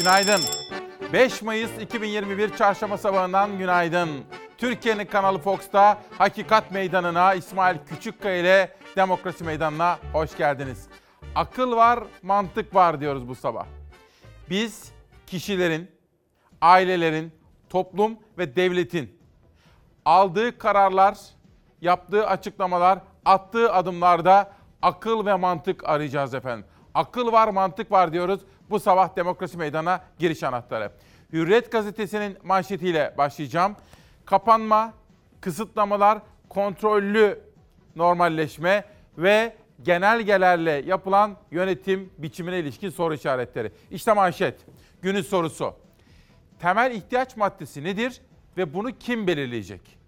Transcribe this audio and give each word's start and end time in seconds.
Günaydın. 0.00 0.40
5 1.12 1.42
Mayıs 1.42 1.70
2021 1.80 2.56
Çarşamba 2.56 2.98
sabahından 2.98 3.58
günaydın. 3.58 4.08
Türkiye'nin 4.58 5.04
kanalı 5.04 5.38
Fox'ta 5.38 5.98
Hakikat 6.18 6.70
Meydanı'na 6.70 7.34
İsmail 7.34 7.78
Küçükkaya 7.88 8.36
ile 8.36 8.76
Demokrasi 8.96 9.44
Meydanı'na 9.44 9.98
hoş 10.12 10.36
geldiniz. 10.36 10.88
Akıl 11.34 11.76
var, 11.76 12.04
mantık 12.22 12.74
var 12.74 13.00
diyoruz 13.00 13.28
bu 13.28 13.34
sabah. 13.34 13.66
Biz 14.50 14.92
kişilerin, 15.26 15.90
ailelerin, 16.60 17.32
toplum 17.70 18.18
ve 18.38 18.56
devletin 18.56 19.18
aldığı 20.04 20.58
kararlar, 20.58 21.18
yaptığı 21.80 22.26
açıklamalar, 22.26 22.98
attığı 23.24 23.72
adımlarda 23.72 24.52
akıl 24.82 25.26
ve 25.26 25.34
mantık 25.34 25.88
arayacağız 25.88 26.34
efendim. 26.34 26.66
Akıl 26.94 27.32
var, 27.32 27.48
mantık 27.48 27.92
var 27.92 28.12
diyoruz. 28.12 28.40
Bu 28.70 28.80
sabah 28.80 29.16
Demokrasi 29.16 29.58
Meydanı'na 29.58 30.04
giriş 30.18 30.42
anahtarı. 30.42 30.92
Hürriyet 31.32 31.72
gazetesinin 31.72 32.38
manşetiyle 32.44 33.14
başlayacağım. 33.18 33.76
Kapanma, 34.24 34.94
kısıtlamalar, 35.40 36.18
kontrollü 36.48 37.40
normalleşme 37.96 38.84
ve 39.18 39.56
genelgelerle 39.82 40.70
yapılan 40.70 41.36
yönetim 41.50 42.10
biçimine 42.18 42.58
ilişkin 42.58 42.90
soru 42.90 43.14
işaretleri. 43.14 43.72
İşte 43.90 44.12
manşet. 44.12 44.60
Günün 45.02 45.22
sorusu. 45.22 45.74
Temel 46.58 46.94
ihtiyaç 46.94 47.36
maddesi 47.36 47.84
nedir 47.84 48.20
ve 48.56 48.74
bunu 48.74 48.98
kim 48.98 49.26
belirleyecek? 49.26 49.99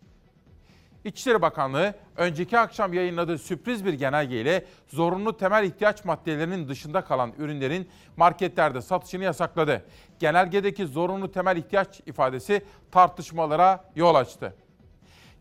İçişleri 1.05 1.42
Bakanlığı 1.42 1.95
önceki 2.17 2.58
akşam 2.58 2.92
yayınladığı 2.92 3.39
sürpriz 3.39 3.84
bir 3.84 3.92
genelgeyle 3.92 4.67
zorunlu 4.89 5.36
temel 5.36 5.64
ihtiyaç 5.64 6.05
maddelerinin 6.05 6.69
dışında 6.69 7.05
kalan 7.05 7.33
ürünlerin 7.39 7.89
marketlerde 8.17 8.83
satışını 8.83 9.25
yasakladı. 9.25 9.84
Genelgedeki 10.19 10.86
zorunlu 10.86 11.33
temel 11.33 11.56
ihtiyaç 11.56 12.00
ifadesi 12.06 12.64
tartışmalara 12.91 13.84
yol 13.97 14.14
açtı. 14.14 14.55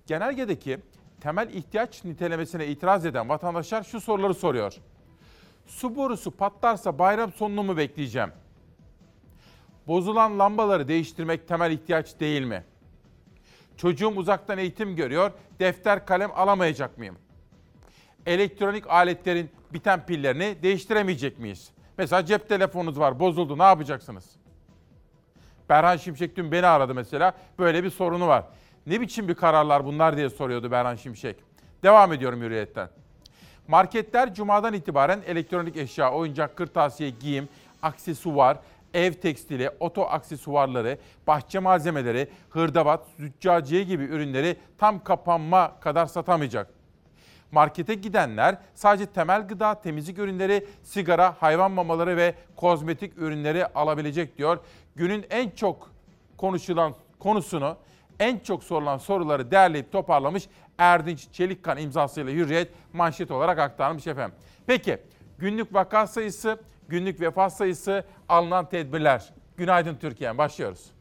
Genelgedeki 0.08 0.80
temel 1.22 1.50
ihtiyaç 1.50 2.04
nitelemesine 2.04 2.68
itiraz 2.68 3.06
eden 3.06 3.30
vatandaşlar 3.30 3.84
şu 3.84 4.02
soruları 4.02 4.34
soruyor. 4.34 4.74
Su 5.68 5.96
borusu 5.96 6.32
patlarsa 6.32 7.00
bayram 7.00 7.32
sonunu 7.34 7.64
mu 7.64 7.78
bekleyeceğim? 7.78 8.32
Bozulan 9.88 10.40
lambaları 10.40 10.88
değiştirmek 10.88 11.48
temel 11.48 11.72
ihtiyaç 11.72 12.20
değil 12.20 12.42
mi? 12.42 12.64
Çocuğum 13.82 14.14
uzaktan 14.16 14.58
eğitim 14.58 14.96
görüyor, 14.96 15.32
defter 15.60 16.06
kalem 16.06 16.32
alamayacak 16.36 16.98
mıyım? 16.98 17.18
Elektronik 18.26 18.90
aletlerin 18.90 19.50
biten 19.74 20.06
pillerini 20.06 20.56
değiştiremeyecek 20.64 21.40
miyiz? 21.40 21.72
Mesela 21.98 22.26
cep 22.26 22.50
telefonunuz 22.50 23.00
var, 23.00 23.20
bozuldu, 23.20 23.58
ne 23.58 23.64
yapacaksınız? 23.64 24.26
Berhan 25.70 25.98
Şimşek 25.98 26.36
dün 26.36 26.52
beni 26.52 26.66
aradı 26.66 26.96
mesela, 26.96 27.34
böyle 27.60 27.84
bir 27.84 27.90
sorunu 27.90 28.28
var. 28.28 28.44
Ne 28.88 29.02
biçim 29.02 29.28
bir 29.28 29.36
kararlar 29.36 29.86
bunlar 29.86 30.18
diye 30.18 30.30
soruyordu 30.30 30.72
Berhan 30.72 30.96
Şimşek. 30.96 31.36
Devam 31.84 32.14
ediyorum 32.14 32.42
hürriyetten. 32.42 32.90
Marketler 33.68 34.34
cumadan 34.34 34.74
itibaren 34.74 35.22
elektronik 35.28 35.78
eşya, 35.78 36.12
oyuncak, 36.12 36.56
kırtasiye, 36.56 37.10
giyim, 37.10 37.50
aksesuar, 37.82 38.58
ev 38.94 39.14
tekstili, 39.14 39.70
oto 39.80 40.04
aksesuarları, 40.04 40.98
bahçe 41.28 41.60
malzemeleri, 41.60 42.28
hırdavat, 42.50 43.06
züccaciye 43.18 43.84
gibi 43.84 44.04
ürünleri 44.04 44.58
tam 44.78 45.04
kapanma 45.04 45.80
kadar 45.80 46.06
satamayacak. 46.06 46.68
Markete 47.52 47.94
gidenler 47.94 48.58
sadece 48.74 49.06
temel 49.06 49.48
gıda, 49.48 49.82
temizlik 49.82 50.18
ürünleri, 50.18 50.68
sigara, 50.84 51.36
hayvan 51.40 51.72
mamaları 51.72 52.18
ve 52.18 52.36
kozmetik 52.56 53.18
ürünleri 53.18 53.66
alabilecek 53.66 54.38
diyor. 54.38 54.60
Günün 54.96 55.26
en 55.30 55.50
çok 55.50 55.90
konuşulan 56.38 56.94
konusunu, 57.20 57.78
en 58.20 58.40
çok 58.40 58.64
sorulan 58.64 58.98
soruları 58.98 59.52
derleyip 59.52 59.92
toparlamış 59.92 60.48
Erdinç 60.78 61.28
Çelikkan 61.32 61.78
imzasıyla 61.78 62.32
Hürriyet 62.34 62.72
manşet 62.94 63.32
olarak 63.32 63.60
aktarmış 63.60 64.08
efendim. 64.08 64.36
Peki 64.68 64.98
günlük 65.38 65.74
vaka 65.74 66.08
sayısı 66.08 66.60
günlük 66.92 67.22
vefat 67.22 67.58
sayısı, 67.58 68.04
alınan 68.30 68.70
tedbirler. 68.70 69.34
Günaydın 69.58 69.96
Türkiye. 69.96 70.38
Başlıyoruz. 70.38 70.92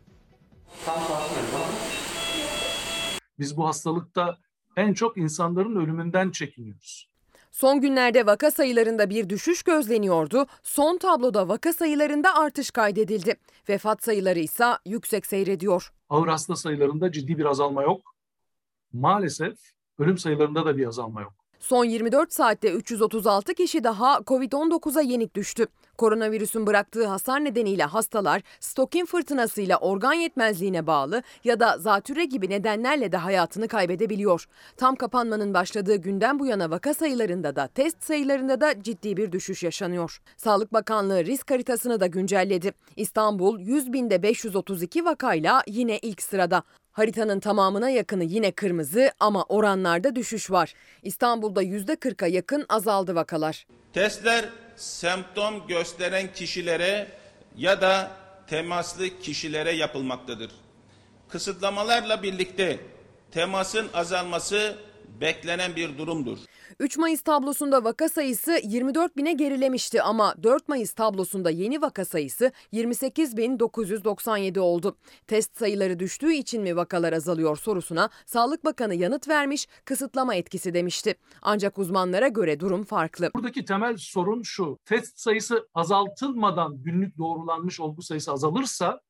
Biz 3.39 3.57
bu 3.57 3.67
hastalıkta 3.69 4.39
en 4.77 4.93
çok 4.95 5.17
insanların 5.17 5.77
ölümünden 5.77 6.31
çekiniyoruz. 6.31 7.11
Son 7.51 7.81
günlerde 7.81 8.27
vaka 8.27 8.51
sayılarında 8.51 9.11
bir 9.11 9.29
düşüş 9.29 9.63
gözleniyordu. 9.63 10.47
Son 10.63 10.99
tabloda 10.99 11.49
vaka 11.49 11.73
sayılarında 11.73 12.35
artış 12.35 12.71
kaydedildi. 12.71 13.35
Vefat 13.69 14.05
sayıları 14.05 14.39
ise 14.39 14.65
yüksek 14.87 15.27
seyrediyor. 15.27 15.93
Ağır 16.09 16.29
hasta 16.29 16.57
sayılarında 16.57 17.13
ciddi 17.13 17.39
bir 17.39 17.45
azalma 17.45 17.83
yok. 17.83 18.01
Maalesef 18.93 19.59
ölüm 19.99 20.19
sayılarında 20.19 20.67
da 20.67 20.77
bir 20.77 20.87
azalma 20.87 21.21
yok. 21.23 21.40
Son 21.61 21.85
24 21.85 22.33
saatte 22.33 22.73
336 22.73 23.55
kişi 23.55 23.85
daha 23.85 24.17
Covid-19'a 24.17 25.01
yenik 25.01 25.35
düştü. 25.37 25.67
Koronavirüsün 25.99 26.67
bıraktığı 26.67 27.07
hasar 27.07 27.45
nedeniyle 27.45 27.85
hastalar 27.85 28.43
stokin 28.61 29.05
fırtınasıyla 29.07 29.79
organ 29.79 30.13
yetmezliğine 30.13 30.87
bağlı 30.87 31.23
ya 31.45 31.61
da 31.61 31.79
zatüre 31.79 32.25
gibi 32.25 32.51
nedenlerle 32.51 33.13
de 33.13 33.17
hayatını 33.17 33.69
kaybedebiliyor. 33.69 34.47
Tam 34.77 34.97
kapanmanın 34.97 35.55
başladığı 35.55 35.97
günden 35.97 36.39
bu 36.39 36.47
yana 36.47 36.71
vaka 36.71 36.95
sayılarında 36.95 37.57
da 37.57 37.67
test 37.67 38.05
sayılarında 38.05 38.61
da 38.61 38.83
ciddi 38.83 39.17
bir 39.17 39.33
düşüş 39.33 39.63
yaşanıyor. 39.63 40.21
Sağlık 40.37 40.73
Bakanlığı 40.73 41.25
risk 41.25 41.51
haritasını 41.51 42.01
da 42.01 42.07
güncelledi. 42.07 42.73
İstanbul 42.97 43.61
100 43.61 43.93
binde 43.93 44.23
532 44.23 45.05
vakayla 45.05 45.63
yine 45.67 45.99
ilk 45.99 46.23
sırada. 46.23 46.63
Haritanın 46.93 47.41
tamamına 47.41 47.91
yakını 47.91 48.25
yine 48.25 48.53
kırmızı 48.53 49.13
ama 49.21 49.45
oranlarda 49.49 50.17
düşüş 50.17 50.51
var. 50.51 50.75
İstanbul'da 51.03 51.63
%40'a 51.63 52.27
yakın 52.27 52.67
azaldı 52.69 53.15
vakalar. 53.15 53.67
Testler 53.93 54.49
semptom 54.77 55.67
gösteren 55.67 56.33
kişilere 56.33 57.09
ya 57.57 57.81
da 57.81 58.11
temaslı 58.47 59.21
kişilere 59.23 59.73
yapılmaktadır. 59.73 60.51
Kısıtlamalarla 61.29 62.23
birlikte 62.23 62.81
temasın 63.31 63.89
azalması 63.95 64.77
beklenen 65.21 65.77
bir 65.77 65.99
durumdur. 65.99 66.39
3 66.81 66.99
Mayıs 66.99 67.21
tablosunda 67.21 67.85
vaka 67.85 68.09
sayısı 68.09 68.61
24 68.63 69.17
bine 69.17 69.33
gerilemişti 69.33 70.03
ama 70.03 70.35
4 70.43 70.69
Mayıs 70.69 70.93
tablosunda 70.93 71.51
yeni 71.51 71.83
vaka 71.83 72.05
sayısı 72.05 72.53
28.997 72.73 74.61
oldu. 74.61 74.97
Test 75.27 75.59
sayıları 75.59 75.99
düştüğü 75.99 76.33
için 76.33 76.63
mi 76.63 76.77
vakalar 76.77 77.13
azalıyor 77.13 77.57
sorusuna 77.57 78.11
Sağlık 78.27 78.65
Bakanı 78.65 78.95
yanıt 78.95 79.29
vermiş, 79.29 79.69
kısıtlama 79.85 80.35
etkisi 80.35 80.75
demişti. 80.75 81.15
Ancak 81.43 81.79
uzmanlara 81.79 82.29
göre 82.29 82.61
durum 82.61 82.85
farklı. 82.85 83.31
Buradaki 83.35 83.65
temel 83.65 83.97
sorun 83.97 84.43
şu. 84.43 84.79
Test 84.85 85.19
sayısı 85.19 85.69
azaltılmadan 85.75 86.83
günlük 86.83 87.19
doğrulanmış 87.19 87.81
olgu 87.81 88.03
sayısı 88.03 88.33
azalırsa 88.33 89.01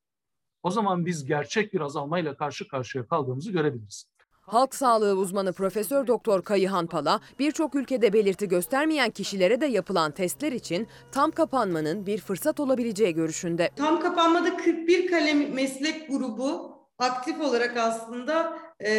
o 0.63 0.71
zaman 0.71 1.05
biz 1.05 1.25
gerçek 1.25 1.73
bir 1.73 1.81
azalmayla 1.81 2.35
karşı 2.35 2.67
karşıya 2.67 3.07
kaldığımızı 3.07 3.51
görebiliriz. 3.51 4.10
Halk 4.51 4.75
sağlığı 4.75 5.13
uzmanı 5.13 5.53
Profesör 5.53 6.07
Doktor 6.07 6.41
Kayıhan 6.41 6.87
Pala, 6.87 7.19
birçok 7.39 7.75
ülkede 7.75 8.13
belirti 8.13 8.47
göstermeyen 8.47 9.11
kişilere 9.11 9.61
de 9.61 9.65
yapılan 9.65 10.11
testler 10.11 10.51
için 10.51 10.87
tam 11.11 11.31
kapanmanın 11.31 12.05
bir 12.05 12.17
fırsat 12.17 12.59
olabileceği 12.59 13.13
görüşünde. 13.13 13.69
Tam 13.75 13.99
kapanmada 13.99 14.57
41 14.57 15.07
kalem 15.07 15.53
meslek 15.53 16.09
grubu 16.09 16.71
aktif 16.97 17.41
olarak 17.41 17.77
aslında 17.77 18.57
e, 18.85 18.91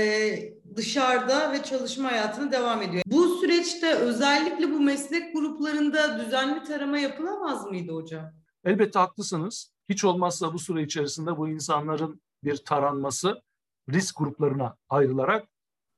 dışarıda 0.77 1.53
ve 1.53 1.63
çalışma 1.63 2.13
hayatına 2.13 2.53
devam 2.53 2.83
ediyor. 2.83 3.03
Bu 3.07 3.29
süreçte 3.29 3.95
özellikle 3.95 4.71
bu 4.71 4.81
meslek 4.81 5.35
gruplarında 5.35 6.21
düzenli 6.21 6.63
tarama 6.63 6.99
yapılamaz 6.99 7.67
mıydı 7.67 7.93
hocam? 7.93 8.25
Elbette 8.65 8.99
haklısınız. 8.99 9.73
Hiç 9.89 10.05
olmazsa 10.05 10.53
bu 10.53 10.59
süre 10.59 10.83
içerisinde 10.83 11.37
bu 11.37 11.49
insanların 11.49 12.23
bir 12.45 12.57
taranması 12.57 13.43
risk 13.91 14.19
gruplarına 14.19 14.77
ayrılarak 14.89 15.49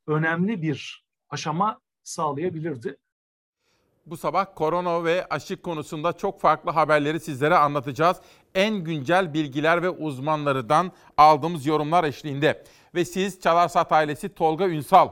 önemli 0.07 0.63
bir 0.63 1.05
aşama 1.31 1.81
sağlayabilirdi. 2.03 2.97
Bu 4.07 4.17
sabah 4.17 4.47
korona 4.55 5.05
ve 5.05 5.27
aşı 5.31 5.63
konusunda 5.63 6.13
çok 6.13 6.41
farklı 6.41 6.71
haberleri 6.71 7.21
sizlere 7.21 7.57
anlatacağız. 7.57 8.17
En 8.55 8.75
güncel 8.75 9.35
bilgiler 9.35 9.83
ve 9.83 9.91
uzmanlarından 9.91 10.93
aldığımız 11.17 11.67
yorumlar 11.67 12.05
eşliğinde. 12.05 12.65
Ve 12.95 13.05
siz 13.05 13.41
Çalarsat 13.41 13.93
ailesi 13.93 14.35
Tolga 14.35 14.69
Ünsal, 14.69 15.09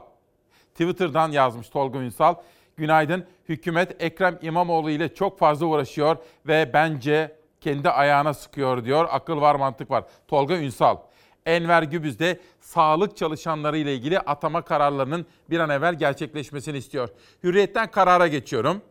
Twitter'dan 0.71 1.31
yazmış 1.31 1.69
Tolga 1.69 1.99
Ünsal. 1.99 2.35
Günaydın, 2.77 3.25
hükümet 3.49 4.03
Ekrem 4.03 4.39
İmamoğlu 4.41 4.89
ile 4.89 5.13
çok 5.13 5.39
fazla 5.39 5.65
uğraşıyor 5.65 6.17
ve 6.47 6.71
bence 6.73 7.39
kendi 7.61 7.89
ayağına 7.89 8.33
sıkıyor 8.33 8.85
diyor. 8.85 9.07
Akıl 9.11 9.41
var, 9.41 9.55
mantık 9.55 9.91
var. 9.91 10.03
Tolga 10.27 10.57
Ünsal. 10.57 10.97
Enver 11.45 11.83
Gübüz 11.83 12.19
de 12.19 12.39
sağlık 12.61 13.17
çalışanları 13.17 13.77
ile 13.77 13.95
ilgili 13.95 14.19
atama 14.19 14.61
kararlarının 14.61 15.25
bir 15.49 15.59
an 15.59 15.69
evvel 15.69 15.95
gerçekleşmesini 15.95 16.77
istiyor. 16.77 17.09
Hürriyetten 17.43 17.91
karara 17.91 18.27
geçiyorum. 18.27 18.81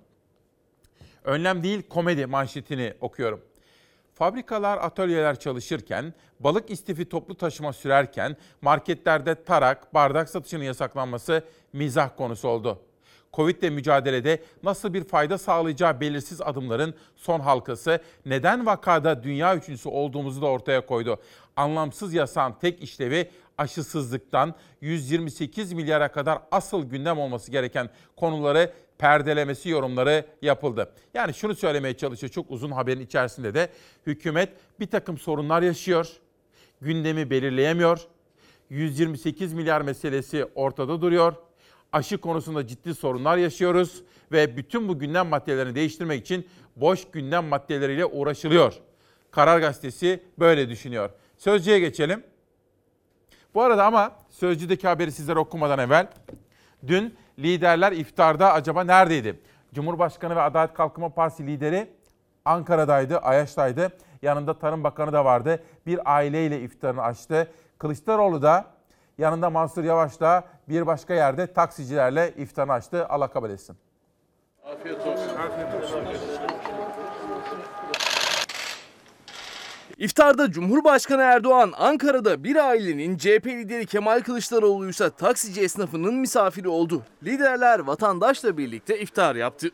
Önlem 1.25 1.62
değil 1.62 1.82
komedi 1.88 2.26
manşetini 2.26 2.94
okuyorum. 3.00 3.40
Fabrikalar, 4.14 4.78
atölyeler 4.78 5.38
çalışırken, 5.38 6.14
balık 6.40 6.70
istifi 6.70 7.08
toplu 7.08 7.34
taşıma 7.34 7.72
sürerken 7.72 8.37
marketlerde 8.62 9.44
tarak, 9.44 9.94
bardak 9.94 10.28
satışının 10.28 10.64
yasaklanması 10.64 11.44
mizah 11.72 12.16
konusu 12.16 12.48
oldu. 12.48 12.78
Covid'le 13.32 13.70
mücadelede 13.70 14.43
nasıl 14.62 14.94
bir 14.94 15.05
fayda 15.05 15.38
sağlayacağı 15.38 16.00
belirsiz 16.00 16.40
adımların 16.40 16.94
son 17.16 17.40
halkası 17.40 18.00
neden 18.26 18.66
vakada 18.66 19.22
dünya 19.22 19.56
üçüncüsü 19.56 19.88
olduğumuzu 19.88 20.43
da 20.43 20.46
ortaya 20.46 20.87
koydu. 20.87 21.20
Anlamsız 21.56 22.14
yasağın 22.14 22.54
tek 22.60 22.82
işlevi 22.82 23.31
aşısızlıktan 23.58 24.54
128 24.81 25.72
milyara 25.72 26.12
kadar 26.12 26.38
asıl 26.50 26.84
gündem 26.84 27.19
olması 27.19 27.50
gereken 27.50 27.90
konuları 28.16 28.72
perdelemesi 28.99 29.69
yorumları 29.69 30.26
yapıldı. 30.43 30.93
Yani 31.14 31.34
şunu 31.34 31.54
söylemeye 31.54 31.96
çalışıyor 31.96 32.31
çok 32.31 32.50
uzun 32.50 32.70
haberin 32.70 33.00
içerisinde 33.00 33.54
de 33.54 33.69
hükümet 34.06 34.49
bir 34.81 34.87
takım 34.87 35.19
sorunlar 35.19 35.62
yaşıyor. 35.62 36.08
Gündemi 36.81 37.31
belirleyemiyor. 37.31 38.00
128 38.70 39.52
milyar 39.52 39.81
meselesi 39.81 40.46
ortada 40.55 41.00
duruyor. 41.00 41.34
Aşı 41.93 42.19
konusunda 42.19 42.66
ciddi 42.66 42.94
sorunlar 42.94 43.37
yaşıyoruz 43.37 44.02
ve 44.32 44.56
bütün 44.56 44.88
bu 44.88 44.98
gündem 44.98 45.28
maddelerini 45.28 45.75
değiştirmek 45.75 46.20
için 46.20 46.48
boş 46.76 47.10
gündem 47.12 47.44
maddeleriyle 47.44 48.05
uğraşılıyor. 48.05 48.75
Karar 49.31 49.60
Gazetesi 49.60 50.22
böyle 50.38 50.69
düşünüyor. 50.69 51.10
Sözcüye 51.43 51.79
geçelim. 51.79 52.25
Bu 53.55 53.62
arada 53.62 53.87
ama 53.87 54.12
Sözcü'deki 54.29 54.89
haberi 54.89 55.12
sizlere 55.12 55.39
okumadan 55.39 55.79
evvel 55.79 56.06
dün 56.87 57.17
liderler 57.39 57.93
iftarda 57.93 58.53
acaba 58.53 58.85
neredeydi? 58.85 59.41
Cumhurbaşkanı 59.75 60.37
ve 60.37 60.41
Adalet 60.41 60.75
Kalkınma 60.75 61.09
Partisi 61.09 61.47
lideri 61.47 61.91
Ankara'daydı, 62.44 63.19
Ayaş'taydı. 63.19 63.93
Yanında 64.23 64.59
Tarım 64.59 64.85
Bakanı 64.85 65.12
da 65.12 65.25
vardı. 65.25 65.62
Bir 65.87 66.15
aileyle 66.15 66.61
iftarını 66.61 67.03
açtı. 67.03 67.53
Kılıçdaroğlu 67.79 68.43
da 68.43 68.67
yanında 69.19 69.50
Mansur 69.50 69.85
Yavaş 69.85 70.21
da 70.21 70.44
bir 70.69 70.87
başka 70.87 71.15
yerde 71.15 71.53
taksicilerle 71.53 72.35
iftarını 72.37 72.73
açtı. 72.73 73.06
Allah 73.09 73.29
kabul 73.29 73.50
etsin. 73.50 73.77
İftarda 80.02 80.50
Cumhurbaşkanı 80.50 81.22
Erdoğan 81.22 81.72
Ankara'da 81.76 82.44
bir 82.44 82.56
ailenin 82.56 83.16
CHP 83.16 83.46
lideri 83.46 83.87
Kemal 83.87 84.20
Kılıçdaroğlu 84.20 84.88
ise 84.88 85.10
taksici 85.10 85.60
esnafının 85.60 86.14
misafiri 86.14 86.69
oldu. 86.69 87.02
Liderler 87.25 87.78
vatandaşla 87.78 88.58
birlikte 88.58 89.00
iftar 89.00 89.37
yaptı. 89.37 89.70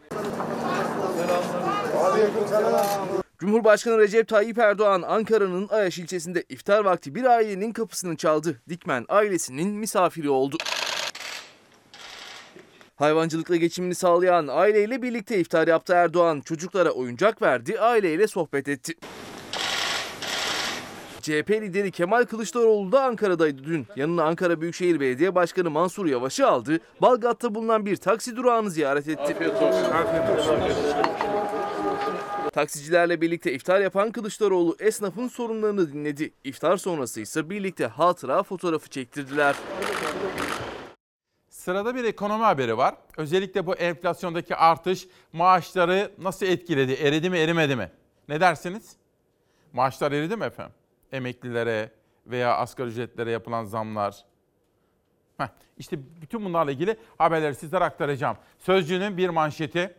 Cumhurbaşkanı 3.38 3.98
Recep 3.98 4.28
Tayyip 4.28 4.58
Erdoğan 4.58 5.02
Ankara'nın 5.02 5.68
Ayaş 5.68 5.98
ilçesinde 5.98 6.44
iftar 6.48 6.84
vakti 6.84 7.14
bir 7.14 7.24
ailenin 7.24 7.72
kapısını 7.72 8.16
çaldı. 8.16 8.60
Dikmen 8.68 9.04
ailesinin 9.08 9.70
misafiri 9.70 10.30
oldu. 10.30 10.56
Hayvancılıkla 12.96 13.56
geçimini 13.56 13.94
sağlayan 13.94 14.48
aileyle 14.48 15.02
birlikte 15.02 15.38
iftar 15.38 15.68
yaptı 15.68 15.92
Erdoğan. 15.92 16.40
Çocuklara 16.40 16.90
oyuncak 16.90 17.42
verdi, 17.42 17.80
aileyle 17.80 18.26
sohbet 18.26 18.68
etti. 18.68 18.94
CHP 21.20 21.50
lideri 21.50 21.90
Kemal 21.90 22.24
Kılıçdaroğlu 22.24 22.92
da 22.92 23.02
Ankara'daydı 23.04 23.64
dün. 23.64 23.86
Yanına 23.96 24.24
Ankara 24.24 24.60
Büyükşehir 24.60 25.00
Belediye 25.00 25.34
Başkanı 25.34 25.70
Mansur 25.70 26.06
Yavaş'ı 26.06 26.48
aldı. 26.48 26.80
Balgat'ta 27.00 27.54
bulunan 27.54 27.86
bir 27.86 27.96
taksi 27.96 28.36
durağını 28.36 28.70
ziyaret 28.70 29.08
etti. 29.08 29.36
Taksicilerle 32.52 33.20
birlikte 33.20 33.52
iftar 33.52 33.80
yapan 33.80 34.10
Kılıçdaroğlu 34.12 34.76
esnafın 34.80 35.28
sorunlarını 35.28 35.92
dinledi. 35.92 36.32
İftar 36.44 36.76
sonrası 36.76 37.20
ise 37.20 37.50
birlikte 37.50 37.86
hatıra 37.86 38.42
fotoğrafı 38.42 38.88
çektirdiler. 38.88 39.56
Sırada 41.48 41.94
bir 41.94 42.04
ekonomi 42.04 42.44
haberi 42.44 42.76
var. 42.76 42.94
Özellikle 43.16 43.66
bu 43.66 43.74
enflasyondaki 43.74 44.56
artış 44.56 45.06
maaşları 45.32 46.12
nasıl 46.18 46.46
etkiledi? 46.46 46.92
Eridi 46.92 47.30
mi, 47.30 47.38
erimedi 47.38 47.76
mi? 47.76 47.90
Ne 48.28 48.40
dersiniz? 48.40 48.96
Maaşlar 49.72 50.12
eridi 50.12 50.36
mi 50.36 50.44
efendim? 50.44 50.74
Emeklilere 51.12 51.90
veya 52.26 52.56
asgari 52.56 52.88
ücretlere 52.88 53.30
yapılan 53.30 53.64
zamlar. 53.64 54.24
Heh, 55.38 55.48
işte 55.78 55.98
bütün 56.20 56.44
bunlarla 56.44 56.72
ilgili 56.72 56.96
haberleri 57.18 57.54
sizlere 57.54 57.84
aktaracağım. 57.84 58.36
Sözcü'nün 58.58 59.16
bir 59.16 59.28
manşeti. 59.28 59.94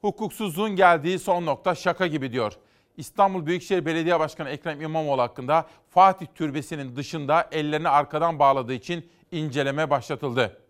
Hukuksuzluğun 0.00 0.76
geldiği 0.76 1.18
son 1.18 1.46
nokta 1.46 1.74
şaka 1.74 2.06
gibi 2.06 2.32
diyor. 2.32 2.52
İstanbul 2.96 3.46
Büyükşehir 3.46 3.86
Belediye 3.86 4.20
Başkanı 4.20 4.50
Ekrem 4.50 4.80
İmamoğlu 4.80 5.22
hakkında 5.22 5.66
Fatih 5.90 6.26
Türbesi'nin 6.34 6.96
dışında 6.96 7.48
ellerini 7.52 7.88
arkadan 7.88 8.38
bağladığı 8.38 8.72
için 8.72 9.10
inceleme 9.32 9.90
başlatıldı. 9.90 10.60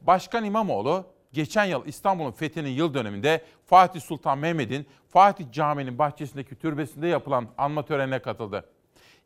Başkan 0.00 0.44
İmamoğlu 0.44 1.06
geçen 1.32 1.64
yıl 1.64 1.86
İstanbul'un 1.86 2.30
fethinin 2.32 2.70
yıl 2.70 2.94
dönümünde 2.94 3.44
Fatih 3.66 4.00
Sultan 4.00 4.38
Mehmet'in 4.38 4.86
Fatih 5.08 5.44
Camii'nin 5.52 5.98
bahçesindeki 5.98 6.54
türbesinde 6.54 7.06
yapılan 7.06 7.48
anma 7.58 7.84
törenine 7.84 8.18
katıldı. 8.18 8.64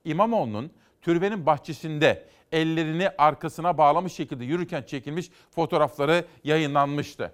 İmamoğlu'nun 0.04 0.72
türbenin 1.02 1.46
bahçesinde 1.46 2.26
ellerini 2.52 3.10
arkasına 3.18 3.78
bağlamış 3.78 4.12
şekilde 4.12 4.44
yürürken 4.44 4.82
çekilmiş 4.82 5.30
fotoğrafları 5.50 6.24
yayınlanmıştı. 6.44 7.32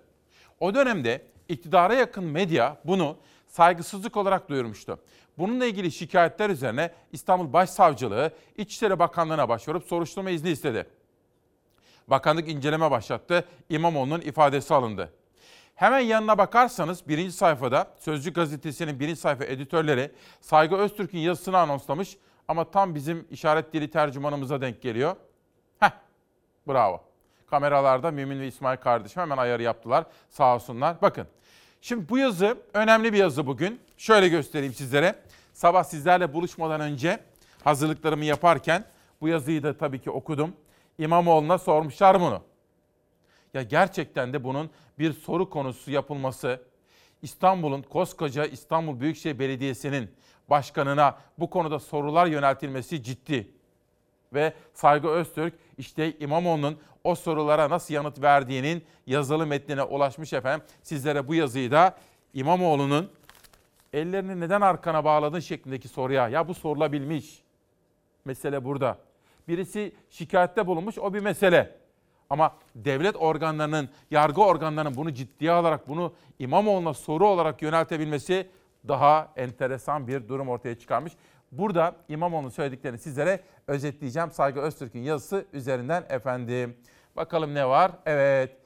O 0.61 0.75
dönemde 0.75 1.23
iktidara 1.49 1.95
yakın 1.95 2.25
medya 2.25 2.77
bunu 2.85 3.17
saygısızlık 3.47 4.17
olarak 4.17 4.49
duyurmuştu. 4.49 4.99
Bununla 5.39 5.67
ilgili 5.67 5.93
şikayetler 5.93 6.51
üzerine 6.51 6.91
İstanbul 7.13 7.53
Başsavcılığı 7.53 8.31
İçişleri 8.57 8.99
Bakanlığı'na 8.99 9.49
başvurup 9.49 9.85
soruşturma 9.85 10.31
izni 10.31 10.51
istedi. 10.51 10.87
Bakanlık 12.09 12.49
inceleme 12.49 12.91
başlattı. 12.91 13.45
İmamoğlu'nun 13.69 14.21
ifadesi 14.21 14.75
alındı. 14.75 15.13
Hemen 15.75 15.99
yanına 15.99 16.39
bakarsanız 16.39 17.09
birinci 17.09 17.33
sayfada 17.33 17.95
Sözcü 17.99 18.33
gazetesinin 18.33 19.01
birinci 19.01 19.21
sayfa 19.21 19.45
editörleri 19.45 20.13
Saygı 20.41 20.77
Öztürk'ün 20.77 21.19
yazısını 21.19 21.59
anonslamış 21.59 22.17
ama 22.49 22.71
tam 22.71 22.95
bizim 22.95 23.27
işaret 23.31 23.73
dili 23.73 23.91
tercümanımıza 23.91 24.61
denk 24.61 24.83
geliyor. 24.83 25.17
Heh, 25.81 25.91
bravo. 26.69 27.01
Kameralarda 27.47 28.11
Mümin 28.11 28.41
ve 28.41 28.47
İsmail 28.47 28.77
kardeşim 28.77 29.23
hemen 29.23 29.37
ayarı 29.37 29.63
yaptılar 29.63 30.05
sağ 30.29 30.55
olsunlar. 30.55 30.97
Bakın 31.03 31.27
şimdi 31.81 32.09
bu 32.09 32.19
yazı 32.19 32.59
önemli 32.75 33.13
bir 33.13 33.19
yazı 33.19 33.47
bugün. 33.47 33.81
Şöyle 33.97 34.29
göstereyim 34.29 34.75
sizlere. 34.75 35.15
Sabah 35.53 35.85
sizlerle 35.85 36.33
buluşmadan 36.33 36.81
önce 36.81 37.21
hazırlıklarımı 37.65 38.25
yaparken 38.25 38.85
bu 39.21 39.29
yazıyı 39.29 39.63
da 39.63 39.77
tabii 39.77 40.01
ki 40.01 40.11
okudum. 40.11 40.53
İmamoğlu'na 40.99 41.59
sormuşlar 41.59 42.21
bunu. 42.21 42.43
Ya 43.55 43.63
gerçekten 43.63 44.33
de 44.33 44.45
bunun 44.45 44.71
bir 44.99 45.13
soru 45.13 45.51
konusu 45.51 45.91
yapılması, 45.91 46.63
İstanbul'un 47.23 47.83
koskoca 47.83 48.45
İstanbul 48.45 49.01
Büyükşehir 49.01 49.39
Belediyesi'nin 49.39 50.11
başkanına 50.51 51.19
bu 51.39 51.51
konuda 51.51 51.79
sorular 51.79 52.27
yöneltilmesi 52.27 53.03
ciddi. 53.03 53.51
Ve 54.35 54.53
Saygı 54.75 55.09
Öztürk 55.09 55.55
işte 55.79 56.19
İmamoğlu'nun 56.19 56.79
o 57.05 57.15
sorulara 57.15 57.71
nasıl 57.71 57.95
yanıt 57.95 58.23
verdiğinin 58.23 58.85
yazılı 59.07 59.47
metnine 59.47 59.83
ulaşmış 59.83 60.33
efendim. 60.33 60.67
Sizlere 60.83 61.29
bu 61.29 61.35
yazıyı 61.35 61.71
da 61.71 61.97
İmamoğlu'nun 62.35 63.11
ellerini 63.93 64.41
neden 64.41 64.61
arkana 64.61 65.05
bağladın 65.05 65.41
şeklindeki 65.41 65.89
soruya 65.89 66.29
ya 66.29 66.49
bu 66.49 66.55
sorulabilmiş. 66.55 67.43
Mesele 68.25 68.65
burada. 68.65 68.99
Birisi 69.49 69.93
şikayette 70.11 70.67
bulunmuş 70.67 70.99
o 70.99 71.15
bir 71.15 71.21
mesele. 71.21 71.77
Ama 72.31 72.57
devlet 72.75 73.17
organlarının, 73.17 73.89
yargı 74.11 74.43
organlarının 74.43 74.97
bunu 74.97 75.15
ciddiye 75.15 75.53
alarak 75.53 75.89
bunu 75.89 76.15
İmamoğlu'na 76.39 76.95
soru 76.95 77.27
olarak 77.27 77.63
yöneltebilmesi 77.63 78.51
daha 78.89 79.33
enteresan 79.37 80.09
bir 80.09 80.29
durum 80.29 80.49
ortaya 80.49 80.79
çıkarmış. 80.79 81.13
Burada 81.53 81.97
İmamoğlu'nun 82.09 82.49
söylediklerini 82.49 82.99
sizlere 82.99 83.41
özetleyeceğim. 83.67 84.31
Saygı 84.31 84.61
Öztürk'ün 84.61 85.01
yazısı 85.01 85.45
üzerinden 85.53 86.05
efendim. 86.09 86.77
Bakalım 87.17 87.55
ne 87.55 87.69
var? 87.69 87.93
Evet. 88.07 88.57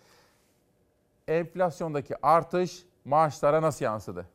Enflasyondaki 1.29 2.15
artış 2.27 2.83
maaşlara 3.05 3.63
nasıl 3.63 3.85
yansıdı? 3.85 4.27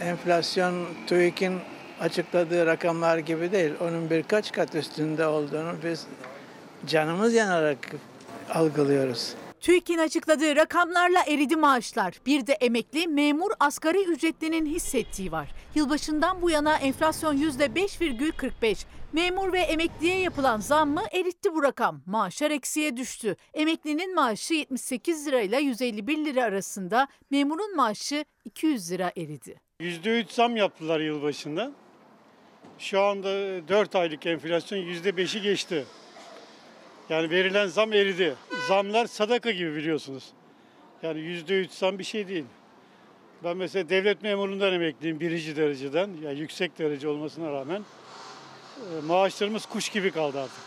Enflasyon 0.00 0.86
TÜİK'in 1.06 1.60
açıkladığı 2.00 2.66
rakamlar 2.66 3.18
gibi 3.18 3.52
değil. 3.52 3.72
Onun 3.80 4.10
birkaç 4.10 4.52
kat 4.52 4.74
üstünde 4.74 5.26
olduğunu 5.26 5.72
biz 5.84 6.06
canımız 6.86 7.34
yanarak 7.34 7.78
algılıyoruz. 8.54 9.34
TÜİK'in 9.60 9.98
açıkladığı 9.98 10.56
rakamlarla 10.56 11.22
eridi 11.26 11.56
maaşlar. 11.56 12.20
Bir 12.26 12.46
de 12.46 12.52
emekli, 12.52 13.08
memur, 13.08 13.50
asgari 13.60 14.04
ücretlinin 14.04 14.66
hissettiği 14.66 15.32
var. 15.32 15.48
Yılbaşından 15.74 16.42
bu 16.42 16.50
yana 16.50 16.76
enflasyon 16.76 17.36
%5,45. 17.36 18.84
Memur 19.12 19.52
ve 19.52 19.60
emekliye 19.60 20.18
yapılan 20.18 20.60
zammı 20.60 21.02
eritti 21.12 21.54
bu 21.54 21.62
rakam. 21.62 22.00
Maaşlar 22.06 22.50
eksiye 22.50 22.96
düştü. 22.96 23.36
Emeklinin 23.54 24.14
maaşı 24.14 24.54
78 24.54 25.26
lirayla 25.26 25.58
151 25.58 26.24
lira 26.24 26.44
arasında, 26.44 27.08
memurun 27.30 27.76
maaşı 27.76 28.24
200 28.44 28.90
lira 28.90 29.12
eridi. 29.16 29.60
%3 29.80 30.32
zam 30.32 30.56
yaptılar 30.56 31.00
yılbaşında. 31.00 31.72
Şu 32.80 33.00
anda 33.00 33.28
4 33.68 33.96
aylık 33.96 34.26
enflasyon 34.26 34.78
%5'i 34.78 35.42
geçti. 35.42 35.84
Yani 37.08 37.30
verilen 37.30 37.66
zam 37.66 37.92
eridi. 37.92 38.34
Zamlar 38.68 39.06
sadaka 39.06 39.50
gibi 39.50 39.76
biliyorsunuz. 39.76 40.24
Yani 41.02 41.20
%3 41.20 41.68
zam 41.70 41.98
bir 41.98 42.04
şey 42.04 42.28
değil. 42.28 42.44
Ben 43.44 43.56
mesela 43.56 43.88
devlet 43.88 44.22
memurundan 44.22 44.72
emekliyim 44.72 45.20
birinci 45.20 45.56
dereceden. 45.56 46.10
Yani 46.22 46.38
yüksek 46.38 46.78
derece 46.78 47.08
olmasına 47.08 47.52
rağmen 47.52 47.82
e, 48.78 49.06
maaşlarımız 49.06 49.66
kuş 49.66 49.88
gibi 49.88 50.10
kaldı 50.10 50.40
artık. 50.40 50.64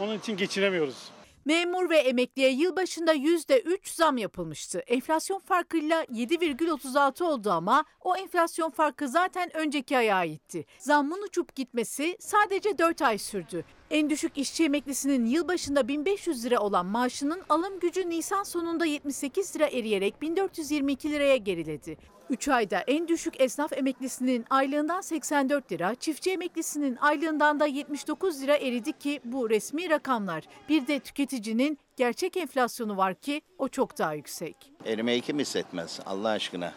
Onun 0.00 0.18
için 0.18 0.36
geçinemiyoruz. 0.36 1.08
Memur 1.48 1.90
ve 1.90 1.96
emekliye 1.96 2.50
yılbaşında 2.50 3.14
%3 3.14 3.78
zam 3.84 4.18
yapılmıştı. 4.18 4.78
Enflasyon 4.78 5.38
farkıyla 5.38 6.04
7,36 6.04 7.24
oldu 7.24 7.50
ama 7.50 7.84
o 8.00 8.16
enflasyon 8.16 8.70
farkı 8.70 9.08
zaten 9.08 9.56
önceki 9.56 9.98
aya 9.98 10.16
aitti. 10.16 10.64
Zammın 10.78 11.22
uçup 11.22 11.54
gitmesi 11.54 12.16
sadece 12.20 12.78
4 12.78 13.02
ay 13.02 13.18
sürdü. 13.18 13.64
En 13.90 14.10
düşük 14.10 14.38
işçi 14.38 14.64
emeklisinin 14.64 15.26
yılbaşında 15.26 15.88
1500 15.88 16.44
lira 16.44 16.60
olan 16.60 16.86
maaşının 16.86 17.42
alım 17.48 17.80
gücü 17.80 18.10
Nisan 18.10 18.42
sonunda 18.42 18.84
78 18.84 19.56
lira 19.56 19.66
eriyerek 19.66 20.22
1422 20.22 21.10
liraya 21.10 21.36
geriledi. 21.36 22.17
3 22.30 22.48
ayda 22.48 22.84
en 22.86 23.08
düşük 23.08 23.40
esnaf 23.40 23.72
emeklisinin 23.72 24.44
aylığından 24.50 25.00
84 25.00 25.72
lira, 25.72 25.94
çiftçi 25.94 26.30
emeklisinin 26.30 26.96
aylığından 26.96 27.60
da 27.60 27.66
79 27.66 28.42
lira 28.42 28.56
eridi 28.56 28.92
ki 28.98 29.20
bu 29.24 29.50
resmi 29.50 29.90
rakamlar. 29.90 30.44
Bir 30.68 30.86
de 30.86 31.00
tüketicinin 31.00 31.78
gerçek 31.96 32.36
enflasyonu 32.36 32.96
var 32.96 33.14
ki 33.14 33.42
o 33.58 33.68
çok 33.68 33.98
daha 33.98 34.14
yüksek. 34.14 34.56
Erimeyi 34.86 35.20
kim 35.20 35.38
hissetmez 35.38 36.00
Allah 36.06 36.28
aşkına. 36.28 36.72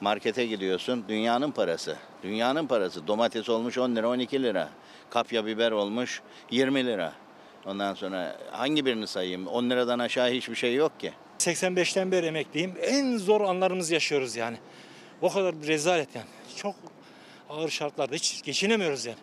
Markete 0.00 0.46
gidiyorsun 0.46 1.04
dünyanın 1.08 1.50
parası. 1.50 1.96
Dünyanın 2.22 2.66
parası. 2.66 3.06
Domates 3.06 3.48
olmuş 3.48 3.78
10 3.78 3.96
lira 3.96 4.08
12 4.08 4.42
lira. 4.42 4.68
Kapya 5.10 5.46
biber 5.46 5.72
olmuş 5.72 6.22
20 6.50 6.86
lira. 6.86 7.12
Ondan 7.66 7.94
sonra 7.94 8.36
hangi 8.50 8.86
birini 8.86 9.06
sayayım? 9.06 9.46
10 9.46 9.70
liradan 9.70 9.98
aşağı 9.98 10.30
hiçbir 10.30 10.54
şey 10.54 10.74
yok 10.74 11.00
ki. 11.00 11.12
85'ten 11.38 12.12
beri 12.12 12.26
emekliyim. 12.26 12.74
En 12.80 13.16
zor 13.16 13.40
anlarımızı 13.40 13.94
yaşıyoruz 13.94 14.36
yani. 14.36 14.56
O 15.22 15.32
kadar 15.32 15.62
bir 15.62 15.66
rezalet 15.66 16.14
yani. 16.14 16.26
Çok 16.56 16.74
ağır 17.50 17.68
şartlarda 17.68 18.14
hiç 18.14 18.42
geçinemiyoruz 18.42 19.06
yani. 19.06 19.18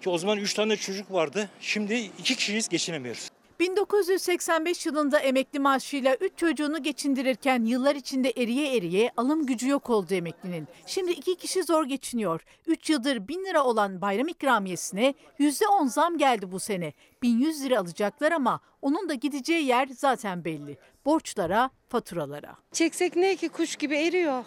Ki 0.00 0.10
o 0.10 0.18
zaman 0.18 0.38
3 0.38 0.54
tane 0.54 0.76
çocuk 0.76 1.12
vardı. 1.12 1.50
Şimdi 1.60 1.94
2 1.94 2.36
kişiyiz 2.36 2.68
geçinemiyoruz. 2.68 3.30
1985 3.60 4.86
yılında 4.86 5.18
emekli 5.18 5.58
maaşıyla 5.58 6.14
3 6.14 6.32
çocuğunu 6.36 6.82
geçindirirken 6.82 7.64
yıllar 7.64 7.94
içinde 7.94 8.32
eriye 8.36 8.76
eriye 8.76 9.10
alım 9.16 9.46
gücü 9.46 9.68
yok 9.68 9.90
oldu 9.90 10.14
emeklinin. 10.14 10.68
Şimdi 10.86 11.12
iki 11.12 11.36
kişi 11.36 11.62
zor 11.62 11.84
geçiniyor. 11.84 12.44
3 12.66 12.90
yıldır 12.90 13.28
1000 13.28 13.44
lira 13.44 13.64
olan 13.64 14.00
bayram 14.00 14.28
ikramiyesine 14.28 15.14
%10 15.40 15.88
zam 15.88 16.18
geldi 16.18 16.52
bu 16.52 16.60
sene. 16.60 16.92
1100 17.22 17.64
lira 17.64 17.78
alacaklar 17.80 18.32
ama 18.32 18.60
onun 18.82 19.08
da 19.08 19.14
gideceği 19.14 19.66
yer 19.66 19.88
zaten 19.96 20.44
belli. 20.44 20.78
Borçlara, 21.04 21.70
faturalara. 21.88 22.56
Çeksek 22.72 23.16
ne 23.16 23.36
ki 23.36 23.48
kuş 23.48 23.76
gibi 23.76 23.96
eriyor. 23.96 24.44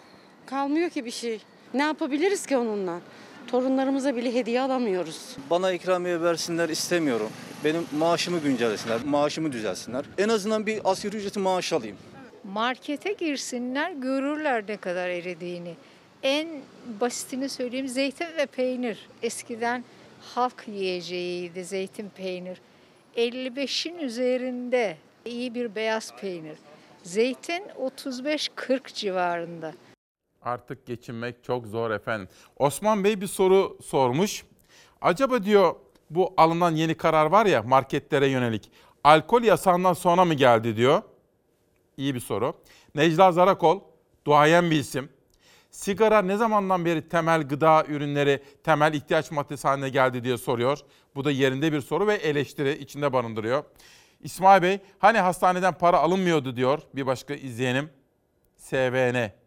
Kalmıyor 0.50 0.90
ki 0.90 1.04
bir 1.04 1.10
şey. 1.10 1.40
Ne 1.74 1.82
yapabiliriz 1.82 2.46
ki 2.46 2.56
onunla? 2.56 3.00
Torunlarımıza 3.46 4.16
bile 4.16 4.34
hediye 4.34 4.60
alamıyoruz. 4.60 5.36
Bana 5.50 5.72
ikramiye 5.72 6.22
versinler 6.22 6.68
istemiyorum. 6.68 7.30
Benim 7.64 7.86
maaşımı 7.98 8.38
güncellesinler, 8.38 9.04
maaşımı 9.04 9.52
düzelsinler. 9.52 10.04
En 10.18 10.28
azından 10.28 10.66
bir 10.66 10.80
asgari 10.84 11.16
ücreti 11.16 11.38
maaş 11.38 11.72
alayım. 11.72 11.96
Markete 12.44 13.12
girsinler 13.12 13.90
görürler 13.92 14.64
ne 14.68 14.76
kadar 14.76 15.08
eridiğini. 15.08 15.74
En 16.22 16.48
basitini 17.00 17.48
söyleyeyim 17.48 17.88
zeytin 17.88 18.26
ve 18.38 18.46
peynir. 18.46 19.08
Eskiden 19.22 19.84
halk 20.20 20.64
yiyeceğiydi 20.68 21.64
zeytin 21.64 22.08
peynir. 22.16 22.60
55'in 23.16 23.98
üzerinde 23.98 24.96
iyi 25.24 25.54
bir 25.54 25.74
beyaz 25.74 26.16
peynir. 26.20 26.56
Zeytin 27.02 27.62
35-40 27.78 28.94
civarında. 28.94 29.72
Artık 30.42 30.86
geçinmek 30.86 31.44
çok 31.44 31.66
zor 31.66 31.90
efendim. 31.90 32.28
Osman 32.56 33.04
Bey 33.04 33.20
bir 33.20 33.26
soru 33.26 33.78
sormuş. 33.84 34.44
Acaba 35.00 35.44
diyor 35.44 35.74
bu 36.10 36.34
alınan 36.36 36.74
yeni 36.74 36.94
karar 36.94 37.26
var 37.26 37.46
ya 37.46 37.62
marketlere 37.62 38.26
yönelik. 38.26 38.70
Alkol 39.04 39.42
yasağından 39.42 39.92
sonra 39.92 40.24
mı 40.24 40.34
geldi 40.34 40.76
diyor. 40.76 41.02
İyi 41.96 42.14
bir 42.14 42.20
soru. 42.20 42.54
Necla 42.94 43.32
Zarakol, 43.32 43.80
duayen 44.24 44.70
bir 44.70 44.76
isim. 44.76 45.08
Sigara 45.70 46.22
ne 46.22 46.36
zamandan 46.36 46.84
beri 46.84 47.08
temel 47.08 47.48
gıda 47.48 47.84
ürünleri, 47.88 48.42
temel 48.64 48.94
ihtiyaç 48.94 49.30
maddesi 49.30 49.68
haline 49.68 49.88
geldi 49.88 50.24
diye 50.24 50.38
soruyor. 50.38 50.78
Bu 51.14 51.24
da 51.24 51.30
yerinde 51.30 51.72
bir 51.72 51.80
soru 51.80 52.06
ve 52.06 52.14
eleştiri 52.14 52.72
içinde 52.72 53.12
barındırıyor. 53.12 53.64
İsmail 54.20 54.62
Bey, 54.62 54.78
hani 54.98 55.18
hastaneden 55.18 55.74
para 55.78 55.98
alınmıyordu 55.98 56.56
diyor 56.56 56.78
bir 56.94 57.06
başka 57.06 57.34
izleyenim. 57.34 57.90
SVN. 58.56 59.39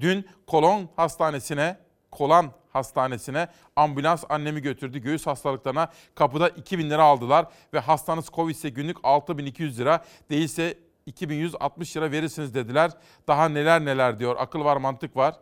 Dün 0.00 0.28
Kolon 0.46 0.88
Hastanesi'ne, 0.96 1.78
Kolan 2.10 2.52
Hastanesi'ne 2.72 3.48
ambulans 3.76 4.24
annemi 4.28 4.62
götürdü. 4.62 4.98
Göğüs 4.98 5.26
hastalıklarına 5.26 5.88
kapıda 6.14 6.48
2000 6.48 6.90
lira 6.90 7.02
aldılar 7.02 7.46
ve 7.74 7.78
hastanız 7.78 8.26
Covid 8.26 8.54
ise 8.54 8.68
günlük 8.68 8.96
6200 9.02 9.78
lira 9.80 10.04
değilse 10.30 10.78
2160 11.06 11.96
lira 11.96 12.10
verirsiniz 12.10 12.54
dediler. 12.54 12.90
Daha 13.28 13.48
neler 13.48 13.84
neler 13.84 14.18
diyor. 14.18 14.36
Akıl 14.38 14.64
var, 14.64 14.76
mantık 14.76 15.16
var. 15.16 15.34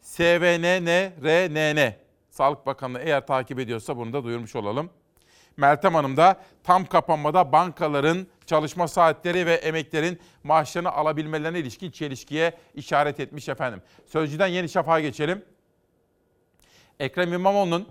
SVNNRNN. 0.00 1.94
Sağlık 2.30 2.66
Bakanlığı 2.66 2.98
eğer 2.98 3.26
takip 3.26 3.58
ediyorsa 3.58 3.96
bunu 3.96 4.12
da 4.12 4.24
duyurmuş 4.24 4.56
olalım. 4.56 4.90
Meltem 5.56 5.94
Hanım 5.94 6.16
da 6.16 6.40
tam 6.64 6.86
kapanmada 6.86 7.52
bankaların 7.52 8.26
çalışma 8.46 8.88
saatleri 8.88 9.46
ve 9.46 9.54
emeklerin 9.54 10.20
maaşlarını 10.44 10.92
alabilmelerine 10.92 11.58
ilişkin 11.58 11.90
çelişkiye 11.90 12.58
işaret 12.74 13.20
etmiş 13.20 13.48
efendim. 13.48 13.82
Sözcüden 14.06 14.46
Yeni 14.46 14.68
Şafak'a 14.68 15.00
geçelim. 15.00 15.44
Ekrem 17.00 17.32
İmamoğlu'nun 17.32 17.88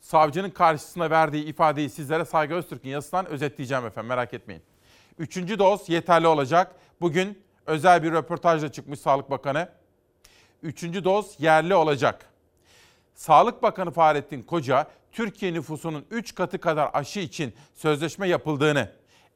savcının 0.00 0.50
karşısında 0.50 1.10
verdiği 1.10 1.44
ifadeyi 1.44 1.90
sizlere 1.90 2.24
Saygı 2.24 2.54
Öztürk'ün 2.54 2.90
yazısından 2.90 3.26
özetleyeceğim 3.26 3.86
efendim 3.86 4.08
merak 4.08 4.34
etmeyin. 4.34 4.62
Üçüncü 5.18 5.58
doz 5.58 5.88
yeterli 5.88 6.26
olacak. 6.26 6.74
Bugün 7.00 7.42
özel 7.66 8.02
bir 8.02 8.12
röportajla 8.12 8.72
çıkmış 8.72 9.00
Sağlık 9.00 9.30
Bakanı. 9.30 9.68
Üçüncü 10.62 11.04
doz 11.04 11.34
yerli 11.38 11.74
olacak. 11.74 12.26
Sağlık 13.14 13.62
Bakanı 13.62 13.90
Fahrettin 13.90 14.42
Koca, 14.42 14.86
Türkiye 15.12 15.54
nüfusunun 15.54 16.04
3 16.10 16.34
katı 16.34 16.58
kadar 16.58 16.90
aşı 16.92 17.20
için 17.20 17.54
sözleşme 17.74 18.28
yapıldığını, 18.28 18.88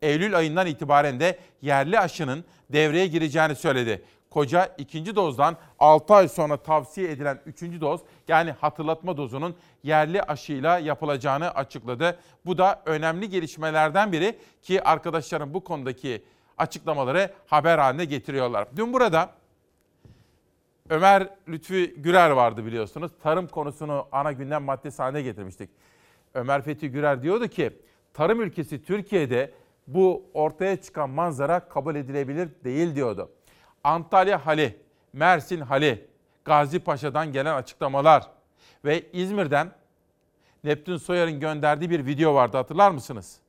Eylül 0.02 0.36
ayından 0.36 0.66
itibaren 0.66 1.20
de 1.20 1.38
yerli 1.62 2.00
aşının 2.00 2.44
devreye 2.72 3.06
gireceğini 3.06 3.54
söyledi. 3.54 4.04
Koca 4.30 4.74
ikinci 4.78 5.16
dozdan 5.16 5.56
6 5.78 6.14
ay 6.14 6.28
sonra 6.28 6.56
tavsiye 6.56 7.10
edilen 7.10 7.40
üçüncü 7.46 7.80
doz 7.80 8.00
yani 8.28 8.50
hatırlatma 8.50 9.16
dozunun 9.16 9.56
yerli 9.82 10.22
aşıyla 10.22 10.78
yapılacağını 10.78 11.50
açıkladı. 11.50 12.18
Bu 12.46 12.58
da 12.58 12.82
önemli 12.86 13.28
gelişmelerden 13.28 14.12
biri 14.12 14.38
ki 14.62 14.82
arkadaşlarım 14.82 15.54
bu 15.54 15.64
konudaki 15.64 16.24
açıklamaları 16.58 17.32
haber 17.46 17.78
haline 17.78 18.04
getiriyorlar. 18.04 18.68
Dün 18.76 18.92
burada 18.92 19.30
Ömer 20.90 21.28
Lütfi 21.48 21.94
Gürer 21.96 22.30
vardı 22.30 22.66
biliyorsunuz. 22.66 23.12
Tarım 23.22 23.46
konusunu 23.46 24.06
ana 24.12 24.32
gündem 24.32 24.62
maddesi 24.62 25.02
haline 25.02 25.22
getirmiştik. 25.22 25.70
Ömer 26.34 26.62
Fethi 26.62 26.90
Gürer 26.90 27.22
diyordu 27.22 27.48
ki 27.48 27.72
tarım 28.14 28.40
ülkesi 28.40 28.82
Türkiye'de 28.82 29.52
bu 29.86 30.30
ortaya 30.34 30.76
çıkan 30.82 31.10
manzara 31.10 31.68
kabul 31.68 31.94
edilebilir 31.94 32.48
değil 32.64 32.94
diyordu. 32.94 33.30
Antalya 33.84 34.46
hali, 34.46 34.76
Mersin 35.12 35.60
hali, 35.60 36.08
Gazi 36.44 36.78
Paşa'dan 36.78 37.32
gelen 37.32 37.54
açıklamalar 37.54 38.30
ve 38.84 39.10
İzmir'den 39.12 39.72
Neptün 40.64 40.96
Soyer'in 40.96 41.40
gönderdiği 41.40 41.90
bir 41.90 42.06
video 42.06 42.34
vardı 42.34 42.56
hatırlar 42.56 42.90
mısınız? 42.90 43.40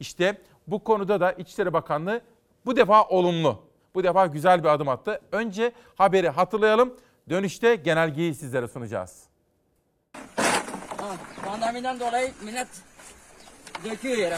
İşte 0.00 0.38
bu 0.66 0.84
konuda 0.84 1.20
da 1.20 1.32
İçişleri 1.32 1.72
Bakanlığı 1.72 2.20
bu 2.66 2.76
defa 2.76 3.04
olumlu. 3.04 3.71
Bu 3.94 4.04
defa 4.04 4.26
güzel 4.26 4.64
bir 4.64 4.68
adım 4.68 4.88
attı. 4.88 5.20
Önce 5.32 5.72
haberi 5.94 6.28
hatırlayalım. 6.28 6.94
Dönüşte 7.30 7.74
genelgeyi 7.74 8.34
sizlere 8.34 8.68
sunacağız. 8.68 9.22
Pandemiden 11.44 12.00
dolayı 12.00 12.32
millet 12.42 12.68
döküyor 13.84 14.16
yere. 14.16 14.36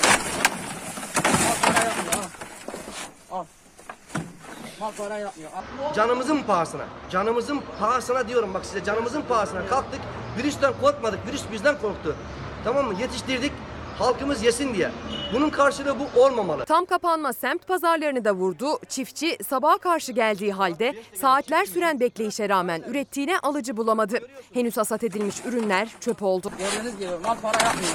Al 4.80 4.92
para 4.98 5.18
yok 5.18 5.32
ya. 5.42 5.48
Al. 5.88 5.94
Canımızın 5.94 6.42
pahasına, 6.42 6.84
canımızın 7.10 7.62
pahasına 7.80 8.28
diyorum 8.28 8.54
bak 8.54 8.66
size 8.66 8.84
canımızın 8.84 9.22
pahasına 9.22 9.66
kalktık. 9.66 10.00
Virüsten 10.38 10.72
korkmadık, 10.80 11.26
virüs 11.26 11.42
bizden 11.52 11.78
korktu. 11.78 12.16
Tamam 12.64 12.86
mı? 12.86 12.94
Yetiştirdik, 13.00 13.52
halkımız 13.98 14.42
yesin 14.44 14.74
diye. 14.74 14.90
Bunun 15.34 15.50
karşılığı 15.50 15.96
bu 15.98 16.20
olmamalı. 16.20 16.64
Tam 16.64 16.84
kapanma 16.84 17.32
semt 17.32 17.66
pazarlarını 17.66 18.24
da 18.24 18.32
vurdu. 18.32 18.78
Çiftçi 18.88 19.38
sabaha 19.48 19.78
karşı 19.78 20.12
geldiği 20.12 20.52
halde 20.52 20.94
saatler 21.14 21.64
süren 21.64 22.00
bekleyişe 22.00 22.48
rağmen 22.48 22.82
ürettiğine 22.88 23.38
alıcı 23.38 23.76
bulamadı. 23.76 24.18
Henüz 24.54 24.76
hasat 24.76 25.04
edilmiş 25.04 25.36
ürünler 25.44 25.88
çöp 26.00 26.22
oldu. 26.22 26.50
Gördüğünüz 26.58 26.98
gibi 26.98 27.10
mal 27.24 27.36
para 27.42 27.64
yapmıyor. 27.64 27.92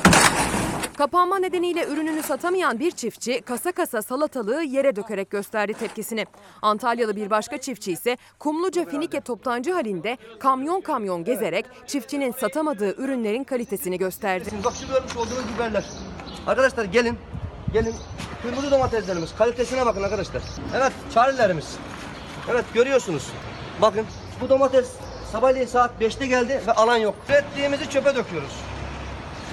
Kapanma 0.97 1.39
nedeniyle 1.39 1.87
ürününü 1.87 2.23
satamayan 2.23 2.79
bir 2.79 2.91
çiftçi 2.91 3.41
kasa 3.41 3.71
kasa 3.71 4.01
salatalığı 4.01 4.63
yere 4.63 4.95
dökerek 4.95 5.29
gösterdi 5.29 5.73
tepkisini. 5.73 6.25
Antalyalı 6.61 7.15
bir 7.15 7.29
başka 7.29 7.57
çiftçi 7.57 7.91
ise 7.91 8.17
Kumluca 8.39 8.85
Finike 8.85 9.21
toptancı 9.21 9.73
halinde 9.73 10.17
kamyon 10.39 10.81
kamyon 10.81 11.23
gezerek 11.23 11.65
çiftçinin 11.87 12.31
satamadığı 12.31 12.95
ürünlerin 13.01 13.43
kalitesini 13.43 13.97
gösterdi. 13.97 14.49
Bak 14.65 14.73
şu 14.81 14.87
görmüş 14.87 15.17
olduğunuz 15.17 15.43
biberler. 15.55 15.83
Arkadaşlar 16.47 16.85
gelin, 16.85 17.19
gelin. 17.73 17.95
Kırmızı 18.43 18.71
domateslerimiz, 18.71 19.35
kalitesine 19.37 19.85
bakın 19.85 20.03
arkadaşlar. 20.03 20.41
Evet, 20.77 20.91
çarilerimiz. 21.13 21.75
Evet, 22.51 22.65
görüyorsunuz. 22.73 23.27
Bakın, 23.81 24.05
bu 24.41 24.49
domates 24.49 24.89
sabahleyin 25.31 25.67
saat 25.67 25.91
5'te 26.01 26.27
geldi 26.27 26.61
ve 26.67 26.71
alan 26.71 26.97
yok. 26.97 27.15
Ürettiğimizi 27.29 27.89
çöpe 27.89 28.15
döküyoruz. 28.15 28.51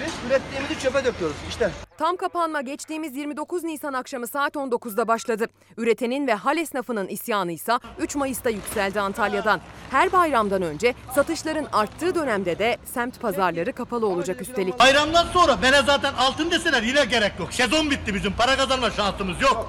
Biz 0.05 0.13
ürettiğimizi 0.31 0.79
çöpe 0.81 1.05
döküyoruz. 1.05 1.37
İşte 1.49 1.71
Tam 1.99 2.17
kapanma 2.17 2.61
geçtiğimiz 2.61 3.17
29 3.17 3.65
Nisan 3.65 3.93
akşamı 3.93 4.27
saat 4.27 4.55
19'da 4.55 5.09
başladı. 5.09 5.47
Üretenin 5.77 6.27
ve 6.27 6.35
hal 6.35 6.57
esnafının 6.59 7.09
isyanı 7.09 7.53
ise 7.53 7.73
3 7.99 8.17
Mayıs'ta 8.17 8.51
yükseldi 8.51 9.01
Antalya'dan. 9.01 9.61
Her 9.91 10.13
bayramdan 10.13 10.63
önce 10.63 10.95
satışların 11.15 11.67
arttığı 11.73 12.15
dönemde 12.15 12.59
de 12.59 12.77
semt 12.95 13.21
pazarları 13.21 13.73
kapalı 13.73 14.07
olacak 14.07 14.41
üstelik. 14.41 14.79
Bayramdan 14.79 15.27
sonra 15.27 15.59
bana 15.63 15.83
zaten 15.83 16.15
altın 16.15 16.51
deseler 16.51 16.83
yine 16.83 17.05
gerek 17.05 17.33
yok. 17.39 17.53
Sezon 17.53 17.91
bitti 17.91 18.15
bizim. 18.15 18.33
Para 18.33 18.57
kazanma 18.57 18.91
şansımız 18.91 19.43
yok. 19.43 19.69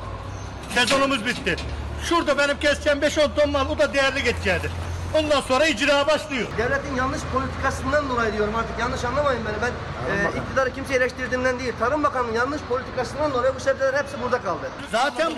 Sezonumuz 0.75 1.25
bitti. 1.25 1.55
Şurada 2.10 2.38
benim 2.38 2.60
keseceğim 2.60 3.00
5-10 3.00 3.36
ton 3.36 3.50
mal 3.51 3.69
o 3.69 3.79
da 3.79 3.93
değerli 3.93 4.24
geçecektir. 4.24 4.72
Ondan 5.15 5.41
sonra 5.41 5.67
icra 5.67 6.07
başlıyor. 6.07 6.47
devletin 6.57 6.95
yanlış 6.95 7.21
politikasından 7.33 8.09
dolayı 8.09 8.33
diyorum 8.33 8.55
artık 8.55 8.79
yanlış 8.79 9.03
anlamayın 9.05 9.41
beni. 9.45 9.61
Ben 9.61 9.71
e, 10.13 10.37
iktidarı 10.41 10.73
kimse 10.73 10.93
eleştirdiğimden 10.95 11.59
değil. 11.59 11.73
Tarım 11.79 12.03
Bakanı'nın 12.03 12.33
yanlış 12.33 12.61
politikasından 12.61 13.33
dolayı 13.33 13.55
bu 13.55 13.59
sebzeler 13.59 13.93
hepsi 13.93 14.21
burada 14.23 14.41
kaldı. 14.41 14.69
Zaten 14.91 15.31
e, 15.31 15.35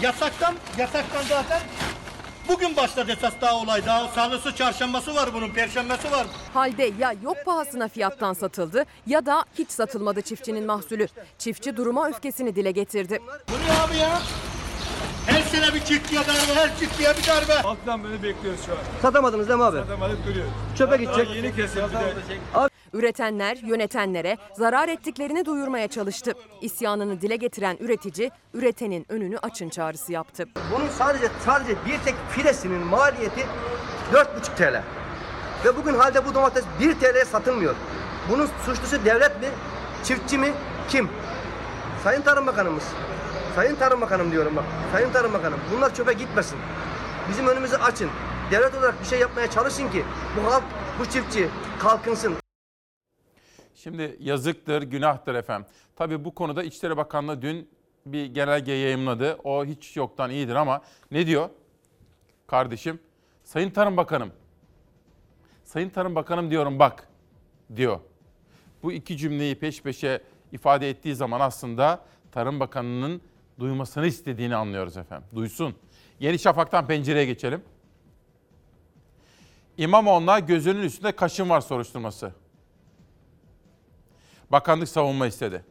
yasaktan, 0.00 0.54
yasaktan 0.78 1.22
zaten 1.28 1.60
bugün 2.48 2.76
başladı 2.76 3.12
esas 3.12 3.32
daha 3.40 3.54
olay. 3.56 3.86
Daha 3.86 4.08
salısı, 4.08 4.54
çarşambası 4.56 5.14
var 5.14 5.30
bunun, 5.34 5.50
perşembesi 5.50 6.10
var. 6.12 6.26
Halde 6.54 6.92
ya 6.98 7.14
yok 7.22 7.36
pahasına 7.44 7.88
fiyattan 7.88 8.32
satıldı 8.32 8.84
ya 9.06 9.26
da 9.26 9.44
hiç 9.58 9.70
satılmadı 9.70 10.22
çiftçinin 10.22 10.66
mahsulü. 10.66 11.06
Çiftçi 11.38 11.76
duruma 11.76 12.08
öfkesini 12.08 12.56
dile 12.56 12.70
getirdi. 12.70 13.22
Bu 13.48 13.52
ne 13.52 13.80
abi 13.80 13.96
ya? 13.96 14.20
Her 15.30 15.42
sene 15.42 15.74
bir 15.74 15.80
çiftliğe 15.80 16.20
darbe, 16.20 16.54
her 16.60 16.78
çiftliğe 16.78 17.10
bir 17.10 17.26
darbe. 17.28 17.62
Halktan 17.62 18.04
bunu 18.04 18.22
bekliyoruz 18.22 18.60
şu 18.66 18.72
an. 18.72 18.78
Satamadınız 19.02 19.48
değil 19.48 19.58
mi 19.58 19.64
abi? 19.64 19.76
Satamadık 19.76 20.26
duruyor. 20.26 20.46
Çöpe 20.78 20.96
gidecek. 20.96 21.26
Daha 21.26 21.34
yeni 21.34 21.56
kesildi 21.56 21.92
de. 21.92 22.14
Üretenler 22.92 23.56
yönetenlere 23.56 24.36
zarar 24.58 24.88
ettiklerini 24.88 25.44
duyurmaya 25.46 25.88
çalıştı. 25.88 26.32
İsyanını 26.60 27.20
dile 27.20 27.36
getiren 27.36 27.76
üretici, 27.80 28.30
üretenin 28.54 29.06
önünü 29.08 29.38
açın 29.38 29.68
çağrısı 29.68 30.12
yaptı. 30.12 30.44
Bunun 30.72 30.88
sadece 30.88 31.28
sadece 31.44 31.74
bir 31.86 31.98
tek 32.04 32.14
filesinin 32.30 32.86
maliyeti 32.86 33.46
4,5 34.12 34.26
TL. 34.56 34.82
Ve 35.64 35.76
bugün 35.76 35.94
halde 35.94 36.26
bu 36.26 36.34
domates 36.34 36.64
1 36.80 36.94
TL'ye 36.94 37.24
satılmıyor. 37.24 37.74
Bunun 38.30 38.48
suçlusu 38.66 39.04
devlet 39.04 39.40
mi, 39.40 39.48
çiftçi 40.04 40.38
mi, 40.38 40.52
kim? 40.88 41.08
Sayın 42.04 42.22
Tarım 42.22 42.46
Bakanımız. 42.46 42.84
Sayın 43.54 43.76
Tarım 43.76 44.00
Bakanım 44.00 44.32
diyorum 44.32 44.56
bak. 44.56 44.64
Sayın 44.92 45.12
Tarım 45.12 45.32
Bakanım 45.32 45.60
bunlar 45.76 45.94
çöpe 45.94 46.12
gitmesin. 46.12 46.58
Bizim 47.28 47.48
önümüzü 47.48 47.76
açın. 47.76 48.10
Devlet 48.50 48.74
olarak 48.74 49.00
bir 49.00 49.06
şey 49.06 49.20
yapmaya 49.20 49.50
çalışın 49.50 49.90
ki 49.90 50.04
bu 50.36 50.52
halk, 50.52 50.64
bu 51.00 51.04
çiftçi 51.04 51.48
kalkınsın. 51.78 52.34
Şimdi 53.74 54.16
yazıktır, 54.20 54.82
günahtır 54.82 55.34
efendim. 55.34 55.68
Tabii 55.96 56.24
bu 56.24 56.34
konuda 56.34 56.62
İçişleri 56.62 56.96
Bakanlığı 56.96 57.42
dün 57.42 57.68
bir 58.06 58.26
genelge 58.26 58.72
yayımladı. 58.72 59.38
O 59.44 59.64
hiç 59.64 59.96
yoktan 59.96 60.30
iyidir 60.30 60.54
ama 60.54 60.82
ne 61.10 61.26
diyor? 61.26 61.48
Kardeşim, 62.46 63.00
Sayın 63.44 63.70
Tarım 63.70 63.96
Bakanım, 63.96 64.32
Sayın 65.64 65.90
Tarım 65.90 66.14
Bakanım 66.14 66.50
diyorum 66.50 66.78
bak 66.78 67.08
diyor. 67.76 68.00
Bu 68.82 68.92
iki 68.92 69.16
cümleyi 69.16 69.58
peş 69.58 69.82
peşe 69.82 70.22
ifade 70.52 70.90
ettiği 70.90 71.14
zaman 71.14 71.40
aslında 71.40 72.00
Tarım 72.32 72.60
Bakanı'nın 72.60 73.22
duymasını 73.60 74.06
istediğini 74.06 74.56
anlıyoruz 74.56 74.96
efendim. 74.96 75.28
Duysun. 75.34 75.74
Yeni 76.20 76.38
Şafak'tan 76.38 76.86
pencereye 76.86 77.26
geçelim. 77.26 77.62
İmamoğlu'na 79.76 80.38
gözünün 80.38 80.82
üstünde 80.82 81.12
kaşın 81.12 81.50
var 81.50 81.60
soruşturması. 81.60 82.32
Bakanlık 84.50 84.88
savunma 84.88 85.26
istedi. 85.26 85.64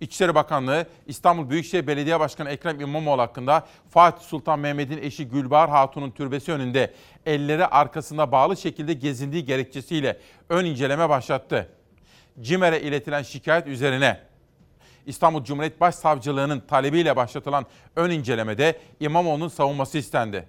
İçişleri 0.00 0.34
Bakanlığı 0.34 0.86
İstanbul 1.06 1.50
Büyükşehir 1.50 1.86
Belediye 1.86 2.20
Başkanı 2.20 2.50
Ekrem 2.50 2.80
İmamoğlu 2.80 3.22
hakkında 3.22 3.66
Fatih 3.90 4.24
Sultan 4.26 4.58
Mehmet'in 4.58 4.98
eşi 4.98 5.28
Gülbahar 5.28 5.70
Hatun'un 5.70 6.10
türbesi 6.10 6.52
önünde 6.52 6.94
elleri 7.26 7.66
arkasında 7.66 8.32
bağlı 8.32 8.56
şekilde 8.56 8.92
gezindiği 8.92 9.44
gerekçesiyle 9.44 10.20
ön 10.48 10.64
inceleme 10.64 11.08
başlattı. 11.08 11.68
CİMER'e 12.40 12.80
iletilen 12.80 13.22
şikayet 13.22 13.66
üzerine 13.66 14.29
İstanbul 15.06 15.44
Cumhuriyet 15.44 15.80
Başsavcılığı'nın 15.80 16.60
talebiyle 16.60 17.16
başlatılan 17.16 17.66
ön 17.96 18.10
incelemede 18.10 18.80
İmamoğlu'nun 19.00 19.48
savunması 19.48 19.98
istendi. 19.98 20.48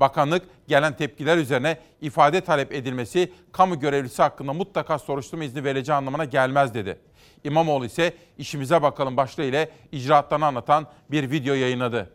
Bakanlık 0.00 0.42
gelen 0.68 0.96
tepkiler 0.96 1.36
üzerine 1.36 1.78
ifade 2.00 2.40
talep 2.40 2.72
edilmesi 2.72 3.32
kamu 3.52 3.80
görevlisi 3.80 4.22
hakkında 4.22 4.52
mutlaka 4.52 4.98
soruşturma 4.98 5.44
izni 5.44 5.64
vereceği 5.64 5.94
anlamına 5.94 6.24
gelmez 6.24 6.74
dedi. 6.74 6.98
İmamoğlu 7.44 7.86
ise 7.86 8.14
işimize 8.38 8.82
bakalım 8.82 9.16
başlığı 9.16 9.44
ile 9.44 9.70
icraatlarını 9.92 10.46
anlatan 10.46 10.86
bir 11.10 11.30
video 11.30 11.54
yayınladı. 11.54 12.10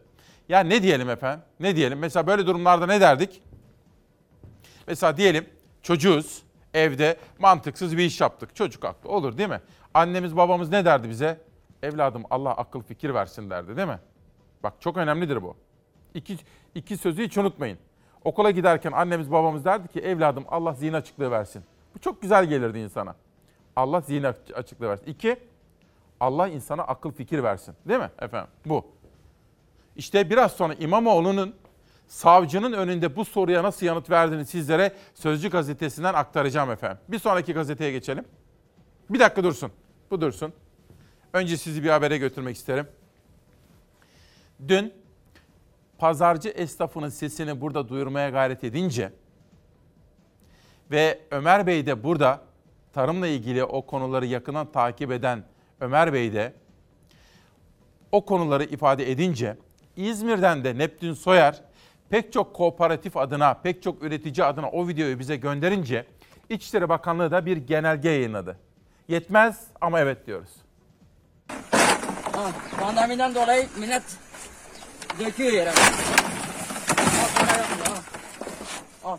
Ya 0.49 0.59
ne 0.59 0.83
diyelim 0.83 1.09
efendim? 1.09 1.45
Ne 1.59 1.75
diyelim? 1.75 1.99
Mesela 1.99 2.27
böyle 2.27 2.45
durumlarda 2.45 2.85
ne 2.85 3.01
derdik? 3.01 3.41
Mesela 4.87 5.17
diyelim 5.17 5.45
çocuğuz, 5.81 6.41
evde 6.73 7.17
mantıksız 7.39 7.97
bir 7.97 8.05
iş 8.05 8.21
yaptık. 8.21 8.55
Çocuk 8.55 8.83
haklı 8.83 9.09
olur 9.09 9.37
değil 9.37 9.49
mi? 9.49 9.61
Annemiz 9.93 10.37
babamız 10.37 10.69
ne 10.69 10.85
derdi 10.85 11.09
bize? 11.09 11.41
Evladım 11.83 12.23
Allah 12.29 12.51
akıl 12.51 12.81
fikir 12.81 13.13
versin 13.13 13.49
derdi 13.49 13.77
değil 13.77 13.87
mi? 13.87 13.99
Bak 14.63 14.73
çok 14.79 14.97
önemlidir 14.97 15.41
bu. 15.41 15.55
İki, 16.13 16.37
iki 16.75 16.97
sözü 16.97 17.23
hiç 17.23 17.37
unutmayın. 17.37 17.77
Okula 18.23 18.51
giderken 18.51 18.91
annemiz 18.91 19.31
babamız 19.31 19.65
derdi 19.65 19.87
ki 19.87 19.99
evladım 19.99 20.45
Allah 20.47 20.73
zihin 20.73 20.93
açıklığı 20.93 21.31
versin. 21.31 21.63
Bu 21.95 21.99
çok 21.99 22.21
güzel 22.21 22.45
gelirdi 22.45 22.79
insana. 22.79 23.15
Allah 23.75 24.01
zihin 24.01 24.23
açıklığı 24.55 24.89
versin. 24.89 25.05
İki, 25.05 25.37
Allah 26.19 26.47
insana 26.47 26.83
akıl 26.83 27.11
fikir 27.11 27.43
versin. 27.43 27.75
Değil 27.87 27.99
mi 27.99 28.09
efendim? 28.21 28.49
Bu. 28.65 28.85
İşte 29.95 30.29
biraz 30.29 30.51
sonra 30.51 30.73
İmamoğlu'nun 30.73 31.55
savcının 32.07 32.73
önünde 32.73 33.15
bu 33.15 33.25
soruya 33.25 33.63
nasıl 33.63 33.85
yanıt 33.85 34.09
verdiğini 34.09 34.45
sizlere 34.45 34.91
Sözcü 35.13 35.49
gazetesinden 35.49 36.13
aktaracağım 36.13 36.71
efendim. 36.71 36.97
Bir 37.07 37.19
sonraki 37.19 37.53
gazeteye 37.53 37.91
geçelim. 37.91 38.25
Bir 39.09 39.19
dakika 39.19 39.43
dursun. 39.43 39.71
Bu 40.13 40.21
dursun. 40.21 40.53
Önce 41.33 41.57
sizi 41.57 41.83
bir 41.83 41.89
habere 41.89 42.17
götürmek 42.17 42.55
isterim. 42.55 42.87
Dün 44.67 44.93
pazarcı 45.97 46.49
esnafının 46.49 47.09
sesini 47.09 47.61
burada 47.61 47.89
duyurmaya 47.89 48.29
gayret 48.29 48.63
edince 48.63 49.13
ve 50.91 51.19
Ömer 51.31 51.67
Bey 51.67 51.85
de 51.85 52.03
burada 52.03 52.41
tarımla 52.93 53.27
ilgili 53.27 53.63
o 53.63 53.85
konuları 53.85 54.25
yakından 54.25 54.71
takip 54.71 55.11
eden 55.11 55.43
Ömer 55.79 56.13
Bey 56.13 56.33
de 56.33 56.53
o 58.11 58.25
konuları 58.25 58.63
ifade 58.63 59.11
edince 59.11 59.57
İzmir'den 59.95 60.63
de 60.63 60.77
Neptün 60.77 61.13
Soyer 61.13 61.61
pek 62.09 62.33
çok 62.33 62.55
kooperatif 62.55 63.17
adına, 63.17 63.53
pek 63.53 63.83
çok 63.83 64.03
üretici 64.03 64.45
adına 64.45 64.69
o 64.69 64.87
videoyu 64.87 65.19
bize 65.19 65.35
gönderince 65.35 66.05
İçişleri 66.49 66.89
Bakanlığı 66.89 67.31
da 67.31 67.45
bir 67.45 67.57
genelge 67.57 68.09
yayınladı. 68.09 68.57
Yetmez 69.07 69.59
ama 69.81 69.99
evet 69.99 70.27
diyoruz. 70.27 70.49
Ha, 72.33 72.51
pandemiden 72.79 73.35
dolayı 73.35 73.67
millet 73.77 74.03
döküyor 75.19 75.51
yere. 75.51 75.71
Mal 75.71 77.45
para 77.47 77.57
yapmıyor. 77.57 77.87
Ha. 77.87 78.01
Al. 79.03 79.17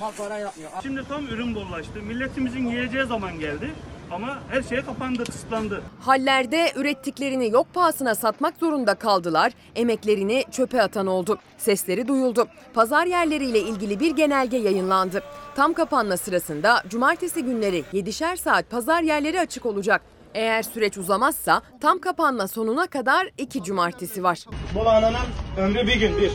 Mal 0.00 0.12
para 0.18 0.38
yapmıyor. 0.38 0.70
Şimdi 0.82 1.08
tam 1.08 1.26
ürün 1.26 1.54
bollaştı. 1.54 2.02
Milletimizin 2.02 2.66
yiyeceği 2.66 3.04
zaman 3.06 3.38
geldi. 3.38 3.70
Ama 4.12 4.38
her 4.50 4.62
şey 4.62 4.82
kapandı, 4.82 5.24
kısıtlandı. 5.24 5.82
Hallerde 6.00 6.72
ürettiklerini 6.76 7.50
yok 7.50 7.66
pahasına 7.74 8.14
satmak 8.14 8.56
zorunda 8.56 8.94
kaldılar, 8.94 9.52
emeklerini 9.76 10.44
çöpe 10.50 10.82
atan 10.82 11.06
oldu. 11.06 11.38
Sesleri 11.58 12.08
duyuldu. 12.08 12.46
Pazar 12.74 13.06
yerleriyle 13.06 13.58
ilgili 13.58 14.00
bir 14.00 14.16
genelge 14.16 14.56
yayınlandı. 14.56 15.22
Tam 15.56 15.72
kapanma 15.72 16.16
sırasında 16.16 16.82
cumartesi 16.88 17.44
günleri 17.44 17.84
7'şer 17.92 18.36
saat 18.36 18.70
pazar 18.70 19.02
yerleri 19.02 19.40
açık 19.40 19.66
olacak. 19.66 20.02
Eğer 20.34 20.62
süreç 20.62 20.98
uzamazsa 20.98 21.62
tam 21.80 21.98
kapanma 21.98 22.48
sonuna 22.48 22.86
kadar 22.86 23.28
iki 23.38 23.62
cumartesi 23.62 24.22
var. 24.22 24.44
Bu 24.74 24.84
lahananın 24.84 25.16
ömrü 25.58 25.86
bir 25.86 26.00
gün, 26.00 26.16
bir. 26.16 26.32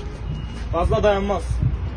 Fazla 0.72 1.04
dayanmaz. 1.04 1.44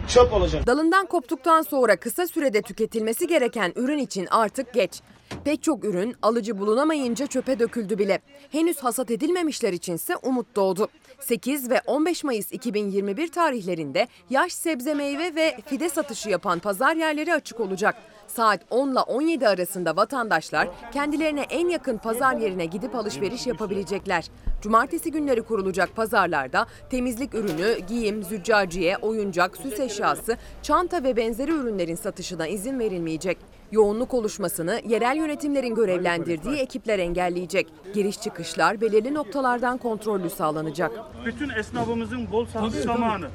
Çöp 0.08 0.32
olacak. 0.32 0.66
Dalından 0.66 1.06
koptuktan 1.06 1.62
sonra 1.62 1.96
kısa 1.96 2.26
sürede 2.26 2.62
tüketilmesi 2.62 3.26
gereken 3.26 3.72
ürün 3.76 3.98
için 3.98 4.28
artık 4.30 4.74
geç. 4.74 5.00
Pek 5.44 5.62
çok 5.62 5.84
ürün 5.84 6.16
alıcı 6.22 6.58
bulunamayınca 6.58 7.26
çöpe 7.26 7.58
döküldü 7.58 7.98
bile. 7.98 8.20
Henüz 8.52 8.78
hasat 8.78 9.10
edilmemişler 9.10 9.72
içinse 9.72 10.16
umut 10.16 10.56
doğdu. 10.56 10.88
8 11.20 11.70
ve 11.70 11.80
15 11.86 12.24
Mayıs 12.24 12.52
2021 12.52 13.28
tarihlerinde 13.28 14.08
yaş 14.30 14.52
sebze 14.52 14.94
meyve 14.94 15.34
ve 15.34 15.56
fide 15.66 15.88
satışı 15.88 16.30
yapan 16.30 16.58
pazar 16.58 16.96
yerleri 16.96 17.34
açık 17.34 17.60
olacak. 17.60 17.94
Saat 18.28 18.60
10 18.70 18.92
ile 18.92 18.98
17 18.98 19.48
arasında 19.48 19.96
vatandaşlar 19.96 20.68
kendilerine 20.92 21.40
en 21.50 21.68
yakın 21.68 21.98
pazar 21.98 22.36
yerine 22.36 22.66
gidip 22.66 22.94
alışveriş 22.94 23.46
yapabilecekler. 23.46 24.24
Cumartesi 24.62 25.12
günleri 25.12 25.42
kurulacak 25.42 25.96
pazarlarda 25.96 26.66
temizlik 26.90 27.34
ürünü, 27.34 27.78
giyim, 27.88 28.22
züccaciye, 28.22 28.96
oyuncak, 28.96 29.56
süs 29.56 29.80
eşyası, 29.80 30.36
çanta 30.62 31.02
ve 31.02 31.16
benzeri 31.16 31.50
ürünlerin 31.50 31.94
satışına 31.94 32.46
izin 32.46 32.78
verilmeyecek. 32.78 33.38
Yoğunluk 33.72 34.14
oluşmasını 34.14 34.80
yerel 34.88 35.16
yönetimlerin 35.16 35.74
görevlendirdiği 35.74 36.56
ekipler 36.56 36.98
engelleyecek. 36.98 37.68
Giriş 37.94 38.20
çıkışlar 38.20 38.80
belirli 38.80 39.14
noktalardan 39.14 39.78
kontrollü 39.78 40.30
sağlanacak. 40.30 40.92
Bütün 41.24 41.48
esnafımızın 41.48 42.32
bol 42.32 42.46
satış 42.46 42.80
zamanı. 42.80 43.28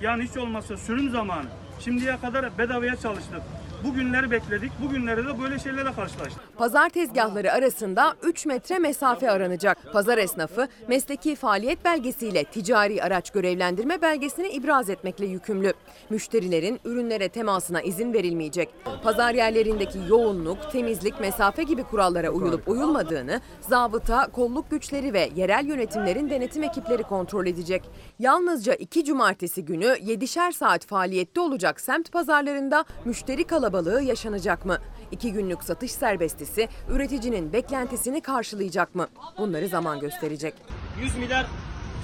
Yani 0.00 0.22
hiç 0.22 0.36
olmazsa 0.36 0.76
sürüm 0.76 1.10
zamanı. 1.10 1.46
Şimdiye 1.80 2.16
kadar 2.16 2.58
bedavaya 2.58 2.96
çalıştık. 2.96 3.40
Bu 3.84 3.94
günleri 3.94 4.30
bekledik. 4.30 4.72
Bu 4.84 4.90
günlerde 4.90 5.24
de 5.24 5.42
böyle 5.42 5.58
şeylerle 5.58 5.92
karşılaştık. 5.92 6.56
Pazar 6.56 6.88
tezgahları 6.88 7.52
arasında 7.52 8.14
3 8.22 8.46
metre 8.46 8.78
mesafe 8.78 9.30
aranacak. 9.30 9.92
Pazar 9.92 10.18
esnafı 10.18 10.68
mesleki 10.88 11.36
faaliyet 11.36 11.84
belgesiyle 11.84 12.44
ticari 12.44 13.02
araç 13.02 13.30
görevlendirme 13.30 14.02
belgesini 14.02 14.48
ibraz 14.48 14.90
etmekle 14.90 15.26
yükümlü. 15.26 15.72
Müşterilerin 16.10 16.80
ürünlere 16.84 17.28
temasına 17.28 17.80
izin 17.82 18.12
verilmeyecek. 18.12 18.68
Pazar 19.02 19.34
yerlerindeki 19.34 19.98
yoğunluk, 20.08 20.72
temizlik, 20.72 21.20
mesafe 21.20 21.62
gibi 21.62 21.84
kurallara 21.84 22.30
uyulup 22.30 22.68
uyulmadığını 22.68 23.40
zabıta, 23.60 24.26
kolluk 24.26 24.70
güçleri 24.70 25.12
ve 25.12 25.30
yerel 25.36 25.66
yönetimlerin 25.66 26.30
denetim 26.30 26.62
ekipleri 26.62 27.02
kontrol 27.02 27.46
edecek. 27.46 27.82
Yalnızca 28.18 28.74
iki 28.74 29.04
cumartesi 29.04 29.64
günü 29.64 29.84
7'şer 29.86 30.52
saat 30.52 30.86
faaliyette 30.86 31.40
olacak 31.40 31.80
semt 31.80 32.12
pazarlarında 32.12 32.84
müşteri 33.04 33.44
kalabalığı 33.44 33.69
yaşanacak 33.78 34.66
mı? 34.66 34.78
İki 35.10 35.32
günlük 35.32 35.62
satış 35.64 35.92
serbestisi 35.92 36.68
üreticinin 36.88 37.52
beklentisini 37.52 38.20
karşılayacak 38.20 38.94
mı? 38.94 39.08
Bunları 39.38 39.68
zaman 39.68 40.00
gösterecek. 40.00 40.54
100 41.02 41.16
milyar 41.16 41.46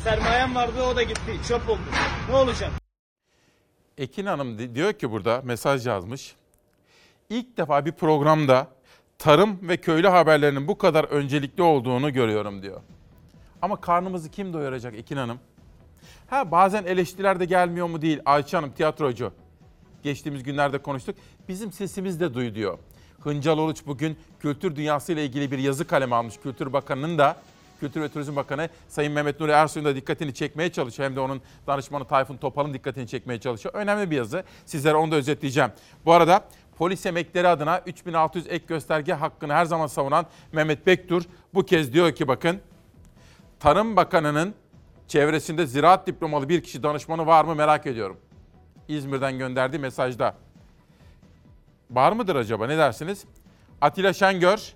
sermayem 0.04 0.54
vardı 0.54 0.82
o 0.92 0.96
da 0.96 1.02
gitti. 1.02 1.40
Çöp 1.48 1.68
oldu. 1.68 1.80
Ne 2.30 2.36
olacak? 2.36 2.70
Ekin 3.98 4.26
Hanım 4.26 4.58
di- 4.58 4.74
diyor 4.74 4.92
ki 4.92 5.10
burada 5.10 5.40
mesaj 5.44 5.86
yazmış. 5.86 6.36
İlk 7.30 7.56
defa 7.56 7.86
bir 7.86 7.92
programda 7.92 8.66
tarım 9.18 9.58
ve 9.68 9.76
köylü 9.76 10.08
haberlerinin 10.08 10.68
bu 10.68 10.78
kadar 10.78 11.04
öncelikli 11.04 11.62
olduğunu 11.62 12.12
görüyorum 12.12 12.62
diyor. 12.62 12.80
Ama 13.62 13.80
karnımızı 13.80 14.30
kim 14.30 14.52
doyuracak 14.52 14.94
Ekin 14.94 15.16
Hanım? 15.16 15.38
Ha 16.30 16.50
bazen 16.50 16.84
eleştiriler 16.84 17.40
de 17.40 17.44
gelmiyor 17.44 17.86
mu 17.86 18.02
değil 18.02 18.20
Ayça 18.24 18.58
Hanım 18.58 18.72
tiyatrocu. 18.72 19.32
Geçtiğimiz 20.02 20.42
günlerde 20.42 20.78
konuştuk. 20.78 21.16
Bizim 21.48 21.72
sesimiz 21.72 22.20
de 22.20 22.34
duy 22.34 22.54
diyor. 22.54 22.78
Hıncal 23.20 23.58
Uluç 23.58 23.86
bugün 23.86 24.16
kültür 24.40 24.76
dünyası 24.76 25.12
ile 25.12 25.24
ilgili 25.24 25.50
bir 25.50 25.58
yazı 25.58 25.86
kaleme 25.86 26.16
almış. 26.16 26.38
Kültür 26.42 26.72
Bakanı'nın 26.72 27.18
da 27.18 27.36
Kültür 27.80 28.00
ve 28.00 28.08
Turizm 28.08 28.36
Bakanı 28.36 28.68
Sayın 28.88 29.12
Mehmet 29.12 29.40
Nuri 29.40 29.50
Ersoy'un 29.50 29.86
da 29.86 29.96
dikkatini 29.96 30.34
çekmeye 30.34 30.72
çalışıyor. 30.72 31.08
Hem 31.08 31.16
de 31.16 31.20
onun 31.20 31.40
danışmanı 31.66 32.04
Tayfun 32.04 32.36
Topal'ın 32.36 32.74
dikkatini 32.74 33.08
çekmeye 33.08 33.40
çalışıyor. 33.40 33.74
Önemli 33.74 34.10
bir 34.10 34.16
yazı. 34.16 34.44
Sizlere 34.66 34.96
onu 34.96 35.12
da 35.12 35.16
özetleyeceğim. 35.16 35.70
Bu 36.04 36.12
arada 36.12 36.44
polis 36.78 37.06
emekleri 37.06 37.48
adına 37.48 37.82
3600 37.86 38.46
ek 38.48 38.64
gösterge 38.68 39.12
hakkını 39.12 39.52
her 39.52 39.64
zaman 39.64 39.86
savunan 39.86 40.26
Mehmet 40.52 40.86
Bektur 40.86 41.22
bu 41.54 41.66
kez 41.66 41.92
diyor 41.92 42.12
ki 42.14 42.28
bakın 42.28 42.60
Tarım 43.60 43.96
Bakanı'nın 43.96 44.54
çevresinde 45.08 45.66
ziraat 45.66 46.06
diplomalı 46.06 46.48
bir 46.48 46.62
kişi 46.62 46.82
danışmanı 46.82 47.26
var 47.26 47.44
mı 47.44 47.54
merak 47.54 47.86
ediyorum. 47.86 48.16
İzmir'den 48.88 49.38
gönderdiği 49.38 49.78
mesajda. 49.78 50.34
Var 51.90 52.12
mıdır 52.12 52.36
acaba 52.36 52.66
ne 52.66 52.78
dersiniz? 52.78 53.24
Atilla 53.80 54.12
Şengör, 54.12 54.74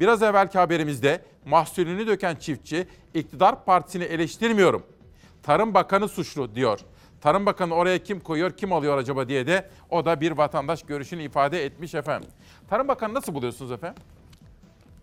biraz 0.00 0.22
evvelki 0.22 0.58
haberimizde 0.58 1.24
mahsulünü 1.46 2.06
döken 2.06 2.34
çiftçi 2.34 2.86
iktidar 3.14 3.64
partisini 3.64 4.04
eleştirmiyorum. 4.04 4.86
Tarım 5.42 5.74
Bakanı 5.74 6.08
suçlu 6.08 6.54
diyor. 6.54 6.80
Tarım 7.20 7.46
Bakanı 7.46 7.74
oraya 7.74 8.02
kim 8.02 8.20
koyuyor, 8.20 8.50
kim 8.56 8.72
alıyor 8.72 8.98
acaba 8.98 9.28
diye 9.28 9.46
de 9.46 9.70
o 9.90 10.04
da 10.04 10.20
bir 10.20 10.32
vatandaş 10.32 10.82
görüşünü 10.82 11.22
ifade 11.22 11.64
etmiş 11.64 11.94
efendim. 11.94 12.28
Tarım 12.68 12.88
Bakanı 12.88 13.14
nasıl 13.14 13.34
buluyorsunuz 13.34 13.72
efendim? 13.72 14.02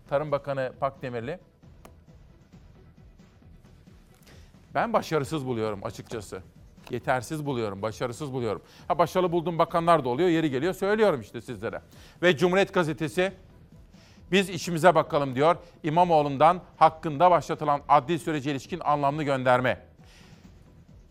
Tarım 0.08 0.32
Bakanı 0.32 0.72
Pakdemirli. 0.80 1.38
Ben 4.74 4.92
başarısız 4.92 5.46
buluyorum 5.46 5.80
açıkçası. 5.84 6.42
Yetersiz 6.92 7.46
buluyorum, 7.46 7.82
başarısız 7.82 8.32
buluyorum. 8.32 8.62
Ha 8.88 8.98
başarılı 8.98 9.32
bulduğum 9.32 9.58
bakanlar 9.58 10.04
da 10.04 10.08
oluyor, 10.08 10.28
yeri 10.28 10.50
geliyor 10.50 10.74
söylüyorum 10.74 11.20
işte 11.20 11.40
sizlere. 11.40 11.80
Ve 12.22 12.36
Cumhuriyet 12.36 12.74
Gazetesi 12.74 13.32
biz 14.32 14.50
işimize 14.50 14.94
bakalım 14.94 15.34
diyor. 15.34 15.56
İmamoğlu'ndan 15.82 16.60
hakkında 16.76 17.30
başlatılan 17.30 17.80
adli 17.88 18.18
sürece 18.18 18.50
ilişkin 18.50 18.80
anlamlı 18.80 19.22
gönderme. 19.22 19.82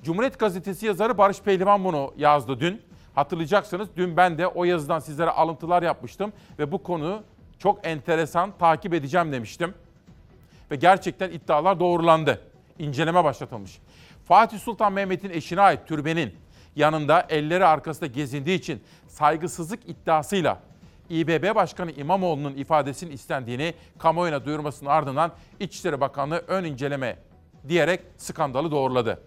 Cumhuriyet 0.04 0.40
Gazetesi 0.40 0.86
yazarı 0.86 1.18
Barış 1.18 1.42
Pehlivan 1.42 1.84
bunu 1.84 2.14
yazdı 2.18 2.60
dün. 2.60 2.82
Hatırlayacaksınız 3.16 3.88
dün 3.98 4.18
ben 4.18 4.38
de 4.38 4.48
o 4.48 4.64
yazıdan 4.64 5.00
sizlere 5.00 5.30
alıntılar 5.30 5.84
yapmıştım 5.84 6.34
ve 6.60 6.72
bu 6.72 6.84
konu 6.84 7.24
çok 7.60 7.88
enteresan 7.88 8.52
takip 8.60 8.94
edeceğim 8.94 9.32
demiştim. 9.32 9.74
Ve 10.72 10.76
gerçekten 10.76 11.32
iddialar 11.32 11.80
doğrulandı. 11.80 12.42
İnceleme 12.80 13.24
başlatılmış. 13.24 13.80
Fatih 14.30 14.60
Sultan 14.60 14.94
Mehmet'in 14.94 15.30
eşine 15.30 15.62
ait 15.62 15.88
türbenin 15.88 16.34
yanında 16.76 17.26
elleri 17.30 17.66
arkasında 17.66 18.06
gezindiği 18.06 18.58
için 18.58 18.84
saygısızlık 19.08 19.90
iddiasıyla 19.90 20.60
İBB 21.10 21.56
Başkanı 21.56 21.92
İmamoğlu'nun 21.92 22.56
ifadesinin 22.56 23.12
istendiğini 23.12 23.74
kamuoyuna 23.98 24.46
duyurmasının 24.46 24.90
ardından 24.90 25.32
İçişleri 25.60 26.02
Bakanlığı 26.02 26.44
ön 26.48 26.64
inceleme 26.64 27.20
diyerek 27.68 28.02
skandalı 28.18 28.72
doğruladı. 28.72 29.22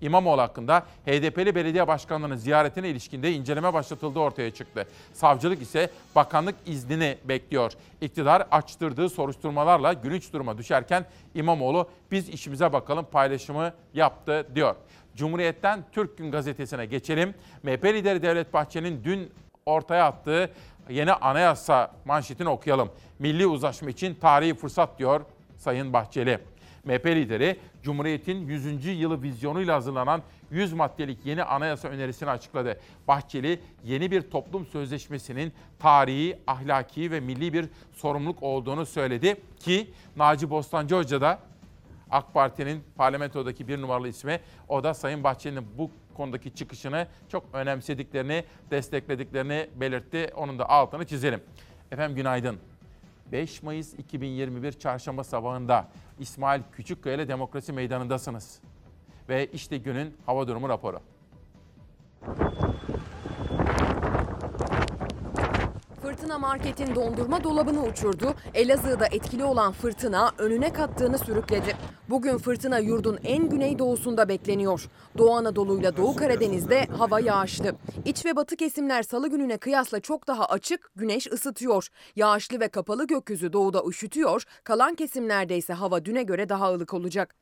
İmamoğlu 0.00 0.40
hakkında 0.40 0.80
HDP'li 1.06 1.54
belediye 1.54 1.88
başkanlarının 1.88 2.36
ziyaretine 2.36 2.88
ilişkinde 2.88 3.32
inceleme 3.32 3.72
başlatıldığı 3.72 4.18
ortaya 4.18 4.50
çıktı. 4.50 4.86
Savcılık 5.12 5.62
ise 5.62 5.90
bakanlık 6.14 6.54
iznini 6.66 7.18
bekliyor. 7.24 7.72
İktidar 8.00 8.46
açtırdığı 8.50 9.08
soruşturmalarla 9.08 9.92
gülünç 9.92 10.32
duruma 10.32 10.58
düşerken 10.58 11.06
İmamoğlu 11.34 11.88
biz 12.10 12.28
işimize 12.28 12.72
bakalım 12.72 13.06
paylaşımı 13.12 13.72
yaptı 13.94 14.46
diyor. 14.54 14.74
Cumhuriyet'ten 15.16 15.84
Türk 15.92 16.18
Gün 16.18 16.30
Gazetesi'ne 16.30 16.86
geçelim. 16.86 17.34
MHP 17.62 17.84
lideri 17.84 18.22
Devlet 18.22 18.52
Bahçeli'nin 18.52 19.04
dün 19.04 19.30
ortaya 19.66 20.06
attığı 20.06 20.50
yeni 20.88 21.12
anayasa 21.12 21.92
manşetini 22.04 22.48
okuyalım. 22.48 22.90
Milli 23.18 23.46
uzlaşma 23.46 23.90
için 23.90 24.14
tarihi 24.14 24.54
fırsat 24.54 24.98
diyor 24.98 25.20
Sayın 25.56 25.92
Bahçeli. 25.92 26.38
MHP 26.84 27.06
lideri 27.06 27.56
Cumhuriyet'in 27.82 28.46
100. 28.46 28.86
yılı 28.86 29.22
vizyonuyla 29.22 29.74
hazırlanan 29.74 30.22
100 30.50 30.72
maddelik 30.72 31.26
yeni 31.26 31.44
anayasa 31.44 31.88
önerisini 31.88 32.30
açıkladı. 32.30 32.80
Bahçeli 33.08 33.60
yeni 33.84 34.10
bir 34.10 34.22
toplum 34.22 34.66
sözleşmesinin 34.66 35.52
tarihi, 35.78 36.38
ahlaki 36.46 37.10
ve 37.10 37.20
milli 37.20 37.52
bir 37.52 37.68
sorumluluk 37.92 38.42
olduğunu 38.42 38.86
söyledi 38.86 39.36
ki 39.58 39.90
Naci 40.16 40.50
Bostancı 40.50 40.96
Hoca 40.96 41.20
da 41.20 41.38
AK 42.10 42.34
Parti'nin 42.34 42.84
parlamentodaki 42.96 43.68
bir 43.68 43.80
numaralı 43.80 44.08
ismi 44.08 44.40
o 44.68 44.84
da 44.84 44.94
Sayın 44.94 45.24
Bahçeli'nin 45.24 45.66
bu 45.78 45.90
konudaki 46.14 46.54
çıkışını 46.54 47.06
çok 47.28 47.44
önemsediklerini, 47.52 48.44
desteklediklerini 48.70 49.70
belirtti. 49.76 50.30
Onun 50.36 50.58
da 50.58 50.68
altını 50.68 51.06
çizelim. 51.06 51.40
Efendim 51.92 52.16
günaydın. 52.16 52.58
5 53.34 53.62
Mayıs 53.62 53.94
2021 53.94 54.72
Çarşamba 54.72 55.24
sabahında 55.24 55.88
İsmail 56.18 56.62
Küçükkaya 56.72 57.16
ile 57.16 57.28
Demokrasi 57.28 57.72
Meydanı'ndasınız. 57.72 58.58
Ve 59.28 59.46
işte 59.46 59.78
günün 59.78 60.16
hava 60.26 60.48
durumu 60.48 60.68
raporu. 60.68 61.00
Fırtına 66.34 66.48
marketin 66.48 66.94
dondurma 66.94 67.44
dolabını 67.44 67.82
uçurdu. 67.82 68.34
Elazığ'da 68.54 69.06
etkili 69.06 69.44
olan 69.44 69.72
fırtına 69.72 70.32
önüne 70.38 70.72
kattığını 70.72 71.18
sürükledi. 71.18 71.76
Bugün 72.10 72.38
fırtına 72.38 72.78
yurdun 72.78 73.18
en 73.24 73.48
güneydoğusunda 73.48 74.28
bekleniyor. 74.28 74.88
Doğu 75.18 75.34
Anadolu'yla 75.34 75.96
Doğu 75.96 76.16
Karadeniz'de 76.16 76.86
hava 76.86 77.20
yağışlı. 77.20 77.74
İç 78.04 78.24
ve 78.24 78.36
batı 78.36 78.56
kesimler 78.56 79.02
salı 79.02 79.30
gününe 79.30 79.56
kıyasla 79.58 80.00
çok 80.00 80.26
daha 80.26 80.46
açık, 80.46 80.90
güneş 80.96 81.26
ısıtıyor. 81.32 81.88
Yağışlı 82.16 82.60
ve 82.60 82.68
kapalı 82.68 83.06
gökyüzü 83.06 83.52
doğuda 83.52 83.82
üşütüyor, 83.88 84.42
kalan 84.64 84.94
kesimlerde 84.94 85.56
ise 85.56 85.72
hava 85.72 86.04
düne 86.04 86.22
göre 86.22 86.48
daha 86.48 86.72
ılık 86.72 86.94
olacak. 86.94 87.34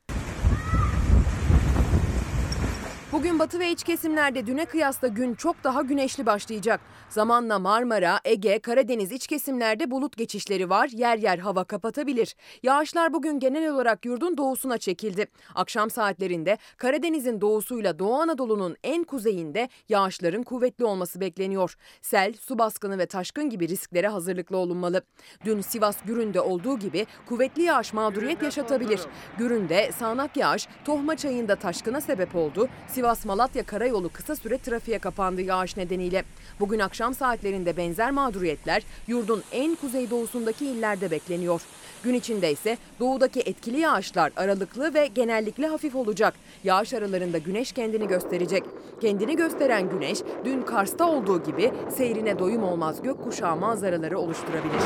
Bugün 3.13 3.39
batı 3.39 3.59
ve 3.59 3.71
iç 3.71 3.83
kesimlerde 3.83 4.45
düne 4.45 4.65
kıyasla 4.65 5.07
gün 5.07 5.35
çok 5.35 5.63
daha 5.63 5.81
güneşli 5.81 6.25
başlayacak. 6.25 6.81
Zamanla 7.09 7.59
Marmara, 7.59 8.19
Ege, 8.25 8.59
Karadeniz 8.59 9.11
iç 9.11 9.27
kesimlerde 9.27 9.91
bulut 9.91 10.17
geçişleri 10.17 10.69
var. 10.69 10.89
Yer 10.93 11.17
yer 11.17 11.37
hava 11.37 11.63
kapatabilir. 11.63 12.35
Yağışlar 12.63 13.13
bugün 13.13 13.39
genel 13.39 13.73
olarak 13.73 14.05
yurdun 14.05 14.37
doğusuna 14.37 14.77
çekildi. 14.77 15.27
Akşam 15.55 15.89
saatlerinde 15.89 16.57
Karadeniz'in 16.77 17.41
doğusuyla 17.41 17.99
Doğu 17.99 18.13
Anadolu'nun 18.13 18.75
en 18.83 19.03
kuzeyinde 19.03 19.69
yağışların 19.89 20.43
kuvvetli 20.43 20.85
olması 20.85 21.19
bekleniyor. 21.21 21.75
Sel, 22.01 22.33
su 22.33 22.57
baskını 22.57 22.97
ve 22.97 23.05
taşkın 23.05 23.49
gibi 23.49 23.67
risklere 23.67 24.07
hazırlıklı 24.07 24.57
olunmalı. 24.57 25.01
Dün 25.45 25.61
Sivas 25.61 25.97
Gürün'de 26.05 26.41
olduğu 26.41 26.79
gibi 26.79 27.07
kuvvetli 27.25 27.63
yağış 27.63 27.93
mağduriyet 27.93 28.41
yaşatabilir. 28.41 29.01
Gürün'de 29.37 29.91
sağanak 29.91 30.37
yağış 30.37 30.67
Tohma 30.85 31.17
Çayı'nda 31.17 31.55
taşkına 31.55 32.01
sebep 32.01 32.35
oldu. 32.35 32.69
Sivas-Malatya 33.03 33.63
karayolu 33.63 34.09
kısa 34.09 34.35
süre 34.35 34.57
trafiğe 34.57 34.99
kapandı 34.99 35.41
yağış 35.41 35.77
nedeniyle. 35.77 36.23
Bugün 36.59 36.79
akşam 36.79 37.13
saatlerinde 37.13 37.77
benzer 37.77 38.11
mağduriyetler 38.11 38.83
yurdun 39.07 39.43
en 39.51 39.75
kuzeydoğusundaki 39.75 40.65
illerde 40.65 41.11
bekleniyor. 41.11 41.61
Gün 42.03 42.13
içinde 42.13 42.51
ise 42.51 42.77
doğudaki 42.99 43.39
etkili 43.39 43.79
yağışlar 43.79 44.31
aralıklı 44.35 44.93
ve 44.93 45.07
genellikle 45.07 45.67
hafif 45.67 45.95
olacak. 45.95 46.33
Yağış 46.63 46.93
aralarında 46.93 47.37
güneş 47.37 47.71
kendini 47.71 48.07
gösterecek. 48.07 48.63
Kendini 49.01 49.35
gösteren 49.35 49.89
güneş 49.89 50.19
dün 50.45 50.61
Kars'ta 50.61 51.09
olduğu 51.09 51.43
gibi 51.43 51.71
seyrine 51.97 52.39
doyum 52.39 52.63
olmaz 52.63 53.01
gökkuşağı 53.01 53.55
manzaraları 53.55 54.19
oluşturabilir. 54.19 54.81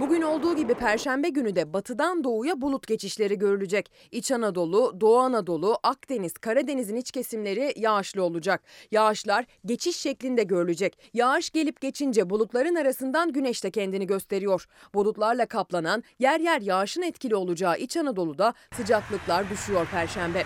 Bugün 0.00 0.22
olduğu 0.22 0.56
gibi 0.56 0.74
Perşembe 0.74 1.28
günü 1.28 1.56
de 1.56 1.72
batıdan 1.72 2.24
doğuya 2.24 2.60
bulut 2.60 2.86
geçişleri 2.86 3.38
görülecek. 3.38 3.92
İç 4.10 4.32
Anadolu, 4.32 5.00
Doğu 5.00 5.18
Anadolu, 5.18 5.78
Akdeniz, 5.82 6.32
Karadeniz'in 6.32 6.96
iç 6.96 7.10
kesimleri 7.10 7.72
yağışlı 7.76 8.22
olacak. 8.22 8.62
Yağışlar 8.90 9.44
geçiş 9.66 9.96
şeklinde 9.96 10.42
görülecek. 10.42 10.98
Yağış 11.14 11.50
gelip 11.50 11.80
geçince 11.80 12.30
bulutların 12.30 12.74
arasından 12.74 13.32
güneş 13.32 13.64
de 13.64 13.70
kendini 13.70 14.06
gösteriyor. 14.06 14.66
Bulutlarla 14.94 15.46
kaplanan 15.46 16.02
yer 16.18 16.40
yer 16.40 16.60
yağışın 16.60 17.02
etkili 17.02 17.36
olacağı 17.36 17.78
İç 17.78 17.96
Anadolu'da 17.96 18.54
sıcaklıklar 18.76 19.50
düşüyor 19.50 19.86
Perşembe. 19.90 20.44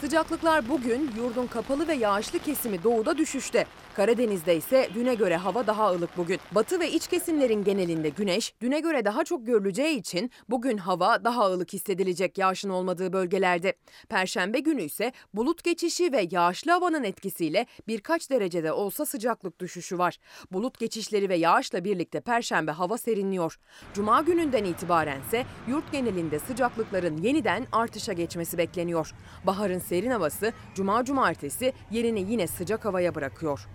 Sıcaklıklar 0.00 0.68
bugün 0.68 1.10
yurdun 1.16 1.46
kapalı 1.46 1.88
ve 1.88 1.94
yağışlı 1.94 2.38
kesimi 2.38 2.82
doğuda 2.84 3.18
düşüşte. 3.18 3.66
Karadeniz'de 3.96 4.56
ise 4.56 4.88
düne 4.94 5.14
göre 5.14 5.36
hava 5.36 5.66
daha 5.66 5.92
ılık 5.92 6.16
bugün. 6.16 6.40
Batı 6.52 6.80
ve 6.80 6.90
iç 6.90 7.06
kesimlerin 7.06 7.64
genelinde 7.64 8.08
güneş 8.08 8.54
düne 8.60 8.80
göre 8.80 9.04
daha 9.04 9.24
çok 9.24 9.46
görüleceği 9.46 9.98
için 9.98 10.30
bugün 10.48 10.78
hava 10.78 11.24
daha 11.24 11.46
ılık 11.46 11.72
hissedilecek 11.72 12.38
yağışın 12.38 12.68
olmadığı 12.68 13.12
bölgelerde. 13.12 13.72
Perşembe 14.08 14.60
günü 14.60 14.82
ise 14.82 15.12
bulut 15.34 15.64
geçişi 15.64 16.12
ve 16.12 16.28
yağışlı 16.30 16.72
havanın 16.72 17.04
etkisiyle 17.04 17.66
birkaç 17.88 18.30
derecede 18.30 18.72
olsa 18.72 19.06
sıcaklık 19.06 19.60
düşüşü 19.60 19.98
var. 19.98 20.18
Bulut 20.52 20.78
geçişleri 20.78 21.28
ve 21.28 21.36
yağışla 21.36 21.84
birlikte 21.84 22.20
perşembe 22.20 22.70
hava 22.70 22.98
serinliyor. 22.98 23.58
Cuma 23.94 24.20
gününden 24.20 24.64
itibaren 24.64 25.20
ise 25.20 25.46
yurt 25.68 25.92
genelinde 25.92 26.38
sıcaklıkların 26.38 27.16
yeniden 27.16 27.66
artışa 27.72 28.12
geçmesi 28.12 28.58
bekleniyor. 28.58 29.14
Baharın 29.44 29.78
serin 29.78 30.10
havası 30.10 30.52
cuma 30.74 31.04
cumartesi 31.04 31.72
yerini 31.90 32.30
yine 32.32 32.46
sıcak 32.46 32.84
havaya 32.84 33.14
bırakıyor. 33.14 33.66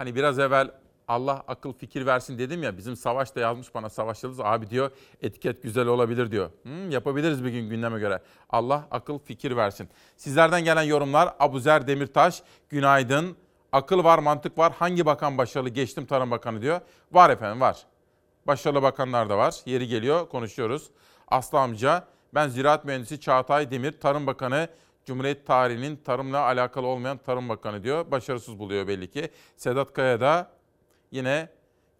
Hani 0.00 0.14
biraz 0.14 0.38
evvel 0.38 0.70
Allah 1.08 1.44
akıl 1.48 1.72
fikir 1.72 2.06
versin 2.06 2.38
dedim 2.38 2.62
ya 2.62 2.76
bizim 2.78 2.96
Savaş 2.96 3.36
da 3.36 3.40
yazmış 3.40 3.74
bana 3.74 3.88
Savaş 3.88 4.22
Yıldız 4.22 4.40
abi 4.40 4.70
diyor 4.70 4.90
etiket 5.22 5.62
güzel 5.62 5.86
olabilir 5.86 6.30
diyor. 6.30 6.50
Hmm, 6.62 6.90
yapabiliriz 6.90 7.44
bir 7.44 7.50
gün 7.50 7.70
gündeme 7.70 7.98
göre. 7.98 8.22
Allah 8.50 8.88
akıl 8.90 9.18
fikir 9.18 9.56
versin. 9.56 9.88
Sizlerden 10.16 10.64
gelen 10.64 10.82
yorumlar 10.82 11.34
Abuzer 11.40 11.86
Demirtaş 11.86 12.42
günaydın. 12.68 13.36
Akıl 13.72 14.04
var 14.04 14.18
mantık 14.18 14.58
var 14.58 14.72
hangi 14.78 15.06
bakan 15.06 15.38
başarılı 15.38 15.68
geçtim 15.68 16.06
Tarım 16.06 16.30
Bakanı 16.30 16.62
diyor. 16.62 16.80
Var 17.12 17.30
efendim 17.30 17.60
var. 17.60 17.86
Başarılı 18.46 18.82
bakanlar 18.82 19.30
da 19.30 19.38
var. 19.38 19.54
Yeri 19.66 19.88
geliyor 19.88 20.28
konuşuyoruz. 20.28 20.90
Aslı 21.28 21.58
amca 21.58 22.04
ben 22.34 22.48
Ziraat 22.48 22.84
Mühendisi 22.84 23.20
Çağatay 23.20 23.70
Demir 23.70 23.92
Tarım 23.92 24.26
Bakanı 24.26 24.68
Cumhuriyet 25.10 25.46
tarihinin 25.46 25.96
tarımla 25.96 26.40
alakalı 26.40 26.86
olmayan 26.86 27.18
Tarım 27.18 27.48
Bakanı 27.48 27.84
diyor. 27.84 28.10
Başarısız 28.10 28.58
buluyor 28.58 28.88
belli 28.88 29.10
ki. 29.10 29.30
Sedat 29.56 29.92
Kaya 29.92 30.20
da 30.20 30.50
yine 31.10 31.48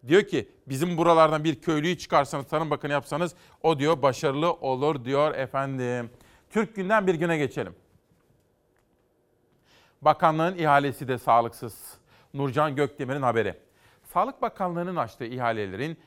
diyor 0.07 0.23
ki 0.23 0.49
bizim 0.67 0.97
buralardan 0.97 1.43
bir 1.43 1.61
köylüyü 1.61 1.97
çıkarsanız 1.97 2.47
Tarım 2.47 2.69
Bakanı 2.69 2.91
yapsanız 2.91 3.35
o 3.63 3.79
diyor 3.79 4.01
başarılı 4.01 4.53
olur 4.53 5.05
diyor 5.05 5.35
efendim. 5.35 6.09
Türk 6.49 6.75
günden 6.75 7.07
bir 7.07 7.15
güne 7.15 7.37
geçelim. 7.37 7.75
Bakanlığın 10.01 10.57
ihalesi 10.57 11.07
de 11.07 11.17
sağlıksız. 11.17 11.97
Nurcan 12.33 12.75
Gökdemir'in 12.75 13.21
haberi. 13.21 13.55
Sağlık 14.03 14.41
Bakanlığı'nın 14.41 14.95
açtığı 14.95 15.25
ihalelerin 15.25 15.97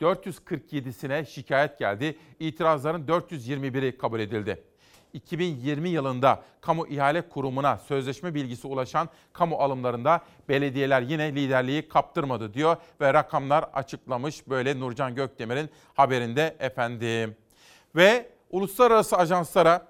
447'sine 0.00 1.26
şikayet 1.26 1.78
geldi. 1.78 2.18
İtirazların 2.40 3.06
421'i 3.06 3.98
kabul 3.98 4.20
edildi. 4.20 4.73
2020 5.14 5.88
yılında 5.88 6.42
Kamu 6.60 6.86
İhale 6.86 7.28
Kurumu'na 7.28 7.78
sözleşme 7.78 8.34
bilgisi 8.34 8.66
ulaşan 8.66 9.08
kamu 9.32 9.56
alımlarında 9.56 10.20
belediyeler 10.48 11.02
yine 11.02 11.34
liderliği 11.34 11.88
kaptırmadı 11.88 12.54
diyor 12.54 12.76
ve 13.00 13.14
rakamlar 13.14 13.64
açıklamış 13.74 14.48
böyle 14.48 14.80
Nurcan 14.80 15.14
Gökdemir'in 15.14 15.70
haberinde 15.94 16.56
efendim. 16.60 17.36
Ve 17.96 18.28
uluslararası 18.50 19.16
ajanslara, 19.16 19.86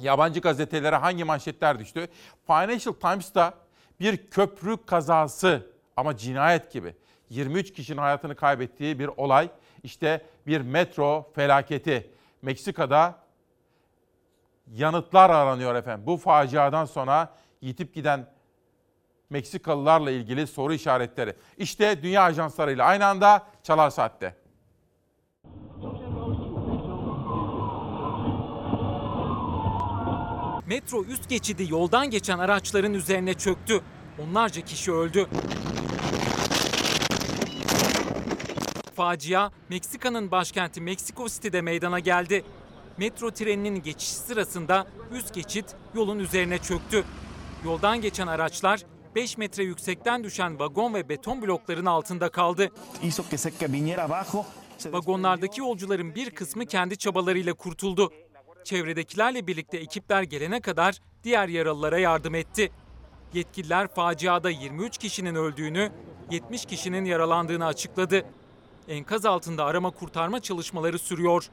yabancı 0.00 0.40
gazetelere 0.40 0.96
hangi 0.96 1.24
manşetler 1.24 1.78
düştü? 1.78 2.08
Financial 2.46 2.94
Times'ta 2.94 3.54
bir 4.00 4.16
köprü 4.30 4.76
kazası 4.86 5.70
ama 5.96 6.16
cinayet 6.16 6.72
gibi 6.72 6.94
23 7.30 7.72
kişinin 7.72 7.98
hayatını 7.98 8.34
kaybettiği 8.36 8.98
bir 8.98 9.06
olay. 9.16 9.48
İşte 9.82 10.24
bir 10.46 10.60
metro 10.60 11.30
felaketi. 11.34 12.10
Meksika'da 12.42 13.23
yanıtlar 14.74 15.30
aranıyor 15.30 15.74
efendim. 15.74 16.06
Bu 16.06 16.16
faciadan 16.16 16.84
sonra 16.84 17.34
yitip 17.60 17.94
giden 17.94 18.34
Meksikalılarla 19.30 20.10
ilgili 20.10 20.46
soru 20.46 20.74
işaretleri. 20.74 21.36
İşte 21.56 22.02
dünya 22.02 22.22
ajanslarıyla 22.22 22.84
aynı 22.84 23.06
anda 23.06 23.46
Çalar 23.62 23.90
Saat'te. 23.90 24.36
Metro 30.66 31.04
üst 31.04 31.28
geçidi 31.28 31.66
yoldan 31.70 32.10
geçen 32.10 32.38
araçların 32.38 32.94
üzerine 32.94 33.34
çöktü. 33.34 33.80
Onlarca 34.22 34.62
kişi 34.62 34.92
öldü. 34.92 35.26
Facia 38.94 39.50
Meksika'nın 39.68 40.30
başkenti 40.30 40.80
Meksiko 40.80 41.28
City'de 41.28 41.62
meydana 41.62 41.98
geldi. 41.98 42.44
Metro 42.98 43.30
treninin 43.30 43.82
geçişi 43.82 44.14
sırasında 44.14 44.86
üst 45.12 45.34
geçit 45.34 45.64
yolun 45.94 46.18
üzerine 46.18 46.58
çöktü. 46.58 47.04
Yoldan 47.64 48.00
geçen 48.00 48.26
araçlar 48.26 48.80
5 49.14 49.38
metre 49.38 49.64
yüksekten 49.64 50.24
düşen 50.24 50.58
vagon 50.58 50.94
ve 50.94 51.08
beton 51.08 51.42
blokların 51.42 51.86
altında 51.86 52.28
kaldı. 52.28 52.70
Vagonlardaki 54.86 55.60
yolcuların 55.60 56.14
bir 56.14 56.30
kısmı 56.30 56.66
kendi 56.66 56.96
çabalarıyla 56.96 57.54
kurtuldu. 57.54 58.12
Çevredekilerle 58.64 59.46
birlikte 59.46 59.78
ekipler 59.78 60.22
gelene 60.22 60.60
kadar 60.60 60.98
diğer 61.24 61.48
yaralılara 61.48 61.98
yardım 61.98 62.34
etti. 62.34 62.72
Yetkililer 63.34 63.88
faciada 63.88 64.50
23 64.50 64.98
kişinin 64.98 65.34
öldüğünü, 65.34 65.92
70 66.30 66.64
kişinin 66.64 67.04
yaralandığını 67.04 67.66
açıkladı. 67.66 68.26
Enkaz 68.88 69.26
altında 69.26 69.64
arama 69.64 69.90
kurtarma 69.90 70.40
çalışmaları 70.40 70.98
sürüyor. 70.98 71.50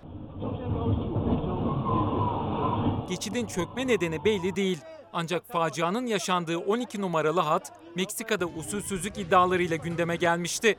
Geçidin 3.11 3.45
çökme 3.45 3.87
nedeni 3.87 4.25
belli 4.25 4.55
değil. 4.55 4.79
Ancak 5.13 5.47
facianın 5.47 6.05
yaşandığı 6.05 6.57
12 6.57 7.01
numaralı 7.01 7.39
hat 7.39 7.71
Meksika'da 7.95 8.45
usulsüzlük 8.45 9.17
iddialarıyla 9.17 9.75
gündeme 9.75 10.15
gelmişti. 10.15 10.75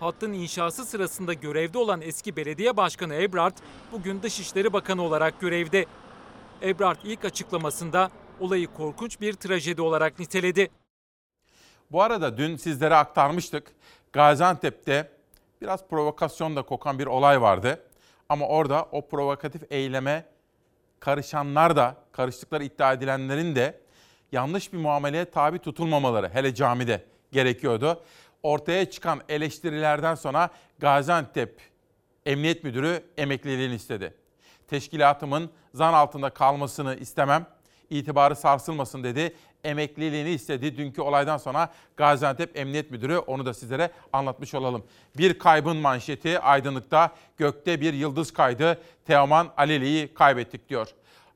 Hattın 0.00 0.32
inşası 0.32 0.84
sırasında 0.84 1.32
görevde 1.32 1.78
olan 1.78 2.00
eski 2.00 2.36
belediye 2.36 2.76
başkanı 2.76 3.14
Ebrard 3.14 3.56
bugün 3.92 4.22
Dışişleri 4.22 4.72
Bakanı 4.72 5.02
olarak 5.02 5.40
görevde. 5.40 5.86
Ebrard 6.62 6.98
ilk 7.04 7.24
açıklamasında 7.24 8.10
olayı 8.40 8.66
korkunç 8.66 9.20
bir 9.20 9.32
trajedi 9.32 9.82
olarak 9.82 10.18
niteledi. 10.18 10.70
Bu 11.92 12.02
arada 12.02 12.38
dün 12.38 12.56
sizlere 12.56 12.94
aktarmıştık. 12.94 13.72
Gaziantep'te 14.12 15.12
biraz 15.62 15.88
provokasyon 15.88 16.56
da 16.56 16.62
kokan 16.62 16.98
bir 16.98 17.06
olay 17.06 17.40
vardı. 17.40 17.80
Ama 18.28 18.46
orada 18.46 18.88
o 18.92 19.08
provokatif 19.08 19.62
eyleme 19.72 20.33
karışanlar 21.04 21.76
da, 21.76 21.96
karıştıkları 22.12 22.64
iddia 22.64 22.92
edilenlerin 22.92 23.56
de 23.56 23.80
yanlış 24.32 24.72
bir 24.72 24.78
muameleye 24.78 25.24
tabi 25.24 25.58
tutulmamaları 25.58 26.28
hele 26.28 26.54
camide 26.54 27.04
gerekiyordu. 27.32 28.04
Ortaya 28.42 28.90
çıkan 28.90 29.20
eleştirilerden 29.28 30.14
sonra 30.14 30.50
Gaziantep 30.78 31.60
Emniyet 32.26 32.64
Müdürü 32.64 33.04
emekliliğini 33.16 33.74
istedi. 33.74 34.14
Teşkilatımın 34.68 35.50
zan 35.74 35.92
altında 35.92 36.30
kalmasını 36.30 36.96
istemem, 36.96 37.46
itibarı 37.98 38.36
sarsılmasın 38.36 39.04
dedi. 39.04 39.34
Emekliliğini 39.64 40.30
istedi. 40.30 40.76
Dünkü 40.76 41.02
olaydan 41.02 41.36
sonra 41.36 41.68
Gaziantep 41.96 42.58
Emniyet 42.58 42.90
Müdürü 42.90 43.18
onu 43.18 43.46
da 43.46 43.54
sizlere 43.54 43.90
anlatmış 44.12 44.54
olalım. 44.54 44.84
Bir 45.18 45.38
kaybın 45.38 45.76
manşeti 45.76 46.38
aydınlıkta 46.40 47.12
gökte 47.36 47.80
bir 47.80 47.94
yıldız 47.94 48.32
kaydı. 48.32 48.78
Teoman 49.06 49.48
Aleli'yi 49.56 50.14
kaybettik 50.14 50.68
diyor. 50.68 50.88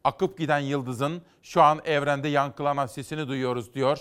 Akıp 0.04 0.38
giden 0.38 0.58
yıldızın 0.58 1.22
şu 1.42 1.62
an 1.62 1.80
evrende 1.84 2.28
yankılanan 2.28 2.86
sesini 2.86 3.28
duyuyoruz 3.28 3.74
diyor. 3.74 3.98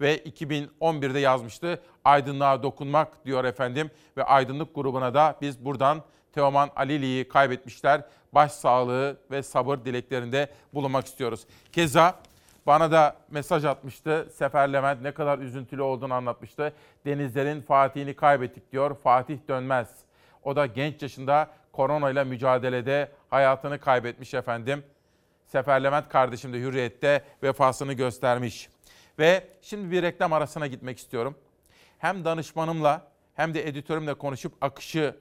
Ve 0.00 0.18
2011'de 0.18 1.18
yazmıştı 1.18 1.82
aydınlığa 2.04 2.62
dokunmak 2.62 3.24
diyor 3.24 3.44
efendim. 3.44 3.90
Ve 4.16 4.24
aydınlık 4.24 4.74
grubuna 4.74 5.14
da 5.14 5.36
biz 5.40 5.64
buradan 5.64 6.02
Teoman 6.32 6.70
Alili'yi 6.76 7.28
kaybetmişler. 7.28 8.02
Başsağlığı 8.32 9.16
ve 9.30 9.42
sabır 9.42 9.78
dileklerinde 9.78 10.48
bulunmak 10.74 11.06
istiyoruz. 11.06 11.46
Keza 11.72 12.18
bana 12.66 12.92
da 12.92 13.16
mesaj 13.30 13.64
atmıştı. 13.64 14.28
Sefer 14.32 14.72
Levent 14.72 15.02
ne 15.02 15.12
kadar 15.12 15.38
üzüntülü 15.38 15.82
olduğunu 15.82 16.14
anlatmıştı. 16.14 16.72
Denizlerin 17.06 17.60
Fatih'ini 17.60 18.14
kaybettik 18.14 18.72
diyor. 18.72 18.94
Fatih 18.94 19.38
dönmez. 19.48 19.88
O 20.44 20.56
da 20.56 20.66
genç 20.66 21.02
yaşında 21.02 21.50
koronayla 21.72 22.24
mücadelede 22.24 23.12
hayatını 23.30 23.78
kaybetmiş 23.78 24.34
efendim. 24.34 24.84
Sefer 25.46 25.84
Levent 25.84 26.08
kardeşim 26.08 26.52
de 26.52 26.60
Hürriyet'te 26.60 27.24
vefasını 27.42 27.92
göstermiş. 27.92 28.68
Ve 29.18 29.48
şimdi 29.62 29.90
bir 29.90 30.02
reklam 30.02 30.32
arasına 30.32 30.66
gitmek 30.66 30.98
istiyorum. 30.98 31.34
Hem 31.98 32.24
danışmanımla 32.24 33.06
hem 33.34 33.54
de 33.54 33.68
editörümle 33.68 34.14
konuşup 34.14 34.52
akışı 34.60 35.16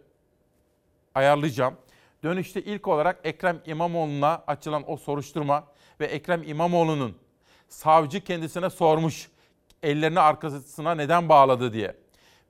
ayarlayacağım. 1.15 1.77
Dönüşte 2.23 2.61
ilk 2.61 2.87
olarak 2.87 3.19
Ekrem 3.23 3.61
İmamoğlu'na 3.65 4.43
açılan 4.47 4.91
o 4.91 4.97
soruşturma 4.97 5.63
ve 5.99 6.05
Ekrem 6.05 6.43
İmamoğlu'nun 6.43 7.17
savcı 7.67 8.23
kendisine 8.23 8.69
sormuş 8.69 9.29
ellerini 9.83 10.19
arkasına 10.19 10.95
neden 10.95 11.29
bağladı 11.29 11.73
diye. 11.73 11.95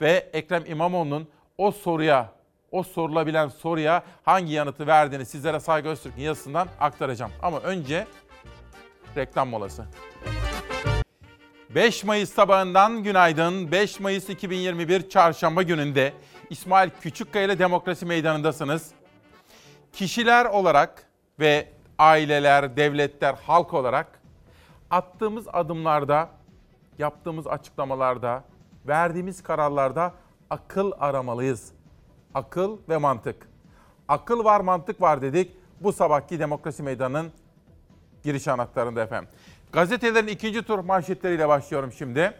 Ve 0.02 0.30
Ekrem 0.34 0.66
İmamoğlu'nun 0.66 1.30
o 1.58 1.72
soruya, 1.72 2.32
o 2.72 2.84
sorulabilen 2.84 3.48
soruya 3.48 4.04
hangi 4.24 4.54
yanıtı 4.54 4.88
verdiğini 4.88 5.26
sizlere 5.26 5.60
Saygı 5.60 5.90
Öztürk'ün 5.90 6.22
yazısından 6.22 6.68
aktaracağım. 6.80 7.32
Ama 7.42 7.60
önce 7.60 8.08
reklam 9.16 9.50
molası. 9.50 9.86
5 11.76 12.04
Mayıs 12.04 12.34
sabahından 12.34 13.04
günaydın. 13.04 13.72
5 13.72 14.00
Mayıs 14.00 14.30
2021 14.30 15.10
çarşamba 15.10 15.64
gününde 15.64 16.14
İsmail 16.50 16.90
Küçükkaya 17.02 17.46
ile 17.46 17.60
Demokrasi 17.60 18.06
Meydanı'ndasınız. 18.06 18.92
Kişiler 20.00 20.46
olarak 20.46 21.04
ve 21.40 21.68
aileler, 21.98 22.78
devletler, 22.78 23.34
halk 23.34 23.74
olarak 23.74 24.20
attığımız 24.90 25.46
adımlarda, 25.54 26.30
yaptığımız 27.00 27.48
açıklamalarda, 27.48 28.44
verdiğimiz 28.88 29.44
kararlarda 29.44 30.14
akıl 30.50 30.92
aramalıyız. 31.00 31.72
Akıl 32.34 32.78
ve 32.90 32.98
mantık. 32.98 33.50
Akıl 34.08 34.44
var, 34.44 34.60
mantık 34.60 35.02
var 35.02 35.22
dedik. 35.22 35.52
Bu 35.82 35.94
sabahki 35.94 36.40
Demokrasi 36.40 36.84
Meydanı'nın 36.84 37.32
giriş 38.24 38.48
anahtarında 38.48 39.02
efendim. 39.02 39.30
Gazetelerin 39.72 40.28
ikinci 40.28 40.62
tur 40.62 40.80
manşetleriyle 40.80 41.48
başlıyorum 41.48 41.92
şimdi. 41.92 42.34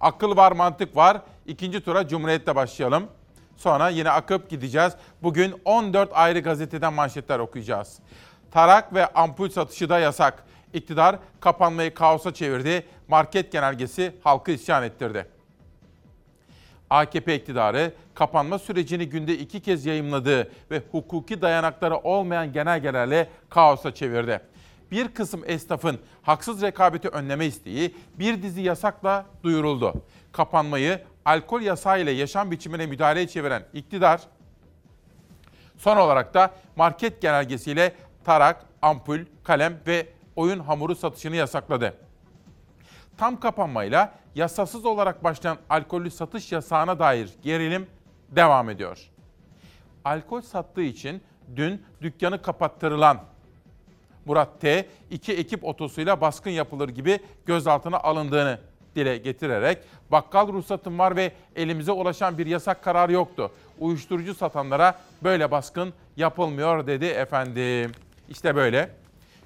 Akıl 0.00 0.36
var, 0.36 0.52
mantık 0.52 0.96
var. 0.96 1.22
İkinci 1.46 1.84
tura 1.84 2.08
Cumhuriyet'te 2.08 2.56
başlayalım. 2.56 3.08
Sonra 3.62 3.88
yine 3.88 4.10
akıp 4.10 4.50
gideceğiz. 4.50 4.92
Bugün 5.22 5.54
14 5.64 6.10
ayrı 6.12 6.40
gazeteden 6.40 6.92
manşetler 6.92 7.38
okuyacağız. 7.38 7.98
Tarak 8.50 8.94
ve 8.94 9.06
ampul 9.06 9.48
satışı 9.48 9.88
da 9.88 9.98
yasak. 9.98 10.44
İktidar 10.72 11.18
kapanmayı 11.40 11.94
kaosa 11.94 12.34
çevirdi. 12.34 12.86
Market 13.08 13.52
genelgesi 13.52 14.14
halkı 14.24 14.50
isyan 14.50 14.82
ettirdi. 14.82 15.26
AKP 16.90 17.34
iktidarı 17.36 17.92
kapanma 18.14 18.58
sürecini 18.58 19.08
günde 19.08 19.38
iki 19.38 19.60
kez 19.60 19.86
yayımladığı 19.86 20.50
ve 20.70 20.82
hukuki 20.92 21.42
dayanakları 21.42 21.96
olmayan 21.96 22.52
genelgelerle 22.52 23.28
kaosa 23.50 23.94
çevirdi. 23.94 24.40
Bir 24.90 25.08
kısım 25.08 25.42
esnafın 25.46 25.98
haksız 26.22 26.62
rekabeti 26.62 27.08
önleme 27.08 27.46
isteği 27.46 27.94
bir 28.18 28.42
dizi 28.42 28.60
yasakla 28.60 29.26
duyuruldu. 29.42 29.94
Kapanmayı 30.32 31.00
alkol 31.24 31.60
yasağı 31.60 32.00
ile 32.00 32.10
yaşam 32.10 32.50
biçimine 32.50 32.86
müdahaleye 32.86 33.28
çeviren 33.28 33.64
iktidar, 33.72 34.20
son 35.76 35.96
olarak 35.96 36.34
da 36.34 36.50
market 36.76 37.22
genelgesiyle 37.22 37.92
tarak, 38.24 38.64
ampul, 38.82 39.20
kalem 39.44 39.80
ve 39.86 40.06
oyun 40.36 40.58
hamuru 40.58 40.94
satışını 40.94 41.36
yasakladı. 41.36 41.94
Tam 43.18 43.40
kapanmayla 43.40 44.14
yasasız 44.34 44.84
olarak 44.84 45.24
başlayan 45.24 45.58
alkollü 45.70 46.10
satış 46.10 46.52
yasağına 46.52 46.98
dair 46.98 47.30
gerilim 47.42 47.86
devam 48.28 48.70
ediyor. 48.70 48.98
Alkol 50.04 50.40
sattığı 50.40 50.82
için 50.82 51.22
dün 51.56 51.82
dükkanı 52.00 52.42
kapattırılan 52.42 53.20
Murat 54.24 54.60
T. 54.60 54.88
iki 55.10 55.32
ekip 55.32 55.64
otosuyla 55.64 56.20
baskın 56.20 56.50
yapılır 56.50 56.88
gibi 56.88 57.18
gözaltına 57.46 57.98
alındığını 57.98 58.58
dile 58.96 59.16
getirerek 59.16 59.78
bakkal 60.10 60.48
ruhsatım 60.48 60.98
var 60.98 61.16
ve 61.16 61.32
elimize 61.56 61.92
ulaşan 61.92 62.38
bir 62.38 62.46
yasak 62.46 62.84
kararı 62.84 63.12
yoktu. 63.12 63.52
Uyuşturucu 63.78 64.34
satanlara 64.34 64.98
böyle 65.22 65.50
baskın 65.50 65.92
yapılmıyor 66.16 66.86
dedi 66.86 67.04
efendim. 67.04 67.92
İşte 68.28 68.56
böyle. 68.56 68.90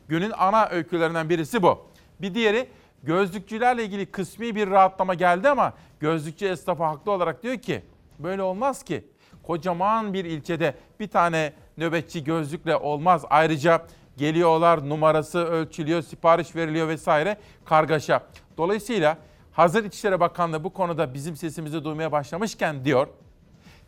Günün 0.08 0.32
ana 0.38 0.68
öykülerinden 0.68 1.28
birisi 1.28 1.62
bu. 1.62 1.78
Bir 2.20 2.34
diğeri 2.34 2.68
gözlükçülerle 3.02 3.84
ilgili 3.84 4.06
kısmi 4.06 4.54
bir 4.54 4.70
rahatlama 4.70 5.14
geldi 5.14 5.48
ama 5.48 5.72
gözlükçü 6.00 6.46
esnafı 6.46 6.84
haklı 6.84 7.12
olarak 7.12 7.42
diyor 7.42 7.56
ki 7.56 7.82
böyle 8.18 8.42
olmaz 8.42 8.82
ki. 8.82 9.04
Kocaman 9.42 10.14
bir 10.14 10.24
ilçede 10.24 10.74
bir 11.00 11.08
tane 11.08 11.52
nöbetçi 11.76 12.24
gözlükle 12.24 12.76
olmaz. 12.76 13.24
Ayrıca 13.30 13.82
geliyorlar, 14.16 14.88
numarası 14.88 15.38
ölçülüyor, 15.38 16.02
sipariş 16.02 16.56
veriliyor 16.56 16.88
vesaire 16.88 17.36
kargaşa. 17.64 18.22
Dolayısıyla 18.58 19.18
hazır 19.56 19.84
İçişleri 19.84 20.20
Bakanlığı 20.20 20.64
bu 20.64 20.72
konuda 20.72 21.14
bizim 21.14 21.36
sesimizi 21.36 21.84
duymaya 21.84 22.12
başlamışken 22.12 22.84
diyor 22.84 23.08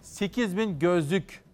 8 0.02 0.56
bin 0.56 0.78
gözlük 0.78 1.44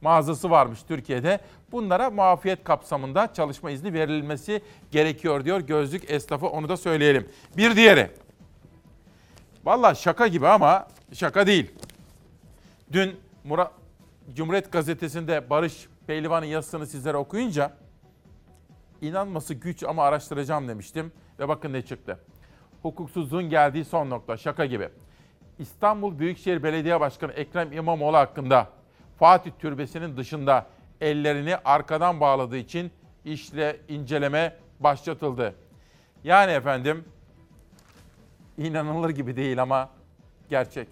mağazası 0.00 0.50
varmış 0.50 0.82
Türkiye'de. 0.82 1.40
Bunlara 1.72 2.10
muafiyet 2.10 2.64
kapsamında 2.64 3.32
çalışma 3.34 3.70
izni 3.70 3.92
verilmesi 3.92 4.62
gerekiyor 4.90 5.44
diyor 5.44 5.60
gözlük 5.60 6.10
esnafı 6.10 6.46
onu 6.46 6.68
da 6.68 6.76
söyleyelim. 6.76 7.28
Bir 7.56 7.76
diğeri. 7.76 8.10
Valla 9.64 9.94
şaka 9.94 10.26
gibi 10.26 10.48
ama 10.48 10.88
şaka 11.12 11.46
değil. 11.46 11.70
Dün 12.92 13.16
Murat, 13.44 13.72
Cumhuriyet 14.34 14.72
Gazetesi'nde 14.72 15.50
Barış 15.50 15.88
Pehlivan'ın 16.06 16.46
yazısını 16.46 16.86
sizlere 16.86 17.16
okuyunca 17.16 17.72
inanması 19.00 19.54
güç 19.54 19.84
ama 19.84 20.04
araştıracağım 20.04 20.68
demiştim 20.68 21.12
ve 21.38 21.48
bakın 21.48 21.72
ne 21.72 21.82
çıktı. 21.82 22.18
Hukuksuzluğun 22.82 23.50
geldiği 23.50 23.84
son 23.84 24.10
nokta 24.10 24.36
şaka 24.36 24.66
gibi. 24.66 24.88
İstanbul 25.58 26.18
Büyükşehir 26.18 26.62
Belediye 26.62 27.00
Başkanı 27.00 27.32
Ekrem 27.32 27.72
İmamoğlu 27.72 28.16
hakkında 28.16 28.68
Fatih 29.18 29.50
Türbesi'nin 29.58 30.16
dışında 30.16 30.66
ellerini 31.00 31.56
arkadan 31.56 32.20
bağladığı 32.20 32.56
için 32.56 32.90
işle 33.24 33.80
inceleme 33.88 34.56
başlatıldı. 34.80 35.54
Yani 36.24 36.52
efendim 36.52 37.04
inanılır 38.58 39.10
gibi 39.10 39.36
değil 39.36 39.62
ama 39.62 39.90
gerçek. 40.50 40.88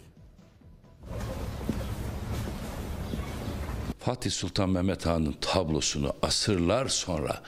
Fatih 4.05 4.31
Sultan 4.31 4.71
Mehmet 4.71 5.07
Han'ın 5.07 5.35
tablosunu 5.41 6.13
asırlar 6.23 6.89
sonra 6.89 7.41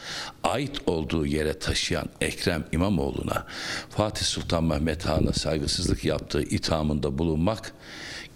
ait 0.44 0.80
olduğu 0.86 1.26
yere 1.26 1.58
taşıyan 1.58 2.08
Ekrem 2.20 2.64
İmamoğlu'na 2.72 3.46
Fatih 3.90 4.24
Sultan 4.24 4.64
Mehmet 4.64 5.06
Han'a 5.06 5.32
saygısızlık 5.32 6.04
yaptığı 6.04 6.42
ithamında 6.42 7.18
bulunmak 7.18 7.72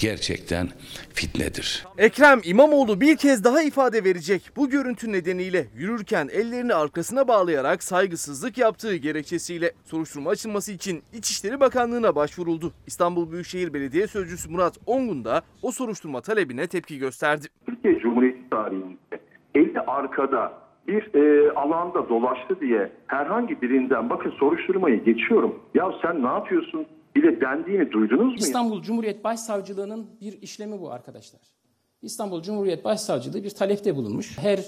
gerçekten 0.01 0.67
fitnedir. 1.15 1.87
Ekrem 1.99 2.41
İmamoğlu 2.45 3.01
bir 3.01 3.17
kez 3.17 3.45
daha 3.45 3.63
ifade 3.63 4.05
verecek. 4.05 4.51
Bu 4.57 4.71
görüntü 4.71 5.13
nedeniyle 5.13 5.67
yürürken 5.77 6.29
ellerini 6.33 6.75
arkasına 6.75 7.29
bağlayarak 7.29 7.83
saygısızlık 7.83 8.59
yaptığı 8.59 8.97
gerekçesiyle 8.97 9.73
soruşturma 9.85 10.31
açılması 10.31 10.73
için 10.73 11.03
İçişleri 11.13 11.61
Bakanlığı'na 11.61 12.15
başvuruldu. 12.15 12.73
İstanbul 12.87 13.33
Büyükşehir 13.33 13.75
Belediye 13.75 14.07
Sözcüsü 14.07 14.51
Murat 14.51 14.79
Ongun 14.87 15.25
da 15.25 15.43
o 15.63 15.71
soruşturma 15.71 16.21
talebine 16.21 16.67
tepki 16.67 16.99
gösterdi. 16.99 17.47
Türkiye 17.67 17.99
Cumhuriyeti 17.99 18.51
tarihinde 18.51 19.21
eli 19.55 19.81
arkada 19.81 20.53
bir 20.89 21.15
e, 21.15 21.53
alanda 21.53 22.09
dolaştı 22.09 22.61
diye 22.61 22.93
herhangi 23.07 23.63
birinden 23.63 24.11
bakın 24.11 24.31
soruşturmayı 24.31 25.05
geçiyorum. 25.05 25.55
Ya 25.75 25.93
sen 26.03 26.23
ne 26.23 26.27
yapıyorsun 26.27 26.87
bile 27.17 27.41
dendiğini 27.41 27.93
duydunuz 27.93 28.27
mu? 28.27 28.35
İstanbul 28.39 28.83
Cumhuriyet 28.83 29.25
Başsavcılığı'nın 29.25 30.07
bir 30.21 30.43
işlemi 30.43 30.81
bu 30.81 30.91
arkadaşlar. 30.93 31.41
İstanbul 32.03 32.43
Cumhuriyet 32.43 32.85
Başsavcılığı 32.85 33.45
bir 33.45 33.51
talepte 33.51 33.97
bulunmuş. 33.97 34.39
Her 34.39 34.65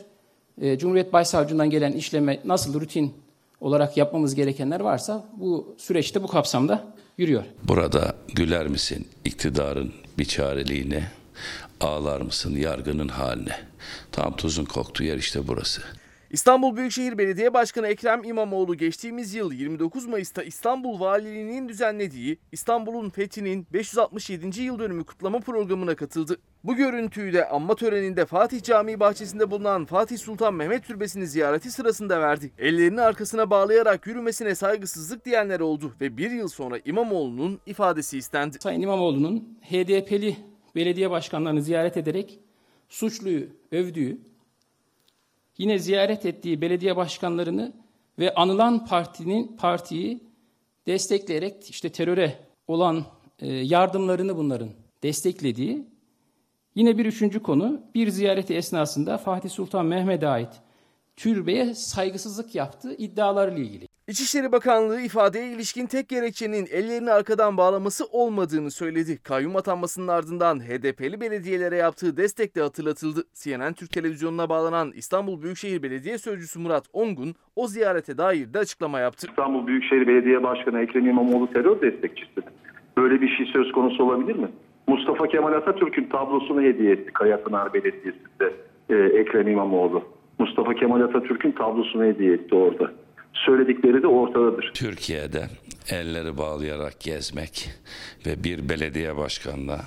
e, 0.61 0.79
Cumhuriyet 0.79 1.13
Başsavcılığından 1.13 1.71
gelen 1.71 1.93
işleme 1.93 2.41
nasıl 2.45 2.81
rutin 2.81 3.15
olarak 3.61 3.97
yapmamız 3.97 4.35
gerekenler 4.35 4.81
varsa 4.81 5.25
bu 5.37 5.75
süreçte 5.79 6.23
bu 6.23 6.27
kapsamda 6.27 6.95
yürüyor. 7.19 7.45
Burada 7.69 8.15
güler 8.35 8.69
misin 8.69 9.09
iktidarın 9.25 9.93
biçareliğine, 10.19 11.03
ağlar 11.81 12.21
mısın 12.21 12.57
yargının 12.57 13.09
haline? 13.09 13.57
Tam 14.13 14.37
tuzun 14.37 14.65
koktuğu 14.65 15.05
yer 15.05 15.17
işte 15.17 15.49
burası. 15.49 15.83
İstanbul 16.33 16.77
Büyükşehir 16.77 17.19
Belediye 17.19 17.55
Başkanı 17.55 17.87
Ekrem 17.89 18.25
İmamoğlu 18.25 18.75
geçtiğimiz 18.75 19.35
yıl 19.35 19.53
29 19.53 20.07
Mayıs'ta 20.07 20.43
İstanbul 20.43 21.01
Valiliği'nin 21.01 21.69
düzenlediği 21.69 22.39
İstanbul'un 22.53 23.11
fethinin 23.11 23.67
567. 23.73 24.63
yıl 24.63 24.79
dönümü 24.79 25.05
kutlama 25.05 25.41
programına 25.41 25.95
katıldı. 25.95 26.37
Bu 26.65 26.77
görüntüyü 26.77 27.33
de 27.33 27.49
anma 27.49 27.75
töreninde 27.75 28.27
Fatih 28.27 28.63
Camii 28.63 29.01
bahçesinde 29.01 29.51
bulunan 29.51 29.85
Fatih 29.85 30.19
Sultan 30.19 30.55
Mehmet 30.55 30.85
Türbesi'ni 30.85 31.27
ziyareti 31.27 31.71
sırasında 31.71 32.21
verdi. 32.21 32.53
Ellerini 32.59 33.01
arkasına 33.01 33.51
bağlayarak 33.51 34.07
yürümesine 34.07 34.55
saygısızlık 34.55 35.25
diyenler 35.25 35.61
oldu 35.61 35.93
ve 36.01 36.17
bir 36.17 36.31
yıl 36.31 36.49
sonra 36.49 36.79
İmamoğlu'nun 36.85 37.61
ifadesi 37.67 38.19
istendi. 38.19 38.57
Sayın 38.61 38.81
İmamoğlu'nun 38.81 39.59
HDP'li 39.71 40.37
belediye 40.75 41.11
başkanlarını 41.11 41.63
ziyaret 41.63 41.97
ederek 41.97 42.41
suçluyu 42.89 43.47
övdüğü, 43.73 44.19
yine 45.59 45.79
ziyaret 45.79 46.27
ettiği 46.27 46.61
belediye 46.61 46.97
başkanlarını 46.97 47.73
ve 48.19 48.35
anılan 48.35 48.87
partinin 48.87 49.57
partiyi 49.57 50.21
destekleyerek 50.87 51.71
işte 51.71 51.89
teröre 51.93 52.39
olan 52.67 53.05
e, 53.39 53.53
yardımlarını 53.53 54.37
bunların 54.37 54.71
desteklediği. 55.03 55.87
Yine 56.75 56.99
bir 56.99 57.07
üçüncü 57.07 57.43
konu 57.43 57.81
bir 57.95 58.09
ziyareti 58.09 58.55
esnasında 58.55 59.19
Fatih 59.19 59.51
Sultan 59.51 59.87
Mehmet'e 59.87 60.29
ait 60.29 60.61
türbeye 61.17 61.75
saygısızlık 61.75 62.55
yaptığı 62.55 62.95
iddialarıyla 62.95 63.63
ilgili. 63.63 63.92
İçişleri 64.09 64.53
Bakanlığı 64.53 65.01
ifadeye 65.01 65.53
ilişkin 65.53 65.87
tek 65.87 66.09
gerekçenin 66.09 66.67
ellerini 66.73 67.11
arkadan 67.11 67.57
bağlaması 67.57 68.05
olmadığını 68.13 68.71
söyledi. 68.71 69.23
Kayyum 69.23 69.57
atanmasının 69.57 70.09
ardından 70.09 70.61
HDP'li 70.61 71.21
belediyelere 71.21 71.77
yaptığı 71.77 72.17
destek 72.17 72.57
de 72.57 72.61
hatırlatıldı. 72.61 73.21
CNN 73.35 73.73
Türk 73.73 73.91
Televizyonu'na 73.91 74.49
bağlanan 74.49 74.93
İstanbul 74.95 75.43
Büyükşehir 75.43 75.83
Belediye 75.83 76.19
Sözcüsü 76.19 76.59
Murat 76.59 76.85
Ongun 76.93 77.35
o 77.57 77.67
ziyarete 77.67 78.19
dair 78.19 78.55
de 78.55 78.59
açıklama 78.59 79.01
yaptı. 79.01 79.27
İstanbul 79.31 79.67
Büyükşehir 79.67 80.07
Belediye 80.07 80.43
Başkanı 80.43 80.81
Ekrem 80.81 81.07
İmamoğlu 81.07 81.53
terör 81.53 81.81
destekçisi. 81.81 82.41
Böyle 82.97 83.21
bir 83.21 83.29
şey 83.29 83.47
söz 83.47 83.73
konusu 83.73 84.05
olabilir 84.05 84.37
mi? 84.37 84.49
Mustafa 84.87 85.29
Kemal 85.29 85.53
Atatürk'ün 85.53 86.05
tablosunu 86.05 86.63
hediye 86.63 86.93
etti 86.93 87.13
Kayapınar 87.13 87.75
Belediyesi'nde 87.75 88.53
e, 88.91 88.95
Ekrem 88.95 89.49
İmamoğlu. 89.49 90.05
Mustafa 90.39 90.75
Kemal 90.75 91.01
Atatürk'ün 91.01 91.53
tablosunu 91.53 92.05
hediye 92.05 92.33
etti 92.33 92.55
orada. 92.55 93.02
Söyledikleri 93.35 94.03
de 94.03 94.07
ortadadır. 94.07 94.71
Türkiye'de 94.75 95.47
elleri 95.91 96.39
bağlayarak 96.39 97.01
gezmek 97.01 97.71
ve 98.27 98.45
bir 98.45 98.69
belediye 98.69 99.17
başkanına 99.17 99.81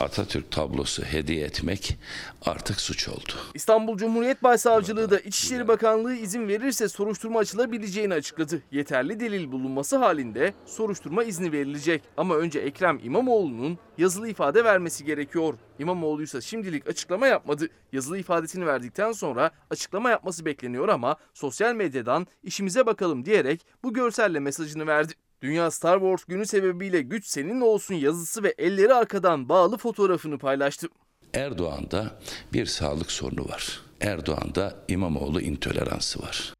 Atatürk 0.00 0.50
tablosu 0.50 1.02
hediye 1.02 1.44
etmek 1.44 1.98
artık 2.42 2.80
suç 2.80 3.08
oldu. 3.08 3.32
İstanbul 3.54 3.96
Cumhuriyet 3.96 4.42
Başsavcılığı 4.42 5.10
da 5.10 5.20
İçişleri 5.20 5.68
Bakanlığı 5.68 6.14
izin 6.14 6.48
verirse 6.48 6.88
soruşturma 6.88 7.38
açılabileceğini 7.38 8.14
açıkladı. 8.14 8.62
Yeterli 8.70 9.20
delil 9.20 9.52
bulunması 9.52 9.96
halinde 9.96 10.54
soruşturma 10.66 11.24
izni 11.24 11.52
verilecek. 11.52 12.02
Ama 12.16 12.36
önce 12.36 12.58
Ekrem 12.58 13.00
İmamoğlu'nun 13.02 13.78
yazılı 13.98 14.28
ifade 14.28 14.64
vermesi 14.64 15.04
gerekiyor. 15.04 15.54
İmamoğlu 15.78 16.22
ise 16.22 16.40
şimdilik 16.40 16.88
açıklama 16.88 17.26
yapmadı. 17.26 17.68
Yazılı 17.92 18.18
ifadesini 18.18 18.66
verdikten 18.66 19.12
sonra 19.12 19.50
açıklama 19.70 20.10
yapması 20.10 20.44
bekleniyor 20.44 20.88
ama 20.88 21.16
sosyal 21.34 21.74
medyadan 21.74 22.26
işimize 22.42 22.86
bakalım 22.86 23.24
diyerek 23.24 23.66
bu 23.82 23.94
görselle 23.94 24.40
mesajını 24.40 24.86
verdi. 24.86 25.12
Dünya 25.42 25.70
Star 25.70 26.00
Wars 26.00 26.24
günü 26.24 26.46
sebebiyle 26.46 27.00
güç 27.02 27.26
senin 27.26 27.60
olsun 27.60 27.94
yazısı 27.94 28.42
ve 28.42 28.54
elleri 28.58 28.94
arkadan 28.94 29.48
bağlı 29.48 29.76
fotoğrafını 29.86 30.38
paylaştı. 30.38 30.88
Erdoğan'da 31.34 32.10
bir 32.52 32.66
sağlık 32.66 33.12
sorunu 33.12 33.48
var. 33.48 33.80
Erdoğan'da 34.00 34.74
İmamoğlu 34.88 35.40
intoleransı 35.40 36.22
var. 36.22 36.54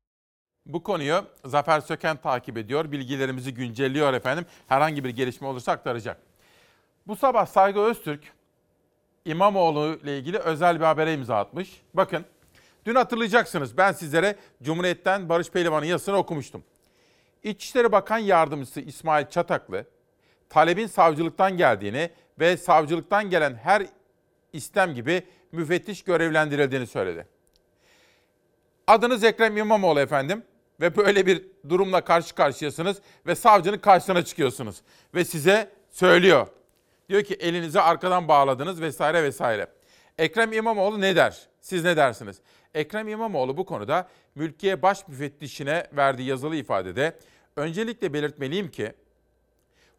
Bu 0.66 0.82
konuyu 0.82 1.24
Zafer 1.44 1.80
Söken 1.80 2.16
takip 2.16 2.58
ediyor. 2.58 2.92
Bilgilerimizi 2.92 3.54
güncelliyor 3.54 4.12
efendim. 4.12 4.46
Herhangi 4.66 5.04
bir 5.04 5.10
gelişme 5.10 5.46
olursa 5.46 5.72
aktaracak. 5.72 6.20
Bu 7.06 7.16
sabah 7.16 7.46
Saygı 7.46 7.80
Öztürk 7.80 8.20
İmamoğlu 9.24 9.98
ile 10.02 10.18
ilgili 10.18 10.38
özel 10.38 10.80
bir 10.80 10.84
habere 10.84 11.14
imza 11.14 11.36
atmış. 11.36 11.82
Bakın 11.94 12.24
dün 12.84 12.94
hatırlayacaksınız 12.94 13.76
ben 13.76 13.92
sizlere 13.92 14.36
Cumhuriyet'ten 14.62 15.28
Barış 15.28 15.50
Pehlivan'ın 15.50 15.86
yazısını 15.86 16.16
okumuştum. 16.16 16.64
İçişleri 17.42 17.92
Bakan 17.92 18.18
Yardımcısı 18.18 18.80
İsmail 18.80 19.26
Çataklı, 19.26 19.84
talebin 20.48 20.86
savcılıktan 20.86 21.56
geldiğini 21.56 22.10
ve 22.38 22.56
savcılıktan 22.56 23.30
gelen 23.30 23.54
her 23.54 23.86
istem 24.52 24.94
gibi 24.94 25.22
müfettiş 25.52 26.02
görevlendirildiğini 26.02 26.86
söyledi. 26.86 27.26
Adınız 28.86 29.24
Ekrem 29.24 29.56
İmamoğlu 29.56 30.00
efendim 30.00 30.42
ve 30.80 30.96
böyle 30.96 31.26
bir 31.26 31.44
durumla 31.68 32.00
karşı 32.00 32.34
karşıyasınız 32.34 33.00
ve 33.26 33.34
savcının 33.34 33.78
karşısına 33.78 34.24
çıkıyorsunuz 34.24 34.82
ve 35.14 35.24
size 35.24 35.70
söylüyor. 35.90 36.46
Diyor 37.08 37.22
ki 37.22 37.34
elinizi 37.34 37.80
arkadan 37.80 38.28
bağladınız 38.28 38.80
vesaire 38.80 39.22
vesaire. 39.22 39.66
Ekrem 40.18 40.52
İmamoğlu 40.52 41.00
ne 41.00 41.16
der? 41.16 41.48
Siz 41.60 41.84
ne 41.84 41.96
dersiniz? 41.96 42.40
Ekrem 42.74 43.08
İmamoğlu 43.08 43.56
bu 43.56 43.66
konuda 43.66 44.08
mülkiye 44.34 44.82
baş 44.82 45.08
müfettişine 45.08 45.86
verdiği 45.92 46.28
yazılı 46.28 46.56
ifadede 46.56 47.16
öncelikle 47.56 48.12
belirtmeliyim 48.12 48.70
ki 48.70 48.92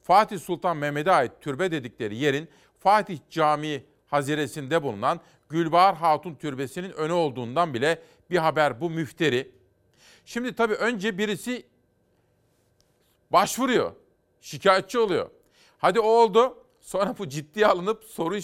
Fatih 0.08 0.39
Sultan 0.39 0.78
Mehmet'e 0.78 1.12
ait 1.12 1.32
türbe 1.41 1.72
dedikleri 1.72 2.16
yerin 2.16 2.49
Fatih 2.80 3.20
Camii 3.30 3.86
haziresinde 4.08 4.84
bulunan 4.84 5.20
Gülbahar 5.49 5.95
Hatun 5.95 6.36
Türbesi'nin 6.36 6.91
önü 6.91 7.12
olduğundan 7.12 7.74
bile 7.74 8.01
bir 8.30 8.38
haber 8.38 8.82
bu 8.82 8.89
müfteri. 8.89 9.51
Şimdi 10.26 10.55
tabii 10.55 10.74
önce 10.74 11.18
birisi 11.18 11.66
başvuruyor, 13.32 13.91
şikayetçi 14.41 14.99
oluyor. 14.99 15.30
Hadi 15.78 15.99
o 15.99 16.08
oldu. 16.08 16.58
Sonra 16.80 17.16
bu 17.18 17.30
ciddiye 17.30 17.68
alınıp 17.68 18.03
soru 18.03 18.39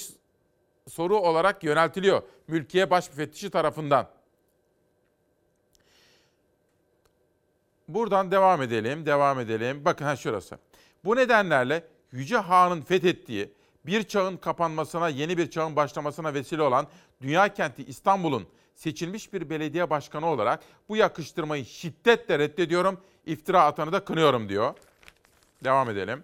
soru 0.90 1.18
olarak 1.18 1.64
yöneltiliyor 1.64 2.22
mülkiye 2.48 2.90
baş 2.90 3.10
müfettişi 3.10 3.50
tarafından. 3.50 4.10
Buradan 7.88 8.32
devam 8.32 8.62
edelim, 8.62 9.06
devam 9.06 9.40
edelim. 9.40 9.86
Bakın 9.86 10.06
ha 10.06 10.16
şurası. 10.16 10.58
Bu 11.06 11.16
nedenlerle 11.16 11.88
Yüce 12.12 12.38
Han'ın 12.38 12.82
fethettiği 12.82 13.54
bir 13.86 14.04
çağın 14.04 14.38
kapanmasına, 14.38 15.10
yeni 15.10 15.38
bir 15.38 15.52
çağın 15.52 15.76
başlamasına 15.76 16.34
vesile 16.34 16.62
olan 16.62 16.88
dünya 17.22 17.54
kenti 17.54 17.84
İstanbul'un 17.86 18.48
seçilmiş 18.76 19.34
bir 19.34 19.50
belediye 19.50 19.90
başkanı 19.90 20.26
olarak 20.26 20.64
bu 20.90 20.96
yakıştırmayı 20.96 21.66
şiddetle 21.66 22.40
reddediyorum, 22.40 23.02
iftira 23.26 23.64
atanı 23.64 23.92
da 23.92 24.06
kınıyorum 24.06 24.50
diyor. 24.50 24.74
Devam 25.64 25.90
edelim. 25.90 26.22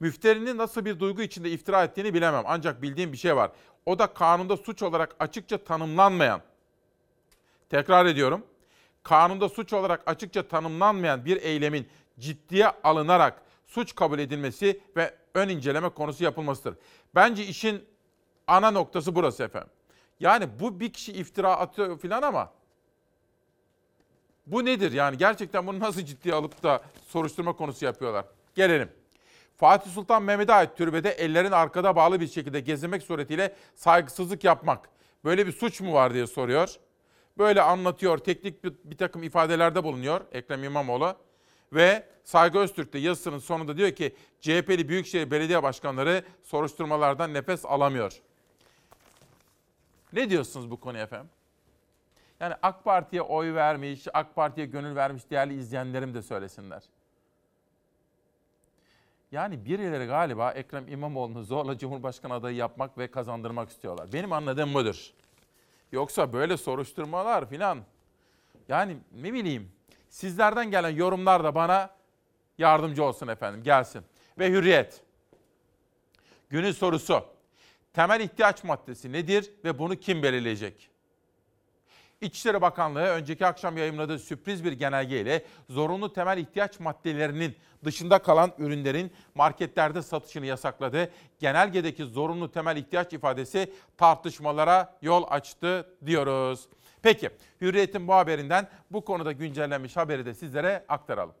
Müfterinin 0.00 0.58
nasıl 0.58 0.84
bir 0.84 1.00
duygu 1.00 1.22
içinde 1.22 1.50
iftira 1.50 1.84
ettiğini 1.84 2.14
bilemem. 2.14 2.44
Ancak 2.46 2.82
bildiğim 2.82 3.12
bir 3.12 3.16
şey 3.16 3.36
var. 3.36 3.50
O 3.86 3.98
da 3.98 4.06
kanunda 4.06 4.56
suç 4.56 4.82
olarak 4.82 5.16
açıkça 5.18 5.58
tanımlanmayan, 5.58 6.40
tekrar 7.70 8.06
ediyorum, 8.06 8.46
kanunda 9.02 9.48
suç 9.48 9.72
olarak 9.72 10.02
açıkça 10.06 10.48
tanımlanmayan 10.48 11.24
bir 11.24 11.42
eylemin 11.42 11.88
ciddiye 12.18 12.68
alınarak 12.84 13.42
suç 13.66 13.94
kabul 13.94 14.18
edilmesi 14.18 14.80
ve 14.96 15.14
ön 15.34 15.48
inceleme 15.48 15.88
konusu 15.88 16.24
yapılmasıdır. 16.24 16.74
Bence 17.14 17.44
işin 17.44 17.84
ana 18.46 18.70
noktası 18.70 19.14
burası 19.14 19.42
efendim. 19.44 19.70
Yani 20.20 20.48
bu 20.60 20.80
bir 20.80 20.92
kişi 20.92 21.12
iftira 21.12 21.56
atıyor 21.56 21.98
filan 21.98 22.22
ama 22.22 22.52
bu 24.46 24.64
nedir 24.64 24.92
yani 24.92 25.18
gerçekten 25.18 25.66
bunu 25.66 25.80
nasıl 25.80 26.00
ciddiye 26.00 26.34
alıp 26.34 26.62
da 26.62 26.82
soruşturma 27.06 27.52
konusu 27.52 27.84
yapıyorlar? 27.84 28.24
Gelelim. 28.54 28.88
Fatih 29.56 29.90
Sultan 29.90 30.22
Mehmet'e 30.22 30.52
ait 30.52 30.76
türbede 30.76 31.10
ellerin 31.10 31.52
arkada 31.52 31.96
bağlı 31.96 32.20
bir 32.20 32.28
şekilde 32.28 32.60
gezinmek 32.60 33.02
suretiyle 33.02 33.56
saygısızlık 33.74 34.44
yapmak. 34.44 34.88
Böyle 35.24 35.46
bir 35.46 35.52
suç 35.52 35.80
mu 35.80 35.92
var 35.92 36.14
diye 36.14 36.26
soruyor. 36.26 36.74
Böyle 37.38 37.62
anlatıyor, 37.62 38.18
teknik 38.18 38.64
bir, 38.64 38.72
bir 38.84 38.96
takım 38.96 39.22
ifadelerde 39.22 39.84
bulunuyor 39.84 40.20
Ekrem 40.32 40.64
İmamoğlu. 40.64 41.16
Ve 41.72 42.06
Saygı 42.24 42.58
Öztürk 42.58 42.92
de 42.92 42.98
yazısının 42.98 43.38
sonunda 43.38 43.76
diyor 43.76 43.90
ki 43.90 44.16
CHP'li 44.40 44.88
Büyükşehir 44.88 45.30
Belediye 45.30 45.62
Başkanları 45.62 46.24
soruşturmalardan 46.42 47.34
nefes 47.34 47.64
alamıyor. 47.64 48.22
Ne 50.12 50.30
diyorsunuz 50.30 50.70
bu 50.70 50.80
konuya 50.80 51.02
efendim? 51.02 51.30
Yani 52.40 52.54
AK 52.62 52.84
Parti'ye 52.84 53.22
oy 53.22 53.54
vermiş, 53.54 54.06
AK 54.14 54.34
Parti'ye 54.34 54.66
gönül 54.66 54.96
vermiş 54.96 55.30
değerli 55.30 55.54
izleyenlerim 55.54 56.14
de 56.14 56.22
söylesinler. 56.22 56.82
Yani 59.32 59.64
birileri 59.64 60.06
galiba 60.06 60.50
Ekrem 60.52 60.88
İmamoğlu'nu 60.88 61.42
zorla 61.42 61.78
Cumhurbaşkanı 61.78 62.34
adayı 62.34 62.56
yapmak 62.56 62.98
ve 62.98 63.10
kazandırmak 63.10 63.70
istiyorlar. 63.70 64.12
Benim 64.12 64.32
anladığım 64.32 64.74
budur. 64.74 65.12
Yoksa 65.92 66.32
böyle 66.32 66.56
soruşturmalar 66.56 67.48
filan. 67.48 67.78
Yani 68.68 68.96
ne 69.22 69.32
bileyim 69.32 69.72
sizlerden 70.08 70.70
gelen 70.70 70.90
yorumlar 70.90 71.44
da 71.44 71.54
bana 71.54 71.90
yardımcı 72.58 73.04
olsun 73.04 73.28
efendim 73.28 73.62
gelsin. 73.62 74.02
Ve 74.38 74.50
hürriyet. 74.50 75.02
Günün 76.50 76.72
sorusu. 76.72 77.24
Temel 77.92 78.20
ihtiyaç 78.20 78.64
maddesi 78.64 79.12
nedir 79.12 79.50
ve 79.64 79.78
bunu 79.78 79.96
kim 79.96 80.22
belirleyecek? 80.22 80.90
İçişleri 82.20 82.60
Bakanlığı 82.60 83.00
önceki 83.00 83.46
akşam 83.46 83.76
yayımladığı 83.76 84.18
sürpriz 84.18 84.64
bir 84.64 84.72
genelgeyle 84.72 85.44
zorunlu 85.70 86.12
temel 86.12 86.38
ihtiyaç 86.38 86.80
maddelerinin 86.80 87.56
dışında 87.84 88.18
kalan 88.18 88.52
ürünlerin 88.58 89.12
marketlerde 89.34 90.02
satışını 90.02 90.46
yasakladı. 90.46 91.10
Genelgedeki 91.38 92.04
zorunlu 92.04 92.50
temel 92.50 92.76
ihtiyaç 92.76 93.12
ifadesi 93.12 93.72
tartışmalara 93.96 94.98
yol 95.02 95.24
açtı 95.28 95.96
diyoruz. 96.06 96.68
Peki 97.06 97.30
Hürriyet'in 97.60 98.08
bu 98.08 98.14
haberinden 98.14 98.68
bu 98.90 99.04
konuda 99.04 99.32
güncellenmiş 99.32 99.96
haberi 99.96 100.26
de 100.26 100.34
sizlere 100.34 100.84
aktaralım. 100.88 101.34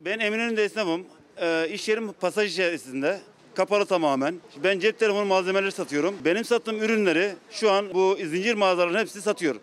Ben 0.00 0.18
Eminönü'nde 0.18 0.64
esnafım. 0.64 1.06
Ee, 1.36 1.68
iş 1.68 1.88
yerim 1.88 2.12
pasaj 2.12 2.52
içerisinde. 2.52 3.20
Kapalı 3.54 3.86
tamamen. 3.86 4.40
Ben 4.64 4.78
cep 4.78 4.98
telefonu 4.98 5.24
malzemeleri 5.24 5.72
satıyorum. 5.72 6.14
Benim 6.24 6.44
sattığım 6.44 6.82
ürünleri 6.82 7.32
şu 7.50 7.70
an 7.70 7.94
bu 7.94 8.16
zincir 8.16 8.54
mağazaların 8.54 8.98
hepsi 8.98 9.22
satıyor. 9.22 9.56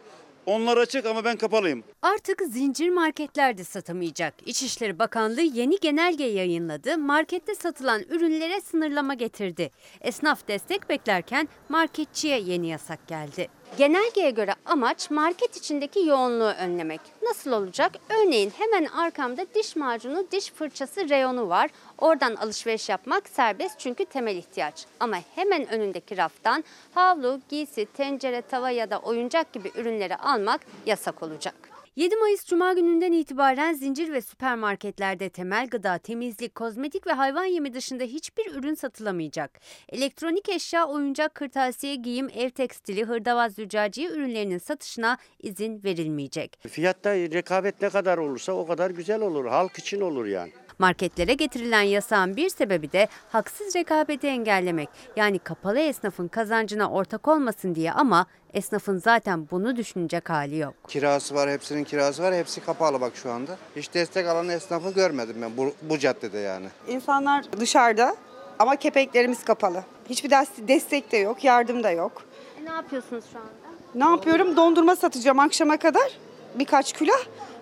Onlar 0.46 0.78
açık 0.78 1.06
ama 1.06 1.26
ben 1.26 1.38
kapalıyım. 1.38 1.84
Artık 2.02 2.42
zincir 2.42 2.90
marketlerde 2.90 3.64
satamayacak. 3.64 4.34
İçişleri 4.46 5.00
Bakanlığı 5.00 5.42
yeni 5.42 5.80
genelge 5.80 6.24
yayınladı. 6.24 6.98
Markette 6.98 7.56
satılan 7.56 8.02
ürünlere 8.10 8.62
sınırlama 8.62 9.14
getirdi. 9.14 9.72
Esnaf 10.02 10.48
destek 10.48 10.90
beklerken 10.90 11.48
marketçiye 11.70 12.40
yeni 12.40 12.68
yasak 12.68 13.08
geldi. 13.08 13.48
Genelgeye 13.78 14.32
göre 14.32 14.56
amaç 14.66 15.12
market 15.12 15.58
içindeki 15.58 16.00
yoğunluğu 16.00 16.54
önlemek. 16.60 17.02
Nasıl 17.24 17.52
olacak? 17.52 17.92
Örneğin 18.10 18.50
hemen 18.58 18.86
arkamda 18.86 19.46
diş 19.56 19.76
macunu, 19.76 20.26
diş 20.32 20.52
fırçası 20.52 21.10
reyonu 21.10 21.50
var. 21.50 21.70
Oradan 21.98 22.36
alışveriş 22.36 22.90
yapmak 22.90 23.30
serbest 23.30 23.80
çünkü 23.80 24.06
temel 24.06 24.36
ihtiyaç. 24.36 24.86
Ama 25.00 25.18
hemen 25.36 25.70
önündeki 25.70 26.18
raftan 26.18 26.64
havlu, 26.94 27.42
giysi, 27.50 27.86
tencere, 27.86 28.42
tava 28.42 28.70
ya 28.70 28.90
da 28.90 29.00
oyuncak 29.00 29.54
gibi 29.54 29.72
ürünleri 29.76 30.16
almak 30.16 30.62
yasak 30.86 31.24
olacak. 31.24 31.77
7 31.98 32.16
Mayıs 32.16 32.46
Cuma 32.46 32.74
gününden 32.74 33.12
itibaren 33.12 33.74
zincir 33.74 34.14
ve 34.14 34.22
süpermarketlerde 34.22 35.30
temel 35.30 35.68
gıda, 35.68 35.98
temizlik, 35.98 36.56
kozmetik 36.56 37.08
ve 37.08 37.12
hayvan 37.12 37.46
yemi 37.46 37.74
dışında 37.74 38.04
hiçbir 38.04 38.56
ürün 38.56 38.74
satılamayacak. 38.74 39.60
Elektronik 39.90 40.50
eşya, 40.50 40.88
oyuncak, 40.88 41.36
kırtasiye, 41.36 41.96
giyim, 41.96 42.30
ev 42.36 42.50
tekstili, 42.50 43.04
hırdavat, 43.04 43.54
züccaciye 43.54 44.10
ürünlerinin 44.10 44.58
satışına 44.58 45.18
izin 45.40 45.84
verilmeyecek. 45.84 46.60
Fiyatta 46.68 47.16
rekabet 47.16 47.82
ne 47.82 47.90
kadar 47.90 48.18
olursa 48.18 48.54
o 48.54 48.68
kadar 48.68 48.90
güzel 48.92 49.22
olur. 49.22 49.46
Halk 49.46 49.80
için 49.80 50.02
olur 50.02 50.26
yani. 50.26 50.52
Marketlere 50.80 51.34
getirilen 51.34 51.82
yasağın 51.82 52.36
bir 52.36 52.50
sebebi 52.50 52.92
de 52.92 53.08
haksız 53.32 53.76
rekabeti 53.76 54.28
engellemek. 54.28 54.90
Yani 55.16 55.40
kapalı 55.40 55.80
esnafın 55.80 56.28
kazancına 56.28 56.90
ortak 56.92 57.28
olmasın 57.28 57.76
diye 57.76 57.92
ama 57.92 58.26
esnafın 58.54 58.98
zaten 58.98 59.48
bunu 59.52 59.76
düşünecek 59.76 60.30
hali 60.30 60.58
yok. 60.58 60.74
Kirası 60.88 61.36
var, 61.36 61.50
hepsinin 61.50 61.84
kirası 61.84 62.24
var. 62.24 62.36
Hepsi 62.36 62.62
kapalı 62.62 63.02
bak 63.02 63.12
şu 63.16 63.32
anda. 63.32 63.58
Hiç 63.76 63.94
destek 63.94 64.28
alan 64.28 64.50
esnafı 64.50 64.90
görmedim 64.90 65.36
ben 65.42 65.58
bu, 65.58 65.74
bu 65.82 66.00
caddede 66.00 66.38
yani. 66.40 66.68
İnsanlar 66.88 67.46
dışarıda 67.60 68.16
ama 68.60 68.76
kepenklerimiz 68.76 69.44
kapalı. 69.46 69.84
Hiçbir 70.10 70.30
des- 70.30 70.68
destek 70.68 71.12
de 71.12 71.18
yok, 71.18 71.44
yardım 71.44 71.84
da 71.84 71.92
yok. 71.92 72.24
E, 72.62 72.66
ne 72.66 72.70
yapıyorsunuz 72.70 73.24
şu 73.34 73.40
anda? 73.40 73.50
Ne 73.96 74.12
yapıyorum? 74.16 74.56
Dondurma 74.56 74.96
satacağım 74.96 75.40
akşama 75.40 75.78
kadar. 75.78 76.12
Birkaç 76.56 76.94
külah. 76.94 77.20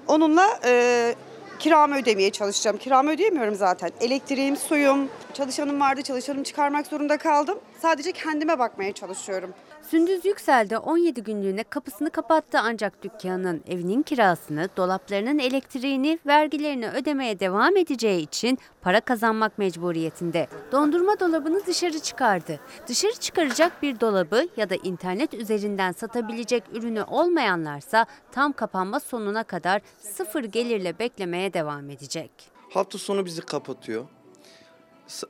Onunla 0.08 0.60
e, 0.66 1.16
kiramı 1.60 1.96
ödemeye 1.96 2.30
çalışacağım. 2.30 2.78
Kiramı 2.78 3.12
ödeyemiyorum 3.12 3.56
zaten. 3.56 3.92
Elektriğim, 4.02 4.58
suyum, 4.58 5.10
çalışanım 5.34 5.80
vardı. 5.82 6.02
Çalışanımı 6.02 6.44
çıkarmak 6.44 6.88
zorunda 6.88 7.18
kaldım. 7.18 7.60
Sadece 7.82 8.12
kendime 8.12 8.60
bakmaya 8.60 8.94
çalışıyorum. 8.94 9.54
Sündüz 9.90 10.26
Yüksel 10.26 10.70
de 10.70 10.78
17 10.78 11.24
günlüğüne 11.24 11.64
kapısını 11.64 12.10
kapattı 12.10 12.60
ancak 12.60 13.04
dükkanın 13.04 13.64
evinin 13.68 14.04
kirasını, 14.04 14.70
dolaplarının 14.78 15.40
elektriğini, 15.40 16.20
vergilerini 16.26 16.90
ödemeye 16.90 17.40
devam 17.40 17.78
edeceği 17.78 18.22
için 18.22 18.58
para 18.82 19.02
kazanmak 19.02 19.58
mecburiyetinde. 19.58 20.48
Dondurma 20.72 21.20
dolabını 21.20 21.66
dışarı 21.66 22.00
çıkardı. 22.00 22.60
Dışarı 22.88 23.14
çıkaracak 23.14 23.82
bir 23.82 24.00
dolabı 24.00 24.48
ya 24.58 24.70
da 24.70 24.76
internet 24.76 25.34
üzerinden 25.34 25.92
satabilecek 25.92 26.64
ürünü 26.74 27.04
olmayanlarsa 27.04 28.06
tam 28.32 28.54
kapanma 28.54 29.00
sonuna 29.00 29.44
kadar 29.44 29.82
sıfır 30.00 30.44
gelirle 30.44 31.00
beklemeye 31.00 31.54
devam 31.54 31.90
edecek. 31.90 32.32
Hafta 32.70 32.98
sonu 32.98 33.26
bizi 33.26 33.42
kapatıyor. 33.42 34.06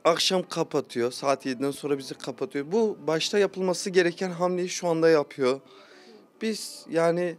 Akşam 0.04 0.42
kapatıyor. 0.48 1.12
Saat 1.12 1.46
7'den 1.46 1.70
sonra 1.70 1.98
bizi 1.98 2.14
kapatıyor. 2.14 2.72
Bu 2.72 2.98
başta 3.06 3.38
yapılması 3.38 3.90
gereken 3.90 4.30
hamleyi 4.30 4.68
şu 4.68 4.88
anda 4.88 5.08
yapıyor. 5.08 5.60
Biz 6.42 6.86
yani 6.90 7.36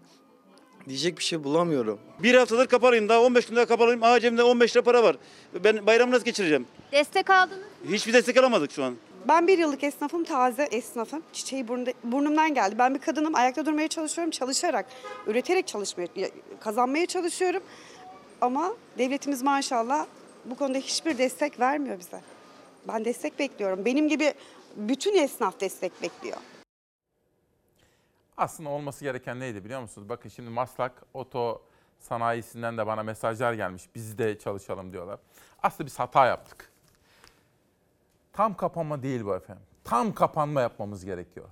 diyecek 0.88 1.18
bir 1.18 1.24
şey 1.24 1.44
bulamıyorum. 1.44 2.00
Bir 2.24 2.36
haftadır 2.36 2.68
kapalıyım 2.68 3.10
daha 3.10 3.22
15 3.22 3.46
gündür 3.46 3.66
kapalıyım. 3.66 4.04
Aa 4.04 4.20
cebimde 4.20 4.44
15 4.44 4.76
lira 4.76 4.84
para 4.84 5.04
var. 5.04 5.16
Ben 5.64 5.86
bayramı 5.86 6.12
nasıl 6.12 6.26
geçireceğim? 6.26 6.66
Destek 6.92 7.30
aldınız 7.30 7.64
Hiçbir 7.90 8.14
destek 8.14 8.38
alamadık 8.38 8.72
şu 8.72 8.84
an. 8.84 8.96
Ben 9.28 9.48
bir 9.48 9.58
yıllık 9.58 9.84
esnafım, 9.84 10.24
taze 10.24 10.64
esnafım. 10.64 11.24
Çiçeği 11.34 11.68
burnumda, 11.68 11.92
burnumdan 12.04 12.54
geldi. 12.54 12.76
Ben 12.80 12.96
bir 12.96 13.00
kadınım, 13.00 13.36
ayakta 13.36 13.66
durmaya 13.66 13.88
çalışıyorum, 13.88 14.32
çalışarak, 14.32 14.86
üreterek 15.28 15.68
çalışmaya, 15.68 16.08
kazanmaya 16.60 17.06
çalışıyorum. 17.06 17.64
Ama 18.42 18.74
devletimiz 18.98 19.42
maşallah 19.42 20.06
bu 20.50 20.56
konuda 20.56 20.78
hiçbir 20.78 21.18
destek 21.18 21.60
vermiyor 21.60 22.00
bize. 22.00 22.22
Ben 22.88 23.06
destek 23.06 23.40
bekliyorum. 23.40 23.86
Benim 23.86 24.10
gibi 24.10 24.34
bütün 24.76 25.16
esnaf 25.24 25.60
destek 25.60 26.02
bekliyor. 26.02 26.38
Aslında 28.38 28.70
olması 28.70 29.04
gereken 29.04 29.40
neydi 29.40 29.66
biliyor 29.66 29.82
musunuz? 29.82 30.10
Bakın 30.10 30.30
şimdi 30.30 30.50
Maslak 30.50 31.04
Oto 31.14 31.62
Sanayisi'nden 32.00 32.78
de 32.78 32.88
bana 32.88 33.04
mesajlar 33.04 33.54
gelmiş. 33.54 33.84
Biz 33.96 34.18
de 34.18 34.40
çalışalım 34.40 34.94
diyorlar. 34.94 35.20
Aslında 35.64 35.88
biz 35.88 36.00
hata 36.00 36.26
yaptık. 36.26 36.72
Tam 38.34 38.58
kapanma 38.58 39.04
değil 39.04 39.26
bu 39.26 39.36
efendim. 39.36 39.64
Tam 39.84 40.14
kapanma 40.14 40.62
yapmamız 40.62 41.06
gerekiyor. 41.06 41.50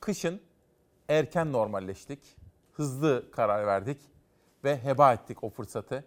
Kışın 0.00 0.40
erken 1.08 1.52
normalleştik. 1.52 2.36
Hızlı 2.72 3.30
karar 3.30 3.66
verdik 3.66 4.00
ve 4.64 4.84
heba 4.84 5.12
ettik 5.12 5.44
o 5.44 5.50
fırsatı. 5.50 6.04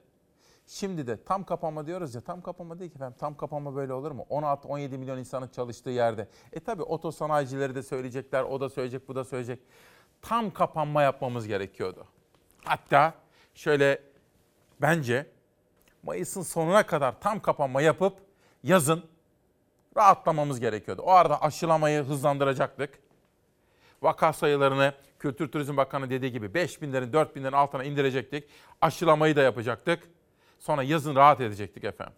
Şimdi 0.68 1.08
de 1.08 1.24
tam 1.24 1.44
kapanma 1.44 1.88
diyoruz 1.88 2.16
ya 2.16 2.22
tam 2.22 2.42
kapanma 2.42 2.80
değil 2.80 2.92
ki 2.92 2.96
efendim. 2.96 3.16
Tam 3.20 3.38
kapanma 3.38 3.76
böyle 3.76 3.94
olur 3.94 4.12
mu? 4.12 4.26
16-17 4.30 4.98
milyon 4.98 5.18
insanın 5.18 5.48
çalıştığı 5.48 5.90
yerde. 5.90 6.28
E 6.54 6.60
tabi 6.60 6.84
otosanayicileri 6.84 7.76
de 7.76 7.84
söyleyecekler, 7.84 8.44
o 8.44 8.62
da 8.62 8.70
söyleyecek, 8.70 9.08
bu 9.08 9.16
da 9.16 9.24
söyleyecek. 9.24 9.60
Tam 10.22 10.52
kapanma 10.52 11.02
yapmamız 11.02 11.48
gerekiyordu. 11.48 12.06
Hatta 12.64 13.14
şöyle 13.54 14.02
bence 14.82 15.26
Mayıs'ın 16.04 16.42
sonuna 16.42 16.86
kadar 16.86 17.20
tam 17.20 17.40
kapanma 17.40 17.82
yapıp 17.82 18.14
yazın 18.64 19.04
rahatlamamız 19.98 20.60
gerekiyordu. 20.60 21.02
O 21.02 21.12
arada 21.12 21.42
aşılamayı 21.42 22.04
hızlandıracaktık. 22.04 23.00
Vaka 24.02 24.34
sayılarını 24.34 24.94
Kültür 25.20 25.52
Turizm 25.52 25.78
Bakanı 25.78 26.10
dediği 26.10 26.32
gibi 26.32 26.54
5 26.54 26.82
binlerin 26.82 27.14
4 27.14 27.36
binlerin 27.36 27.54
altına 27.54 27.84
indirecektik. 27.84 28.50
Aşılamayı 28.82 29.36
da 29.36 29.42
yapacaktık. 29.42 30.17
Sonra 30.60 30.84
yazın 30.84 31.16
rahat 31.16 31.42
edecektik 31.42 31.84
efendim. 31.84 32.16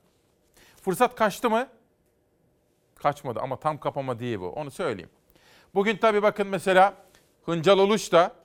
Fırsat 0.82 1.16
kaçtı 1.16 1.50
mı? 1.50 1.68
Kaçmadı 2.96 3.40
ama 3.40 3.60
tam 3.60 3.80
kapama 3.80 4.20
değil 4.20 4.40
bu. 4.40 4.50
Onu 4.50 4.72
söyleyeyim. 4.72 5.10
Bugün 5.76 5.98
tabii 5.98 6.24
bakın 6.24 6.48
mesela 6.48 6.94
Hıncal 7.46 7.80
Uluş 7.80 8.12
da 8.12 8.36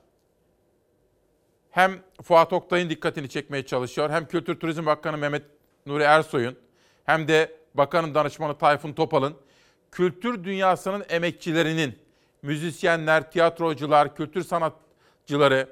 hem 1.70 2.02
Fuat 2.22 2.52
Oktay'ın 2.52 2.90
dikkatini 2.90 3.28
çekmeye 3.28 3.66
çalışıyor 3.66 4.10
hem 4.10 4.28
Kültür 4.28 4.60
Turizm 4.60 4.86
Bakanı 4.86 5.18
Mehmet 5.18 5.42
Nuri 5.86 6.02
Ersoy'un 6.02 6.58
hem 7.04 7.28
de 7.28 7.56
bakanın 7.74 8.14
danışmanı 8.14 8.58
Tayfun 8.58 8.92
Topal'ın 8.92 9.36
kültür 9.92 10.44
dünyasının 10.44 11.04
emekçilerinin, 11.08 11.98
müzisyenler, 12.42 13.30
tiyatrocular, 13.30 14.16
kültür 14.16 14.44
sanatçıları, 14.44 15.68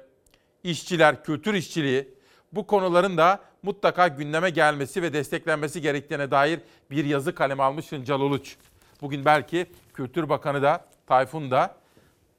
işçiler, 0.63 1.23
kültür 1.23 1.53
işçiliği 1.53 2.13
bu 2.51 2.67
konuların 2.67 3.17
da 3.17 3.39
mutlaka 3.63 4.07
gündeme 4.07 4.49
gelmesi 4.49 5.01
ve 5.01 5.13
desteklenmesi 5.13 5.81
gerektiğine 5.81 6.31
dair 6.31 6.59
bir 6.91 7.05
yazı 7.05 7.35
kaleme 7.35 7.63
almış 7.63 7.91
Hıncal 7.91 8.19
Uluç. 8.21 8.55
Bugün 9.01 9.25
belki 9.25 9.65
Kültür 9.93 10.29
Bakanı 10.29 10.61
da 10.61 10.85
Tayfun 11.07 11.51
da 11.51 11.75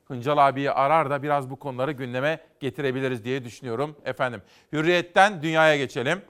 Hıncal 0.08 0.38
abiyi 0.38 0.70
arar 0.70 1.10
da 1.10 1.22
biraz 1.22 1.50
bu 1.50 1.56
konuları 1.56 1.92
gündeme 1.92 2.40
getirebiliriz 2.60 3.24
diye 3.24 3.44
düşünüyorum 3.44 3.96
efendim. 4.04 4.42
Hürriyetten 4.72 5.42
dünyaya 5.42 5.76
geçelim. 5.76 6.22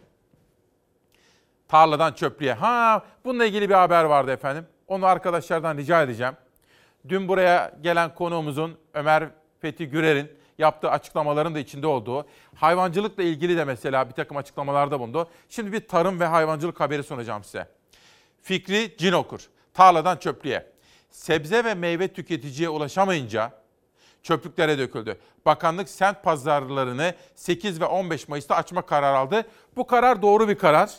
Tarladan 1.69 2.13
çöplüğe. 2.13 2.53
Ha 2.53 3.05
bununla 3.25 3.45
ilgili 3.45 3.69
bir 3.69 3.75
haber 3.75 4.05
vardı 4.05 4.33
efendim. 4.33 4.67
Onu 4.89 5.07
arkadaşlardan 5.07 5.77
rica 5.77 6.03
edeceğim. 6.03 6.35
Dün 7.09 7.29
buraya 7.29 7.73
gelen 7.83 8.15
konuğumuzun 8.15 8.79
Ömer 8.95 9.29
Fethi 9.61 9.87
Gürer'in 9.87 10.31
yaptığı 10.59 10.91
açıklamaların 10.91 11.55
da 11.55 11.59
içinde 11.59 11.87
olduğu, 11.87 12.27
hayvancılıkla 12.55 13.23
ilgili 13.23 13.57
de 13.57 13.65
mesela 13.65 14.09
bir 14.09 14.15
takım 14.15 14.37
açıklamalarda 14.37 15.01
bulundu. 15.01 15.29
Şimdi 15.49 15.73
bir 15.73 15.89
tarım 15.89 16.21
ve 16.21 16.27
hayvancılık 16.27 16.81
haberi 16.81 17.03
sunacağım 17.03 17.45
size. 17.45 17.69
Fikri 18.43 18.95
Cinokur, 18.99 19.49
tarladan 19.75 20.17
çöplüğe. 20.17 20.67
Sebze 21.11 21.65
ve 21.65 21.75
meyve 21.75 22.09
tüketiciye 22.09 22.69
ulaşamayınca 22.69 23.53
çöplüklere 24.23 24.79
döküldü. 24.79 25.19
Bakanlık 25.47 25.89
semt 25.89 26.23
pazarlarını 26.23 27.15
8 27.35 27.81
ve 27.81 27.85
15 27.85 28.29
Mayıs'ta 28.29 28.57
açma 28.57 28.83
kararı 28.83 29.19
aldı. 29.19 29.47
Bu 29.77 29.87
karar 29.87 30.23
doğru 30.23 30.49
bir 30.49 30.59
karar. 30.59 30.91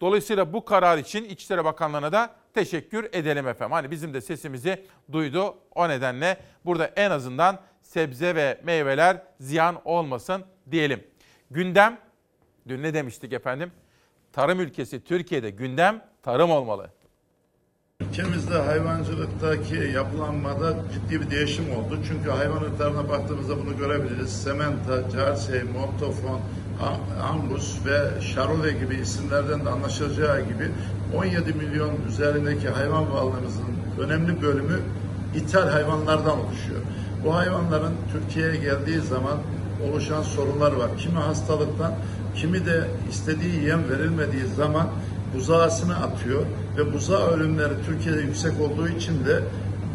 Dolayısıyla 0.00 0.52
bu 0.52 0.64
karar 0.64 0.98
için 0.98 1.24
İçişleri 1.24 1.64
Bakanlığı'na 1.64 2.12
da 2.12 2.34
teşekkür 2.54 3.04
edelim 3.12 3.48
efendim. 3.48 3.72
Hani 3.72 3.90
bizim 3.90 4.14
de 4.14 4.20
sesimizi 4.20 4.86
duydu. 5.12 5.54
O 5.74 5.88
nedenle 5.88 6.36
burada 6.64 6.86
en 6.86 7.10
azından 7.10 7.60
sebze 7.92 8.34
ve 8.34 8.60
meyveler 8.64 9.22
ziyan 9.40 9.76
olmasın 9.84 10.44
diyelim. 10.70 11.04
Gündem, 11.50 11.98
dün 12.68 12.82
ne 12.82 12.94
demiştik 12.94 13.32
efendim? 13.32 13.70
Tarım 14.32 14.60
ülkesi 14.60 15.04
Türkiye'de 15.04 15.50
gündem 15.50 16.04
tarım 16.22 16.50
olmalı. 16.50 16.90
Ülkemizde 18.00 18.54
hayvancılıktaki 18.54 19.76
yapılanmada 19.94 20.76
ciddi 20.92 21.20
bir 21.20 21.30
değişim 21.30 21.76
oldu. 21.76 21.98
Çünkü 22.08 22.30
hayvan 22.30 22.62
ırklarına 22.62 23.08
baktığımızda 23.08 23.58
bunu 23.58 23.76
görebiliriz. 23.76 24.42
Sementa, 24.42 25.10
Jersey, 25.10 25.62
Montofon, 25.62 26.40
Angus 27.22 27.86
ve 27.86 28.20
Charolais 28.34 28.80
gibi 28.80 28.94
isimlerden 28.94 29.64
de 29.64 29.70
anlaşılacağı 29.70 30.40
gibi 30.40 30.70
17 31.16 31.52
milyon 31.52 31.92
üzerindeki 32.08 32.68
hayvan 32.68 33.12
varlığımızın 33.12 33.64
önemli 34.00 34.42
bölümü 34.42 34.80
ithal 35.34 35.68
hayvanlardan 35.68 36.40
oluşuyor. 36.40 36.80
Bu 37.24 37.34
hayvanların 37.34 37.92
Türkiye'ye 38.12 38.56
geldiği 38.56 39.00
zaman 39.00 39.38
oluşan 39.90 40.22
sorunlar 40.22 40.72
var. 40.72 40.90
Kimi 40.98 41.18
hastalıktan, 41.18 41.92
kimi 42.36 42.66
de 42.66 42.84
istediği 43.10 43.64
yem 43.64 43.90
verilmediği 43.90 44.46
zaman 44.56 44.88
buzağısını 45.34 45.96
atıyor 45.96 46.42
ve 46.76 46.92
buzağı 46.92 47.30
ölümleri 47.30 47.72
Türkiye'de 47.86 48.20
yüksek 48.20 48.60
olduğu 48.60 48.88
için 48.88 49.24
de 49.24 49.42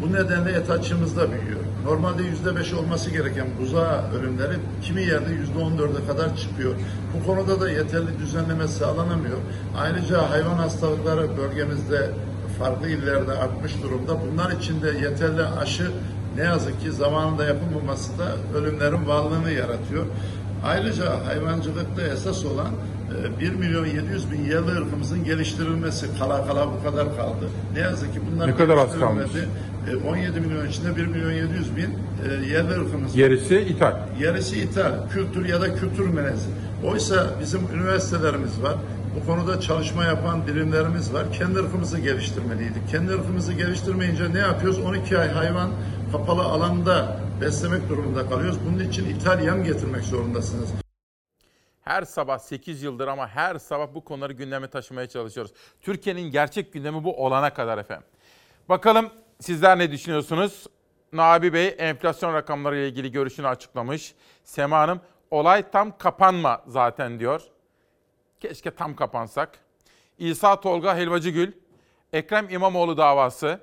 bu 0.02 0.12
nedenle 0.12 0.52
et 0.52 0.70
açığımızda 0.70 1.30
büyüyor. 1.30 1.60
Normalde 1.84 2.22
yüzde 2.22 2.56
beş 2.56 2.72
olması 2.72 3.10
gereken 3.10 3.46
buzağı 3.60 4.12
ölümleri 4.12 4.54
kimi 4.82 5.02
yerde 5.02 5.32
yüzde 5.32 5.58
on 5.58 5.78
dörde 5.78 6.06
kadar 6.08 6.36
çıkıyor. 6.36 6.74
Bu 7.14 7.26
konuda 7.26 7.60
da 7.60 7.70
yeterli 7.70 8.18
düzenleme 8.18 8.68
sağlanamıyor. 8.68 9.38
Ayrıca 9.78 10.30
hayvan 10.30 10.56
hastalıkları 10.56 11.36
bölgemizde 11.36 12.10
farklı 12.58 12.88
illerde 12.88 13.32
artmış 13.32 13.82
durumda. 13.82 14.16
Bunlar 14.20 14.50
için 14.50 14.82
de 14.82 14.88
yeterli 14.88 15.42
aşı 15.42 15.90
ne 16.38 16.44
yazık 16.44 16.80
ki 16.80 16.92
zamanında 16.92 17.44
yapılmaması 17.44 18.18
da 18.18 18.58
ölümlerin 18.58 19.06
varlığını 19.06 19.50
yaratıyor. 19.50 20.06
Ayrıca 20.64 21.26
hayvancılıkta 21.26 22.02
esas 22.02 22.44
olan 22.44 22.68
1 23.40 23.50
milyon 23.54 23.86
700 23.86 24.32
bin 24.32 24.44
yerli 24.44 24.70
ırkımızın 24.70 25.24
geliştirilmesi 25.24 26.06
kala 26.18 26.46
kala 26.46 26.66
bu 26.66 26.90
kadar 26.90 27.16
kaldı. 27.16 27.48
Ne 27.74 27.80
yazık 27.80 28.14
ki 28.14 28.20
bunlar 28.32 28.48
Ne 28.48 28.56
kadar 28.56 28.76
az 28.76 28.98
kalmış? 28.98 29.24
geliştirilmedi. 29.24 30.04
E, 30.06 30.08
17 30.08 30.40
milyon 30.40 30.66
içinde 30.66 30.96
1 30.96 31.06
milyon 31.06 31.32
700 31.32 31.76
bin 31.76 31.84
e, 31.84 32.46
yerli 32.52 32.70
ırkımız 32.70 33.12
var. 33.12 33.16
Gerisi 33.16 33.60
ithal. 33.60 33.92
Yarısı 34.20 34.56
ithal, 34.56 34.92
kültür 35.12 35.48
ya 35.48 35.60
da 35.60 35.74
kültür 35.74 36.08
melezi. 36.08 36.48
Oysa 36.84 37.26
bizim 37.40 37.60
üniversitelerimiz 37.74 38.62
var. 38.62 38.74
Bu 39.20 39.26
konuda 39.26 39.60
çalışma 39.60 40.04
yapan 40.04 40.46
birimlerimiz 40.46 41.14
var. 41.14 41.24
Kendi 41.38 41.58
ırkımızı 41.58 41.98
geliştirmeliydik. 41.98 42.88
Kendi 42.90 43.12
ırkımızı 43.12 43.52
geliştirmeyince 43.52 44.34
ne 44.34 44.38
yapıyoruz? 44.38 44.78
12 44.78 45.18
ay 45.18 45.28
hayvan 45.28 45.70
kapalı 46.12 46.42
alanda 46.42 47.20
beslemek 47.40 47.88
durumunda 47.88 48.28
kalıyoruz. 48.28 48.58
Bunun 48.66 48.88
için 48.88 49.16
ithal 49.16 49.44
yem 49.44 49.64
getirmek 49.64 50.02
zorundasınız. 50.04 50.68
Her 51.80 52.02
sabah 52.02 52.38
8 52.38 52.82
yıldır 52.82 53.08
ama 53.08 53.28
her 53.28 53.58
sabah 53.58 53.94
bu 53.94 54.04
konuları 54.04 54.32
gündeme 54.32 54.70
taşımaya 54.70 55.08
çalışıyoruz. 55.08 55.52
Türkiye'nin 55.80 56.30
gerçek 56.30 56.72
gündemi 56.72 57.04
bu 57.04 57.24
olana 57.24 57.54
kadar 57.54 57.78
efendim. 57.78 58.06
Bakalım 58.68 59.10
sizler 59.40 59.78
ne 59.78 59.90
düşünüyorsunuz? 59.92 60.66
Nabi 61.12 61.52
Bey 61.52 61.74
enflasyon 61.78 62.34
rakamları 62.34 62.76
ile 62.76 62.88
ilgili 62.88 63.12
görüşünü 63.12 63.48
açıklamış. 63.48 64.14
Sema 64.44 64.78
Hanım 64.78 65.00
olay 65.30 65.70
tam 65.70 65.98
kapanma 65.98 66.62
zaten 66.66 67.20
diyor. 67.20 67.42
Keşke 68.40 68.70
tam 68.70 68.96
kapansak. 68.96 69.58
İsa 70.18 70.60
Tolga 70.60 70.96
Helvacıgül, 70.96 71.52
Ekrem 72.12 72.50
İmamoğlu 72.50 72.96
davası, 72.96 73.60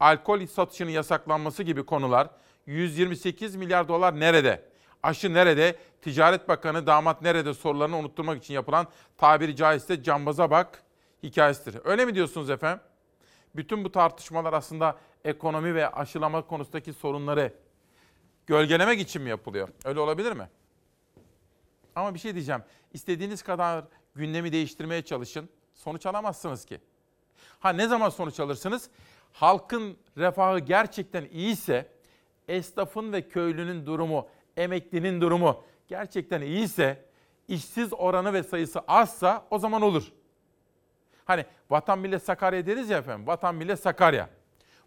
alkol 0.00 0.46
satışının 0.46 0.90
yasaklanması 0.90 1.62
gibi 1.62 1.86
konular 1.86 2.28
128 2.66 3.56
milyar 3.56 3.88
dolar 3.88 4.20
nerede? 4.20 4.68
Aşı 5.02 5.34
nerede? 5.34 5.76
Ticaret 6.02 6.48
Bakanı 6.48 6.86
damat 6.86 7.22
nerede 7.22 7.54
sorularını 7.54 7.96
unutturmak 7.96 8.42
için 8.42 8.54
yapılan 8.54 8.86
tabiri 9.18 9.56
caizse 9.56 10.02
cambaza 10.02 10.50
bak 10.50 10.82
hikayesidir. 11.22 11.80
Öyle 11.84 12.04
mi 12.04 12.14
diyorsunuz 12.14 12.50
efendim? 12.50 12.80
Bütün 13.56 13.84
bu 13.84 13.92
tartışmalar 13.92 14.52
aslında 14.52 14.98
ekonomi 15.24 15.74
ve 15.74 15.88
aşılama 15.88 16.42
konusundaki 16.46 16.92
sorunları 16.92 17.52
gölgelemek 18.46 19.00
için 19.00 19.22
mi 19.22 19.30
yapılıyor? 19.30 19.68
Öyle 19.84 20.00
olabilir 20.00 20.32
mi? 20.32 20.48
Ama 21.94 22.14
bir 22.14 22.18
şey 22.18 22.34
diyeceğim. 22.34 22.62
İstediğiniz 22.92 23.42
kadar 23.42 23.84
gündemi 24.14 24.52
değiştirmeye 24.52 25.02
çalışın. 25.02 25.48
Sonuç 25.74 26.06
alamazsınız 26.06 26.64
ki. 26.64 26.80
Ha 27.58 27.70
ne 27.70 27.88
zaman 27.88 28.08
sonuç 28.08 28.40
alırsınız? 28.40 28.90
Halkın 29.34 29.96
refahı 30.16 30.58
gerçekten 30.58 31.24
iyiyse, 31.24 31.90
esnafın 32.48 33.12
ve 33.12 33.28
köylünün 33.28 33.86
durumu, 33.86 34.28
emeklinin 34.56 35.20
durumu 35.20 35.64
gerçekten 35.88 36.40
iyiyse, 36.40 37.04
işsiz 37.48 37.92
oranı 37.92 38.32
ve 38.32 38.42
sayısı 38.42 38.80
azsa 38.80 39.46
o 39.50 39.58
zaman 39.58 39.82
olur. 39.82 40.12
Hani 41.24 41.44
vatan 41.70 41.98
millet 41.98 42.22
Sakarya 42.22 42.66
deriz 42.66 42.90
ya 42.90 42.98
efendim, 42.98 43.26
vatan 43.26 43.54
millet 43.54 43.80
Sakarya. 43.80 44.30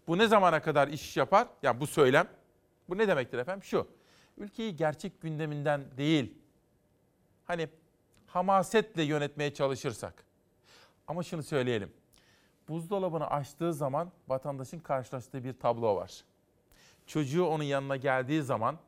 Bu 0.06 0.18
ne 0.18 0.26
zamana 0.26 0.62
kadar 0.62 0.88
iş 0.88 1.16
yapar? 1.16 1.48
Yani 1.62 1.80
bu 1.80 1.86
söylem, 1.86 2.28
bu 2.88 2.98
ne 2.98 3.08
demektir 3.08 3.38
efendim? 3.38 3.62
Şu, 3.62 3.88
ülkeyi 4.38 4.76
gerçek 4.76 5.20
gündeminden 5.20 5.84
değil, 5.96 6.34
hani 7.44 7.68
hamasetle 8.26 9.02
yönetmeye 9.02 9.54
çalışırsak. 9.54 10.24
Ama 11.06 11.22
şunu 11.22 11.42
söyleyelim. 11.42 11.97
Buzdolabını 12.68 13.30
açtığı 13.30 13.74
zaman 13.74 14.12
vatandaşın 14.28 14.78
karşılaştığı 14.78 15.44
bir 15.44 15.52
tablo 15.52 15.96
var. 15.96 16.24
Çocuğu 17.06 17.46
onun 17.46 17.64
yanına 17.64 17.96
geldiği 17.96 18.42
zaman 18.42 18.78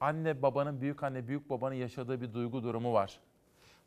anne 0.00 0.42
babanın, 0.42 0.80
büyük 0.80 1.02
anne, 1.02 1.28
büyük 1.28 1.50
babanın 1.50 1.74
yaşadığı 1.74 2.20
bir 2.20 2.34
duygu 2.34 2.62
durumu 2.62 2.92
var. 2.92 3.20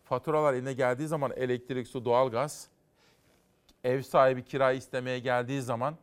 Faturalar 0.03 0.53
eline 0.53 0.73
geldiği 0.73 1.07
zaman 1.07 1.31
elektrik, 1.35 1.87
su, 1.87 2.05
doğalgaz, 2.05 2.67
ev 3.83 4.01
sahibi 4.01 4.45
kirayı 4.45 4.77
istemeye 4.77 5.19
geldiği 5.19 5.61
zaman 5.61 5.95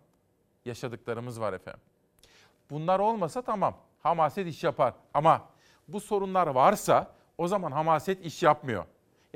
yaşadıklarımız 0.65 1.41
var 1.41 1.53
efendim. 1.53 1.81
Bunlar 2.71 2.99
olmasa 2.99 3.43
tamam, 3.43 3.77
hamaset 4.03 4.47
iş 4.47 4.65
yapar. 4.65 4.95
Ama 5.15 5.49
bu 5.89 6.01
sorunlar 6.01 6.47
varsa 6.47 7.15
o 7.39 7.49
zaman 7.49 7.73
hamaset 7.73 8.25
iş 8.27 8.43
yapmıyor. 8.43 8.85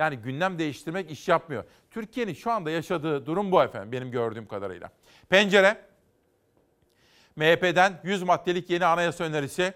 Yani 0.02 0.16
gündem 0.16 0.58
değiştirmek 0.58 1.10
iş 1.10 1.28
yapmıyor. 1.28 1.64
Türkiye'nin 1.90 2.34
şu 2.34 2.50
anda 2.50 2.70
yaşadığı 2.70 3.26
durum 3.26 3.52
bu 3.52 3.62
efendim 3.62 3.92
benim 3.92 4.10
gördüğüm 4.10 4.46
kadarıyla. 4.46 4.90
Pencere, 5.28 5.84
MHP'den 7.36 8.00
100 8.04 8.22
maddelik 8.22 8.70
yeni 8.70 8.86
anayasa 8.86 9.24
önerisi 9.24 9.74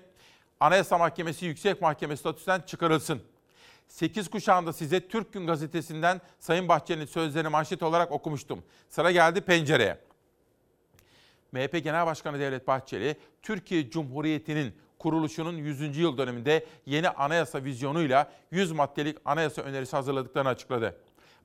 Anayasa 0.60 0.98
Mahkemesi 0.98 1.46
Yüksek 1.46 1.82
Mahkeme 1.82 2.16
statüsünden 2.16 2.60
çıkarılsın. 2.60 3.22
8 3.88 4.30
kuşağında 4.30 4.72
size 4.72 5.08
Türk 5.08 5.32
Gün 5.32 5.46
gazetesinden 5.46 6.20
Sayın 6.40 6.68
Bahçeli'nin 6.68 7.06
sözlerini 7.06 7.48
manşet 7.48 7.82
olarak 7.82 8.12
okumuştum. 8.12 8.62
Sıra 8.88 9.10
geldi 9.10 9.40
pencereye. 9.40 9.98
MHP 11.52 11.84
Genel 11.84 12.06
Başkanı 12.06 12.40
Devlet 12.40 12.66
Bahçeli, 12.66 13.16
Türkiye 13.42 13.90
Cumhuriyeti'nin 13.90 14.74
kuruluşunun 14.98 15.56
100. 15.56 15.96
yıl 15.96 16.18
döneminde 16.18 16.66
yeni 16.86 17.08
anayasa 17.08 17.64
vizyonuyla 17.64 18.32
100 18.50 18.72
maddelik 18.72 19.18
anayasa 19.24 19.62
önerisi 19.62 19.96
hazırladıklarını 19.96 20.48
açıkladı. 20.48 20.96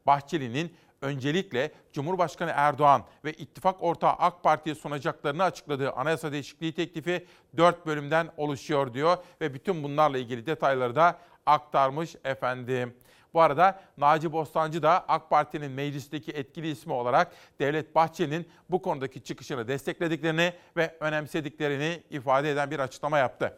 Bahçeli'nin 0.05 0.73
öncelikle 1.01 1.71
Cumhurbaşkanı 1.93 2.51
Erdoğan 2.55 3.03
ve 3.25 3.33
ittifak 3.33 3.83
ortağı 3.83 4.11
AK 4.11 4.43
Parti'ye 4.43 4.75
sunacaklarını 4.75 5.43
açıkladığı 5.43 5.91
anayasa 5.91 6.31
değişikliği 6.31 6.73
teklifi 6.73 7.27
4 7.57 7.85
bölümden 7.85 8.29
oluşuyor 8.37 8.93
diyor 8.93 9.17
ve 9.41 9.53
bütün 9.53 9.83
bunlarla 9.83 10.17
ilgili 10.17 10.45
detayları 10.45 10.95
da 10.95 11.19
aktarmış 11.45 12.15
efendim. 12.23 12.93
Bu 13.33 13.41
arada 13.41 13.81
Naci 13.97 14.31
Bostancı 14.31 14.83
da 14.83 15.05
AK 15.07 15.29
Parti'nin 15.29 15.71
meclisteki 15.71 16.31
etkili 16.31 16.71
ismi 16.71 16.93
olarak 16.93 17.31
Devlet 17.59 17.95
Bahçeli'nin 17.95 18.49
bu 18.69 18.81
konudaki 18.81 19.23
çıkışını 19.23 19.67
desteklediklerini 19.67 20.53
ve 20.77 20.97
önemsediklerini 20.99 22.03
ifade 22.09 22.51
eden 22.51 22.71
bir 22.71 22.79
açıklama 22.79 23.17
yaptı. 23.17 23.57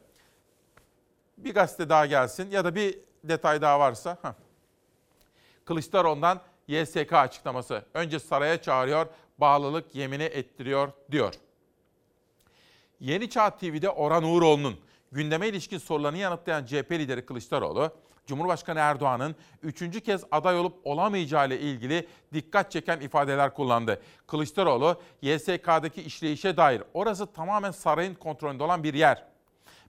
Bir 1.38 1.54
gazete 1.54 1.90
daha 1.90 2.06
gelsin 2.06 2.52
ya 2.52 2.66
da 2.66 2.76
bir 2.76 3.00
detay 3.24 3.62
daha 3.62 3.80
varsa. 3.80 4.18
Heh. 4.22 4.34
Kılıçdaroğlu'ndan 5.66 6.42
YSK 6.68 7.14
açıklaması. 7.14 7.86
Önce 7.94 8.20
saraya 8.20 8.62
çağırıyor, 8.62 9.06
bağlılık 9.38 9.96
yemini 9.96 10.24
ettiriyor 10.24 10.92
diyor. 11.12 11.34
Yeni 13.00 13.30
Çağ 13.30 13.50
TV'de 13.50 13.90
Orhan 13.90 14.24
Uğuroğlu'nun 14.24 14.80
gündeme 15.12 15.48
ilişkin 15.48 15.78
sorularını 15.78 16.18
yanıtlayan 16.18 16.66
CHP 16.66 16.92
lideri 16.92 17.26
Kılıçdaroğlu, 17.26 17.92
Cumhurbaşkanı 18.26 18.80
Erdoğan'ın 18.80 19.36
üçüncü 19.64 20.02
kez 20.02 20.24
aday 20.32 20.60
olup 20.60 20.80
olamayacağı 20.84 21.48
ile 21.48 21.60
ilgili 21.60 22.08
dikkat 22.34 22.72
çeken 22.72 23.00
ifadeler 23.00 23.54
kullandı. 23.54 24.02
Kılıçdaroğlu, 24.28 25.02
YSK'daki 25.22 26.02
işleyişe 26.02 26.58
dair 26.58 26.84
orası 26.94 27.34
tamamen 27.34 27.72
sarayın 27.72 28.16
kontrolünde 28.16 28.64
olan 28.64 28.84
bir 28.84 28.94
yer. 28.94 29.26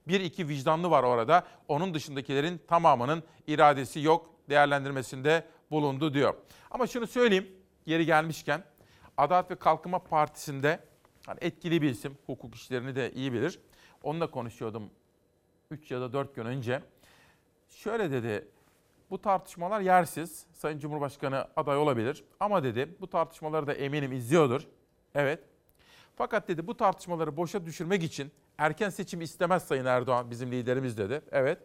Bir 0.07 0.19
iki 0.19 0.47
vicdanlı 0.47 0.89
var 0.91 1.03
orada, 1.03 1.43
onun 1.67 1.93
dışındakilerin 1.93 2.61
tamamının 2.67 3.23
iradesi 3.47 3.99
yok 3.99 4.29
değerlendirmesinde 4.49 5.45
bulundu 5.71 6.13
diyor. 6.13 6.33
Ama 6.71 6.87
şunu 6.87 7.07
söyleyeyim, 7.07 7.47
yeri 7.85 8.05
gelmişken, 8.05 8.63
Adalet 9.17 9.51
ve 9.51 9.55
Kalkınma 9.55 9.99
Partisi'nde 9.99 10.79
hani 11.25 11.37
etkili 11.41 11.81
bir 11.81 11.89
isim, 11.89 12.17
hukuk 12.25 12.55
işlerini 12.55 12.95
de 12.95 13.11
iyi 13.11 13.33
bilir. 13.33 13.59
Onunla 14.03 14.31
konuşuyordum 14.31 14.89
3 15.71 15.91
ya 15.91 16.01
da 16.01 16.13
4 16.13 16.35
gün 16.35 16.45
önce. 16.45 16.81
Şöyle 17.75 18.11
dedi, 18.11 18.47
bu 19.09 19.21
tartışmalar 19.21 19.81
yersiz. 19.81 20.45
Sayın 20.53 20.79
Cumhurbaşkanı 20.79 21.47
aday 21.55 21.77
olabilir. 21.77 22.23
Ama 22.39 22.63
dedi 22.63 22.95
bu 23.01 23.07
tartışmaları 23.07 23.67
da 23.67 23.73
eminim 23.73 24.11
izliyordur. 24.11 24.67
Evet. 25.15 25.39
Fakat 26.15 26.47
dedi 26.47 26.67
bu 26.67 26.77
tartışmaları 26.77 27.37
boşa 27.37 27.65
düşürmek 27.65 28.03
için 28.03 28.31
erken 28.57 28.89
seçim 28.89 29.21
istemez 29.21 29.63
Sayın 29.63 29.85
Erdoğan 29.85 30.31
bizim 30.31 30.51
liderimiz 30.51 30.97
dedi. 30.97 31.21
Evet. 31.31 31.59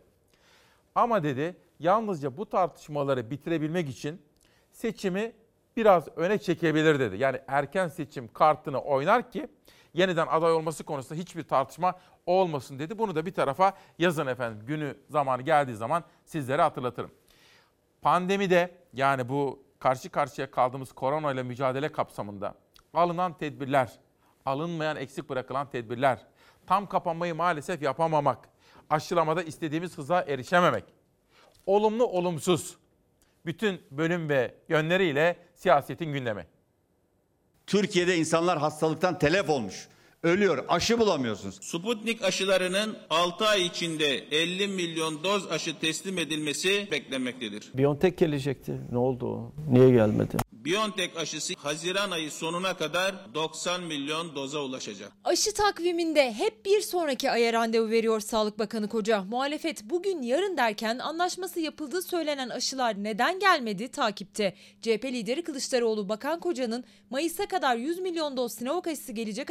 Ama 0.94 1.22
dedi 1.22 1.56
yalnızca 1.78 2.36
bu 2.36 2.48
tartışmaları 2.48 3.30
bitirebilmek 3.30 3.88
için 3.88 4.22
seçimi 4.72 5.32
biraz 5.76 6.08
öne 6.16 6.38
çekebilir 6.38 6.98
dedi. 6.98 7.16
Yani 7.16 7.40
erken 7.48 7.88
seçim 7.88 8.28
kartını 8.32 8.80
oynar 8.80 9.30
ki 9.30 9.48
yeniden 9.94 10.26
aday 10.26 10.52
olması 10.52 10.84
konusunda 10.84 11.20
hiçbir 11.20 11.42
tartışma 11.42 11.94
olmasın 12.26 12.78
dedi. 12.78 12.98
Bunu 12.98 13.14
da 13.14 13.26
bir 13.26 13.34
tarafa 13.34 13.72
yazın 13.98 14.26
efendim. 14.26 14.66
Günü 14.66 14.96
zamanı 15.10 15.42
geldiği 15.42 15.74
zaman 15.74 16.04
sizlere 16.24 16.62
hatırlatırım. 16.62 17.10
Pandemide 18.02 18.74
yani 18.92 19.28
bu 19.28 19.62
karşı 19.78 20.10
karşıya 20.10 20.50
kaldığımız 20.50 20.92
korona 20.92 21.42
mücadele 21.42 21.92
kapsamında 21.92 22.54
alınan 22.94 23.38
tedbirler, 23.38 23.92
alınmayan 24.46 24.96
eksik 24.96 25.28
bırakılan 25.28 25.70
tedbirler, 25.70 26.26
tam 26.66 26.88
kapanmayı 26.88 27.34
maalesef 27.34 27.82
yapamamak, 27.82 28.48
aşılamada 28.90 29.42
istediğimiz 29.42 29.98
hıza 29.98 30.22
erişememek, 30.22 30.84
olumlu 31.66 32.06
olumsuz 32.06 32.76
bütün 33.46 33.82
bölüm 33.90 34.28
ve 34.28 34.54
yönleriyle 34.68 35.36
siyasetin 35.54 36.12
gündemi. 36.12 36.46
Türkiye'de 37.70 38.16
insanlar 38.16 38.58
hastalıktan 38.58 39.18
telef 39.18 39.50
olmuş. 39.50 39.88
Ölüyor. 40.22 40.64
Aşı 40.68 40.98
bulamıyorsunuz. 40.98 41.58
Sputnik 41.60 42.22
aşılarının 42.24 42.96
6 43.10 43.46
ay 43.46 43.66
içinde 43.66 44.06
50 44.30 44.68
milyon 44.68 45.24
doz 45.24 45.50
aşı 45.52 45.78
teslim 45.78 46.18
edilmesi 46.18 46.88
beklenmektedir. 46.90 47.70
Biontech 47.74 48.16
gelecekti. 48.16 48.80
Ne 48.92 48.98
oldu 48.98 49.26
o? 49.26 49.52
Niye 49.72 49.90
gelmedi? 49.90 50.36
BioNTech 50.52 51.16
aşısı 51.16 51.54
Haziran 51.58 52.10
ayı 52.10 52.30
sonuna 52.30 52.76
kadar 52.76 53.14
90 53.34 53.82
milyon 53.82 54.34
doza 54.34 54.58
ulaşacak. 54.60 55.12
Aşı 55.24 55.54
takviminde 55.54 56.32
hep 56.32 56.64
bir 56.66 56.80
sonraki 56.80 57.30
aya 57.30 57.52
randevu 57.52 57.90
veriyor 57.90 58.20
Sağlık 58.20 58.58
Bakanı 58.58 58.88
Koca. 58.88 59.22
Muhalefet 59.24 59.84
bugün 59.84 60.22
yarın 60.22 60.56
derken 60.56 60.98
anlaşması 60.98 61.60
yapıldığı 61.60 62.02
söylenen 62.02 62.48
aşılar 62.48 63.04
neden 63.04 63.38
gelmedi 63.38 63.88
takipte. 63.88 64.54
CHP 64.82 65.04
lideri 65.04 65.42
Kılıçdaroğlu 65.42 66.08
Bakan 66.08 66.40
Koca'nın 66.40 66.84
Mayıs'a 67.10 67.46
kadar 67.46 67.76
100 67.76 67.98
milyon 67.98 68.36
doz 68.36 68.52
Sinovac 68.52 68.86
aşısı 68.86 69.12
gelecek 69.12 69.50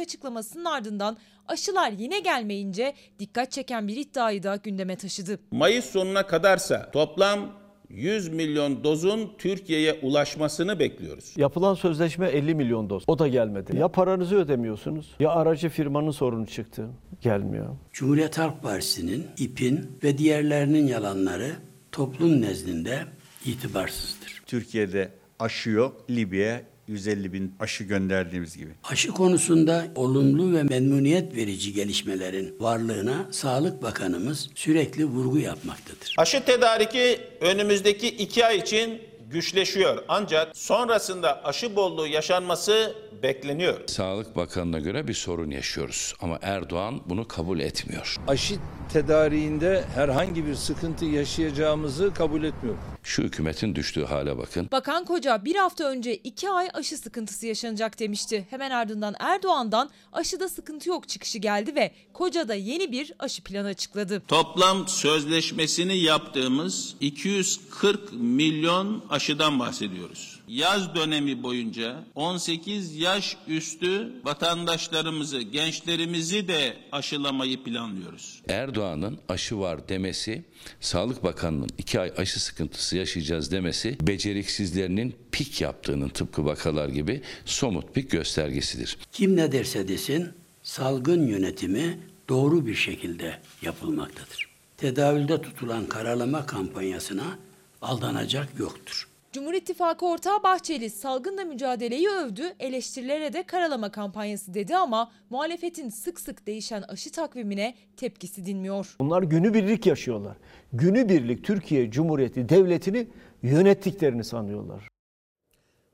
açıklamasının 0.60 0.64
ardından 0.64 1.16
aşılar 1.48 1.92
yine 1.92 2.20
gelmeyince 2.20 2.94
dikkat 3.18 3.52
çeken 3.52 3.88
bir 3.88 3.96
iddiayı 3.96 4.42
da 4.42 4.56
gündeme 4.56 4.96
taşıdı. 4.96 5.38
Mayıs 5.50 5.84
sonuna 5.84 6.26
kadarsa 6.26 6.90
toplam 6.90 7.60
100 7.88 8.28
milyon 8.28 8.84
dozun 8.84 9.32
Türkiye'ye 9.38 9.98
ulaşmasını 10.02 10.78
bekliyoruz. 10.78 11.34
Yapılan 11.36 11.74
sözleşme 11.74 12.28
50 12.28 12.54
milyon 12.54 12.90
doz. 12.90 13.04
O 13.06 13.18
da 13.18 13.28
gelmedi. 13.28 13.76
Ya 13.76 13.88
paranızı 13.88 14.36
ödemiyorsunuz 14.36 15.16
ya 15.20 15.30
aracı 15.30 15.68
firmanın 15.68 16.10
sorunu 16.10 16.46
çıktı. 16.46 16.88
Gelmiyor. 17.20 17.76
Cumhuriyet 17.92 18.38
Halk 18.38 18.62
Partisi'nin, 18.62 19.26
İP'in 19.38 19.98
ve 20.02 20.18
diğerlerinin 20.18 20.86
yalanları 20.86 21.52
toplum 21.92 22.40
nezdinde 22.40 22.98
itibarsızdır. 23.46 24.42
Türkiye'de 24.46 25.08
aşı 25.38 25.70
yok. 25.70 26.10
Libya'ya 26.10 26.62
150 26.90 27.32
bin 27.32 27.54
aşı 27.60 27.84
gönderdiğimiz 27.84 28.56
gibi. 28.56 28.70
Aşı 28.84 29.08
konusunda 29.08 29.86
olumlu 29.94 30.52
ve 30.52 30.62
memnuniyet 30.62 31.36
verici 31.36 31.72
gelişmelerin 31.72 32.54
varlığına 32.60 33.26
Sağlık 33.30 33.82
Bakanımız 33.82 34.50
sürekli 34.54 35.04
vurgu 35.04 35.38
yapmaktadır. 35.38 36.14
Aşı 36.18 36.44
tedariki 36.44 37.20
önümüzdeki 37.40 38.08
iki 38.08 38.46
ay 38.46 38.58
için 38.58 39.09
güçleşiyor. 39.30 40.04
Ancak 40.08 40.56
sonrasında 40.56 41.44
aşı 41.44 41.76
bolluğu 41.76 42.06
yaşanması 42.06 42.94
bekleniyor. 43.22 43.80
Sağlık 43.86 44.36
Bakanı'na 44.36 44.78
göre 44.78 45.08
bir 45.08 45.14
sorun 45.14 45.50
yaşıyoruz 45.50 46.14
ama 46.20 46.38
Erdoğan 46.42 47.00
bunu 47.06 47.28
kabul 47.28 47.60
etmiyor. 47.60 48.16
Aşı 48.28 48.54
tedariğinde 48.92 49.84
herhangi 49.94 50.46
bir 50.46 50.54
sıkıntı 50.54 51.04
yaşayacağımızı 51.04 52.14
kabul 52.14 52.42
etmiyorum. 52.44 52.80
Şu 53.02 53.22
hükümetin 53.22 53.74
düştüğü 53.74 54.04
hale 54.04 54.38
bakın. 54.38 54.68
Bakan 54.72 55.04
Koca 55.04 55.44
bir 55.44 55.56
hafta 55.56 55.84
önce 55.84 56.16
iki 56.16 56.50
ay 56.50 56.68
aşı 56.74 56.96
sıkıntısı 56.96 57.46
yaşanacak 57.46 57.98
demişti. 57.98 58.46
Hemen 58.50 58.70
ardından 58.70 59.14
Erdoğan'dan 59.18 59.90
aşıda 60.12 60.48
sıkıntı 60.48 60.88
yok 60.88 61.08
çıkışı 61.08 61.38
geldi 61.38 61.74
ve 61.74 61.90
Koca 62.12 62.48
da 62.48 62.54
yeni 62.54 62.92
bir 62.92 63.12
aşı 63.18 63.42
planı 63.42 63.68
açıkladı. 63.68 64.22
Toplam 64.28 64.88
sözleşmesini 64.88 65.98
yaptığımız 65.98 66.96
240 67.00 68.12
milyon 68.12 69.02
aşıdan 69.20 69.58
bahsediyoruz. 69.58 70.40
Yaz 70.48 70.94
dönemi 70.94 71.42
boyunca 71.42 72.04
18 72.14 72.96
yaş 72.96 73.36
üstü 73.48 74.12
vatandaşlarımızı, 74.24 75.40
gençlerimizi 75.40 76.48
de 76.48 76.76
aşılamayı 76.92 77.62
planlıyoruz. 77.62 78.42
Erdoğan'ın 78.48 79.18
aşı 79.28 79.58
var 79.58 79.88
demesi, 79.88 80.44
Sağlık 80.80 81.24
Bakanı'nın 81.24 81.68
iki 81.78 82.00
ay 82.00 82.12
aşı 82.16 82.40
sıkıntısı 82.40 82.96
yaşayacağız 82.96 83.52
demesi, 83.52 83.96
beceriksizlerinin 84.00 85.16
pik 85.32 85.60
yaptığının 85.60 86.08
tıpkı 86.08 86.44
vakalar 86.44 86.88
gibi 86.88 87.22
somut 87.44 87.96
bir 87.96 88.08
göstergesidir. 88.08 88.98
Kim 89.12 89.36
ne 89.36 89.52
derse 89.52 89.88
desin 89.88 90.28
salgın 90.62 91.26
yönetimi 91.26 91.98
doğru 92.28 92.66
bir 92.66 92.74
şekilde 92.74 93.38
yapılmaktadır. 93.62 94.48
Tedavülde 94.76 95.42
tutulan 95.42 95.86
karalama 95.86 96.46
kampanyasına 96.46 97.38
aldanacak 97.82 98.48
yoktur. 98.58 99.09
Cumhur 99.32 99.54
İttifakı 99.54 100.06
ortağı 100.06 100.42
Bahçeli 100.42 100.90
salgınla 100.90 101.44
mücadeleyi 101.44 102.08
övdü, 102.08 102.54
eleştirilere 102.58 103.32
de 103.32 103.42
karalama 103.42 103.90
kampanyası 103.90 104.54
dedi 104.54 104.76
ama 104.76 105.12
muhalefetin 105.30 105.88
sık 105.88 106.20
sık 106.20 106.46
değişen 106.46 106.82
aşı 106.82 107.12
takvimine 107.12 107.74
tepkisi 107.96 108.46
dinmiyor. 108.46 108.96
Bunlar 109.00 109.22
günübirlik 109.22 109.86
yaşıyorlar. 109.86 110.36
Günübirlik 110.72 111.44
Türkiye 111.44 111.90
Cumhuriyeti 111.90 112.48
Devleti'ni 112.48 113.08
yönettiklerini 113.42 114.24
sanıyorlar. 114.24 114.88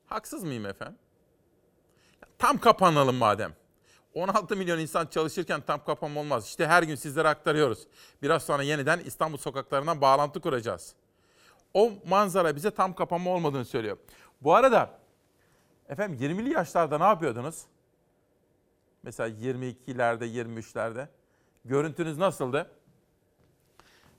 Haksız 0.06 0.44
mıyım 0.44 0.66
efendim? 0.66 0.98
Tam 2.38 2.58
kapanalım 2.58 3.16
madem. 3.16 3.52
16 4.14 4.56
milyon 4.56 4.78
insan 4.78 5.06
çalışırken 5.06 5.60
tam 5.60 5.84
kapanma 5.84 6.20
olmaz. 6.20 6.46
İşte 6.46 6.66
her 6.66 6.82
gün 6.82 6.94
sizlere 6.94 7.28
aktarıyoruz. 7.28 7.86
Biraz 8.22 8.42
sonra 8.42 8.62
yeniden 8.62 8.98
İstanbul 8.98 9.38
sokaklarından 9.38 10.00
bağlantı 10.00 10.40
kuracağız. 10.40 10.94
O 11.76 11.92
manzara 12.08 12.56
bize 12.56 12.70
tam 12.70 12.94
kapanma 12.94 13.30
olmadığını 13.30 13.64
söylüyor. 13.64 13.96
Bu 14.40 14.54
arada 14.54 14.98
efendim 15.88 16.18
20'li 16.20 16.52
yaşlarda 16.52 16.98
ne 16.98 17.04
yapıyordunuz? 17.04 17.62
Mesela 19.02 19.28
22'lerde, 19.28 20.24
23'lerde. 20.24 21.06
Görüntünüz 21.64 22.18
nasıldı? 22.18 22.70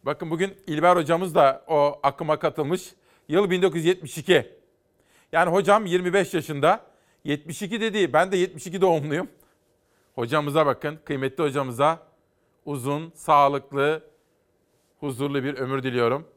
Bakın 0.03 0.29
bugün 0.29 0.57
İlber 0.67 0.95
hocamız 0.95 1.35
da 1.35 1.63
o 1.67 1.99
akıma 2.03 2.39
katılmış. 2.39 2.93
Yıl 3.27 3.49
1972. 3.49 4.51
Yani 5.31 5.51
hocam 5.51 5.85
25 5.85 6.33
yaşında. 6.33 6.85
72 7.23 7.81
dedi. 7.81 8.13
Ben 8.13 8.31
de 8.31 8.37
72 8.37 8.81
doğumluyum. 8.81 9.29
Hocamıza 10.15 10.65
bakın. 10.65 10.99
Kıymetli 11.05 11.43
hocamıza 11.43 11.99
uzun, 12.65 13.11
sağlıklı, 13.15 14.03
huzurlu 14.99 15.43
bir 15.43 15.53
ömür 15.57 15.83
diliyorum. 15.83 16.36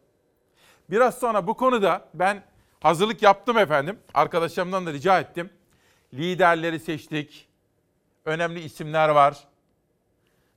Biraz 0.90 1.18
sonra 1.18 1.46
bu 1.46 1.54
konuda 1.54 2.08
ben 2.14 2.42
hazırlık 2.80 3.22
yaptım 3.22 3.58
efendim. 3.58 3.98
Arkadaşlarımdan 4.14 4.86
da 4.86 4.92
rica 4.92 5.20
ettim. 5.20 5.50
Liderleri 6.14 6.80
seçtik. 6.80 7.48
Önemli 8.24 8.60
isimler 8.60 9.08
var. 9.08 9.44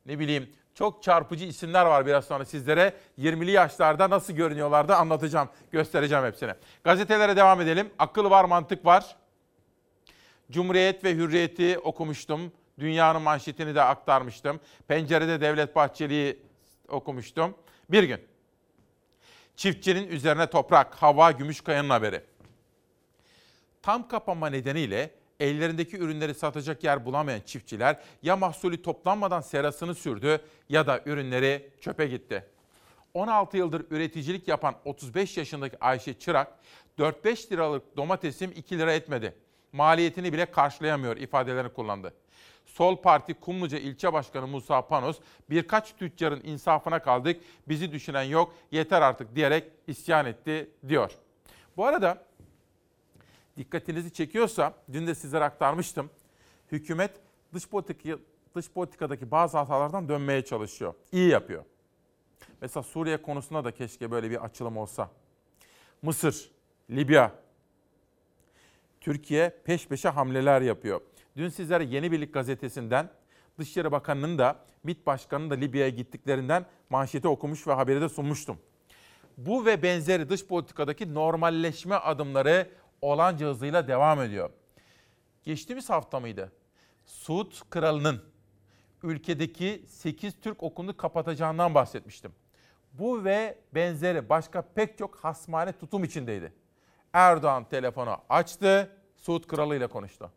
Ne 0.05 0.19
bileyim 0.19 0.49
çok 0.75 1.03
çarpıcı 1.03 1.45
isimler 1.45 1.85
var 1.85 2.05
biraz 2.05 2.25
sonra 2.25 2.45
sizlere. 2.45 2.93
20'li 3.19 3.51
yaşlarda 3.51 4.09
nasıl 4.09 4.33
görünüyorlar 4.33 4.87
da 4.87 4.97
anlatacağım, 4.97 5.49
göstereceğim 5.71 6.25
hepsini. 6.25 6.53
Gazetelere 6.83 7.35
devam 7.35 7.61
edelim. 7.61 7.89
Akıl 7.99 8.29
var, 8.29 8.45
mantık 8.45 8.85
var. 8.85 9.15
Cumhuriyet 10.51 11.03
ve 11.03 11.13
Hürriyet'i 11.13 11.79
okumuştum. 11.79 12.51
Dünyanın 12.79 13.21
manşetini 13.21 13.75
de 13.75 13.81
aktarmıştım. 13.81 14.59
Pencerede 14.87 15.41
Devlet 15.41 15.75
Bahçeli'yi 15.75 16.39
okumuştum. 16.89 17.55
Bir 17.89 18.03
gün. 18.03 18.32
Çiftçinin 19.55 20.07
üzerine 20.07 20.49
toprak, 20.49 20.95
hava, 20.95 21.31
Gümüşkaya'nın 21.31 21.89
haberi. 21.89 22.21
Tam 23.81 24.07
kapanma 24.07 24.49
nedeniyle 24.49 25.11
ellerindeki 25.39 25.97
ürünleri 25.97 26.33
satacak 26.33 26.83
yer 26.83 27.05
bulamayan 27.05 27.39
çiftçiler 27.39 27.99
ya 28.23 28.35
mahsulü 28.35 28.81
toplanmadan 28.81 29.41
serasını 29.41 29.95
sürdü 29.95 30.41
ya 30.69 30.87
da 30.87 31.01
ürünleri 31.05 31.69
çöpe 31.81 32.07
gitti. 32.07 32.45
16 33.13 33.57
yıldır 33.57 33.85
üreticilik 33.91 34.47
yapan 34.47 34.75
35 34.85 35.37
yaşındaki 35.37 35.77
Ayşe 35.79 36.19
Çırak 36.19 36.59
4-5 36.99 37.51
liralık 37.51 37.97
domatesim 37.97 38.51
2 38.55 38.79
lira 38.79 38.93
etmedi. 38.93 39.35
Maliyetini 39.71 40.33
bile 40.33 40.45
karşılayamıyor 40.45 41.17
ifadelerini 41.17 41.73
kullandı. 41.73 42.13
Sol 42.65 42.97
Parti 43.01 43.33
Kumluca 43.33 43.77
İlçe 43.77 44.13
Başkanı 44.13 44.47
Musa 44.47 44.87
Panos 44.87 45.19
birkaç 45.49 45.95
tüccarın 45.95 46.41
insafına 46.43 46.99
kaldık, 46.99 47.41
bizi 47.67 47.91
düşünen 47.91 48.23
yok, 48.23 48.53
yeter 48.71 49.01
artık 49.01 49.35
diyerek 49.35 49.71
isyan 49.87 50.25
etti 50.25 50.69
diyor. 50.87 51.11
Bu 51.77 51.85
arada 51.85 52.25
dikkatinizi 53.57 54.13
çekiyorsa 54.13 54.73
dün 54.93 55.07
de 55.07 55.15
sizlere 55.15 55.43
aktarmıştım. 55.43 56.09
Hükümet 56.71 57.11
dış 57.53 57.67
politika 57.67 58.17
dış 58.55 58.69
politikadaki 58.69 59.31
bazı 59.31 59.57
hatalardan 59.57 60.09
dönmeye 60.09 60.45
çalışıyor. 60.45 60.93
İyi 61.11 61.29
yapıyor. 61.29 61.63
Mesela 62.61 62.83
Suriye 62.83 63.21
konusunda 63.21 63.65
da 63.65 63.71
keşke 63.71 64.11
böyle 64.11 64.29
bir 64.29 64.45
açılım 64.45 64.77
olsa. 64.77 65.09
Mısır, 66.01 66.51
Libya, 66.89 67.31
Türkiye 69.01 69.49
peş 69.49 69.87
peşe 69.87 70.09
hamleler 70.09 70.61
yapıyor. 70.61 71.01
Dün 71.37 71.49
sizlere 71.49 71.83
Yeni 71.83 72.11
Birlik 72.11 72.33
gazetesinden 72.33 73.09
Dışişleri 73.59 73.91
Bakanı'nın 73.91 74.37
da 74.37 74.59
MİT 74.83 75.05
Başkanı'nın 75.05 75.49
da 75.49 75.55
Libya'ya 75.55 75.89
gittiklerinden 75.89 76.65
manşeti 76.89 77.27
okumuş 77.27 77.67
ve 77.67 77.73
haberi 77.73 78.01
de 78.01 78.09
sunmuştum. 78.09 78.57
Bu 79.37 79.65
ve 79.65 79.83
benzeri 79.83 80.29
dış 80.29 80.45
politikadaki 80.47 81.13
normalleşme 81.13 81.95
adımları 81.95 82.69
olanca 83.01 83.47
hızıyla 83.47 83.87
devam 83.87 84.21
ediyor. 84.21 84.49
Geçtiğimiz 85.43 85.89
hafta 85.89 86.19
mıydı? 86.19 86.51
Suud 87.05 87.53
Kralı'nın 87.69 88.23
ülkedeki 89.03 89.83
8 89.87 90.41
Türk 90.41 90.63
okulunu 90.63 90.97
kapatacağından 90.97 91.75
bahsetmiştim. 91.75 92.31
Bu 92.93 93.23
ve 93.23 93.57
benzeri 93.75 94.29
başka 94.29 94.61
pek 94.61 94.97
çok 94.97 95.15
hasmane 95.15 95.71
tutum 95.71 96.03
içindeydi. 96.03 96.53
Erdoğan 97.13 97.69
telefonu 97.69 98.17
açtı, 98.29 98.97
Suud 99.17 99.43
Kralı 99.43 99.75
ile 99.75 99.87
konuştu. 99.87 100.31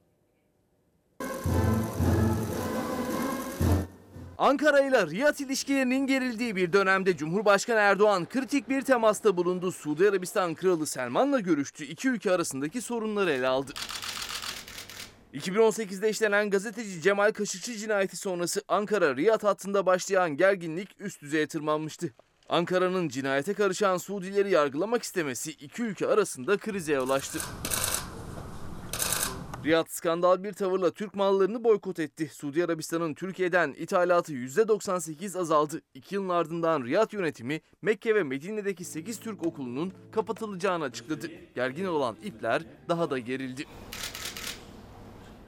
Ankara 4.39 4.81
ile 4.81 5.07
Riyad 5.07 5.39
ilişkilerinin 5.39 6.07
gerildiği 6.07 6.57
bir 6.57 6.73
dönemde 6.73 7.17
Cumhurbaşkanı 7.17 7.79
Erdoğan 7.79 8.27
kritik 8.27 8.69
bir 8.69 8.83
temasta 8.83 9.37
bulundu. 9.37 9.73
Suudi 9.73 10.09
Arabistan 10.09 10.55
Kralı 10.55 10.87
Selman'la 10.87 11.41
görüştü. 11.41 11.85
İki 11.85 12.09
ülke 12.09 12.33
arasındaki 12.33 12.81
sorunları 12.81 13.31
ele 13.31 13.47
aldı. 13.47 13.73
2018'de 15.35 16.11
işlenen 16.11 16.51
gazeteci 16.51 17.03
Cemal 17.03 17.33
Kaşıkçı 17.33 17.77
cinayeti 17.77 18.17
sonrası 18.17 18.63
Ankara-Riyad 18.69 19.43
hattında 19.43 19.87
başlayan 19.87 20.37
gerginlik 20.37 20.89
üst 20.99 21.23
düzeye 21.23 21.47
tırmanmıştı. 21.47 22.13
Ankara'nın 22.49 23.09
cinayete 23.09 23.55
karışan 23.55 23.97
Suudileri 23.97 24.51
yargılamak 24.51 25.03
istemesi 25.03 25.51
iki 25.51 25.83
ülke 25.83 26.07
arasında 26.07 26.57
krize 26.57 26.93
yol 26.93 27.11
açtı. 27.11 27.39
Riyad 29.67 29.87
skandal 29.89 30.45
bir 30.45 30.53
tavırla 30.53 30.91
Türk 30.91 31.15
mallarını 31.15 31.65
boykot 31.65 31.99
etti. 31.99 32.31
Suudi 32.33 32.65
Arabistan'ın 32.65 33.15
Türkiye'den 33.15 33.75
ithalatı 33.79 34.33
%98 34.33 35.39
azaldı. 35.39 35.83
İki 35.95 36.15
yılın 36.15 36.29
ardından 36.29 36.85
Riyad 36.85 37.13
yönetimi 37.13 37.61
Mekke 37.83 38.15
ve 38.15 38.23
Medine'deki 38.23 38.85
8 38.85 39.21
Türk 39.21 39.47
okulunun 39.47 39.93
kapatılacağını 40.13 40.85
açıkladı. 40.85 41.31
Gergin 41.55 41.85
olan 41.85 42.17
ipler 42.25 42.63
daha 42.89 43.11
da 43.11 43.19
gerildi. 43.19 43.65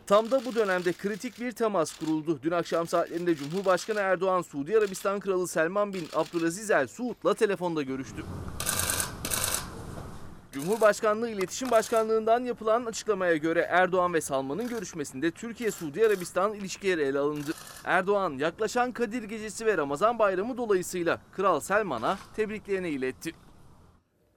Tam 0.07 0.31
da 0.31 0.45
bu 0.45 0.55
dönemde 0.55 0.93
kritik 0.93 1.41
bir 1.41 1.53
temas 1.53 1.99
kuruldu. 1.99 2.39
Dün 2.43 2.51
akşam 2.51 2.87
saatlerinde 2.87 3.35
Cumhurbaşkanı 3.35 4.01
Erdoğan, 4.01 4.43
Suudi 4.43 4.79
Arabistan 4.79 5.21
Kralı 5.21 5.49
Selman 5.49 5.95
bin 5.95 6.09
Abdülaziz 6.15 6.71
El 6.71 6.87
Suud'la 6.87 7.35
telefonda 7.35 7.83
görüştü. 7.83 8.25
Cumhurbaşkanlığı 10.61 11.31
İletişim 11.31 11.71
Başkanlığı'ndan 11.71 12.45
yapılan 12.45 12.85
açıklamaya 12.85 13.37
göre 13.37 13.67
Erdoğan 13.71 14.15
ve 14.15 14.21
Salman'ın 14.21 14.69
görüşmesinde 14.69 15.31
Türkiye-Suudi 15.31 16.07
Arabistan 16.07 16.55
ilişkileri 16.55 17.03
ele 17.03 17.19
alındı. 17.19 17.51
Erdoğan 17.85 18.33
yaklaşan 18.39 18.93
Kadir 18.93 19.23
Gecesi 19.23 19.67
ve 19.67 19.77
Ramazan 19.77 20.19
Bayramı 20.19 20.57
dolayısıyla 20.57 21.21
Kral 21.33 21.61
Selman'a 21.61 22.19
tebriklerini 22.37 22.89
iletti. 22.89 23.33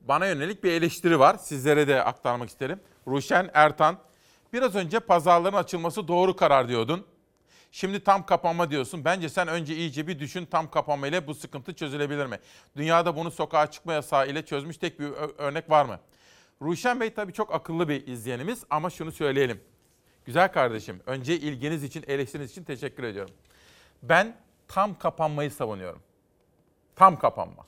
Bana 0.01 0.27
yönelik 0.27 0.63
bir 0.63 0.71
eleştiri 0.71 1.19
var. 1.19 1.35
Sizlere 1.35 1.87
de 1.87 2.03
aktarmak 2.03 2.49
isterim. 2.49 2.79
Ruşen 3.07 3.49
Ertan, 3.53 3.97
biraz 4.53 4.75
önce 4.75 4.99
pazarların 4.99 5.57
açılması 5.57 6.07
doğru 6.07 6.35
karar 6.35 6.67
diyordun. 6.67 7.05
Şimdi 7.71 8.03
tam 8.03 8.25
kapanma 8.25 8.71
diyorsun. 8.71 9.05
Bence 9.05 9.29
sen 9.29 9.47
önce 9.47 9.75
iyice 9.75 10.07
bir 10.07 10.19
düşün 10.19 10.45
tam 10.45 10.71
kapanma 10.71 11.07
ile 11.07 11.27
bu 11.27 11.35
sıkıntı 11.35 11.73
çözülebilir 11.73 12.25
mi? 12.25 12.39
Dünyada 12.75 13.15
bunu 13.15 13.31
sokağa 13.31 13.71
çıkma 13.71 13.93
yasağı 13.93 14.29
ile 14.29 14.45
çözmüş 14.45 14.77
tek 14.77 14.99
bir 14.99 15.11
örnek 15.37 15.69
var 15.69 15.85
mı? 15.85 15.99
Ruşen 16.61 16.99
Bey 16.99 17.13
tabii 17.13 17.33
çok 17.33 17.53
akıllı 17.53 17.89
bir 17.89 18.07
izleyenimiz 18.07 18.63
ama 18.69 18.89
şunu 18.89 19.11
söyleyelim. 19.11 19.61
Güzel 20.25 20.51
kardeşim, 20.51 21.01
önce 21.05 21.35
ilginiz 21.35 21.83
için, 21.83 22.03
eleştiriniz 22.07 22.51
için 22.51 22.63
teşekkür 22.63 23.03
ediyorum. 23.03 23.35
Ben 24.03 24.35
tam 24.67 24.99
kapanmayı 24.99 25.51
savunuyorum. 25.51 26.01
Tam 26.95 27.19
kapanma. 27.19 27.65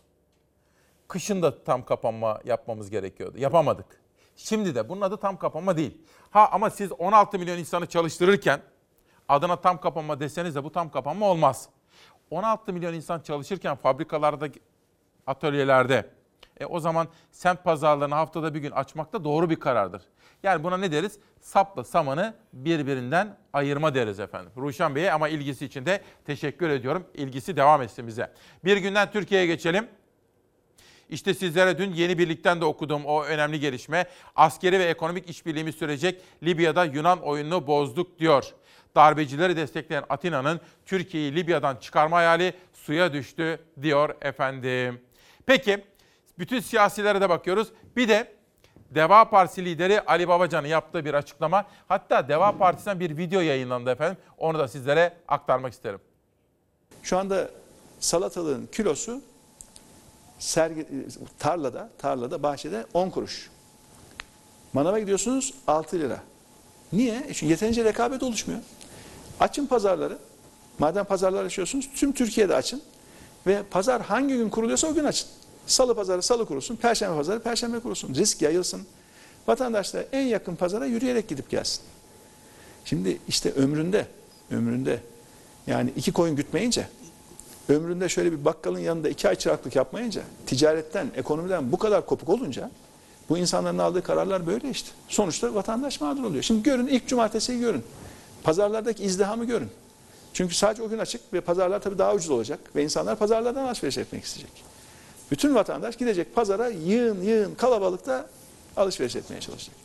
Kışın 1.08 1.42
da 1.42 1.64
tam 1.64 1.86
kapanma 1.86 2.42
yapmamız 2.46 2.90
gerekiyordu. 2.90 3.38
Yapamadık. 3.38 3.86
Şimdi 4.36 4.76
de 4.76 4.90
bunun 4.90 5.02
adı 5.02 5.18
tam 5.18 5.38
kapanma 5.38 5.78
değil. 5.78 5.98
Ha 6.32 6.50
ama 6.52 6.70
siz 6.70 6.92
16 6.92 7.40
milyon 7.40 7.58
insanı 7.58 7.86
çalıştırırken 7.86 8.62
adına 9.34 9.56
tam 9.56 9.82
kapanma 9.82 10.20
deseniz 10.20 10.56
de 10.56 10.64
bu 10.64 10.72
tam 10.72 10.92
kapanma 10.92 11.30
olmaz. 11.30 11.70
16 12.32 12.74
milyon 12.74 12.94
insan 12.94 13.20
çalışırken 13.20 13.76
fabrikalarda, 13.76 14.48
atölyelerde 15.28 16.10
e 16.60 16.66
o 16.66 16.80
zaman 16.80 17.08
semt 17.32 17.64
pazarlarını 17.64 18.16
haftada 18.16 18.54
bir 18.54 18.60
gün 18.60 18.72
açmak 18.72 19.14
da 19.14 19.24
doğru 19.24 19.50
bir 19.50 19.56
karardır. 19.56 20.02
Yani 20.44 20.64
buna 20.64 20.78
ne 20.78 20.92
deriz? 20.92 21.20
Sapla 21.42 21.84
samanı 21.84 22.34
birbirinden 22.54 23.38
ayırma 23.54 23.96
deriz 23.96 24.20
efendim. 24.20 24.52
Ruşen 24.58 24.96
Bey'e 24.96 25.12
ama 25.12 25.30
ilgisi 25.30 25.66
için 25.66 25.86
de 25.86 26.02
teşekkür 26.26 26.70
ediyorum. 26.70 27.06
İlgisi 27.14 27.56
devam 27.56 27.82
etsin 27.82 28.08
bize. 28.08 28.34
Bir 28.66 28.78
günden 28.78 29.12
Türkiye'ye 29.12 29.48
geçelim. 29.48 29.88
İşte 31.10 31.34
sizlere 31.34 31.78
dün 31.78 31.94
yeni 31.94 32.18
birlikten 32.18 32.62
de 32.62 32.66
okuduğum 32.66 33.06
o 33.06 33.24
önemli 33.24 33.60
gelişme. 33.60 34.06
Askeri 34.36 34.80
ve 34.80 34.84
ekonomik 34.84 35.30
işbirliğimiz 35.30 35.76
sürecek 35.76 36.22
Libya'da 36.44 36.86
Yunan 36.86 37.22
oyununu 37.22 37.68
bozduk 37.68 38.20
diyor. 38.20 38.54
Darbecileri 38.96 39.56
destekleyen 39.58 40.04
Atina'nın 40.10 40.60
Türkiye'yi 40.86 41.36
Libya'dan 41.36 41.76
çıkarma 41.76 42.18
hayali 42.18 42.54
suya 42.74 43.14
düştü 43.14 43.60
diyor 43.82 44.16
efendim. 44.22 45.02
Peki 45.46 45.86
bütün 46.40 46.60
siyasilere 46.60 47.22
de 47.22 47.30
bakıyoruz. 47.30 47.68
Bir 47.96 48.08
de 48.10 48.34
Deva 48.96 49.30
Partisi 49.30 49.66
lideri 49.66 50.02
Ali 50.02 50.28
Babacan'ın 50.28 50.68
yaptığı 50.68 51.06
bir 51.06 51.14
açıklama. 51.14 51.66
Hatta 51.88 52.28
Deva 52.28 52.58
Partisi'nden 52.58 53.00
bir 53.00 53.18
video 53.18 53.42
yayınlandı 53.42 53.90
efendim. 53.90 54.18
Onu 54.38 54.60
da 54.60 54.68
sizlere 54.68 55.14
aktarmak 55.28 55.74
isterim. 55.74 56.00
Şu 57.04 57.18
anda 57.18 57.50
salatalığın 58.00 58.68
kilosu 58.72 59.22
sergi, 60.40 60.88
tarlada, 61.40 61.90
tarlada, 61.98 62.44
bahçede 62.44 62.86
10 62.94 63.10
kuruş. 63.10 63.50
Manava 64.74 65.00
gidiyorsunuz 65.00 65.54
6 65.68 66.00
lira. 66.00 66.20
Niye? 66.94 67.24
E 67.28 67.34
çünkü 67.34 67.52
yeterince 67.52 67.84
rekabet 67.84 68.24
oluşmuyor. 68.24 68.62
Açın 69.40 69.66
pazarları. 69.66 70.18
Madem 70.80 71.06
pazarlar 71.06 71.46
açıyorsunuz 71.46 71.90
tüm 71.96 72.12
Türkiye'de 72.12 72.56
açın. 72.56 72.82
Ve 73.48 73.64
pazar 73.72 74.02
hangi 74.02 74.38
gün 74.38 74.50
kuruluyorsa 74.50 74.88
o 74.88 74.94
gün 74.94 75.04
açın. 75.04 75.28
Salı 75.68 75.96
pazarı 75.96 76.22
salı 76.22 76.46
kurulsun, 76.46 76.76
perşembe 76.76 77.16
pazarı 77.16 77.40
perşembe 77.40 77.80
kurulsun. 77.80 78.16
Risk 78.16 78.42
yayılsın. 78.42 78.82
Vatandaş 79.48 79.94
da 79.94 80.04
en 80.12 80.22
yakın 80.22 80.56
pazara 80.56 80.86
yürüyerek 80.86 81.28
gidip 81.28 81.50
gelsin. 81.50 81.82
Şimdi 82.86 83.18
işte 83.28 83.52
ömründe, 83.52 84.08
ömründe 84.52 85.00
yani 85.68 85.94
iki 85.96 86.12
koyun 86.12 86.36
gütmeyince, 86.36 86.88
ömründe 87.70 88.10
şöyle 88.10 88.32
bir 88.32 88.46
bakkalın 88.46 88.80
yanında 88.80 89.10
iki 89.10 89.30
ay 89.30 89.36
çıraklık 89.36 89.76
yapmayınca, 89.76 90.22
ticaretten, 90.46 91.12
ekonomiden 91.16 91.72
bu 91.72 91.78
kadar 91.78 92.06
kopuk 92.06 92.30
olunca 92.30 92.72
bu 93.30 93.38
insanların 93.38 93.78
aldığı 93.78 94.04
kararlar 94.04 94.48
böyle 94.48 94.70
işte. 94.70 94.90
Sonuçta 95.08 95.56
vatandaş 95.56 96.02
mağdur 96.02 96.24
oluyor. 96.24 96.44
Şimdi 96.44 96.64
görün 96.64 96.88
ilk 96.88 97.08
cumartesiyi 97.08 97.60
görün. 97.60 97.84
Pazarlardaki 98.44 99.04
izdihamı 99.04 99.46
görün. 99.46 99.70
Çünkü 100.34 100.56
sadece 100.56 100.84
o 100.84 100.90
gün 100.90 101.00
açık 101.00 101.34
ve 101.34 101.42
pazarlar 101.42 101.80
tabii 101.82 101.98
daha 101.98 102.16
ucuz 102.16 102.30
olacak 102.30 102.60
ve 102.76 102.84
insanlar 102.84 103.16
pazarlardan 103.16 103.64
alışveriş 103.64 103.98
etmek 103.98 104.24
isteyecek. 104.24 104.64
Bütün 105.32 105.56
vatandaş 105.56 105.98
gidecek 105.98 106.36
pazara 106.36 106.68
yığın 106.68 107.22
yığın 107.22 107.56
kalabalıkta 107.56 108.30
alışveriş 108.78 109.16
etmeye 109.16 109.40
çalışacak. 109.40 109.76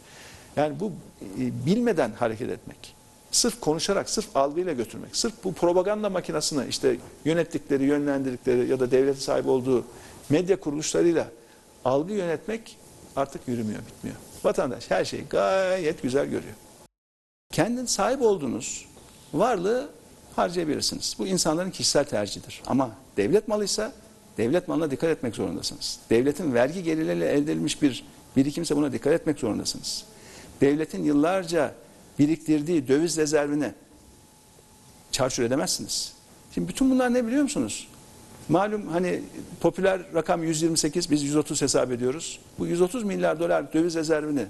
Yani 0.57 0.81
bu 0.81 0.93
e, 1.39 1.67
bilmeden 1.67 2.13
hareket 2.13 2.51
etmek, 2.51 2.95
sırf 3.31 3.61
konuşarak, 3.61 4.11
sırf 4.11 4.37
algıyla 4.37 4.73
götürmek, 4.73 5.17
sırf 5.17 5.35
bu 5.45 5.53
propaganda 5.53 6.11
makinesini 6.11 6.69
işte 6.69 6.97
yönettikleri, 7.25 7.85
yönlendirdikleri 7.85 8.69
ya 8.69 8.81
da 8.81 8.91
devlete 8.91 9.21
sahip 9.21 9.47
olduğu 9.47 9.85
medya 10.29 10.61
kuruluşlarıyla 10.61 11.29
algı 11.85 12.13
yönetmek 12.13 12.77
artık 13.17 13.49
yürümüyor, 13.49 13.81
bitmiyor. 13.81 14.17
Vatandaş 14.45 14.91
her 14.91 15.05
şeyi 15.05 15.25
gayet 15.25 16.03
güzel 16.03 16.25
görüyor. 16.25 16.55
Kendin 17.53 17.87
sahip 17.87 18.23
olduğunuz 18.23 18.87
varlığı 19.35 19.89
harcayabilirsiniz. 20.37 21.17
Bu 21.19 21.27
insanların 21.27 21.71
kişisel 21.71 22.05
tercihidir. 22.05 22.63
Ama 22.67 22.91
devlet 23.17 23.49
malıysa 23.49 23.93
devlet 24.39 24.69
malına 24.69 24.91
dikkat 24.91 25.11
etmek 25.11 25.37
zorundasınız. 25.37 25.99
Devletin 26.11 26.55
vergi 26.55 26.83
gelirleriyle 26.83 27.33
elde 27.33 27.53
edilmiş 27.53 27.83
bir 27.83 28.05
birikimse 28.37 28.77
buna 28.77 28.93
dikkat 28.93 29.13
etmek 29.13 29.39
zorundasınız. 29.39 30.05
Devletin 30.61 31.05
yıllarca 31.05 31.75
biriktirdiği 32.19 32.89
döviz 32.89 33.17
rezervini 33.17 33.73
çarçur 35.13 35.43
edemezsiniz. 35.43 36.13
Şimdi 36.55 36.69
bütün 36.69 36.91
bunlar 36.91 37.15
ne 37.15 37.27
biliyor 37.27 37.43
musunuz? 37.43 37.89
Malum 38.49 38.89
hani 38.89 39.23
popüler 39.61 40.01
rakam 40.15 40.43
128 40.43 41.11
biz 41.11 41.23
130 41.23 41.63
hesap 41.63 41.93
ediyoruz. 41.93 42.41
Bu 42.59 42.67
130 42.67 43.05
milyar 43.05 43.41
dolar 43.41 43.73
döviz 43.73 43.95
rezervini 43.95 44.47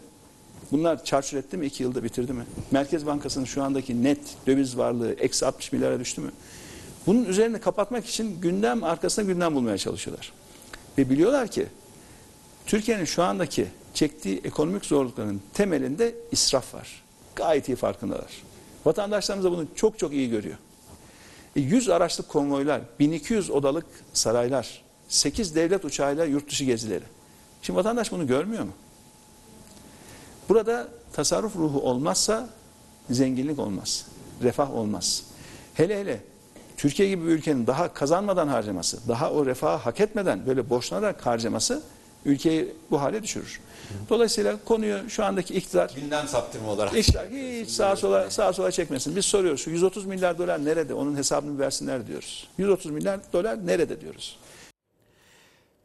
bunlar 0.73 1.05
çarçur 1.05 1.37
etti 1.37 1.57
mi? 1.57 1.67
2 1.67 1.83
yılda 1.83 2.05
bitirdi 2.05 2.33
mi? 2.33 2.45
Merkez 2.71 3.07
Bankası'nın 3.07 3.45
şu 3.45 3.63
andaki 3.63 4.05
net 4.05 4.21
döviz 4.47 4.79
varlığı 4.79 5.13
eksi 5.13 5.47
60 5.47 5.73
milyara 5.73 6.01
düştü 6.01 6.21
mü? 6.21 6.31
Bunun 7.07 7.25
üzerini 7.25 7.61
kapatmak 7.61 8.07
için 8.07 8.41
gündem 8.41 8.85
arkasına 8.85 9.25
gündem 9.25 9.55
bulmaya 9.55 9.79
çalışıyorlar. 9.79 10.33
Ve 10.99 11.11
biliyorlar 11.11 11.49
ki 11.49 11.67
Türkiye'nin 12.67 13.05
şu 13.05 13.23
andaki 13.23 13.67
çektiği 13.95 14.41
ekonomik 14.45 14.85
zorlukların 14.85 15.41
temelinde 15.55 16.15
israf 16.33 16.75
var. 16.75 17.03
Gayet 17.37 17.69
iyi 17.69 17.77
farkındalar. 17.77 18.43
Vatandaşlarımız 18.85 19.45
da 19.45 19.51
bunu 19.51 19.67
çok 19.75 19.99
çok 19.99 20.13
iyi 20.13 20.31
görüyor. 20.31 20.57
E, 21.57 21.61
100 21.61 21.89
araçlık 21.89 22.29
konvoylar, 22.29 22.81
1200 22.99 23.51
odalık 23.51 23.87
saraylar, 24.13 24.83
8 25.09 25.55
devlet 25.55 25.85
uçağıyla 25.85 26.25
yurt 26.25 26.51
dışı 26.51 26.65
gezileri. 26.65 27.05
Şimdi 27.63 27.77
vatandaş 27.77 28.13
bunu 28.13 28.27
görmüyor 28.27 28.65
mu? 28.65 28.73
Burada 30.49 30.89
tasarruf 31.13 31.57
ruhu 31.57 31.81
olmazsa 31.81 32.49
zenginlik 33.11 33.59
olmaz, 33.59 34.07
refah 34.43 34.75
olmaz. 34.75 35.25
Hele 35.75 36.01
hele 36.01 36.21
Türkiye 36.77 37.09
gibi 37.09 37.27
bir 37.27 37.31
ülkenin 37.31 37.67
daha 37.67 37.95
kazanmadan 37.95 38.49
harcaması, 38.49 39.09
daha 39.09 39.31
o 39.31 39.47
refahı 39.47 39.77
hak 39.77 40.01
etmeden 40.01 40.47
böyle 40.47 40.71
borçlanarak 40.71 41.27
harcaması 41.27 41.83
ülkeyi 42.25 42.75
bu 42.91 43.01
hale 43.01 43.23
düşürür. 43.23 43.61
Dolayısıyla 44.09 44.57
konuyu 44.65 45.11
şu 45.11 45.25
andaki 45.25 45.55
iktidar 45.55 45.91
Gündem 45.97 46.29
saptırma 46.29 46.71
olarak. 46.71 46.97
iktidar 46.97 47.27
hiç 47.29 47.71
sağa 47.71 47.97
sola 47.97 48.31
sağa 48.31 48.53
sola 48.53 48.71
çekmesin. 48.71 49.17
Biz 49.17 49.25
soruyoruz 49.25 49.61
şu 49.61 49.71
130 49.71 50.07
milyar 50.07 50.39
dolar 50.39 50.65
nerede? 50.65 50.95
Onun 50.95 51.17
hesabını 51.17 51.59
versinler 51.59 52.07
diyoruz. 52.07 52.49
130 52.59 52.91
milyar 52.91 53.21
dolar 53.33 53.67
nerede 53.67 54.01
diyoruz. 54.01 54.39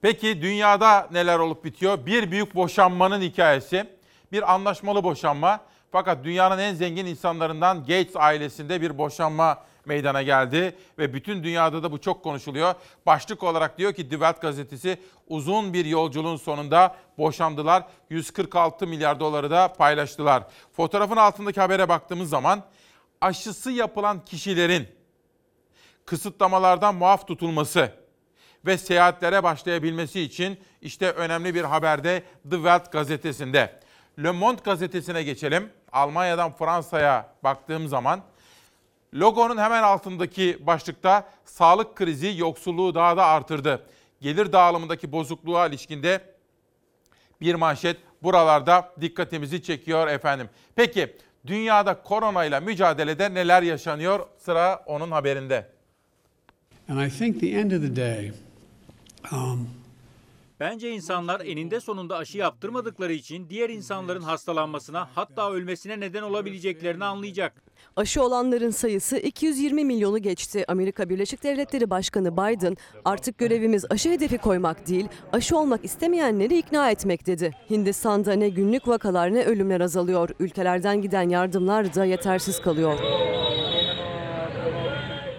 Peki 0.01 0.41
dünyada 0.41 1.07
neler 1.11 1.39
olup 1.39 1.66
bitiyor? 1.66 2.05
Bir 2.05 2.32
büyük 2.32 2.55
boşanmanın 2.55 3.22
hikayesi. 3.22 3.86
Bir 4.34 4.54
anlaşmalı 4.54 5.04
boşanma. 5.04 5.60
Fakat 5.92 6.24
dünyanın 6.24 6.58
en 6.58 6.74
zengin 6.74 7.06
insanlarından 7.06 7.80
Gates 7.80 8.16
ailesinde 8.16 8.82
bir 8.82 8.98
boşanma 8.98 9.64
meydana 9.86 10.22
geldi 10.22 10.76
ve 10.98 11.14
bütün 11.14 11.44
dünyada 11.44 11.84
da 11.84 11.92
bu 11.92 12.02
çok 12.02 12.24
konuşuluyor. 12.24 12.76
Başlık 13.06 13.44
olarak 13.44 13.78
diyor 13.78 13.94
ki 13.94 14.12
Die 14.12 14.18
gazetesi 14.42 14.98
uzun 15.28 15.74
bir 15.74 15.86
yolculuğun 15.86 16.36
sonunda 16.36 16.96
boşandılar. 17.18 17.84
146 18.10 18.88
milyar 18.88 19.20
doları 19.20 19.52
da 19.52 19.74
paylaştılar. 19.74 20.44
Fotoğrafın 20.76 21.18
altındaki 21.18 21.62
habere 21.62 21.90
baktığımız 21.90 22.30
zaman 22.30 22.64
aşısı 23.22 23.72
yapılan 23.72 24.26
kişilerin 24.26 24.88
kısıtlamalardan 26.06 26.96
muaf 26.96 27.28
tutulması 27.28 27.92
ve 28.66 28.78
seyahatlere 28.78 29.44
başlayabilmesi 29.44 30.22
için 30.22 30.60
işte 30.82 31.12
önemli 31.12 31.56
bir 31.56 31.64
haberde 31.64 32.24
The 32.50 32.56
Welt 32.56 32.92
gazetesinde. 32.92 33.83
Le 34.20 34.32
Monde 34.32 34.61
gazetesine 34.64 35.24
geçelim. 35.24 35.70
Almanya'dan 35.91 36.53
Fransa'ya 36.53 37.30
baktığım 37.43 37.88
zaman 37.88 38.22
logonun 39.14 39.57
hemen 39.57 39.84
altındaki 39.84 40.68
başlıkta 40.68 41.30
sağlık 41.45 41.95
krizi 41.95 42.34
yoksulluğu 42.38 42.95
daha 42.95 43.18
da 43.18 43.26
artırdı. 43.26 43.86
Gelir 44.22 44.51
dağılımındaki 44.51 45.11
bozukluğa 45.11 45.68
ilişkinde 45.68 46.22
bir 47.41 47.55
manşet 47.55 47.97
buralarda 48.24 48.91
dikkatimizi 49.01 49.64
çekiyor 49.64 50.07
efendim. 50.07 50.49
Peki 50.76 51.18
dünyada 51.47 52.01
koronayla 52.03 52.59
mücadelede 52.59 53.34
neler 53.34 53.64
yaşanıyor? 53.64 54.28
Sıra 54.38 54.84
onun 54.86 55.11
haberinde. 55.11 55.70
And 56.89 56.99
I 56.99 57.09
think 57.09 57.39
the 57.39 57.49
end 57.49 57.72
of 57.72 57.82
the 57.82 57.95
day, 57.95 58.32
um, 59.32 59.70
Bence 60.64 60.91
insanlar 60.91 61.41
eninde 61.41 61.80
sonunda 61.80 62.18
aşı 62.18 62.38
yaptırmadıkları 62.38 63.14
için 63.14 63.49
diğer 63.49 63.70
insanların 63.70 64.22
hastalanmasına 64.22 65.09
hatta 65.16 65.51
ölmesine 65.51 65.99
neden 65.99 66.22
olabileceklerini 66.22 67.05
anlayacak. 67.05 67.53
Aşı 67.95 68.24
olanların 68.24 68.70
sayısı 68.70 69.18
220 69.18 69.86
milyonu 69.86 70.20
geçti. 70.20 70.66
Amerika 70.68 71.09
Birleşik 71.09 71.43
Devletleri 71.43 71.89
Başkanı 71.89 72.34
Biden 72.34 72.78
artık 73.05 73.38
görevimiz 73.38 73.86
aşı 73.89 74.09
hedefi 74.09 74.38
koymak 74.38 74.88
değil, 74.88 75.07
aşı 75.32 75.57
olmak 75.57 75.86
istemeyenleri 75.86 76.57
ikna 76.57 76.91
etmek 76.91 77.28
dedi. 77.28 77.51
Hindistan'da 77.70 78.34
ne 78.34 78.49
günlük 78.49 78.88
vakalar 78.88 79.34
ne 79.34 79.43
ölümler 79.43 79.82
azalıyor. 79.82 80.30
Ülkelerden 80.39 81.01
giden 81.01 81.30
yardımlar 81.30 81.95
da 81.95 82.05
yetersiz 82.05 82.61
kalıyor. 82.61 82.99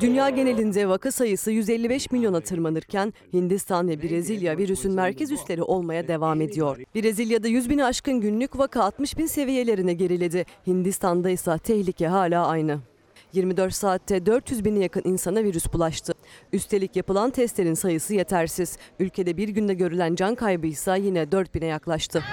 Dünya 0.05 0.31
genelinde 0.31 0.89
vaka 0.89 1.13
sayısı 1.13 1.51
155 1.51 2.11
milyona 2.11 2.41
tırmanırken 2.41 3.13
Hindistan 3.33 3.89
ve 3.89 4.03
Brezilya 4.03 4.59
virüsün 4.59 4.93
merkez 4.93 5.33
üsleri 5.33 5.63
olmaya 5.63 6.09
devam 6.09 6.41
ediyor. 6.41 6.79
Brezilya'da 6.95 7.49
100 7.49 7.71
bini 7.71 7.85
aşkın 7.85 8.21
günlük 8.21 8.59
vaka 8.59 8.85
60 8.85 9.19
bin 9.19 9.27
seviyelerine 9.27 9.95
geriledi. 9.95 10.45
Hindistan'da 10.67 11.31
ise 11.31 11.59
tehlike 11.59 12.07
hala 12.07 12.47
aynı. 12.47 12.79
24 13.33 13.75
saatte 13.75 14.27
400 14.27 14.65
bine 14.65 14.79
yakın 14.79 15.03
insana 15.05 15.45
virüs 15.45 15.73
bulaştı. 15.73 16.15
Üstelik 16.53 16.97
yapılan 16.97 17.31
testlerin 17.31 17.75
sayısı 17.75 18.15
yetersiz. 18.15 18.79
Ülkede 18.99 19.37
bir 19.37 19.49
günde 19.49 19.75
görülen 19.75 20.15
can 20.15 20.35
kaybı 20.35 20.67
ise 20.67 20.99
yine 21.01 21.33
4 21.33 21.55
bine 21.55 21.67
yaklaştı. 21.67 22.25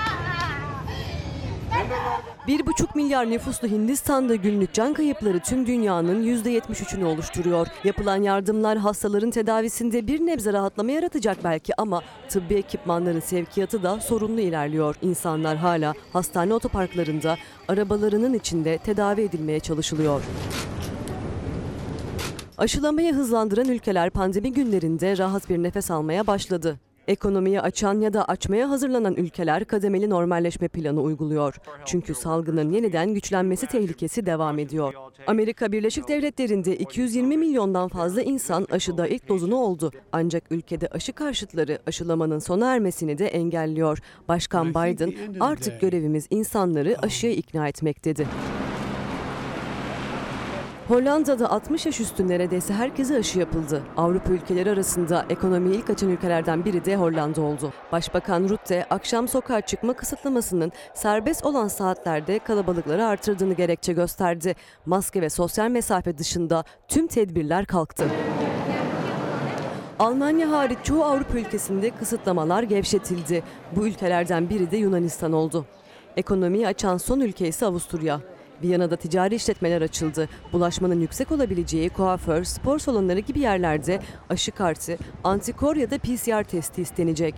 1,5 2.48 2.96
milyar 2.96 3.30
nüfuslu 3.30 3.68
Hindistan'da 3.68 4.36
günlük 4.36 4.74
can 4.74 4.94
kayıpları 4.94 5.40
tüm 5.40 5.68
dünyanın 5.68 6.24
%73'ünü 6.24 7.04
oluşturuyor. 7.04 7.68
Yapılan 7.84 8.22
yardımlar 8.22 8.78
hastaların 8.78 9.32
tedavisinde 9.32 10.08
bir 10.08 10.26
nebze 10.26 10.54
rahatlama 10.54 10.92
yaratacak 10.92 11.44
belki 11.44 11.82
ama 11.82 12.02
tıbbi 12.30 12.54
ekipmanların 12.54 13.20
sevkiyatı 13.20 13.84
da 13.84 14.00
sorunlu 14.00 14.42
ilerliyor. 14.42 14.96
İnsanlar 15.02 15.58
hala 15.58 15.94
hastane 16.14 16.54
otoparklarında 16.54 17.38
arabalarının 17.68 18.34
içinde 18.34 18.78
tedavi 18.78 19.22
edilmeye 19.22 19.60
çalışılıyor. 19.60 20.22
Aşılamayı 22.58 23.14
hızlandıran 23.14 23.68
ülkeler 23.70 24.10
pandemi 24.10 24.54
günlerinde 24.54 25.18
rahat 25.18 25.50
bir 25.50 25.64
nefes 25.64 25.92
almaya 25.92 26.28
başladı. 26.28 26.80
Ekonomiyi 27.12 27.62
açan 27.62 28.02
ya 28.02 28.14
da 28.14 28.26
açmaya 28.26 28.70
hazırlanan 28.70 29.16
ülkeler 29.16 29.66
kademeli 29.66 30.10
normalleşme 30.10 30.68
planı 30.68 31.02
uyguluyor. 31.02 31.56
Çünkü 31.86 32.16
salgının 32.16 32.72
yeniden 32.72 33.14
güçlenmesi 33.14 33.68
tehlikesi 33.68 34.26
devam 34.26 34.60
ediyor. 34.60 34.94
Amerika 35.28 35.72
Birleşik 35.72 36.08
Devletleri'nde 36.08 36.78
220 36.78 37.38
milyondan 37.38 37.88
fazla 37.88 38.22
insan 38.22 38.68
aşıda 38.72 39.08
ilk 39.08 39.30
dozunu 39.30 39.56
oldu. 39.56 39.92
Ancak 40.12 40.44
ülkede 40.52 40.88
aşı 40.88 41.14
karşıtları 41.14 41.80
aşılamanın 41.88 42.40
sona 42.40 42.74
ermesini 42.74 43.18
de 43.18 43.28
engelliyor. 43.28 44.00
Başkan 44.28 44.70
Biden 44.70 45.14
artık 45.40 45.82
görevimiz 45.82 46.28
insanları 46.30 46.96
aşıya 47.02 47.34
ikna 47.34 47.68
etmek 47.68 48.06
dedi. 48.06 48.28
Hollanda'da 50.92 51.52
60 51.52 51.86
yaş 51.86 52.00
üstü 52.00 52.28
neredeyse 52.28 52.74
herkese 52.74 53.18
aşı 53.18 53.40
yapıldı. 53.40 53.84
Avrupa 53.98 54.34
ülkeleri 54.34 54.72
arasında 54.72 55.26
ekonomiye 55.30 55.76
ilk 55.76 55.90
açan 55.90 56.10
ülkelerden 56.10 56.66
biri 56.66 56.86
de 56.86 56.96
Hollanda 56.96 57.42
oldu. 57.42 57.74
Başbakan 57.92 58.50
Rutte 58.50 58.86
akşam 58.90 59.28
sokağa 59.28 59.62
çıkma 59.62 59.94
kısıtlamasının 59.94 60.72
serbest 60.94 61.46
olan 61.46 61.68
saatlerde 61.68 62.40
kalabalıkları 62.40 63.06
artırdığını 63.06 63.54
gerekçe 63.54 63.94
gösterdi. 63.94 64.56
Maske 64.86 65.22
ve 65.22 65.30
sosyal 65.30 65.70
mesafe 65.70 66.18
dışında 66.18 66.64
tüm 66.88 67.08
tedbirler 67.08 67.66
kalktı. 67.66 68.06
Almanya 70.00 70.52
hariç 70.52 70.80
çoğu 70.84 71.04
Avrupa 71.04 71.40
ülkesinde 71.40 71.90
kısıtlamalar 71.90 72.64
gevşetildi. 72.64 73.44
Bu 73.76 73.88
ülkelerden 73.88 74.50
biri 74.50 74.72
de 74.72 74.78
Yunanistan 74.78 75.34
oldu. 75.34 75.66
Ekonomiyi 76.18 76.68
açan 76.68 76.98
son 76.98 77.20
ülke 77.20 77.48
ise 77.48 77.66
Avusturya. 77.66 78.22
Viyana'da 78.62 78.96
ticari 78.96 79.36
işletmeler 79.36 79.82
açıldı. 79.82 80.30
Bulaşmanın 80.54 81.00
yüksek 81.02 81.32
olabileceği 81.32 81.90
kuaför, 81.90 82.44
spor 82.44 82.80
salonları 82.80 83.20
gibi 83.20 83.40
yerlerde 83.40 84.00
aşı 84.30 84.52
kartı, 84.52 84.98
antikor 85.24 85.76
ya 85.76 85.92
da 85.92 85.98
PCR 85.98 86.44
testi 86.44 86.82
istenecek. 86.82 87.36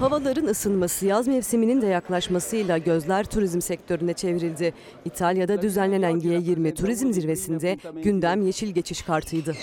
Havaların 0.00 0.46
ısınması, 0.46 1.06
yaz 1.06 1.28
mevsiminin 1.28 1.82
de 1.82 1.86
yaklaşmasıyla 1.86 2.78
gözler 2.78 3.24
turizm 3.24 3.60
sektörüne 3.60 4.12
çevrildi. 4.12 4.74
İtalya'da 5.04 5.62
düzenlenen 5.62 6.12
G20 6.12 6.74
turizm 6.74 7.12
zirvesinde 7.12 7.78
gündem 8.02 8.46
yeşil 8.46 8.68
geçiş 8.70 9.02
kartıydı. 9.02 9.54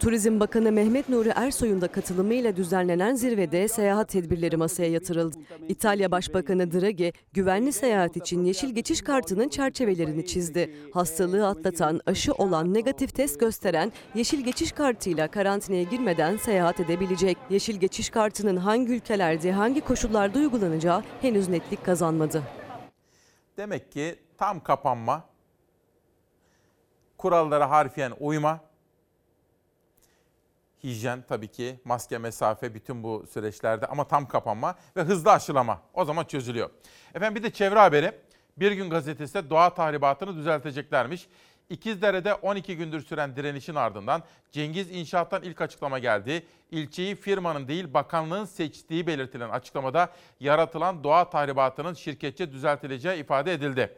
Turizm 0.00 0.40
Bakanı 0.40 0.72
Mehmet 0.72 1.08
Nuri 1.08 1.32
Ersoy'un 1.36 1.80
da 1.80 1.88
katılımıyla 1.88 2.56
düzenlenen 2.56 3.14
zirvede 3.14 3.68
seyahat 3.68 4.08
tedbirleri 4.08 4.56
masaya 4.56 4.90
yatırıldı. 4.90 5.36
İtalya 5.68 6.10
Başbakanı 6.10 6.72
Draghi, 6.72 7.12
güvenli 7.32 7.72
seyahat 7.72 8.16
için 8.16 8.44
yeşil 8.44 8.74
geçiş 8.74 9.02
kartının 9.02 9.48
çerçevelerini 9.48 10.26
çizdi. 10.26 10.74
Hastalığı 10.94 11.46
atlatan, 11.46 12.00
aşı 12.06 12.32
olan, 12.32 12.74
negatif 12.74 13.14
test 13.14 13.40
gösteren 13.40 13.92
yeşil 14.14 14.40
geçiş 14.44 14.72
kartıyla 14.72 15.28
karantinaya 15.28 15.82
girmeden 15.82 16.36
seyahat 16.36 16.80
edebilecek. 16.80 17.38
Yeşil 17.50 17.76
geçiş 17.76 18.10
kartının 18.10 18.56
hangi 18.56 18.92
ülkelerde, 18.92 19.52
hangi 19.52 19.80
koşullarda 19.80 20.38
uygulanacağı 20.38 21.02
henüz 21.20 21.48
netlik 21.48 21.84
kazanmadı. 21.84 22.42
Demek 23.56 23.92
ki 23.92 24.18
tam 24.38 24.60
kapanma, 24.62 25.24
kurallara 27.18 27.70
harfiyen 27.70 28.12
uyma, 28.20 28.69
hijyen 30.84 31.24
tabii 31.28 31.48
ki, 31.48 31.80
maske, 31.84 32.18
mesafe 32.18 32.74
bütün 32.74 33.02
bu 33.02 33.26
süreçlerde 33.32 33.86
ama 33.86 34.08
tam 34.08 34.28
kapanma 34.28 34.74
ve 34.96 35.02
hızlı 35.02 35.32
aşılama. 35.32 35.82
O 35.94 36.04
zaman 36.04 36.24
çözülüyor. 36.24 36.70
Efendim 37.14 37.34
bir 37.34 37.42
de 37.42 37.50
çevre 37.50 37.78
haberi. 37.78 38.12
Bir 38.56 38.72
gün 38.72 38.90
gazetesi 38.90 39.34
de 39.34 39.50
doğa 39.50 39.74
tahribatını 39.74 40.36
düzelteceklermiş. 40.36 41.28
İkizdere'de 41.70 42.34
12 42.34 42.76
gündür 42.76 43.00
süren 43.00 43.36
direnişin 43.36 43.74
ardından 43.74 44.22
Cengiz 44.52 44.90
İnşaat'tan 44.90 45.42
ilk 45.42 45.60
açıklama 45.60 45.98
geldi. 45.98 46.46
İlçeyi 46.70 47.14
firmanın 47.14 47.68
değil 47.68 47.94
bakanlığın 47.94 48.44
seçtiği 48.44 49.06
belirtilen 49.06 49.48
açıklamada 49.48 50.12
yaratılan 50.40 51.04
doğa 51.04 51.30
tahribatının 51.30 51.94
şirketçe 51.94 52.52
düzeltileceği 52.52 53.20
ifade 53.20 53.52
edildi. 53.52 53.96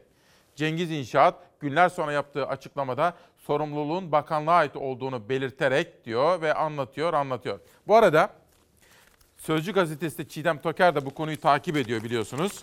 Cengiz 0.57 0.91
İnşaat 0.91 1.35
günler 1.63 1.89
sonra 1.89 2.13
yaptığı 2.13 2.47
açıklamada 2.47 3.15
sorumluluğun 3.39 4.13
bakanlığa 4.13 4.55
ait 4.55 4.77
olduğunu 4.77 5.29
belirterek 5.29 6.05
diyor 6.05 6.41
ve 6.43 6.55
anlatıyor, 6.55 7.15
anlatıyor. 7.15 7.61
Bu 7.87 7.97
arada 7.97 8.31
Sözcü 9.43 9.73
gazetesi 9.73 10.19
de 10.19 10.29
Çiğdem 10.29 10.59
Toker 10.59 10.95
de 10.95 11.07
bu 11.07 11.11
konuyu 11.11 11.41
takip 11.41 11.77
ediyor 11.77 12.03
biliyorsunuz. 12.03 12.63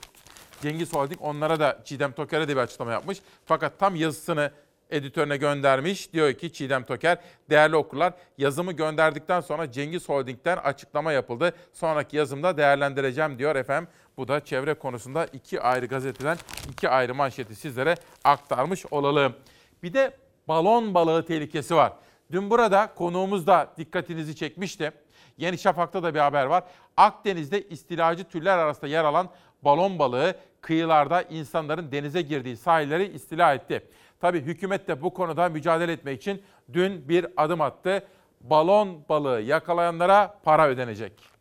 Cengiz 0.62 0.94
Holding 0.94 1.22
onlara 1.22 1.60
da 1.60 1.80
Çiğdem 1.86 2.12
Toker'e 2.12 2.48
de 2.48 2.56
bir 2.56 2.62
açıklama 2.62 2.92
yapmış. 2.92 3.22
Fakat 3.46 3.80
tam 3.80 3.96
yazısını 3.96 4.52
editörüne 4.90 5.38
göndermiş. 5.38 6.14
Diyor 6.14 6.34
ki 6.34 6.54
Çiğdem 6.54 6.84
Toker, 6.84 7.18
değerli 7.50 7.76
okurlar 7.76 8.14
yazımı 8.38 8.72
gönderdikten 8.72 9.42
sonra 9.42 9.72
Cengiz 9.72 10.10
Holding'den 10.10 10.58
açıklama 10.58 11.12
yapıldı. 11.12 11.54
Sonraki 11.74 12.18
yazımda 12.18 12.58
değerlendireceğim 12.58 13.40
diyor 13.40 13.56
efendim. 13.56 13.90
Bu 14.20 14.28
da 14.28 14.46
çevre 14.46 14.74
konusunda 14.74 15.26
iki 15.26 15.62
ayrı 15.62 15.86
gazeteden 15.86 16.38
iki 16.72 16.90
ayrı 16.90 17.16
manşeti 17.16 17.56
sizlere 17.56 17.96
aktarmış 18.24 18.86
olalım. 18.92 19.36
Bir 19.84 19.94
de 19.94 20.18
balon 20.48 20.94
balığı 20.94 21.26
tehlikesi 21.26 21.76
var. 21.76 21.94
Dün 22.32 22.50
burada 22.50 22.94
konuğumuz 22.96 23.48
da 23.48 23.74
dikkatinizi 23.78 24.36
çekmişti. 24.36 24.92
Yeni 25.38 25.58
Şafak'ta 25.58 26.04
da 26.04 26.14
bir 26.14 26.20
haber 26.20 26.46
var. 26.46 26.64
Akdeniz'de 26.98 27.68
istilacı 27.68 28.24
türler 28.24 28.58
arasında 28.58 28.88
yer 28.88 29.04
alan 29.04 29.30
balon 29.62 30.00
balığı 30.00 30.36
kıyılarda 30.62 31.22
insanların 31.22 31.92
denize 31.92 32.22
girdiği 32.22 32.58
sahilleri 32.58 33.08
istila 33.14 33.54
etti. 33.54 33.88
Tabii 34.20 34.42
hükümet 34.42 34.88
de 34.88 35.02
bu 35.02 35.14
konuda 35.14 35.50
mücadele 35.50 35.92
etmek 35.92 36.22
için 36.22 36.44
dün 36.74 37.10
bir 37.10 37.28
adım 37.38 37.62
attı. 37.62 38.08
Balon 38.42 39.04
balığı 39.10 39.42
yakalayanlara 39.42 40.40
para 40.44 40.68
ödenecek. 40.68 41.39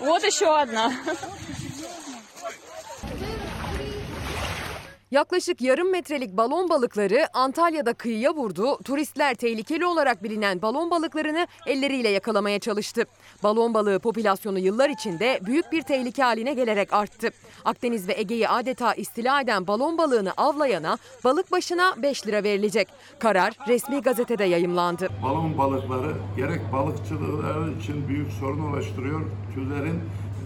Вот 0.00 0.24
еще 0.24 0.54
одна. 0.58 0.92
Yaklaşık 5.14 5.62
yarım 5.62 5.90
metrelik 5.90 6.36
balon 6.36 6.68
balıkları 6.68 7.26
Antalya'da 7.34 7.94
kıyıya 7.94 8.34
vurdu. 8.34 8.78
Turistler 8.84 9.34
tehlikeli 9.34 9.86
olarak 9.86 10.22
bilinen 10.22 10.62
balon 10.62 10.90
balıklarını 10.90 11.46
elleriyle 11.66 12.08
yakalamaya 12.08 12.58
çalıştı. 12.58 13.04
Balon 13.42 13.74
balığı 13.74 13.98
popülasyonu 13.98 14.58
yıllar 14.58 14.90
içinde 14.90 15.40
büyük 15.42 15.72
bir 15.72 15.82
tehlike 15.82 16.22
haline 16.22 16.54
gelerek 16.54 16.92
arttı. 16.92 17.30
Akdeniz 17.64 18.08
ve 18.08 18.12
Ege'yi 18.12 18.48
adeta 18.48 18.94
istila 18.94 19.40
eden 19.40 19.66
balon 19.66 19.98
balığını 19.98 20.32
avlayana 20.36 20.98
balık 21.24 21.52
başına 21.52 21.94
5 22.02 22.26
lira 22.26 22.42
verilecek. 22.42 22.88
Karar 23.18 23.52
resmi 23.68 24.00
gazetede 24.00 24.44
yayımlandı. 24.44 25.08
Balon 25.22 25.58
balıkları 25.58 26.12
gerek 26.36 26.72
balıkçılar 26.72 27.76
için 27.80 28.08
büyük 28.08 28.32
sorun 28.32 28.72
oluşturuyor. 28.72 29.20
Türlerin 29.54 30.00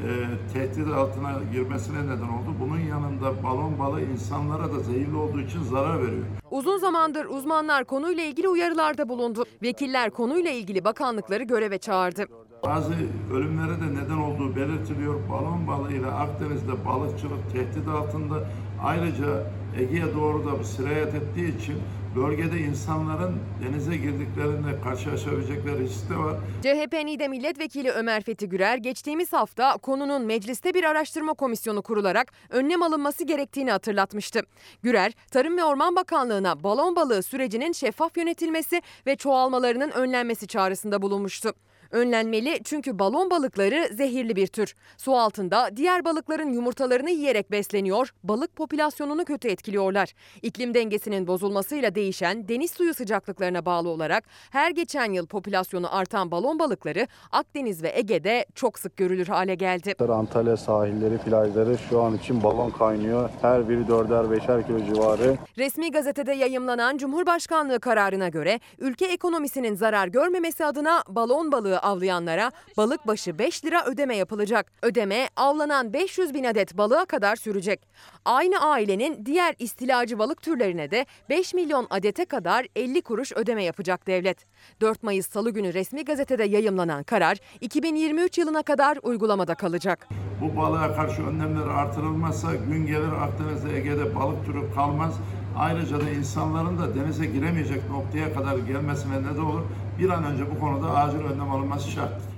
e, 0.04 0.10
tehdit 0.52 0.88
altına 0.94 1.32
girmesine 1.52 2.02
neden 2.06 2.28
oldu. 2.28 2.54
Bunun 2.60 2.78
yanında 2.78 3.42
balon 3.42 3.78
balığı 3.78 4.02
insanlara 4.02 4.72
da 4.72 4.80
zehirli 4.80 5.16
olduğu 5.16 5.40
için 5.40 5.62
zarar 5.62 5.98
veriyor. 5.98 6.24
Uzun 6.50 6.78
zamandır 6.78 7.24
uzmanlar 7.24 7.84
konuyla 7.84 8.24
ilgili 8.24 8.48
uyarılarda 8.48 9.08
bulundu. 9.08 9.44
Vekiller 9.62 10.10
konuyla 10.10 10.50
ilgili 10.50 10.84
bakanlıkları 10.84 11.42
göreve 11.42 11.78
çağırdı. 11.78 12.26
Bazı 12.64 12.92
ölümlere 13.32 13.80
de 13.80 14.04
neden 14.04 14.18
olduğu 14.18 14.56
belirtiliyor. 14.56 15.14
Balon 15.30 15.66
balığıyla 15.68 16.12
Akdeniz'de 16.12 16.86
balıkçılık 16.86 17.52
tehdit 17.52 17.88
altında. 17.88 18.48
Ayrıca 18.82 19.46
Ege'ye 19.78 20.14
doğru 20.14 20.46
da 20.46 20.64
sirayet 20.64 21.14
ettiği 21.14 21.56
için 21.58 21.74
bölgede 22.18 22.58
insanların 22.58 23.36
denize 23.64 23.96
girdiklerinde 23.96 24.80
karşılaşabilecekleri 24.84 25.78
risk 25.78 26.10
de 26.10 26.16
var. 26.16 26.36
CHP 26.62 26.92
NİDE 27.04 27.28
Milletvekili 27.28 27.90
Ömer 27.90 28.22
Fethi 28.22 28.48
Gürer 28.48 28.76
geçtiğimiz 28.76 29.32
hafta 29.32 29.76
konunun 29.76 30.22
mecliste 30.22 30.74
bir 30.74 30.84
araştırma 30.84 31.34
komisyonu 31.34 31.82
kurularak 31.82 32.32
önlem 32.50 32.82
alınması 32.82 33.24
gerektiğini 33.24 33.70
hatırlatmıştı. 33.70 34.40
Gürer, 34.82 35.12
Tarım 35.30 35.56
ve 35.56 35.64
Orman 35.64 35.96
Bakanlığı'na 35.96 36.62
balon 36.62 36.96
balığı 36.96 37.22
sürecinin 37.22 37.72
şeffaf 37.72 38.16
yönetilmesi 38.16 38.82
ve 39.06 39.16
çoğalmalarının 39.16 39.90
önlenmesi 39.90 40.46
çağrısında 40.46 41.02
bulunmuştu. 41.02 41.52
Önlenmeli 41.90 42.60
çünkü 42.64 42.98
balon 42.98 43.30
balıkları 43.30 43.88
zehirli 43.92 44.36
bir 44.36 44.46
tür. 44.46 44.74
Su 44.96 45.16
altında 45.16 45.70
diğer 45.76 46.04
balıkların 46.04 46.52
yumurtalarını 46.52 47.10
yiyerek 47.10 47.50
besleniyor, 47.50 48.14
balık 48.22 48.56
popülasyonunu 48.56 49.24
kötü 49.24 49.48
etkiliyorlar. 49.48 50.14
İklim 50.42 50.74
dengesinin 50.74 51.26
bozulmasıyla 51.26 51.94
değişen 51.94 52.48
deniz 52.48 52.70
suyu 52.70 52.94
sıcaklıklarına 52.94 53.64
bağlı 53.64 53.88
olarak 53.88 54.24
her 54.50 54.70
geçen 54.70 55.12
yıl 55.12 55.26
popülasyonu 55.26 55.96
artan 55.96 56.30
balon 56.30 56.58
balıkları 56.58 57.06
Akdeniz 57.32 57.82
ve 57.82 57.92
Ege'de 57.94 58.46
çok 58.54 58.78
sık 58.78 58.96
görülür 58.96 59.26
hale 59.26 59.54
geldi. 59.54 59.94
Antalya 60.08 60.56
sahilleri, 60.56 61.18
plajları 61.18 61.78
şu 61.78 62.00
an 62.00 62.16
için 62.16 62.42
balon 62.42 62.70
kaynıyor. 62.70 63.30
Her 63.42 63.68
biri 63.68 63.88
dörder 63.88 64.30
beşer 64.30 64.66
kilo 64.66 64.84
civarı. 64.84 65.36
Resmi 65.58 65.90
gazetede 65.90 66.32
yayımlanan 66.32 66.98
Cumhurbaşkanlığı 66.98 67.80
kararına 67.80 68.28
göre 68.28 68.60
ülke 68.78 69.06
ekonomisinin 69.06 69.74
zarar 69.74 70.08
görmemesi 70.08 70.64
adına 70.64 71.02
balon 71.08 71.52
balığı 71.52 71.77
avlayanlara 71.78 72.52
balık 72.76 73.06
başı 73.06 73.38
5 73.38 73.64
lira 73.64 73.84
ödeme 73.84 74.16
yapılacak. 74.16 74.72
Ödeme 74.82 75.28
avlanan 75.36 75.92
500 75.92 76.34
bin 76.34 76.44
adet 76.44 76.76
balığa 76.78 77.04
kadar 77.04 77.36
sürecek. 77.36 77.80
Aynı 78.24 78.60
ailenin 78.60 79.26
diğer 79.26 79.54
istilacı 79.58 80.18
balık 80.18 80.42
türlerine 80.42 80.90
de 80.90 81.06
5 81.28 81.54
milyon 81.54 81.86
adete 81.90 82.24
kadar 82.24 82.66
50 82.76 83.02
kuruş 83.02 83.32
ödeme 83.32 83.64
yapacak 83.64 84.06
devlet. 84.06 84.46
4 84.80 85.02
Mayıs 85.02 85.28
Salı 85.28 85.50
günü 85.50 85.74
resmi 85.74 86.04
gazetede 86.04 86.44
yayımlanan 86.44 87.02
karar 87.02 87.38
2023 87.60 88.38
yılına 88.38 88.62
kadar 88.62 88.98
uygulamada 89.02 89.54
kalacak. 89.54 90.08
Bu 90.40 90.56
balığa 90.56 90.94
karşı 90.94 91.22
önlemler 91.22 91.66
artırılmazsa 91.66 92.54
gün 92.54 92.86
gelir 92.86 93.12
Akdeniz'de 93.22 93.76
Ege'de 93.76 94.16
balık 94.16 94.46
türü 94.46 94.74
kalmaz. 94.74 95.14
Ayrıca 95.58 96.00
da 96.00 96.10
insanların 96.10 96.78
da 96.78 96.94
denize 96.94 97.26
giremeyecek 97.26 97.90
noktaya 97.90 98.34
kadar 98.34 98.58
gelmesine 98.58 99.22
neden 99.22 99.40
olur. 99.40 99.62
Bir 99.98 100.10
an 100.10 100.24
önce 100.24 100.50
bu 100.50 100.60
konuda 100.60 100.94
acil 100.94 101.18
önlem 101.18 101.50
alınması 101.50 101.90
şarttır. 101.90 102.32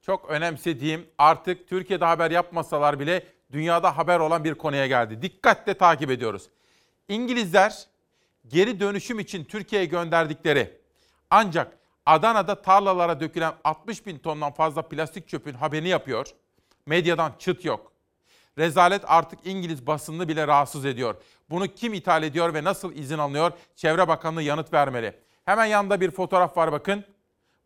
Çok 0.00 0.30
önemsediğim 0.30 1.06
artık 1.18 1.68
Türkiye'de 1.68 2.04
haber 2.04 2.30
yapmasalar 2.30 3.00
bile 3.00 3.26
dünyada 3.52 3.98
haber 3.98 4.20
olan 4.20 4.44
bir 4.44 4.54
konuya 4.54 4.86
geldi. 4.86 5.22
Dikkatle 5.22 5.74
takip 5.74 6.10
ediyoruz. 6.10 6.48
İngilizler 7.08 7.86
geri 8.48 8.80
dönüşüm 8.80 9.20
için 9.20 9.44
Türkiye'ye 9.44 9.86
gönderdikleri 9.86 10.80
ancak 11.30 11.78
Adana'da 12.06 12.62
tarlalara 12.62 13.20
dökülen 13.20 13.52
60 13.64 14.06
bin 14.06 14.18
tondan 14.18 14.52
fazla 14.52 14.82
plastik 14.82 15.28
çöpün 15.28 15.54
haberini 15.54 15.88
yapıyor. 15.88 16.26
Medyadan 16.86 17.32
çıt 17.38 17.64
yok. 17.64 17.92
Rezalet 18.60 19.02
artık 19.06 19.46
İngiliz 19.46 19.86
basınını 19.86 20.28
bile 20.28 20.46
rahatsız 20.46 20.84
ediyor. 20.84 21.14
Bunu 21.50 21.68
kim 21.68 21.94
ithal 21.94 22.22
ediyor 22.22 22.54
ve 22.54 22.64
nasıl 22.64 22.92
izin 22.92 23.18
alınıyor? 23.18 23.52
Çevre 23.76 24.08
Bakanlığı 24.08 24.42
yanıt 24.42 24.72
vermeli. 24.72 25.14
Hemen 25.44 25.64
yanında 25.64 26.00
bir 26.00 26.10
fotoğraf 26.10 26.56
var 26.56 26.72
bakın. 26.72 27.04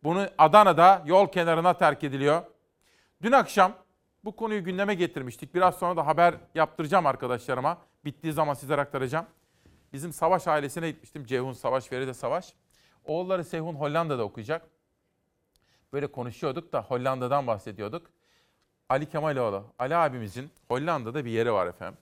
Bunu 0.03 0.27
Adana'da 0.37 1.03
yol 1.05 1.27
kenarına 1.27 1.77
terk 1.77 2.03
ediliyor. 2.03 2.41
Dün 3.21 3.31
akşam 3.31 3.73
bu 4.23 4.35
konuyu 4.35 4.63
gündeme 4.63 4.95
getirmiştik. 4.95 5.55
Biraz 5.55 5.75
sonra 5.75 5.97
da 5.97 6.07
haber 6.07 6.35
yaptıracağım 6.55 7.05
arkadaşlarıma. 7.05 7.77
Bittiği 8.05 8.33
zaman 8.33 8.53
sizlere 8.53 8.81
aktaracağım. 8.81 9.25
Bizim 9.93 10.13
Savaş 10.13 10.47
ailesine 10.47 10.91
gitmiştim. 10.91 11.25
Ceyhun 11.25 11.53
Savaş, 11.53 11.85
Feride 11.85 12.13
Savaş. 12.13 12.53
Oğulları 13.03 13.43
Seyhun 13.43 13.75
Hollanda'da 13.75 14.23
okuyacak. 14.23 14.67
Böyle 15.93 16.07
konuşuyorduk 16.07 16.73
da 16.73 16.81
Hollanda'dan 16.81 17.47
bahsediyorduk. 17.47 18.07
Ali 18.89 19.09
Kemaloğlu, 19.09 19.65
Ali 19.79 19.95
abimizin 19.95 20.51
Hollanda'da 20.67 21.25
bir 21.25 21.31
yeri 21.31 21.53
var 21.53 21.67
efendim. 21.67 21.97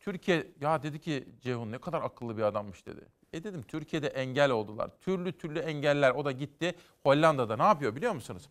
Türkiye, 0.00 0.46
ya 0.60 0.82
dedi 0.82 1.00
ki 1.00 1.28
Ceyhun 1.40 1.72
ne 1.72 1.78
kadar 1.78 2.02
akıllı 2.02 2.36
bir 2.36 2.42
adammış 2.42 2.86
dedi. 2.86 3.00
E 3.32 3.44
dedim 3.44 3.62
Türkiye'de 3.62 4.06
engel 4.06 4.50
oldular. 4.50 4.90
Türlü 5.00 5.32
türlü 5.32 5.58
engeller. 5.58 6.10
O 6.10 6.24
da 6.24 6.32
gitti 6.32 6.74
Hollanda'da 7.02 7.56
ne 7.56 7.62
yapıyor 7.62 7.96
biliyor 7.96 8.12
musunuz? 8.12 8.48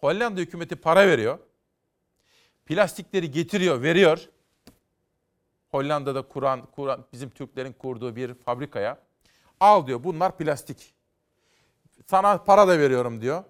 Hollanda 0.00 0.40
hükümeti 0.40 0.76
para 0.76 1.08
veriyor. 1.08 1.38
Plastikleri 2.66 3.30
getiriyor, 3.30 3.82
veriyor. 3.82 4.28
Hollanda'da 5.68 6.22
kuran, 6.22 6.66
kuran 6.66 7.04
bizim 7.12 7.30
Türklerin 7.30 7.72
kurduğu 7.72 8.16
bir 8.16 8.34
fabrikaya. 8.34 8.98
Al 9.60 9.86
diyor 9.86 10.04
bunlar 10.04 10.36
plastik. 10.36 10.94
Sana 12.06 12.38
para 12.38 12.68
da 12.68 12.78
veriyorum 12.78 13.20
diyor. 13.20 13.44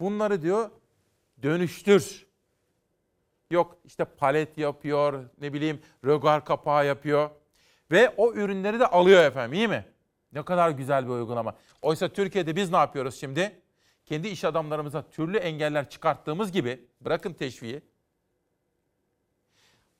Bunları 0.00 0.42
diyor 0.42 0.70
dönüştür. 1.42 2.27
Yok 3.50 3.76
işte 3.84 4.04
palet 4.04 4.58
yapıyor, 4.58 5.24
ne 5.40 5.52
bileyim 5.52 5.80
rögar 6.04 6.44
kapağı 6.44 6.86
yapıyor. 6.86 7.30
Ve 7.90 8.14
o 8.16 8.32
ürünleri 8.32 8.80
de 8.80 8.86
alıyor 8.86 9.24
efendim 9.24 9.52
iyi 9.52 9.68
mi? 9.68 9.84
Ne 10.32 10.44
kadar 10.44 10.70
güzel 10.70 11.04
bir 11.04 11.10
uygulama. 11.10 11.54
Oysa 11.82 12.08
Türkiye'de 12.08 12.56
biz 12.56 12.70
ne 12.70 12.76
yapıyoruz 12.76 13.20
şimdi? 13.20 13.60
Kendi 14.04 14.28
iş 14.28 14.44
adamlarımıza 14.44 15.10
türlü 15.10 15.36
engeller 15.36 15.88
çıkarttığımız 15.90 16.52
gibi 16.52 16.88
bırakın 17.00 17.32
teşviği. 17.32 17.82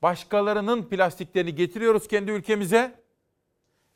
Başkalarının 0.03 0.83
plastiklerini 0.83 1.55
getiriyoruz 1.55 2.09
kendi 2.09 2.31
ülkemize. 2.31 3.01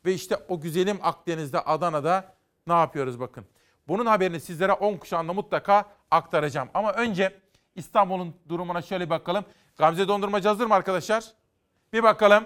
Ve 0.05 0.13
işte 0.13 0.37
o 0.49 0.61
güzelim 0.61 0.99
Akdeniz'de, 1.01 1.59
Adana'da 1.59 2.35
ne 2.67 2.73
yapıyoruz 2.73 3.19
bakın. 3.19 3.45
Bunun 3.87 4.05
haberini 4.05 4.39
sizlere 4.39 4.73
10 4.73 4.97
kuşağında 4.97 5.33
mutlaka 5.33 5.85
aktaracağım. 6.11 6.69
Ama 6.73 6.93
önce 6.93 7.42
İstanbul'un 7.75 8.35
durumuna 8.49 8.81
şöyle 8.81 9.09
bakalım. 9.09 9.45
Gamze 9.77 10.07
Dondurmacı 10.07 10.47
hazır 10.47 10.65
mı 10.65 10.73
arkadaşlar? 10.73 11.23
Bir 11.93 12.03
bakalım. 12.03 12.43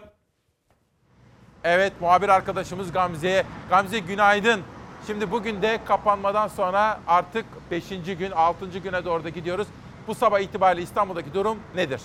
Evet 1.64 1.94
muhabir 2.02 2.30
arkadaşımız 2.30 2.92
Gamze'ye. 2.92 3.46
Gamze 3.70 4.00
günaydın. 4.00 4.62
Şimdi 5.08 5.32
bugün 5.32 5.62
de 5.62 5.80
kapanmadan 5.86 6.48
sonra 6.48 7.00
artık 7.08 7.46
5. 7.72 7.90
gün, 7.90 8.32
6. 8.32 8.66
güne 8.80 9.06
doğru 9.06 9.24
da 9.24 9.30
gidiyoruz. 9.30 9.68
Bu 10.08 10.16
sabah 10.16 10.40
itibariyle 10.40 10.82
İstanbul'daki 10.82 11.34
durum 11.34 11.60
nedir? 11.76 12.02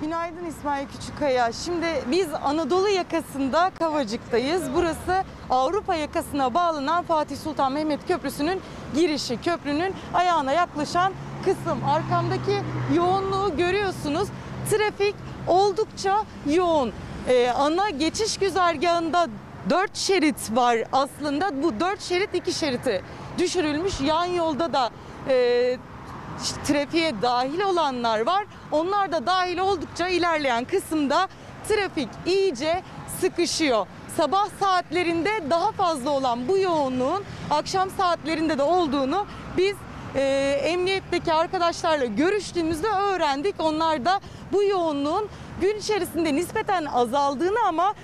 Günaydın 0.00 0.44
İsmail 0.44 0.86
Küçükkaya. 0.88 1.52
Şimdi 1.52 1.86
biz 2.10 2.28
Anadolu 2.44 2.88
yakasında 2.88 3.70
Kavacık'tayız. 3.78 4.62
Burası 4.74 5.24
Avrupa 5.50 5.94
yakasına 5.94 6.54
bağlanan 6.54 7.04
Fatih 7.04 7.36
Sultan 7.36 7.72
Mehmet 7.72 8.06
Köprüsü'nün 8.08 8.60
girişi. 8.94 9.40
Köprünün 9.42 9.94
ayağına 10.14 10.52
yaklaşan 10.52 11.12
kısım. 11.44 11.84
Arkamdaki 11.88 12.62
yoğunluğu 12.94 13.56
görüyorsunuz. 13.56 14.28
Trafik 14.70 15.14
oldukça 15.46 16.24
yoğun. 16.46 16.92
Ee, 17.28 17.50
ana 17.50 17.90
geçiş 17.90 18.38
güzergahında 18.38 19.28
4 19.70 19.96
şerit 19.96 20.56
var 20.56 20.78
aslında. 20.92 21.62
Bu 21.62 21.80
4 21.80 22.00
şerit 22.00 22.34
2 22.34 22.52
şeriti 22.52 23.02
düşürülmüş. 23.38 24.00
Yan 24.00 24.24
yolda 24.24 24.72
da 24.72 24.90
e, 25.28 25.76
trafiğe 26.66 27.22
dahil 27.22 27.60
olanlar 27.60 28.20
var. 28.20 28.44
Onlar 28.72 29.12
da 29.12 29.26
dahil 29.26 29.58
oldukça 29.58 30.08
ilerleyen 30.08 30.64
kısımda 30.64 31.28
trafik 31.68 32.08
iyice 32.26 32.82
sıkışıyor. 33.20 33.86
Sabah 34.16 34.48
saatlerinde 34.60 35.30
daha 35.50 35.72
fazla 35.72 36.10
olan 36.10 36.48
bu 36.48 36.58
yoğunluğun 36.58 37.24
akşam 37.50 37.90
saatlerinde 37.90 38.58
de 38.58 38.62
olduğunu 38.62 39.26
biz 39.56 39.76
e, 40.14 40.20
emniyetteki 40.64 41.32
arkadaşlarla 41.32 42.04
görüştüğümüzde 42.04 42.88
öğrendik. 42.88 43.54
Onlar 43.58 44.04
da 44.04 44.20
bu 44.52 44.62
yoğunluğun 44.62 45.28
gün 45.60 45.78
içerisinde 45.78 46.34
nispeten 46.34 46.84
azaldığını 46.84 47.58
ama 47.68 47.94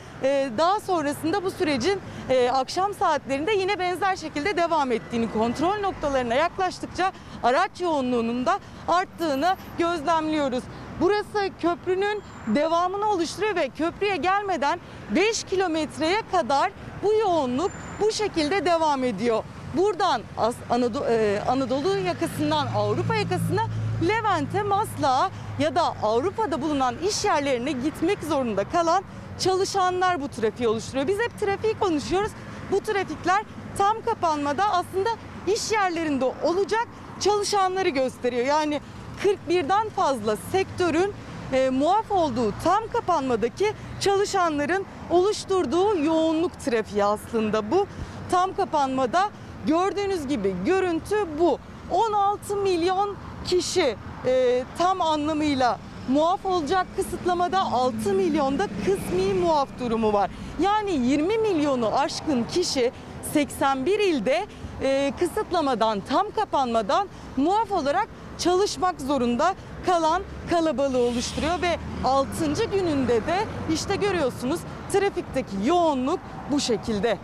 daha 0.58 0.80
sonrasında 0.80 1.44
bu 1.44 1.50
sürecin 1.50 2.00
e, 2.30 2.50
akşam 2.50 2.94
saatlerinde 2.94 3.52
yine 3.52 3.78
benzer 3.78 4.16
şekilde 4.16 4.56
devam 4.56 4.92
ettiğini 4.92 5.32
kontrol 5.32 5.80
noktalarına 5.80 6.34
yaklaştıkça 6.34 7.12
araç 7.42 7.80
yoğunluğunun 7.80 8.46
da 8.46 8.58
arttığını 8.88 9.56
gözlemliyoruz. 9.78 10.64
Burası 11.00 11.50
köprünün 11.62 12.22
devamını 12.54 13.10
oluşturuyor 13.10 13.56
ve 13.56 13.68
köprüye 13.68 14.16
gelmeden 14.16 14.80
5 15.10 15.44
kilometreye 15.44 16.22
kadar 16.32 16.70
bu 17.02 17.12
yoğunluk 17.14 17.70
bu 18.00 18.12
şekilde 18.12 18.64
devam 18.64 19.04
ediyor. 19.04 19.44
Buradan 19.76 20.22
Anadolu, 20.70 21.04
Anadolu 21.48 21.98
yakasından 21.98 22.66
Avrupa 22.76 23.14
yakasına 23.14 23.62
Levent'e, 24.08 24.62
Maslak'a 24.62 25.30
ya 25.58 25.74
da 25.74 25.82
Avrupa'da 26.02 26.62
bulunan 26.62 26.94
iş 27.08 27.24
yerlerine 27.24 27.72
gitmek 27.72 28.18
zorunda 28.22 28.64
kalan 28.64 29.04
çalışanlar 29.38 30.20
bu 30.20 30.28
trafiği 30.28 30.68
oluşturuyor. 30.68 31.08
Biz 31.08 31.18
hep 31.18 31.40
trafiği 31.40 31.74
konuşuyoruz. 31.74 32.32
Bu 32.70 32.80
trafikler 32.80 33.44
tam 33.78 34.00
kapanmada 34.00 34.64
aslında 34.64 35.08
iş 35.46 35.72
yerlerinde 35.72 36.24
olacak 36.24 36.88
çalışanları 37.20 37.88
gösteriyor. 37.88 38.46
Yani 38.46 38.80
41'den 39.24 39.88
fazla 39.88 40.36
sektörün 40.52 41.12
e, 41.52 41.70
muaf 41.70 42.10
olduğu 42.10 42.52
tam 42.64 42.88
kapanmadaki 42.92 43.72
çalışanların 44.00 44.86
oluşturduğu 45.10 45.98
yoğunluk 45.98 46.60
trafiği 46.60 47.04
aslında 47.04 47.70
bu. 47.70 47.86
Tam 48.30 48.56
kapanmada 48.56 49.30
gördüğünüz 49.66 50.26
gibi 50.26 50.54
görüntü 50.64 51.16
bu. 51.38 51.58
16 51.90 52.56
milyon 52.56 53.16
kişi 53.44 53.96
e, 54.26 54.64
tam 54.78 55.00
anlamıyla 55.00 55.78
muaf 56.08 56.46
olacak 56.46 56.86
kısıtlamada 56.96 57.60
6 57.60 58.12
milyonda 58.12 58.66
kısmi 58.84 59.34
muaf 59.34 59.68
durumu 59.80 60.12
var. 60.12 60.30
Yani 60.60 60.90
20 60.90 61.38
milyonu 61.38 61.98
aşkın 61.98 62.44
kişi 62.44 62.92
81 63.32 63.98
ilde 63.98 64.46
e, 64.82 65.12
kısıtlamadan 65.18 66.00
tam 66.08 66.30
kapanmadan 66.30 67.08
muaf 67.36 67.72
olarak 67.72 68.08
çalışmak 68.38 69.00
zorunda 69.00 69.54
kalan 69.86 70.22
kalabalığı 70.50 70.98
oluşturuyor 70.98 71.62
ve 71.62 71.78
6. 72.04 72.64
gününde 72.72 73.26
de 73.26 73.44
işte 73.72 73.96
görüyorsunuz 73.96 74.60
trafikteki 74.92 75.56
yoğunluk 75.64 76.20
bu 76.50 76.60
şekilde. 76.60 77.18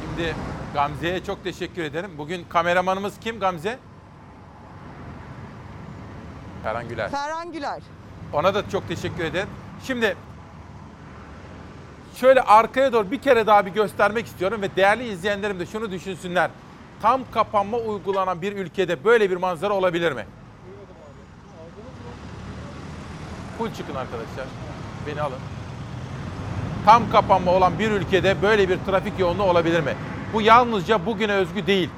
Şimdi 0.00 0.34
Gamze'ye 0.74 1.24
çok 1.24 1.44
teşekkür 1.44 1.82
ederim. 1.82 2.10
Bugün 2.18 2.44
kameramanımız 2.48 3.14
kim 3.20 3.40
Gamze? 3.40 3.78
Ferhan 6.62 6.88
Güler. 6.88 7.10
Ferhan 7.10 7.52
Güler. 7.52 7.82
Ona 8.32 8.54
da 8.54 8.68
çok 8.70 8.88
teşekkür 8.88 9.24
ederim. 9.24 9.48
Şimdi 9.86 10.16
şöyle 12.14 12.40
arkaya 12.42 12.92
doğru 12.92 13.10
bir 13.10 13.22
kere 13.22 13.46
daha 13.46 13.66
bir 13.66 13.70
göstermek 13.70 14.26
istiyorum 14.26 14.62
ve 14.62 14.76
değerli 14.76 15.08
izleyenlerim 15.08 15.60
de 15.60 15.66
şunu 15.66 15.90
düşünsünler. 15.90 16.50
Tam 17.02 17.20
kapanma 17.34 17.76
uygulanan 17.78 18.42
bir 18.42 18.52
ülkede 18.52 19.04
böyle 19.04 19.30
bir 19.30 19.36
manzara 19.36 19.74
olabilir 19.74 20.12
mi? 20.12 20.26
Full 23.58 23.74
çıkın 23.74 23.94
arkadaşlar. 23.94 24.46
Beni 25.06 25.22
alın. 25.22 25.38
Tam 26.84 27.10
kapanma 27.10 27.50
olan 27.50 27.78
bir 27.78 27.90
ülkede 27.90 28.42
böyle 28.42 28.68
bir 28.68 28.78
trafik 28.86 29.18
yoğunluğu 29.18 29.42
olabilir 29.42 29.80
mi? 29.80 29.94
Bu 30.32 30.42
yalnızca 30.42 31.06
bugüne 31.06 31.32
özgü 31.32 31.66
değil. 31.66 31.90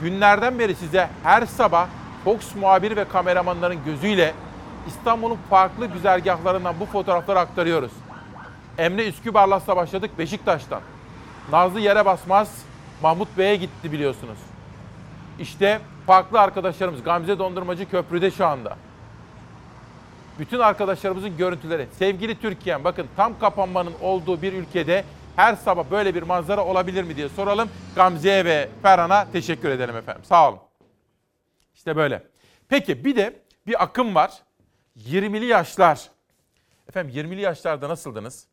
Günlerden 0.00 0.58
beri 0.58 0.74
size 0.74 1.08
her 1.22 1.46
sabah 1.46 1.88
Fox 2.26 2.54
muhabiri 2.54 2.96
ve 2.96 3.08
kameramanların 3.08 3.84
gözüyle 3.84 4.34
İstanbul'un 4.86 5.38
farklı 5.50 5.86
güzergahlarından 5.86 6.80
bu 6.80 6.86
fotoğrafları 6.86 7.38
aktarıyoruz. 7.38 7.92
Emre 8.78 9.08
Üskübar'la 9.08 9.76
başladık 9.76 10.10
Beşiktaş'tan. 10.18 10.80
Nazlı 11.52 11.80
yere 11.80 12.04
basmaz 12.04 12.64
Mahmut 13.02 13.28
Bey'e 13.38 13.56
gitti 13.56 13.92
biliyorsunuz. 13.92 14.38
İşte 15.40 15.80
farklı 16.06 16.40
arkadaşlarımız 16.40 17.02
Gamze 17.02 17.38
Dondurmacı 17.38 17.90
Köprü'de 17.90 18.30
şu 18.30 18.46
anda. 18.46 18.76
Bütün 20.38 20.58
arkadaşlarımızın 20.58 21.36
görüntüleri. 21.36 21.86
Sevgili 21.98 22.40
Türkiye'm 22.40 22.84
bakın 22.84 23.06
tam 23.16 23.38
kapanmanın 23.38 23.94
olduğu 24.02 24.42
bir 24.42 24.52
ülkede 24.52 25.04
her 25.36 25.54
sabah 25.54 25.84
böyle 25.90 26.14
bir 26.14 26.22
manzara 26.22 26.64
olabilir 26.64 27.02
mi 27.02 27.16
diye 27.16 27.28
soralım. 27.28 27.68
Gamze'ye 27.96 28.44
ve 28.44 28.68
Ferhan'a 28.82 29.26
teşekkür 29.32 29.70
edelim 29.70 29.96
efendim. 29.96 30.24
Sağ 30.24 30.48
olun. 30.48 30.65
İşte 31.86 31.96
böyle. 31.96 32.22
Peki 32.68 33.04
bir 33.04 33.16
de 33.16 33.42
bir 33.66 33.82
akım 33.82 34.14
var. 34.14 34.42
20'li 34.96 35.44
yaşlar. 35.44 36.10
Efendim 36.88 37.14
20'li 37.14 37.40
yaşlarda 37.40 37.88
nasıldınız? 37.88 38.46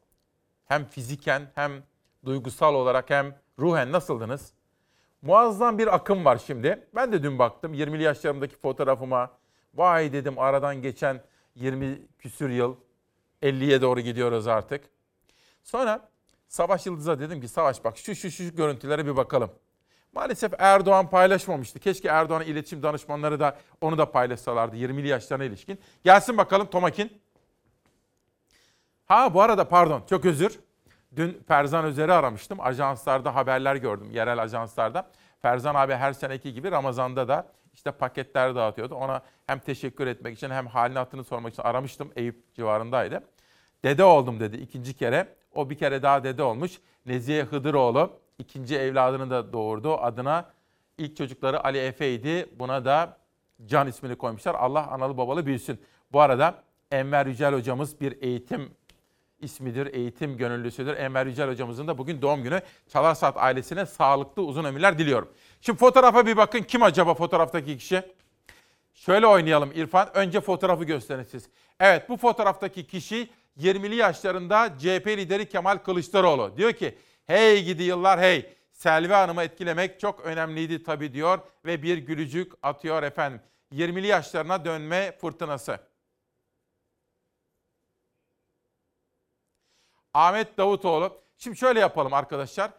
Hem 0.66 0.86
fiziken 0.86 1.52
hem 1.56 1.84
duygusal 2.26 2.76
olarak 2.76 3.10
hem 3.10 3.36
ruhen 3.60 3.92
nasıldınız? 3.92 4.54
Muazzam 5.22 5.78
bir 5.78 5.96
akım 5.96 6.26
var 6.26 6.42
şimdi. 6.46 6.88
Ben 6.96 7.12
de 7.12 7.24
dün 7.24 7.40
baktım 7.40 7.74
20'li 7.74 8.04
yaşlarımdaki 8.04 8.56
fotoğrafıma. 8.56 9.32
Vay 9.74 10.14
dedim 10.14 10.40
aradan 10.40 10.82
geçen 10.82 11.24
20 11.56 12.08
küsür 12.20 12.50
yıl 12.50 12.76
50'ye 13.42 13.82
doğru 13.82 14.00
gidiyoruz 14.00 14.48
artık. 14.48 14.86
Sonra 15.64 16.10
Savaş 16.48 16.86
Yıldız'a 16.86 17.20
dedim 17.20 17.42
ki 17.42 17.48
Savaş 17.48 17.84
bak 17.84 17.98
şu 17.98 18.16
şu 18.16 18.32
şu 18.32 18.56
görüntülere 18.56 19.06
bir 19.06 19.16
bakalım. 19.16 19.52
Maalesef 20.14 20.54
Erdoğan 20.58 21.10
paylaşmamıştı. 21.10 21.80
Keşke 21.80 22.08
Erdoğan'ın 22.08 22.46
iletişim 22.46 22.84
danışmanları 22.84 23.40
da 23.40 23.58
onu 23.82 23.98
da 23.98 24.12
paylaşsalardı 24.12 24.76
20'li 24.76 25.08
yaşlarına 25.08 25.44
ilişkin. 25.44 25.80
Gelsin 26.04 26.38
bakalım 26.38 26.68
Tomakin. 26.68 27.22
Ha 29.06 29.34
bu 29.34 29.42
arada 29.42 29.68
pardon 29.70 30.04
çok 30.10 30.26
özür. 30.26 30.60
Dün 31.16 31.44
Ferzan 31.48 31.86
Özer'i 31.86 32.14
aramıştım. 32.14 32.62
Ajanslarda 32.62 33.36
haberler 33.36 33.76
gördüm. 33.76 34.12
Yerel 34.12 34.42
ajanslarda. 34.42 35.12
Ferzan 35.42 35.76
abi 35.76 35.94
her 35.94 36.14
seneki 36.14 36.54
gibi 36.54 36.72
Ramazan'da 36.72 37.28
da 37.28 37.48
işte 37.74 37.92
paketler 37.92 38.56
dağıtıyordu. 38.56 38.96
Ona 38.96 39.22
hem 39.48 39.60
teşekkür 39.60 40.08
etmek 40.08 40.38
için 40.38 40.50
hem 40.50 40.68
halini 40.68 40.98
hatırını 40.98 41.24
sormak 41.24 41.54
için 41.54 41.64
aramıştım. 41.64 42.12
Eyüp 42.16 42.54
civarındaydı. 42.56 43.24
Dede 43.84 44.04
oldum 44.04 44.40
dedi 44.40 44.58
ikinci 44.58 44.94
kere. 44.94 45.28
O 45.56 45.70
bir 45.70 45.78
kere 45.78 46.04
daha 46.04 46.24
dede 46.24 46.44
olmuş. 46.44 46.80
Nezihe 47.06 47.44
Hıdıroğlu 47.44 48.23
ikinci 48.40 48.76
evladını 48.78 49.30
da 49.30 49.54
doğurdu. 49.54 49.98
Adına 49.98 50.50
ilk 50.98 51.18
çocukları 51.18 51.64
Ali 51.66 51.78
Efe'ydi. 51.78 52.50
Buna 52.60 52.86
da 52.86 53.18
Can 53.66 53.88
ismini 53.88 54.16
koymuşlar. 54.16 54.56
Allah 54.56 54.88
analı 54.88 55.18
babalı 55.18 55.46
büyüsün. 55.46 55.82
Bu 56.12 56.22
arada 56.22 56.64
Enver 56.92 57.26
Yücel 57.26 57.54
hocamız 57.54 58.02
bir 58.02 58.22
eğitim 58.22 58.72
ismidir, 59.40 59.94
eğitim 59.94 60.38
gönüllüsüdür. 60.38 60.98
Enver 60.98 61.26
Yücel 61.26 61.50
hocamızın 61.50 61.88
da 61.88 61.98
bugün 61.98 62.22
doğum 62.22 62.44
günü. 62.44 62.62
Çalar 62.88 63.16
Saat 63.16 63.38
ailesine 63.38 63.86
sağlıklı 63.86 64.44
uzun 64.44 64.64
ömürler 64.64 64.98
diliyorum. 64.98 65.30
Şimdi 65.62 65.80
fotoğrafa 65.80 66.26
bir 66.26 66.38
bakın. 66.38 66.60
Kim 66.60 66.84
acaba 66.84 67.14
fotoğraftaki 67.14 67.78
kişi? 67.78 68.04
Şöyle 68.94 69.28
oynayalım 69.28 69.72
İrfan. 69.76 70.10
Önce 70.14 70.42
fotoğrafı 70.42 70.84
gösterin 70.84 71.24
siz. 71.24 71.50
Evet 71.80 72.10
bu 72.10 72.18
fotoğraftaki 72.18 72.88
kişi 72.88 73.30
20'li 73.60 73.96
yaşlarında 73.96 74.74
CHP 74.80 75.08
lideri 75.08 75.50
Kemal 75.50 75.78
Kılıçdaroğlu. 75.78 76.58
Diyor 76.58 76.74
ki 76.74 76.98
hey 77.28 77.64
gidi 77.64 77.84
yıllar 77.84 78.20
hey. 78.20 78.56
Selvi 78.72 79.14
Hanım'ı 79.14 79.44
etkilemek 79.44 80.00
çok 80.00 80.20
önemliydi 80.20 80.84
tabii 80.84 81.14
diyor 81.14 81.40
ve 81.66 81.84
bir 81.84 81.98
gülücük 81.98 82.54
atıyor 82.62 83.04
efendim. 83.04 83.42
20'li 83.72 84.08
yaşlarına 84.08 84.66
dönme 84.66 85.18
fırtınası. 85.22 85.80
Ahmet 90.14 90.58
Davutoğlu. 90.58 91.22
Şimdi 91.38 91.58
şöyle 91.58 91.80
yapalım 91.80 92.14
arkadaşlar. 92.14 92.72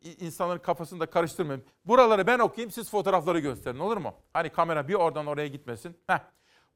İnsanların 0.00 0.58
kafasını 0.58 1.00
da 1.00 1.06
karıştırmayın. 1.06 1.64
Buraları 1.84 2.26
ben 2.26 2.38
okuyayım 2.38 2.70
siz 2.70 2.90
fotoğrafları 2.90 3.38
gösterin 3.38 3.78
olur 3.78 3.96
mu? 3.96 4.14
Hani 4.32 4.48
kamera 4.48 4.88
bir 4.88 4.94
oradan 4.94 5.26
oraya 5.26 5.48
gitmesin. 5.48 5.98
Heh. 6.06 6.18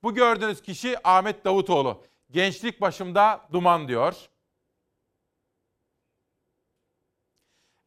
Bu 0.03 0.15
gördüğünüz 0.15 0.62
kişi 0.62 1.09
Ahmet 1.09 1.45
Davutoğlu. 1.45 2.05
Gençlik 2.31 2.81
başımda 2.81 3.41
duman 3.53 3.89
diyor. 3.89 4.28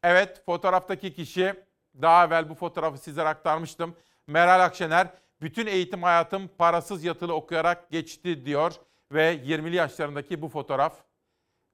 Evet 0.10 0.46
fotoğraftaki 0.46 1.14
kişi 1.14 1.64
daha 2.02 2.26
evvel 2.26 2.50
bu 2.50 2.56
fotoğrafı 2.56 2.98
sizlere 2.98 3.28
aktarmıştım. 3.28 3.96
Meral 4.28 4.64
Akşener 4.64 5.08
bütün 5.42 5.68
eğitim 5.68 6.04
hayatım 6.04 6.48
parasız 6.58 7.04
yatılı 7.04 7.34
okuyarak 7.34 7.92
geçti 7.92 8.46
diyor. 8.46 8.74
Ve 9.12 9.36
20'li 9.36 9.76
yaşlarındaki 9.76 10.42
bu 10.42 10.50
fotoğraf 10.50 10.94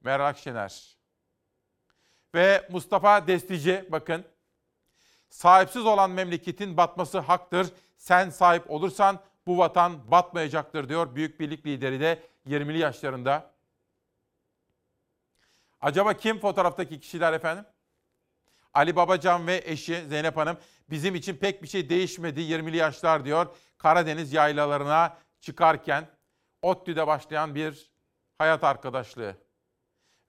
Meral 0.04 0.28
Akşener. 0.28 0.98
Ve 2.36 2.68
Mustafa 2.72 3.28
Destici 3.28 3.86
bakın. 3.92 4.26
Sahipsiz 5.30 5.86
olan 5.86 6.12
memleketin 6.12 6.78
batması 6.78 7.20
haktır. 7.20 7.68
Sen 7.98 8.30
sahip 8.30 8.72
olursan 8.72 9.20
bu 9.48 9.58
vatan 9.58 10.12
batmayacaktır 10.12 10.90
diyor 10.90 11.16
Büyük 11.16 11.40
Birlik 11.40 11.66
lideri 11.66 12.00
de 12.00 12.24
20'li 12.48 12.78
yaşlarında. 12.78 13.52
Acaba 15.82 16.14
kim 16.14 16.40
fotoğraftaki 16.40 17.00
kişiler 17.00 17.34
efendim? 17.34 17.66
Ali 18.74 18.96
Babacan 18.96 19.48
ve 19.48 19.62
eşi 19.66 20.06
Zeynep 20.08 20.38
Hanım 20.38 20.58
bizim 20.90 21.16
için 21.16 21.36
pek 21.36 21.64
bir 21.64 21.68
şey 21.68 21.90
değişmedi 21.90 22.40
20'li 22.42 22.78
yaşlar 22.78 23.26
diyor. 23.26 23.48
Karadeniz 23.78 24.34
yaylalarına 24.34 25.18
çıkarken 25.42 26.08
ODTÜ'de 26.62 27.08
başlayan 27.08 27.56
bir 27.56 27.92
hayat 28.38 28.64
arkadaşlığı. 28.64 29.36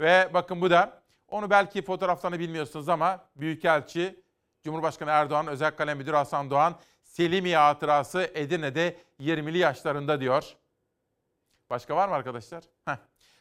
Ve 0.01 0.31
bakın 0.35 0.61
bu 0.61 0.71
da 0.71 1.03
onu 1.29 1.51
belki 1.51 1.83
fotoğraflarını 1.85 2.39
bilmiyorsunuz 2.39 2.89
ama 2.89 3.25
Büyükelçi 3.37 4.25
Cumhurbaşkanı 4.63 5.11
Erdoğan 5.11 5.47
Özel 5.47 5.77
Kalem 5.77 5.99
Müdürü 5.99 6.17
Hasan 6.17 6.51
Doğan 6.51 6.81
Selimiye 7.03 7.57
hatırası 7.57 8.31
Edirne'de 8.35 8.97
20'li 9.21 9.59
yaşlarında 9.59 10.21
diyor. 10.21 10.45
Başka 11.71 11.97
var 11.97 12.09
mı 12.09 12.15
arkadaşlar? 12.15 12.65
Heh. 12.85 12.97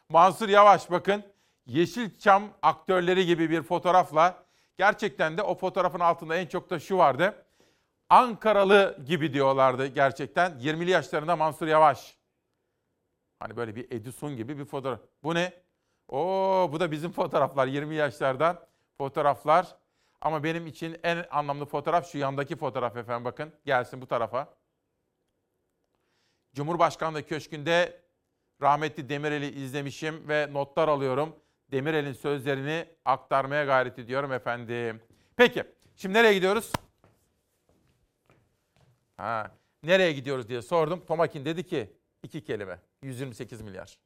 Mansur 0.09 0.49
Yavaş 0.49 0.91
bakın 0.91 1.23
Yeşilçam 1.65 2.43
aktörleri 2.61 3.25
gibi 3.25 3.49
bir 3.49 3.61
fotoğrafla 3.63 4.43
gerçekten 4.77 5.37
de 5.37 5.41
o 5.41 5.55
fotoğrafın 5.55 5.99
altında 5.99 6.35
en 6.35 6.45
çok 6.47 6.69
da 6.69 6.79
şu 6.79 6.97
vardı. 6.97 7.45
Ankaralı 8.09 8.97
gibi 9.05 9.33
diyorlardı 9.33 9.87
gerçekten. 9.87 10.51
20'li 10.51 10.89
yaşlarında 10.89 11.35
Mansur 11.35 11.67
Yavaş. 11.67 12.17
Hani 13.39 13.57
böyle 13.57 13.75
bir 13.75 13.91
Edison 13.91 14.35
gibi 14.35 14.57
bir 14.57 14.65
fotoğraf. 14.65 14.99
Bu 15.23 15.35
ne? 15.35 15.53
Oo 16.07 16.69
bu 16.71 16.79
da 16.79 16.91
bizim 16.91 17.11
fotoğraflar 17.11 17.67
20 17.67 17.95
yaşlardan 17.95 18.59
fotoğraflar. 18.97 19.75
Ama 20.21 20.43
benim 20.43 20.67
için 20.67 20.99
en 21.03 21.25
anlamlı 21.31 21.65
fotoğraf 21.65 22.11
şu 22.11 22.17
yandaki 22.17 22.55
fotoğraf 22.55 22.97
efendim 22.97 23.25
bakın. 23.25 23.53
Gelsin 23.65 24.01
bu 24.01 24.07
tarafa. 24.07 24.53
Cumhurbaşkanlığı 26.53 27.27
Köşkü'nde 27.27 28.01
rahmetli 28.61 29.09
Demirel'i 29.09 29.51
izlemişim 29.51 30.27
ve 30.27 30.53
notlar 30.53 30.87
alıyorum. 30.87 31.35
Demirel'in 31.73 32.13
sözlerini 32.13 32.85
aktarmaya 33.05 33.65
gayret 33.65 33.99
ediyorum 33.99 34.31
efendim. 34.31 35.01
Peki 35.37 35.63
şimdi 35.95 36.13
nereye 36.13 36.33
gidiyoruz? 36.33 36.71
Ha, 39.17 39.51
nereye 39.83 40.13
gidiyoruz 40.13 40.49
diye 40.49 40.61
sordum. 40.61 41.01
Tomakin 41.07 41.45
dedi 41.45 41.63
ki 41.63 41.93
iki 42.23 42.43
kelime 42.43 42.79
128 43.03 43.61
milyar. 43.61 43.97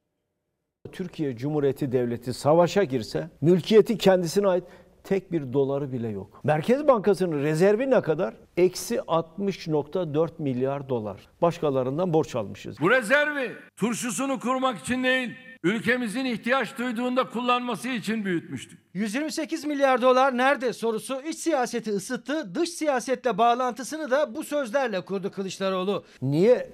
Türkiye 0.92 1.38
Cumhuriyeti 1.38 1.92
Devleti 1.92 2.34
savaşa 2.34 2.84
girse 2.84 3.30
mülkiyeti 3.42 3.98
kendisine 3.98 4.48
ait 4.48 4.64
tek 5.08 5.32
bir 5.32 5.54
doları 5.54 5.92
bile 5.92 6.08
yok. 6.08 6.42
Merkez 6.44 6.88
Bankası'nın 6.88 7.44
rezervi 7.44 7.92
ne 7.92 8.02
kadar? 8.02 8.34
Eksi 8.58 8.96
60.4 8.96 10.30
milyar 10.40 10.90
dolar. 10.90 11.22
Başkalarından 11.42 12.14
borç 12.14 12.36
almışız. 12.36 12.80
Bu 12.82 12.92
rezervi 12.92 13.52
turşusunu 13.76 14.40
kurmak 14.40 14.80
için 14.80 15.04
değil, 15.04 15.36
ülkemizin 15.64 16.26
ihtiyaç 16.26 16.78
duyduğunda 16.78 17.30
kullanması 17.30 17.90
için 17.90 18.26
büyütmüştük. 18.26 18.80
128 18.94 19.66
milyar 19.66 20.02
dolar 20.02 20.38
nerede 20.38 20.74
sorusu 20.74 21.22
iç 21.22 21.38
siyaseti 21.38 21.92
ısıttı. 21.92 22.56
Dış 22.56 22.70
siyasetle 22.70 23.38
bağlantısını 23.38 24.12
da 24.12 24.36
bu 24.36 24.44
sözlerle 24.44 25.02
kurdu 25.02 25.32
Kılıçdaroğlu. 25.32 26.06
Niye 26.22 26.70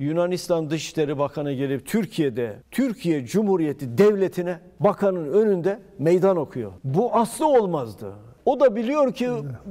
Yunanistan 0.00 0.70
Dışişleri 0.70 1.18
Bakanı 1.18 1.52
gelip 1.52 1.86
Türkiye'de 1.86 2.62
Türkiye 2.70 3.26
Cumhuriyeti 3.26 3.98
Devleti'ne 3.98 4.60
bakanın 4.80 5.32
önünde 5.32 5.80
meydan 5.98 6.36
okuyor? 6.36 6.72
Bu 6.84 7.14
aslı 7.14 7.46
olmazdı. 7.46 8.14
O 8.44 8.60
da 8.60 8.76
biliyor 8.76 9.14
ki 9.14 9.30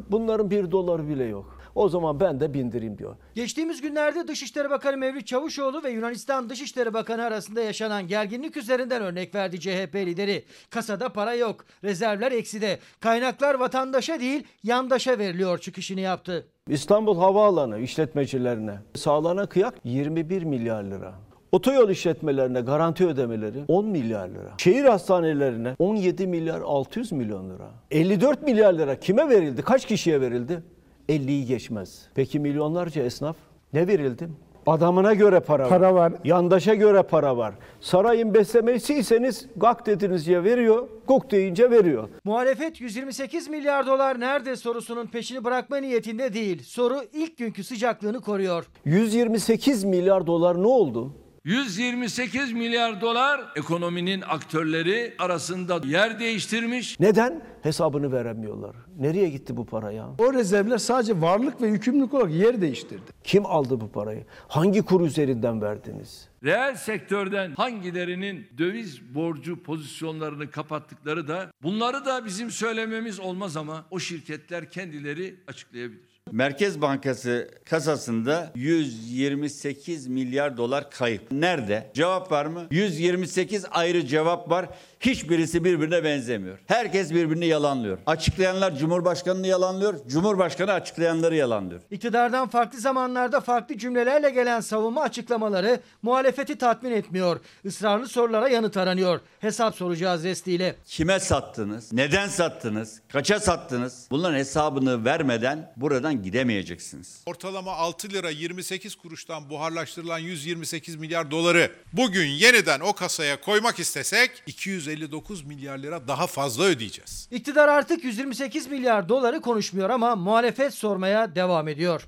bunların 0.09 0.51
bir 0.51 0.71
doları 0.71 1.09
bile 1.09 1.23
yok. 1.23 1.59
O 1.75 1.89
zaman 1.89 2.19
ben 2.19 2.39
de 2.39 2.53
bindireyim 2.53 2.97
diyor. 2.97 3.15
Geçtiğimiz 3.35 3.81
günlerde 3.81 4.27
Dışişleri 4.27 4.69
Bakanı 4.69 4.97
Mevlüt 4.97 5.27
Çavuşoğlu 5.27 5.83
ve 5.83 5.89
Yunanistan 5.89 6.49
Dışişleri 6.49 6.93
Bakanı 6.93 7.23
arasında 7.23 7.61
yaşanan 7.61 8.07
gerginlik 8.07 8.57
üzerinden 8.57 9.01
örnek 9.01 9.35
verdi 9.35 9.59
CHP 9.59 9.95
lideri. 9.95 10.45
Kasada 10.69 11.09
para 11.09 11.33
yok, 11.33 11.65
rezervler 11.83 12.31
ekside, 12.31 12.79
kaynaklar 12.99 13.55
vatandaşa 13.55 14.19
değil 14.19 14.43
yandaşa 14.63 15.19
veriliyor 15.19 15.57
çıkışını 15.57 15.99
yaptı. 15.99 16.47
İstanbul 16.69 17.17
Havaalanı 17.17 17.79
işletmecilerine 17.79 18.75
sağlanan 18.95 19.47
kıyak 19.47 19.73
21 19.83 20.43
milyar 20.43 20.83
lira. 20.83 21.13
Otoyol 21.51 21.89
işletmelerine 21.89 22.61
garanti 22.61 23.07
ödemeleri 23.07 23.63
10 23.67 23.85
milyar 23.85 24.29
lira. 24.29 24.53
Şehir 24.57 24.85
hastanelerine 24.85 25.75
17 25.79 26.27
milyar 26.27 26.61
600 26.61 27.11
milyon 27.11 27.49
lira. 27.49 27.69
54 27.91 28.43
milyar 28.43 28.73
lira 28.73 28.99
kime 28.99 29.29
verildi? 29.29 29.61
Kaç 29.61 29.85
kişiye 29.85 30.21
verildi? 30.21 30.63
50'yi 31.09 31.45
geçmez. 31.45 32.07
Peki 32.15 32.39
milyonlarca 32.39 33.03
esnaf 33.03 33.35
ne 33.73 33.87
verildi? 33.87 34.29
Adamına 34.69 35.13
göre 35.13 35.39
para 35.39 35.63
var. 35.63 35.69
Para 35.69 35.95
var. 35.95 36.13
Yandaşa 36.23 36.73
göre 36.73 37.03
para 37.03 37.37
var. 37.37 37.53
Sarayın 37.81 38.33
beslemesiyseniz 38.33 39.47
gak 39.55 39.85
dediniz 39.85 40.27
ya 40.27 40.43
veriyor, 40.43 40.87
guk 41.07 41.31
deyince 41.31 41.71
veriyor. 41.71 42.09
Muhalefet 42.23 42.81
128 42.81 43.49
milyar 43.49 43.87
dolar 43.87 44.19
nerede 44.19 44.55
sorusunun 44.55 45.07
peşini 45.07 45.43
bırakma 45.43 45.77
niyetinde 45.77 46.33
değil. 46.33 46.63
Soru 46.63 47.01
ilk 47.13 47.37
günkü 47.37 47.63
sıcaklığını 47.63 48.21
koruyor. 48.21 48.65
128 48.85 49.83
milyar 49.83 50.27
dolar 50.27 50.61
ne 50.61 50.67
oldu? 50.67 51.13
128 51.49 52.53
milyar 52.53 53.01
dolar 53.01 53.41
ekonominin 53.55 54.21
aktörleri 54.21 55.15
arasında 55.19 55.81
yer 55.85 56.19
değiştirmiş. 56.19 56.99
Neden? 56.99 57.41
Hesabını 57.61 58.11
veremiyorlar. 58.11 58.75
Nereye 58.99 59.29
gitti 59.29 59.57
bu 59.57 59.65
para 59.65 59.91
ya? 59.91 60.09
O 60.17 60.33
rezervler 60.33 60.77
sadece 60.77 61.21
varlık 61.21 61.61
ve 61.61 61.67
yükümlülük 61.67 62.13
olarak 62.13 62.33
yer 62.33 62.61
değiştirdi. 62.61 63.11
Kim 63.23 63.45
aldı 63.45 63.81
bu 63.81 63.91
parayı? 63.91 64.25
Hangi 64.47 64.81
kur 64.81 65.01
üzerinden 65.01 65.61
verdiniz? 65.61 66.29
Reel 66.43 66.75
sektörden 66.75 67.51
hangilerinin 67.51 68.47
döviz 68.57 69.15
borcu 69.15 69.63
pozisyonlarını 69.63 70.51
kapattıkları 70.51 71.27
da 71.27 71.51
bunları 71.63 72.05
da 72.05 72.25
bizim 72.25 72.51
söylememiz 72.51 73.19
olmaz 73.19 73.57
ama 73.57 73.85
o 73.91 73.99
şirketler 73.99 74.69
kendileri 74.71 75.35
açıklayabilir. 75.47 76.08
Merkez 76.31 76.81
Bankası 76.81 77.49
kasasında 77.65 78.51
128 78.55 80.07
milyar 80.07 80.57
dolar 80.57 80.91
kayıp. 80.91 81.31
Nerede? 81.31 81.91
Cevap 81.93 82.31
var 82.31 82.45
mı? 82.45 82.67
128 82.71 83.65
ayrı 83.71 84.05
cevap 84.05 84.49
var. 84.49 84.69
Hiçbirisi 84.99 85.63
birbirine 85.63 86.03
benzemiyor. 86.03 86.57
Herkes 86.67 87.11
birbirini 87.11 87.45
yalanlıyor. 87.45 87.97
Açıklayanlar 88.05 88.75
Cumhurbaşkanını 88.77 89.47
yalanlıyor. 89.47 90.07
Cumhurbaşkanı 90.07 90.71
açıklayanları 90.73 91.35
yalanlıyor. 91.35 91.81
İktidardan 91.91 92.47
farklı 92.49 92.79
zamanlarda 92.79 93.39
farklı 93.41 93.77
cümlelerle 93.77 94.29
gelen 94.29 94.59
savunma 94.59 95.01
açıklamaları 95.01 95.79
muhalefeti 96.01 96.57
tatmin 96.57 96.91
etmiyor. 96.91 97.39
Israrlı 97.63 98.07
sorulara 98.07 98.49
yanıt 98.49 98.77
aranıyor. 98.77 99.19
Hesap 99.39 99.75
soracağız 99.75 100.23
restiyle. 100.23 100.75
Kime 100.85 101.19
sattınız? 101.19 101.93
Neden 101.93 102.27
sattınız? 102.27 103.01
Kaça 103.09 103.39
sattınız? 103.39 104.07
Bunların 104.11 104.37
hesabını 104.37 105.05
vermeden 105.05 105.73
buradan 105.77 106.23
gidemeyeceksiniz. 106.23 107.23
Ortalama 107.25 107.71
6 107.71 108.09
lira 108.09 108.29
28 108.29 108.95
kuruştan 108.95 109.49
buharlaştırılan 109.49 110.19
128 110.19 110.95
milyar 110.95 111.31
doları 111.31 111.71
bugün 111.93 112.27
yeniden 112.27 112.79
o 112.79 112.93
kasaya 112.93 113.41
koymak 113.41 113.79
istesek 113.79 114.43
259 114.89 115.45
milyar 115.45 115.77
lira 115.77 116.07
daha 116.07 116.27
fazla 116.27 116.63
ödeyeceğiz. 116.63 117.27
İktidar 117.31 117.67
artık 117.67 118.03
128 118.03 118.67
milyar 118.67 119.09
doları 119.09 119.41
konuşmuyor 119.41 119.89
ama 119.89 120.15
muhalefet 120.15 120.73
sormaya 120.73 121.35
devam 121.35 121.67
ediyor. 121.67 122.07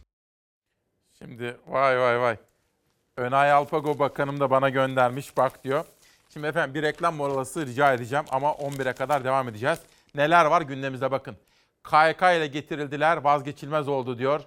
Şimdi 1.19 1.57
vay 1.67 1.99
vay 1.99 2.19
vay. 2.19 2.37
Önay 3.17 3.51
Alpago 3.51 3.99
Bakanım 3.99 4.39
da 4.39 4.49
bana 4.49 4.69
göndermiş 4.69 5.37
bak 5.37 5.63
diyor. 5.63 5.85
Şimdi 6.33 6.47
efendim 6.47 6.73
bir 6.73 6.81
reklam 6.81 7.15
molası 7.15 7.65
rica 7.65 7.93
edeceğim 7.93 8.25
ama 8.31 8.49
11'e 8.49 8.93
kadar 8.93 9.23
devam 9.23 9.49
edeceğiz. 9.49 9.79
Neler 10.15 10.45
var 10.45 10.61
gündemimizde 10.61 11.11
bakın. 11.11 11.35
KYK 11.83 12.21
ile 12.21 12.47
getirildiler 12.47 13.17
vazgeçilmez 13.17 13.87
oldu 13.87 14.17
diyor. 14.17 14.41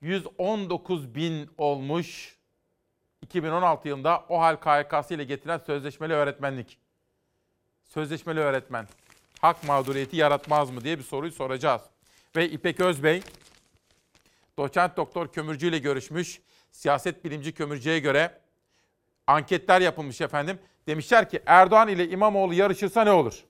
119 0.00 1.14
bin 1.14 1.50
olmuş 1.58 2.36
2016 3.22 3.88
yılında 3.88 4.24
OHAL 4.28 4.56
KYK'sı 4.56 5.14
ile 5.14 5.24
getirilen 5.24 5.58
sözleşmeli 5.58 6.12
öğretmenlik. 6.12 6.78
Sözleşmeli 7.88 8.40
öğretmen 8.40 8.86
hak 9.40 9.64
mağduriyeti 9.64 10.16
yaratmaz 10.16 10.70
mı 10.70 10.84
diye 10.84 10.98
bir 10.98 11.04
soruyu 11.04 11.32
soracağız. 11.32 11.82
Ve 12.36 12.48
İpek 12.50 12.80
Özbey 12.80 13.22
doçent 14.58 14.96
doktor 14.96 15.28
Kömürcü 15.28 15.68
ile 15.68 15.78
görüşmüş. 15.78 16.40
Siyaset 16.72 17.24
bilimci 17.24 17.52
Kömürcü'ye 17.52 17.98
göre 17.98 18.40
anketler 19.26 19.80
yapılmış 19.80 20.20
efendim. 20.20 20.58
Demişler 20.86 21.30
ki 21.30 21.42
Erdoğan 21.46 21.88
ile 21.88 22.08
İmamoğlu 22.08 22.54
yarışırsa 22.54 23.04
ne 23.04 23.10
olur? 23.10 23.44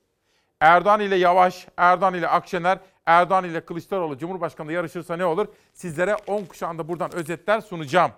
Erdoğan 0.60 1.00
ile 1.00 1.16
Yavaş, 1.16 1.66
Erdoğan 1.76 2.14
ile 2.14 2.28
Akşener, 2.28 2.78
Erdoğan 3.06 3.44
ile 3.44 3.60
Kılıçdaroğlu 3.60 4.18
Cumhurbaşkanlığı 4.18 4.72
yarışırsa 4.72 5.16
ne 5.16 5.24
olur? 5.24 5.46
Sizlere 5.74 6.16
10 6.26 6.44
kuşağında 6.44 6.88
buradan 6.88 7.14
özetler 7.14 7.60
sunacağım. 7.60 8.12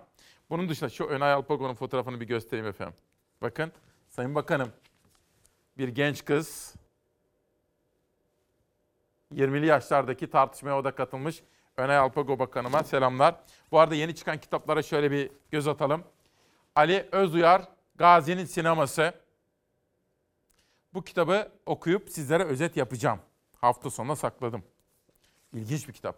Bunun 0.49 0.69
dışında 0.69 0.89
şu 0.89 1.05
Önay 1.05 1.33
Alpago'nun 1.33 1.73
fotoğrafını 1.73 2.19
bir 2.19 2.27
göstereyim 2.27 2.67
efendim. 2.67 2.93
Bakın 3.41 3.71
Sayın 4.09 4.35
Bakanım 4.35 4.71
bir 5.77 5.87
genç 5.87 6.25
kız 6.25 6.75
20'li 9.33 9.65
yaşlardaki 9.65 10.29
tartışmaya 10.29 10.77
o 10.77 10.83
da 10.83 10.95
katılmış. 10.95 11.43
Önay 11.77 11.97
Alpago 11.97 12.39
Bakanıma 12.39 12.83
selamlar. 12.83 13.35
Bu 13.71 13.79
arada 13.79 13.95
yeni 13.95 14.15
çıkan 14.15 14.37
kitaplara 14.37 14.83
şöyle 14.83 15.11
bir 15.11 15.31
göz 15.51 15.67
atalım. 15.67 16.03
Ali 16.75 17.09
Özuyar, 17.11 17.67
Gazi'nin 17.95 18.45
Sineması. 18.45 19.13
Bu 20.93 21.03
kitabı 21.03 21.51
okuyup 21.65 22.09
sizlere 22.09 22.43
özet 22.43 22.77
yapacağım. 22.77 23.19
Hafta 23.55 23.89
sonuna 23.89 24.15
sakladım. 24.15 24.63
İlginç 25.53 25.87
bir 25.87 25.93
kitap. 25.93 26.15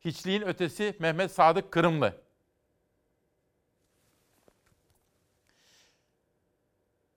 Hiçliğin 0.00 0.42
Ötesi 0.42 0.96
Mehmet 0.98 1.32
Sadık 1.32 1.72
Kırımlı. 1.72 2.20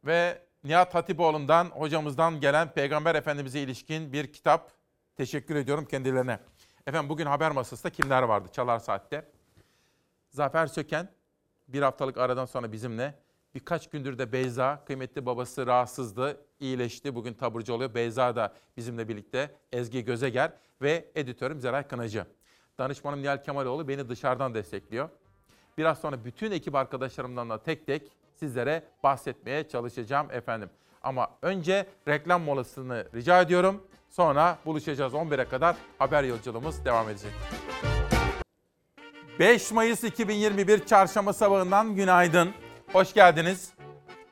Ve 0.04 0.42
Nihat 0.64 0.96
Hatipoğlu'ndan, 0.96 1.66
hocamızdan 1.66 2.40
gelen 2.40 2.74
Peygamber 2.74 3.16
Efendimiz'e 3.16 3.60
ilişkin 3.60 4.14
bir 4.14 4.34
kitap. 4.34 4.72
Teşekkür 5.18 5.56
ediyorum 5.56 5.86
kendilerine. 5.86 6.40
Efendim 6.88 7.10
bugün 7.10 7.26
haber 7.26 7.52
masasında 7.52 7.92
kimler 7.92 8.24
vardı 8.24 8.50
Çalar 8.52 8.80
Saat'te? 8.80 9.32
Zafer 10.30 10.68
Söken 10.68 11.10
bir 11.68 11.82
haftalık 11.82 12.18
aradan 12.18 12.46
sonra 12.46 12.72
bizimle. 12.72 13.20
Birkaç 13.56 13.90
gündür 13.90 14.18
de 14.18 14.32
Beyza, 14.32 14.84
kıymetli 14.86 15.26
babası 15.26 15.68
rahatsızdı, 15.68 16.46
iyileşti. 16.60 17.16
Bugün 17.16 17.34
taburcu 17.34 17.74
oluyor. 17.74 17.96
Beyza 17.96 18.36
da 18.36 18.54
bizimle 18.78 19.08
birlikte. 19.08 19.56
Ezgi 19.72 20.06
Gözeger 20.06 20.54
ve 20.82 21.12
editörüm 21.16 21.62
Zeray 21.62 21.88
Kınacı. 21.88 22.26
Danışmanım 22.78 23.22
Nihal 23.22 23.44
Kemaloğlu 23.44 23.88
beni 23.88 24.10
dışarıdan 24.10 24.54
destekliyor. 24.54 25.10
Biraz 25.78 26.02
sonra 26.02 26.26
bütün 26.26 26.52
ekip 26.52 26.76
arkadaşlarımdan 26.76 27.50
da 27.50 27.64
tek 27.64 27.86
tek 27.86 28.12
sizlere 28.42 28.84
bahsetmeye 29.04 29.68
çalışacağım 29.68 30.32
efendim. 30.32 30.70
Ama 31.04 31.30
önce 31.42 31.86
reklam 32.08 32.42
molasını 32.42 33.08
rica 33.16 33.42
ediyorum. 33.42 33.84
Sonra 34.10 34.58
buluşacağız 34.66 35.14
11'e 35.14 35.46
kadar 35.46 35.76
haber 36.00 36.24
yolculuğumuz 36.24 36.86
devam 36.86 37.10
edecek. 37.10 37.32
5 39.40 39.72
Mayıs 39.72 40.04
2021 40.04 40.86
Çarşamba 40.86 41.34
sabahından 41.34 41.96
günaydın. 41.96 42.52
Hoş 42.94 43.14
geldiniz. 43.14 43.74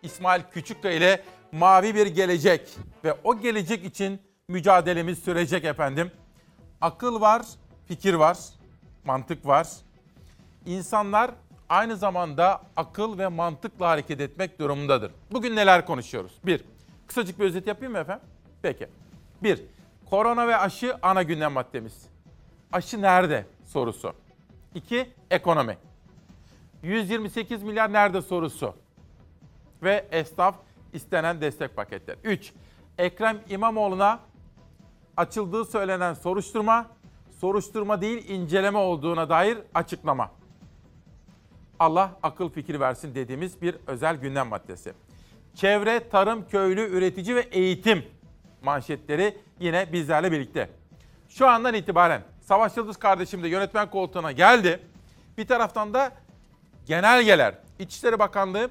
İsmail 0.03 0.41
Küçükkaya 0.53 0.95
ile 0.95 1.23
mavi 1.52 1.95
bir 1.95 2.07
gelecek 2.07 2.77
ve 3.03 3.14
o 3.23 3.40
gelecek 3.40 3.86
için 3.86 4.22
mücadelemiz 4.48 5.19
sürecek 5.19 5.64
efendim. 5.64 6.11
Akıl 6.81 7.22
var, 7.22 7.45
fikir 7.88 8.14
var, 8.14 8.38
mantık 9.06 9.45
var. 9.45 9.68
İnsanlar 10.65 11.31
aynı 11.69 11.97
zamanda 11.97 12.61
akıl 12.75 13.17
ve 13.17 13.27
mantıkla 13.27 13.89
hareket 13.89 14.21
etmek 14.21 14.59
durumundadır. 14.59 15.11
Bugün 15.31 15.55
neler 15.55 15.85
konuşuyoruz? 15.85 16.39
Bir, 16.45 16.63
kısacık 17.07 17.39
bir 17.39 17.45
özet 17.45 17.67
yapayım 17.67 17.91
mı 17.91 17.99
efendim? 17.99 18.27
Peki. 18.61 18.87
Bir, 19.43 19.63
korona 20.09 20.47
ve 20.47 20.57
aşı 20.57 20.95
ana 21.01 21.23
gündem 21.23 21.51
maddemiz. 21.51 22.09
Aşı 22.71 23.01
nerede 23.01 23.45
sorusu. 23.65 24.13
İki, 24.75 25.09
ekonomi. 25.31 25.77
128 26.83 27.63
milyar 27.63 27.93
nerede 27.93 28.21
sorusu. 28.21 28.75
Ve 29.83 30.07
esnaf 30.11 30.55
istenen 30.93 31.41
destek 31.41 31.75
paketleri. 31.75 32.17
3. 32.23 32.53
Ekrem 32.97 33.39
İmamoğlu'na 33.49 34.19
açıldığı 35.17 35.65
söylenen 35.65 36.13
soruşturma, 36.13 36.87
soruşturma 37.39 38.01
değil 38.01 38.29
inceleme 38.29 38.77
olduğuna 38.77 39.29
dair 39.29 39.57
açıklama. 39.73 40.38
Allah 41.80 42.11
akıl 42.23 42.49
fikir 42.49 42.80
versin 42.80 43.15
dediğimiz 43.15 43.61
bir 43.61 43.76
özel 43.88 44.15
gündem 44.15 44.47
maddesi. 44.47 44.93
Çevre, 45.56 46.10
tarım, 46.10 46.47
köylü, 46.47 46.81
üretici 46.81 47.35
ve 47.35 47.41
eğitim 47.41 48.06
manşetleri 48.64 49.38
yine 49.60 49.93
bizlerle 49.93 50.31
birlikte. 50.31 50.69
Şu 51.30 51.47
andan 51.47 51.73
itibaren 51.73 52.22
Savaş 52.41 52.77
Yıldız 52.77 52.97
kardeşim 52.97 53.43
de 53.43 53.47
yönetmen 53.47 53.89
koltuğuna 53.89 54.31
geldi. 54.31 54.80
Bir 55.38 55.47
taraftan 55.47 55.93
da 55.93 56.11
genelgeler, 56.85 57.56
İçişleri 57.80 58.19
Bakanlığı 58.19 58.69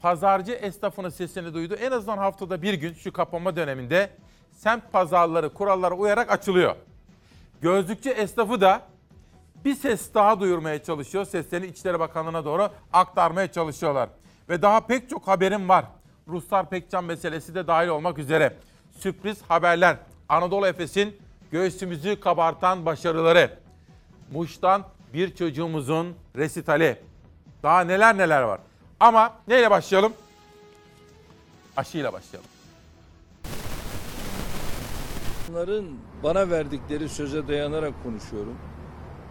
pazarcı 0.00 0.52
esnafının 0.52 1.08
sesini 1.08 1.54
duydu. 1.54 1.74
En 1.74 1.90
azından 1.90 2.18
haftada 2.18 2.62
bir 2.62 2.74
gün 2.74 2.94
şu 2.94 3.12
kapanma 3.12 3.56
döneminde 3.56 4.10
semt 4.52 4.92
pazarları 4.92 5.54
kurallara 5.54 5.94
uyarak 5.94 6.32
açılıyor. 6.32 6.76
Gözlükçü 7.60 8.10
esnafı 8.10 8.60
da 8.60 8.82
bir 9.64 9.74
ses 9.74 10.14
daha 10.14 10.40
duyurmaya 10.40 10.82
çalışıyor. 10.82 11.24
Seslerini 11.24 11.66
İçişleri 11.66 12.00
Bakanlığı'na 12.00 12.44
doğru 12.44 12.70
aktarmaya 12.92 13.52
çalışıyorlar. 13.52 14.08
Ve 14.48 14.62
daha 14.62 14.86
pek 14.86 15.08
çok 15.10 15.28
haberim 15.28 15.68
var. 15.68 15.84
Ruslar 16.28 16.70
Pekcan 16.70 17.04
meselesi 17.04 17.54
de 17.54 17.66
dahil 17.66 17.88
olmak 17.88 18.18
üzere. 18.18 18.56
Sürpriz 18.98 19.42
haberler. 19.42 19.96
Anadolu 20.28 20.66
Efes'in 20.66 21.16
göğsümüzü 21.50 22.20
kabartan 22.20 22.86
başarıları. 22.86 23.58
Muş'tan 24.32 24.84
bir 25.14 25.34
çocuğumuzun 25.34 26.14
resitali. 26.36 26.98
Daha 27.62 27.80
neler 27.80 28.18
neler 28.18 28.42
var. 28.42 28.60
Ama 29.00 29.34
neyle 29.48 29.70
başlayalım? 29.70 30.12
Aşıyla 31.76 32.12
başlayalım. 32.12 32.50
Onların 35.50 35.84
bana 36.22 36.50
verdikleri 36.50 37.08
söze 37.08 37.48
dayanarak 37.48 38.02
konuşuyorum. 38.02 38.58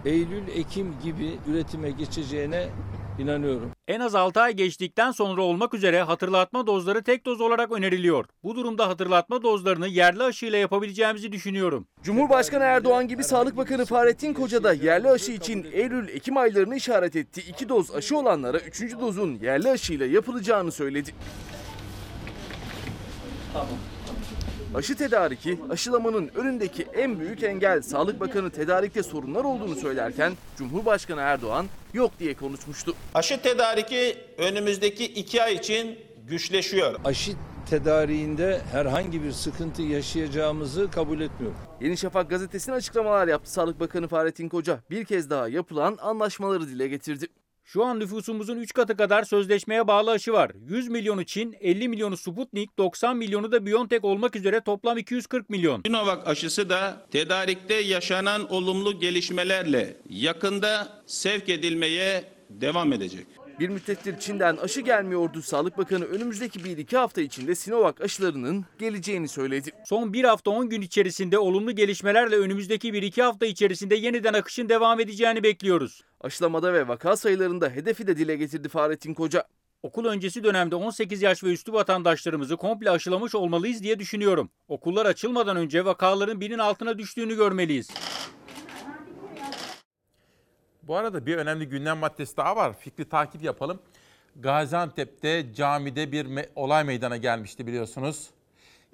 Eylül, 0.05 0.47
Ekim 0.47 0.95
gibi 1.03 1.39
üretime 1.47 1.91
geçeceğine 1.91 2.69
inanıyorum. 3.19 3.71
En 3.87 3.99
az 3.99 4.15
6 4.15 4.41
ay 4.41 4.53
geçtikten 4.53 5.11
sonra 5.11 5.41
olmak 5.41 5.73
üzere 5.73 6.01
hatırlatma 6.01 6.67
dozları 6.67 7.03
tek 7.03 7.25
doz 7.25 7.41
olarak 7.41 7.71
öneriliyor. 7.71 8.25
Bu 8.43 8.55
durumda 8.55 8.87
hatırlatma 8.87 9.43
dozlarını 9.43 9.87
yerli 9.87 10.23
aşıyla 10.23 10.57
yapabileceğimizi 10.57 11.31
düşünüyorum. 11.31 11.87
Cumhurbaşkanı 12.03 12.63
Erdoğan 12.63 13.07
gibi 13.07 13.23
Sağlık 13.23 13.57
Bakanı 13.57 13.85
Fahrettin 13.85 14.33
Koca 14.33 14.63
da 14.63 14.73
yerli 14.73 15.09
aşı 15.09 15.31
için 15.31 15.67
Eylül-Ekim 15.71 16.37
aylarını 16.37 16.75
işaret 16.75 17.15
etti. 17.15 17.41
İki 17.49 17.69
doz 17.69 17.95
aşı 17.95 18.17
olanlara 18.17 18.59
üçüncü 18.59 18.99
dozun 18.99 19.39
yerli 19.41 19.69
aşıyla 19.69 20.05
yapılacağını 20.05 20.71
söyledi. 20.71 21.11
Aşı 24.75 24.95
tedariki, 24.95 25.59
aşılamanın 25.69 26.27
önündeki 26.35 26.87
en 26.93 27.19
büyük 27.19 27.43
engel 27.43 27.81
Sağlık 27.81 28.19
Bakanı 28.19 28.49
tedarikte 28.49 29.03
sorunlar 29.03 29.43
olduğunu 29.43 29.75
söylerken 29.75 30.33
Cumhurbaşkanı 30.57 31.21
Erdoğan 31.21 31.65
yok 31.93 32.11
diye 32.19 32.33
konuşmuştu. 32.33 32.95
Aşı 33.13 33.41
tedariki 33.41 34.17
önümüzdeki 34.37 35.05
iki 35.05 35.43
ay 35.43 35.53
için 35.53 35.99
güçleşiyor. 36.27 36.99
Aşı 37.05 37.31
tedariğinde 37.69 38.61
herhangi 38.71 39.23
bir 39.23 39.31
sıkıntı 39.31 39.81
yaşayacağımızı 39.81 40.91
kabul 40.91 41.21
etmiyorum. 41.21 41.57
Yeni 41.81 41.97
Şafak 41.97 42.29
gazetesine 42.29 42.75
açıklamalar 42.75 43.27
yaptı 43.27 43.51
Sağlık 43.51 43.79
Bakanı 43.79 44.07
Fahrettin 44.07 44.49
Koca. 44.49 44.79
Bir 44.89 45.05
kez 45.05 45.29
daha 45.29 45.47
yapılan 45.47 45.97
anlaşmaları 46.01 46.67
dile 46.67 46.87
getirdi. 46.87 47.27
Şu 47.73 47.85
an 47.85 47.99
nüfusumuzun 47.99 48.57
3 48.57 48.73
katı 48.73 48.97
kadar 48.97 49.23
sözleşmeye 49.23 49.87
bağlı 49.87 50.11
aşı 50.11 50.33
var. 50.33 50.51
100 50.67 50.89
milyonu 50.89 51.25
Çin, 51.25 51.55
50 51.61 51.89
milyonu 51.89 52.17
Sputnik, 52.17 52.77
90 52.77 53.17
milyonu 53.17 53.51
da 53.51 53.65
BioNTech 53.65 54.03
olmak 54.03 54.35
üzere 54.35 54.61
toplam 54.61 54.97
240 54.97 55.49
milyon. 55.49 55.81
Sinovac 55.85 56.19
aşısı 56.25 56.69
da 56.69 57.07
tedarikte 57.11 57.73
yaşanan 57.73 58.53
olumlu 58.53 58.99
gelişmelerle 58.99 59.97
yakında 60.09 61.03
sevk 61.05 61.49
edilmeye 61.49 62.23
devam 62.49 62.93
edecek. 62.93 63.25
Bir 63.61 63.69
müddettir 63.69 64.19
Çin'den 64.19 64.57
aşı 64.57 64.81
gelmiyordu. 64.81 65.41
Sağlık 65.41 65.77
Bakanı 65.77 66.05
önümüzdeki 66.05 66.63
bir 66.63 66.77
iki 66.77 66.97
hafta 66.97 67.21
içinde 67.21 67.55
Sinovac 67.55 68.01
aşılarının 68.01 68.65
geleceğini 68.79 69.27
söyledi. 69.27 69.71
Son 69.85 70.13
bir 70.13 70.23
hafta 70.23 70.51
10 70.51 70.69
gün 70.69 70.81
içerisinde 70.81 71.39
olumlu 71.39 71.71
gelişmelerle 71.71 72.35
önümüzdeki 72.35 72.89
1-2 72.89 73.21
hafta 73.21 73.45
içerisinde 73.45 73.95
yeniden 73.95 74.33
akışın 74.33 74.69
devam 74.69 74.99
edeceğini 74.99 75.43
bekliyoruz. 75.43 76.03
Aşılamada 76.21 76.73
ve 76.73 76.87
vaka 76.87 77.15
sayılarında 77.17 77.69
hedefi 77.69 78.07
de 78.07 78.17
dile 78.17 78.35
getirdi 78.35 78.69
Fahrettin 78.69 79.13
Koca. 79.13 79.43
Okul 79.83 80.05
öncesi 80.05 80.43
dönemde 80.43 80.75
18 80.75 81.21
yaş 81.21 81.43
ve 81.43 81.53
üstü 81.53 81.73
vatandaşlarımızı 81.73 82.57
komple 82.57 82.89
aşılamış 82.89 83.35
olmalıyız 83.35 83.83
diye 83.83 83.99
düşünüyorum. 83.99 84.49
Okullar 84.67 85.05
açılmadan 85.05 85.57
önce 85.57 85.85
vakaların 85.85 86.41
binin 86.41 86.59
altına 86.59 86.97
düştüğünü 86.97 87.35
görmeliyiz. 87.35 87.89
Bu 90.91 90.95
arada 90.95 91.25
bir 91.25 91.37
önemli 91.37 91.69
gündem 91.69 91.97
maddesi 91.97 92.37
daha 92.37 92.55
var. 92.55 92.73
Fikri 92.79 93.09
takip 93.09 93.43
yapalım. 93.43 93.79
Gaziantep'te 94.35 95.53
camide 95.53 96.11
bir 96.11 96.25
me- 96.25 96.49
olay 96.55 96.83
meydana 96.83 97.17
gelmişti 97.17 97.67
biliyorsunuz. 97.67 98.29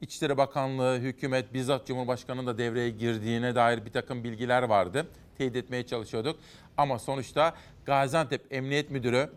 İçişleri 0.01 0.37
Bakanlığı, 0.37 0.97
hükümet, 0.97 1.53
bizzat 1.53 1.87
Cumhurbaşkanı'nın 1.87 2.47
da 2.47 2.57
devreye 2.57 2.89
girdiğine 2.89 3.55
dair 3.55 3.85
bir 3.85 3.91
takım 3.91 4.23
bilgiler 4.23 4.63
vardı. 4.63 5.07
Teyit 5.37 5.55
etmeye 5.55 5.85
çalışıyorduk. 5.85 6.39
Ama 6.77 6.99
sonuçta 6.99 7.53
Gaziantep 7.85 8.53
Emniyet 8.53 8.91
Müdürü 8.91 9.29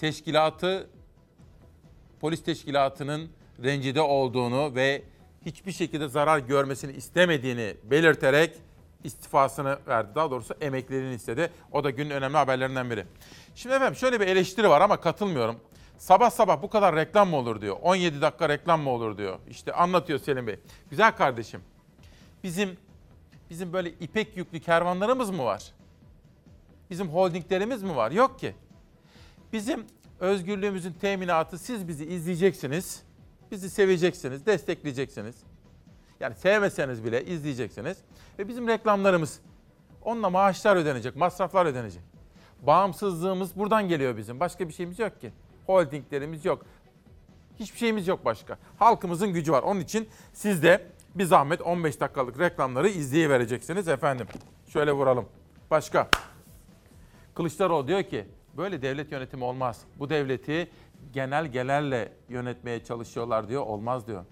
teşkilatı, 0.00 0.86
polis 2.20 2.42
teşkilatının 2.42 3.30
rencide 3.62 4.00
olduğunu 4.00 4.74
ve 4.74 5.02
hiçbir 5.46 5.72
şekilde 5.72 6.08
zarar 6.08 6.38
görmesini 6.38 6.92
istemediğini 6.92 7.76
belirterek 7.84 8.56
istifasını 9.04 9.78
verdi. 9.88 10.08
Daha 10.14 10.30
doğrusu 10.30 10.54
emekliliğini 10.60 11.14
istedi. 11.14 11.50
O 11.72 11.84
da 11.84 11.90
günün 11.90 12.10
önemli 12.10 12.36
haberlerinden 12.36 12.90
biri. 12.90 13.06
Şimdi 13.54 13.74
efendim 13.74 13.96
şöyle 13.96 14.20
bir 14.20 14.26
eleştiri 14.26 14.68
var 14.68 14.80
ama 14.80 15.00
katılmıyorum. 15.00 15.56
Sabah 15.98 16.30
sabah 16.30 16.62
bu 16.62 16.70
kadar 16.70 16.96
reklam 16.96 17.28
mı 17.28 17.36
olur 17.36 17.60
diyor. 17.60 17.76
17 17.82 18.20
dakika 18.20 18.48
reklam 18.48 18.80
mı 18.80 18.90
olur 18.90 19.18
diyor. 19.18 19.38
İşte 19.50 19.72
anlatıyor 19.72 20.18
Selim 20.18 20.46
Bey. 20.46 20.58
Güzel 20.90 21.16
kardeşim. 21.16 21.60
Bizim 22.44 22.76
bizim 23.50 23.72
böyle 23.72 23.90
ipek 23.90 24.36
yüklü 24.36 24.60
kervanlarımız 24.60 25.30
mı 25.30 25.44
var? 25.44 25.72
Bizim 26.90 27.08
holdinglerimiz 27.08 27.82
mi 27.82 27.96
var? 27.96 28.10
Yok 28.10 28.38
ki. 28.38 28.54
Bizim 29.52 29.86
özgürlüğümüzün 30.20 30.92
teminatı 30.92 31.58
siz 31.58 31.88
bizi 31.88 32.04
izleyeceksiniz. 32.06 33.02
Bizi 33.50 33.70
seveceksiniz, 33.70 34.46
destekleyeceksiniz. 34.46 35.36
Yani 36.20 36.34
sevmeseniz 36.34 37.04
bile 37.04 37.24
izleyeceksiniz. 37.24 37.98
Ve 38.38 38.48
bizim 38.48 38.68
reklamlarımız. 38.68 39.40
Onunla 40.02 40.30
maaşlar 40.30 40.76
ödenecek, 40.76 41.16
masraflar 41.16 41.66
ödenecek. 41.66 42.02
Bağımsızlığımız 42.62 43.56
buradan 43.56 43.88
geliyor 43.88 44.16
bizim. 44.16 44.40
Başka 44.40 44.68
bir 44.68 44.72
şeyimiz 44.72 44.98
yok 44.98 45.20
ki. 45.20 45.32
Holdinglerimiz 45.66 46.44
yok. 46.44 46.62
Hiçbir 47.58 47.78
şeyimiz 47.78 48.08
yok 48.08 48.24
başka. 48.24 48.58
Halkımızın 48.78 49.32
gücü 49.32 49.52
var. 49.52 49.62
Onun 49.62 49.80
için 49.80 50.08
siz 50.32 50.62
de 50.62 50.86
bir 51.14 51.24
zahmet 51.24 51.60
15 51.60 52.00
dakikalık 52.00 52.38
reklamları 52.38 52.88
izleyivereceksiniz 52.88 53.88
efendim. 53.88 54.26
Şöyle 54.68 54.92
vuralım. 54.92 55.28
Başka. 55.70 56.08
Kılıçdaroğlu 57.34 57.88
diyor 57.88 58.02
ki 58.02 58.24
böyle 58.56 58.82
devlet 58.82 59.12
yönetimi 59.12 59.44
olmaz. 59.44 59.80
Bu 59.98 60.10
devleti 60.10 60.70
genelgelerle 61.12 62.12
yönetmeye 62.28 62.84
çalışıyorlar 62.84 63.48
diyor. 63.48 63.66
Olmaz 63.66 64.06
diyor. 64.06 64.24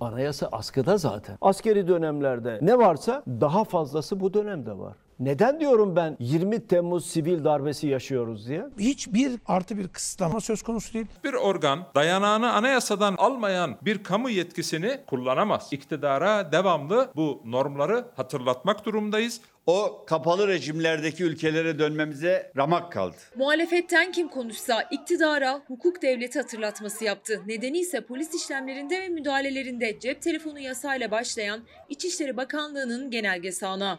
Anayasa 0.00 0.48
askıda 0.52 0.96
zaten. 0.98 1.38
Askeri 1.40 1.88
dönemlerde 1.88 2.58
ne 2.62 2.78
varsa 2.78 3.22
daha 3.26 3.64
fazlası 3.64 4.20
bu 4.20 4.34
dönemde 4.34 4.78
var. 4.78 4.96
Neden 5.20 5.60
diyorum 5.60 5.96
ben 5.96 6.16
20 6.20 6.66
Temmuz 6.66 7.06
sivil 7.06 7.44
darbesi 7.44 7.86
yaşıyoruz 7.86 8.48
diye? 8.48 8.66
Hiçbir 8.78 9.32
artı 9.46 9.78
bir 9.78 9.88
kısıtlama 9.88 10.40
söz 10.40 10.62
konusu 10.62 10.94
değil. 10.94 11.06
Bir 11.24 11.32
organ 11.34 11.78
dayanağını 11.94 12.52
anayasadan 12.52 13.14
almayan 13.18 13.76
bir 13.82 14.02
kamu 14.02 14.30
yetkisini 14.30 15.00
kullanamaz. 15.06 15.68
İktidara 15.70 16.52
devamlı 16.52 17.10
bu 17.16 17.42
normları 17.44 18.04
hatırlatmak 18.16 18.84
durumdayız. 18.84 19.40
O 19.66 20.04
kapalı 20.06 20.48
rejimlerdeki 20.48 21.24
ülkelere 21.24 21.78
dönmemize 21.78 22.52
ramak 22.56 22.92
kaldı. 22.92 23.16
Muhalefetten 23.36 24.12
kim 24.12 24.28
konuşsa 24.28 24.82
iktidara 24.90 25.62
hukuk 25.66 26.02
devleti 26.02 26.38
hatırlatması 26.38 27.04
yaptı. 27.04 27.42
Nedeni 27.46 27.78
ise 27.78 28.00
polis 28.00 28.34
işlemlerinde 28.34 29.00
ve 29.00 29.08
müdahalelerinde 29.08 30.00
cep 30.00 30.22
telefonu 30.22 30.58
yasayla 30.58 31.10
başlayan 31.10 31.60
İçişleri 31.88 32.36
Bakanlığı'nın 32.36 33.10
genelgesi 33.10 33.66
ana. 33.66 33.98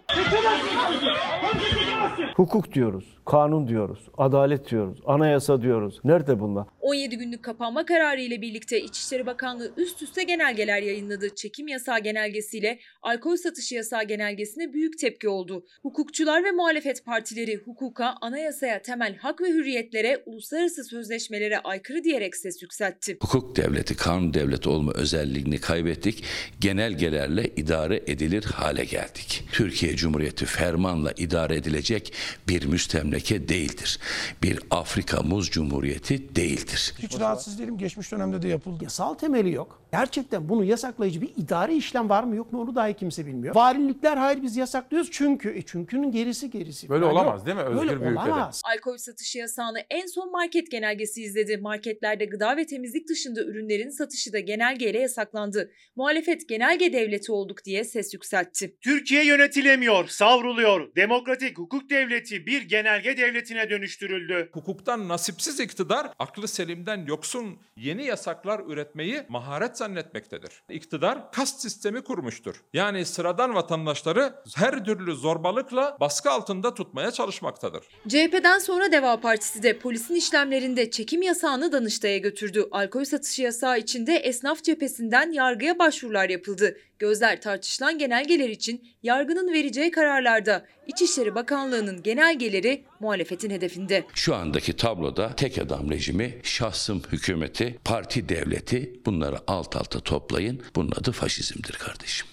Hukuk 2.36 2.74
diyoruz, 2.74 3.18
kanun 3.26 3.68
diyoruz, 3.68 4.00
adalet 4.18 4.72
diyoruz, 4.72 5.00
anayasa 5.06 5.62
diyoruz. 5.62 6.00
Nerede 6.04 6.40
bunlar? 6.40 6.68
17 6.80 7.18
günlük 7.18 7.44
kapanma 7.44 7.86
kararı 7.86 8.22
ile 8.22 8.42
birlikte 8.42 8.82
İçişleri 8.82 9.26
Bakanlığı 9.26 9.74
üst 9.78 10.02
üste 10.02 10.24
genelgeler 10.24 10.82
yayınladı. 10.82 11.36
Çekim 11.36 11.68
yasağı 11.68 12.00
genelgesiyle 12.00 12.80
alkol 13.02 13.36
satışı 13.36 13.76
yasağı 13.76 14.04
genelgesine 14.04 14.74
büyük 14.74 15.00
tepki 15.00 15.30
oldu. 15.30 15.51
Hukukçular 15.82 16.44
ve 16.44 16.52
muhalefet 16.52 17.06
partileri 17.06 17.56
hukuka, 17.56 18.16
anayasaya, 18.22 18.82
temel 18.82 19.16
hak 19.16 19.42
ve 19.42 19.50
hürriyetlere, 19.50 20.24
uluslararası 20.26 20.84
sözleşmelere 20.84 21.60
aykırı 21.60 22.04
diyerek 22.04 22.36
ses 22.36 22.62
yükseltti. 22.62 23.18
Hukuk 23.22 23.56
devleti, 23.56 23.96
kanun 23.96 24.34
devleti 24.34 24.70
olma 24.70 24.92
özelliğini 24.94 25.60
kaybettik. 25.60 26.24
Genelgelerle 26.60 27.48
idare 27.56 28.04
edilir 28.08 28.44
hale 28.44 28.86
geldik. 28.86 29.44
Türkiye 29.52 29.96
Cumhuriyeti 29.96 30.46
fermanla 30.46 31.12
idare 31.12 31.56
edilecek 31.56 32.14
bir 32.48 32.66
müstemleke 32.66 33.48
değildir. 33.50 34.00
Bir 34.44 34.60
Afrika 34.72 35.22
Muz 35.22 35.50
Cumhuriyeti 35.50 36.36
değildir. 36.36 36.94
Hiç 37.00 37.20
rahatsız 37.20 37.60
değilim. 37.60 37.78
Geçmiş 37.78 38.12
dönemde 38.12 38.42
de 38.42 38.48
yapıldı. 38.48 38.84
Yasal 38.84 39.14
temeli 39.14 39.52
yok. 39.52 39.81
Gerçekten 39.92 40.50
bunu 40.50 40.64
yasaklayıcı 40.64 41.22
bir 41.22 41.30
idari 41.38 41.76
işlem 41.76 42.10
var 42.10 42.24
mı 42.24 42.36
yok 42.36 42.54
mu 42.54 42.62
onu 42.62 42.76
dahi 42.76 42.94
kimse 42.94 43.26
bilmiyor. 43.26 43.56
Valilikler 43.56 44.18
hayır 44.18 44.42
biz 44.42 44.58
yasaklıyoruz 44.58 45.12
çünkü. 45.12 45.50
E 45.58 45.62
çünkünün 45.62 46.12
gerisi 46.12 46.50
gerisi. 46.50 46.90
Böyle 46.90 47.06
Yani 47.06 47.14
olamaz 47.14 47.40
yok. 47.40 47.46
değil 47.46 47.58
mi? 47.58 47.64
Özgür 47.64 47.78
Böyle 47.80 47.92
bir 47.92 47.96
ülkede. 48.06 48.20
olamaz. 48.20 48.62
Alkol 48.66 48.98
satışı 48.98 49.38
yasağını 49.38 49.80
en 49.90 50.06
son 50.06 50.32
market 50.32 50.72
genelgesi 50.72 51.22
izledi. 51.24 51.58
Marketlerde 51.58 52.26
gıda 52.26 52.58
ve 52.58 52.66
temizlik 52.66 53.10
dışında 53.10 53.42
ürünlerin 53.44 53.90
satışı 53.90 54.34
da 54.34 54.40
genelgeyle 54.40 55.00
yasaklandı. 55.00 55.72
Muhalefet 55.96 56.50
genelge 56.50 56.94
devleti 56.94 57.32
olduk 57.32 57.66
diye 57.66 57.84
ses 57.84 58.14
yükseltti. 58.14 58.76
Türkiye 58.82 59.26
yönetilemiyor, 59.26 60.08
savruluyor. 60.08 60.96
Demokratik 60.96 61.58
hukuk 61.58 61.90
devleti 61.90 62.46
bir 62.46 62.62
genelge 62.62 63.18
devletine 63.18 63.70
dönüştürüldü. 63.70 64.50
Hukuktan 64.54 65.08
nasipsiz 65.08 65.60
iktidar 65.60 66.08
aklı 66.20 66.48
selimden 66.48 67.06
yoksun 67.06 67.58
yeni 67.76 68.06
yasaklar 68.06 68.62
üretmeyi 68.68 69.22
maharet 69.30 69.78
zannetmektedir. 69.82 70.64
İktidar 70.70 71.32
kast 71.32 71.62
sistemi 71.62 72.04
kurmuştur. 72.04 72.56
Yani 72.74 73.06
sıradan 73.06 73.56
vatandaşları 73.56 74.34
her 74.56 74.86
türlü 74.86 75.16
zorbalıkla 75.16 75.98
baskı 76.00 76.30
altında 76.32 76.74
tutmaya 76.74 77.12
çalışmaktadır. 77.12 77.84
CHP'den 78.08 78.60
sonra 78.60 78.92
Deva 78.92 79.20
Partisi 79.22 79.64
de 79.64 79.80
polisin 79.80 80.16
işlemlerinde 80.16 80.92
çekim 80.92 81.22
yasağını 81.22 81.72
Danıştay'a 81.72 82.18
götürdü. 82.18 82.68
Alkol 82.72 83.04
satışı 83.06 83.42
yasağı 83.42 83.80
içinde 83.80 84.16
esnaf 84.16 84.64
cephesinden 84.64 85.32
yargıya 85.32 85.80
başvurular 85.80 86.30
yapıldı. 86.30 86.78
Gözler 87.02 87.42
tartışılan 87.42 87.98
genelgeler 87.98 88.50
için 88.50 88.88
yargının 89.04 89.54
vereceği 89.54 89.92
kararlarda 89.92 90.66
İçişleri 90.88 91.36
Bakanlığı'nın 91.36 92.04
genelgeleri 92.04 92.86
muhalefetin 93.00 93.50
hedefinde. 93.50 94.04
Şu 94.14 94.36
andaki 94.36 94.76
tabloda 94.76 95.36
tek 95.36 95.58
adam 95.58 95.92
rejimi, 95.92 96.40
şahsım 96.44 97.02
hükümeti, 97.12 97.80
parti 97.86 98.30
devleti 98.30 99.02
bunları 99.06 99.38
alt 99.48 99.76
alta 99.76 100.00
toplayın. 100.00 100.64
Bunun 100.76 100.92
adı 100.92 101.12
faşizmdir 101.12 101.74
kardeşim. 101.74 102.28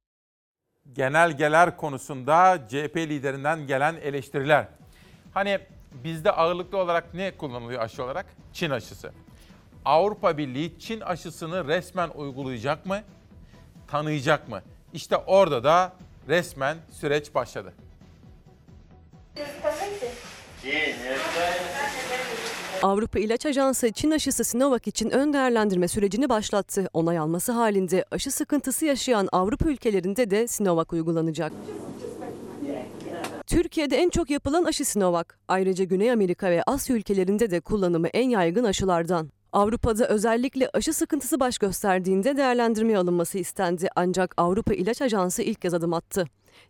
Genelgeler 0.93 1.77
konusunda 1.77 2.67
CHP 2.69 2.97
liderinden 2.97 3.67
gelen 3.67 3.95
eleştiriler. 3.95 4.69
Hani 5.35 5.59
bizde 6.05 6.33
ağırlıklı 6.33 6.79
olarak 6.79 7.15
ne 7.15 7.37
kullanılıyor 7.37 7.83
aşı 7.83 8.05
olarak? 8.05 8.27
Çin 8.53 8.71
aşısı. 8.71 9.13
Avrupa 9.85 10.39
Birliği 10.39 10.79
Çin 10.79 11.01
aşısını 11.01 11.69
resmen 11.69 12.09
uygulayacak 12.09 12.87
mı? 12.87 13.01
Tanıyacak 13.89 14.49
mı? 14.49 14.63
İşte 14.93 15.17
orada 15.17 15.65
da 15.65 15.93
resmen 16.29 16.77
süreç 16.93 17.35
başladı. 17.35 17.73
Avrupa 22.83 23.19
İlaç 23.19 23.47
Ajansı 23.47 23.93
Çin 23.93 24.11
aşısı 24.11 24.45
Sinovac 24.45 24.87
için 24.89 25.11
ön 25.11 25.33
değerlendirme 25.33 25.89
sürecini 25.89 26.29
başlattı. 26.29 26.89
Onay 26.93 27.19
alması 27.19 27.53
halinde 27.53 28.05
aşı 28.11 28.31
sıkıntısı 28.31 28.87
yaşayan 28.87 29.29
Avrupa 29.33 29.69
ülkelerinde 29.69 30.31
de 30.31 30.47
Sinovac 30.49 30.93
uygulanacak. 30.93 31.53
Türkiye'de 33.47 33.97
en 33.97 34.09
çok 34.09 34.31
yapılan 34.31 34.65
aşı 34.65 34.85
Sinovac. 34.85 35.27
Ayrıca 35.49 35.85
Güney 35.85 36.13
Amerika 36.13 36.51
ve 36.51 36.63
Asya 36.67 36.97
ülkelerinde 36.97 37.51
de 37.51 37.61
kullanımı 37.61 38.09
en 38.09 38.29
yaygın 38.29 38.65
aşılardan. 38.65 39.31
Avrupa'da 39.53 40.09
özellikle 40.09 40.71
aşı 40.73 40.93
sıkıntısı 40.93 41.41
baş 41.41 41.59
gösterdiğinde 41.59 42.37
değerlendirmeye 42.37 42.99
alınması 42.99 43.39
istendi 43.39 43.89
ancak 43.97 44.35
Avrupa 44.37 44.75
İlaç 44.75 45.03
Ajansı 45.03 45.43
ilk 45.43 45.63
kez 45.63 45.75
adım 45.75 45.93
attı. 45.93 46.27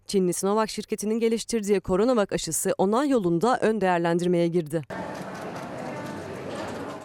Çinli 0.07 0.33
Sinovac 0.33 0.71
şirketinin 0.71 1.21
geliştirdiği 1.21 1.81
Coronavac 1.81 2.33
aşısı 2.33 2.75
onay 2.79 3.09
yolunda 3.09 3.59
ön 3.61 3.81
değerlendirmeye 3.81 4.49
girdi. 4.49 4.83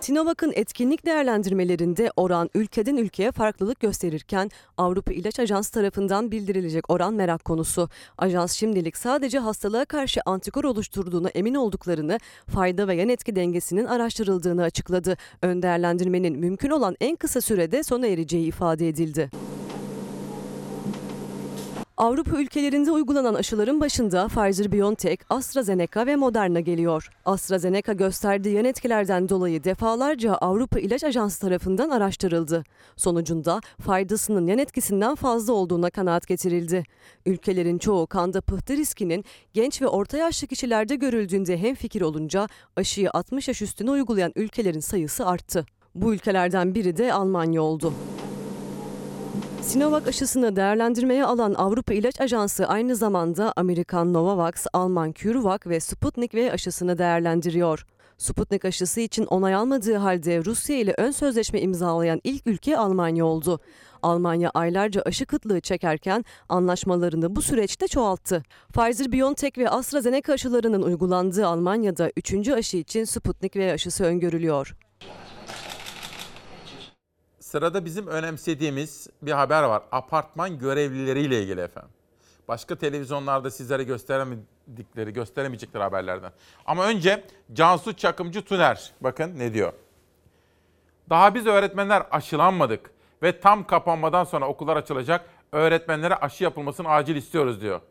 Sinovac'ın 0.03 0.53
etkinlik 0.55 1.05
değerlendirmelerinde 1.05 2.11
oran 2.15 2.49
ülkeden 2.55 2.97
ülkeye 2.97 3.31
farklılık 3.31 3.79
gösterirken 3.79 4.49
Avrupa 4.77 5.13
İlaç 5.13 5.39
Ajansı 5.39 5.71
tarafından 5.71 6.31
bildirilecek 6.31 6.89
oran 6.89 7.13
merak 7.13 7.45
konusu. 7.45 7.89
Ajans 8.17 8.53
şimdilik 8.53 8.97
sadece 8.97 9.39
hastalığa 9.39 9.85
karşı 9.85 10.21
antikor 10.25 10.63
oluşturduğuna 10.63 11.29
emin 11.29 11.55
olduklarını, 11.55 12.19
fayda 12.47 12.87
ve 12.87 12.95
yan 12.95 13.09
etki 13.09 13.35
dengesinin 13.35 13.85
araştırıldığını 13.85 14.63
açıkladı. 14.63 15.17
Ön 15.41 15.61
değerlendirmenin 15.61 16.39
mümkün 16.39 16.69
olan 16.69 16.95
en 17.01 17.15
kısa 17.15 17.41
sürede 17.41 17.83
sona 17.83 18.07
ereceği 18.07 18.47
ifade 18.47 18.89
edildi. 18.89 19.29
Avrupa 21.97 22.37
ülkelerinde 22.41 22.91
uygulanan 22.91 23.33
aşıların 23.33 23.81
başında 23.81 24.25
Pfizer-BioNTech, 24.25 25.17
AstraZeneca 25.29 26.05
ve 26.05 26.15
Moderna 26.15 26.59
geliyor. 26.59 27.09
AstraZeneca 27.25 27.93
gösterdiği 27.93 28.55
yan 28.55 28.65
etkilerden 28.65 29.29
dolayı 29.29 29.63
defalarca 29.63 30.33
Avrupa 30.33 30.79
İlaç 30.79 31.03
Ajansı 31.03 31.41
tarafından 31.41 31.89
araştırıldı. 31.89 32.63
Sonucunda 32.95 33.61
faydasının 33.81 34.47
yan 34.47 34.57
etkisinden 34.57 35.15
fazla 35.15 35.53
olduğuna 35.53 35.89
kanaat 35.89 36.27
getirildi. 36.27 36.83
Ülkelerin 37.25 37.77
çoğu 37.77 38.07
kanda 38.07 38.41
pıhtı 38.41 38.77
riskinin 38.77 39.25
genç 39.53 39.81
ve 39.81 39.87
orta 39.87 40.17
yaşlı 40.17 40.47
kişilerde 40.47 40.95
görüldüğünde 40.95 41.57
hemfikir 41.57 42.01
olunca 42.01 42.47
aşıyı 42.75 43.09
60 43.11 43.47
yaş 43.47 43.61
üstüne 43.61 43.91
uygulayan 43.91 44.31
ülkelerin 44.35 44.79
sayısı 44.79 45.25
arttı. 45.25 45.65
Bu 45.95 46.13
ülkelerden 46.13 46.75
biri 46.75 46.97
de 46.97 47.13
Almanya 47.13 47.61
oldu. 47.61 47.93
Sinovac 49.63 50.07
aşısını 50.07 50.55
değerlendirmeye 50.55 51.25
alan 51.25 51.53
Avrupa 51.53 51.93
İlaç 51.93 52.21
Ajansı 52.21 52.67
aynı 52.67 52.95
zamanda 52.95 53.53
Amerikan 53.55 54.13
Novavax, 54.13 54.53
Alman 54.73 55.11
CureVac 55.15 55.59
ve 55.67 55.79
Sputnik 55.79 56.35
V 56.35 56.51
aşısını 56.51 56.97
değerlendiriyor. 56.97 57.85
Sputnik 58.17 58.65
aşısı 58.65 59.01
için 59.01 59.25
onay 59.25 59.55
almadığı 59.55 59.95
halde 59.95 60.45
Rusya 60.45 60.77
ile 60.77 60.93
ön 60.97 61.11
sözleşme 61.11 61.61
imzalayan 61.61 62.21
ilk 62.23 62.47
ülke 62.47 62.77
Almanya 62.77 63.25
oldu. 63.25 63.59
Almanya 64.01 64.49
aylarca 64.49 65.01
aşı 65.01 65.25
kıtlığı 65.25 65.59
çekerken 65.59 66.25
anlaşmalarını 66.49 67.35
bu 67.35 67.41
süreçte 67.41 67.87
çoğalttı. 67.87 68.43
Pfizer-BioNTech 68.73 69.57
ve 69.57 69.69
AstraZeneca 69.69 70.33
aşılarının 70.33 70.81
uygulandığı 70.81 71.47
Almanya'da 71.47 72.11
3. 72.17 72.49
aşı 72.49 72.77
için 72.77 73.03
Sputnik 73.03 73.55
V 73.55 73.73
aşısı 73.73 74.03
öngörülüyor. 74.03 74.75
Sırada 77.53 77.85
bizim 77.85 78.07
önemsediğimiz 78.07 79.07
bir 79.21 79.31
haber 79.31 79.63
var. 79.63 79.83
Apartman 79.91 80.59
görevlileriyle 80.59 81.43
ilgili 81.43 81.61
efendim. 81.61 81.91
Başka 82.47 82.75
televizyonlarda 82.75 83.51
sizlere 83.51 83.83
gösteremedikleri, 83.83 85.13
gösteremeyecekleri 85.13 85.83
haberlerden. 85.83 86.31
Ama 86.65 86.85
önce 86.85 87.23
Cansu 87.53 87.93
Çakımcı 87.93 88.45
Tuner. 88.45 88.91
Bakın 89.01 89.39
ne 89.39 89.53
diyor. 89.53 89.73
Daha 91.09 91.35
biz 91.35 91.45
öğretmenler 91.45 92.03
aşılanmadık 92.11 92.91
ve 93.23 93.39
tam 93.39 93.67
kapanmadan 93.67 94.23
sonra 94.23 94.47
okullar 94.47 94.77
açılacak. 94.77 95.25
Öğretmenlere 95.51 96.15
aşı 96.15 96.43
yapılmasını 96.43 96.89
acil 96.89 97.15
istiyoruz 97.15 97.61
diyor. 97.61 97.81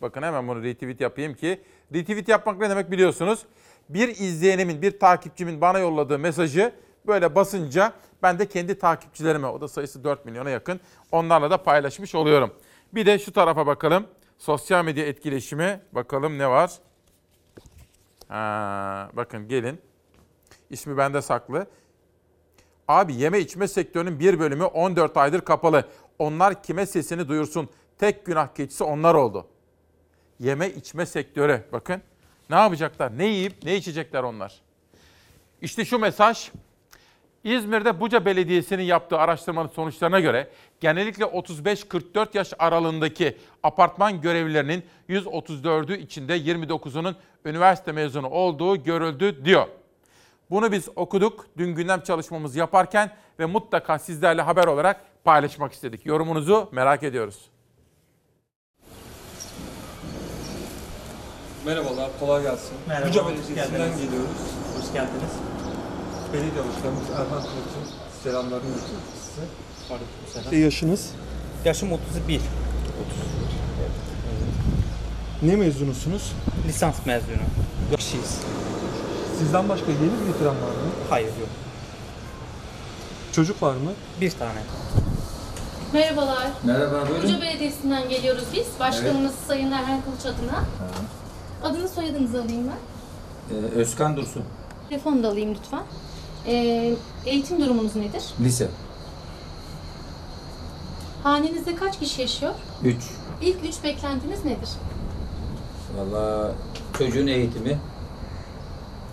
Bakın 0.00 0.22
hemen 0.22 0.48
bunu 0.48 0.62
retweet 0.62 1.00
yapayım 1.00 1.34
ki. 1.34 1.62
Retweet 1.94 2.28
yapmak 2.28 2.58
ne 2.58 2.70
demek 2.70 2.90
biliyorsunuz. 2.90 3.42
Bir 3.88 4.08
izleyenimin, 4.08 4.82
bir 4.82 4.98
takipçimin 5.00 5.60
bana 5.60 5.78
yolladığı 5.78 6.18
mesajı 6.18 6.72
böyle 7.06 7.34
basınca 7.34 7.92
ben 8.22 8.38
de 8.38 8.48
kendi 8.48 8.78
takipçilerime, 8.78 9.46
o 9.46 9.60
da 9.60 9.68
sayısı 9.68 10.04
4 10.04 10.24
milyona 10.24 10.50
yakın, 10.50 10.80
onlarla 11.12 11.50
da 11.50 11.62
paylaşmış 11.62 12.14
oluyorum. 12.14 12.54
Bir 12.92 13.06
de 13.06 13.18
şu 13.18 13.32
tarafa 13.32 13.66
bakalım. 13.66 14.06
Sosyal 14.38 14.84
medya 14.84 15.06
etkileşimi. 15.06 15.80
Bakalım 15.92 16.38
ne 16.38 16.48
var? 16.48 16.72
Ha, 18.28 19.10
bakın 19.12 19.48
gelin. 19.48 19.80
İsmi 20.70 20.96
bende 20.96 21.22
saklı. 21.22 21.66
Abi 22.88 23.14
yeme 23.14 23.38
içme 23.38 23.68
sektörünün 23.68 24.20
bir 24.20 24.38
bölümü 24.38 24.64
14 24.64 25.16
aydır 25.16 25.40
kapalı. 25.40 25.88
Onlar 26.18 26.62
kime 26.62 26.86
sesini 26.86 27.28
duyursun? 27.28 27.68
Tek 27.98 28.26
günah 28.26 28.54
keçisi 28.54 28.84
onlar 28.84 29.14
oldu. 29.14 29.46
Yeme 30.38 30.70
içme 30.70 31.06
sektörü. 31.06 31.64
Bakın 31.72 32.02
ne 32.50 32.56
yapacaklar? 32.56 33.18
Ne 33.18 33.26
yiyip 33.26 33.64
ne 33.64 33.76
içecekler 33.76 34.22
onlar? 34.22 34.60
İşte 35.60 35.84
şu 35.84 35.98
mesaj. 35.98 36.50
İzmir'de 37.44 38.00
Buca 38.00 38.24
Belediyesi'nin 38.24 38.82
yaptığı 38.82 39.18
araştırmanın 39.18 39.68
sonuçlarına 39.68 40.20
göre 40.20 40.50
genellikle 40.80 41.24
35-44 41.24 42.36
yaş 42.36 42.52
aralığındaki 42.58 43.36
apartman 43.62 44.20
görevlilerinin 44.20 44.84
134'ü 45.08 45.98
içinde 45.98 46.38
29'unun 46.38 47.14
üniversite 47.44 47.92
mezunu 47.92 48.28
olduğu 48.28 48.82
görüldü 48.82 49.44
diyor. 49.44 49.66
Bunu 50.50 50.72
biz 50.72 50.88
okuduk 50.96 51.46
dün 51.58 51.74
gündem 51.74 52.00
çalışmamızı 52.00 52.58
yaparken 52.58 53.10
ve 53.38 53.46
mutlaka 53.46 53.98
sizlerle 53.98 54.42
haber 54.42 54.66
olarak 54.66 55.24
paylaşmak 55.24 55.72
istedik. 55.72 56.06
Yorumunuzu 56.06 56.68
merak 56.72 57.02
ediyoruz. 57.02 57.50
Merhabalar, 61.66 62.10
kolay 62.20 62.42
gelsin. 62.42 62.76
Merhaba, 62.88 63.08
Buca 63.08 63.24
hoş 63.24 63.32
Belediyesi'nden 63.32 63.96
geliyoruz. 63.96 64.30
Hoş 64.78 64.92
geldiniz. 64.92 65.51
Belediye 66.32 66.64
Başkanımız 66.68 67.10
Erhan 67.10 67.42
Kılıç'ın 67.42 67.86
selamlarını 68.22 68.66
iletiyoruz 68.66 69.08
size. 69.24 69.42
Aleykümselam. 69.94 70.52
Ve 70.52 70.56
yaşınız? 70.56 71.10
Yaşım 71.64 71.92
31. 71.92 72.40
Ne 75.42 75.56
mezunusunuz? 75.56 76.32
Lisans 76.68 77.06
mezunu. 77.06 77.36
Kişiyiz. 77.96 78.38
Sizden 79.38 79.68
başka 79.68 79.86
yeni 79.86 80.00
bir 80.02 80.32
bitiren 80.34 80.46
var 80.54 80.70
mı? 80.70 80.90
Hayır 81.10 81.26
yok. 81.26 81.48
Çocuk 83.32 83.62
var 83.62 83.74
mı? 83.74 83.92
Bir 84.20 84.30
tane. 84.30 84.62
Merhabalar. 85.92 86.48
Merhaba, 86.64 87.08
buyurun. 87.08 87.22
Buca 87.22 87.40
Belediyesi'nden 87.40 88.08
geliyoruz 88.08 88.44
biz. 88.54 88.66
Başkanımız 88.80 89.34
Sayın 89.48 89.72
Erhan 89.72 90.00
Kılıç 90.02 90.20
adına. 90.26 90.64
Adını 91.62 91.88
soyadınızı 91.88 92.42
alayım 92.42 92.68
ben. 92.68 93.56
Ee, 93.56 93.58
Özkan 93.80 94.16
Dursun, 94.16 94.42
Telefonu 94.88 95.22
da 95.22 95.28
alayım 95.28 95.54
lütfen. 95.54 95.82
Ee, 96.46 96.94
eğitim 97.26 97.60
durumunuz 97.60 97.96
nedir? 97.96 98.24
lise 98.40 98.68
Hanenizde 101.22 101.74
kaç 101.76 101.98
kişi 101.98 102.20
yaşıyor? 102.22 102.54
3. 102.84 102.96
İlk 103.42 103.64
üç 103.64 103.84
beklentiniz 103.84 104.44
nedir? 104.44 104.68
Valla 105.96 106.52
çocuğun 106.98 107.26
eğitimi, 107.26 107.78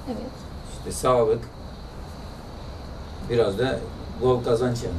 Evet. 0.07 0.31
işte 0.77 0.91
sağlık, 0.91 1.43
biraz 3.29 3.59
da 3.59 3.79
bol 4.21 4.43
kazanç 4.43 4.83
yani. 4.83 4.95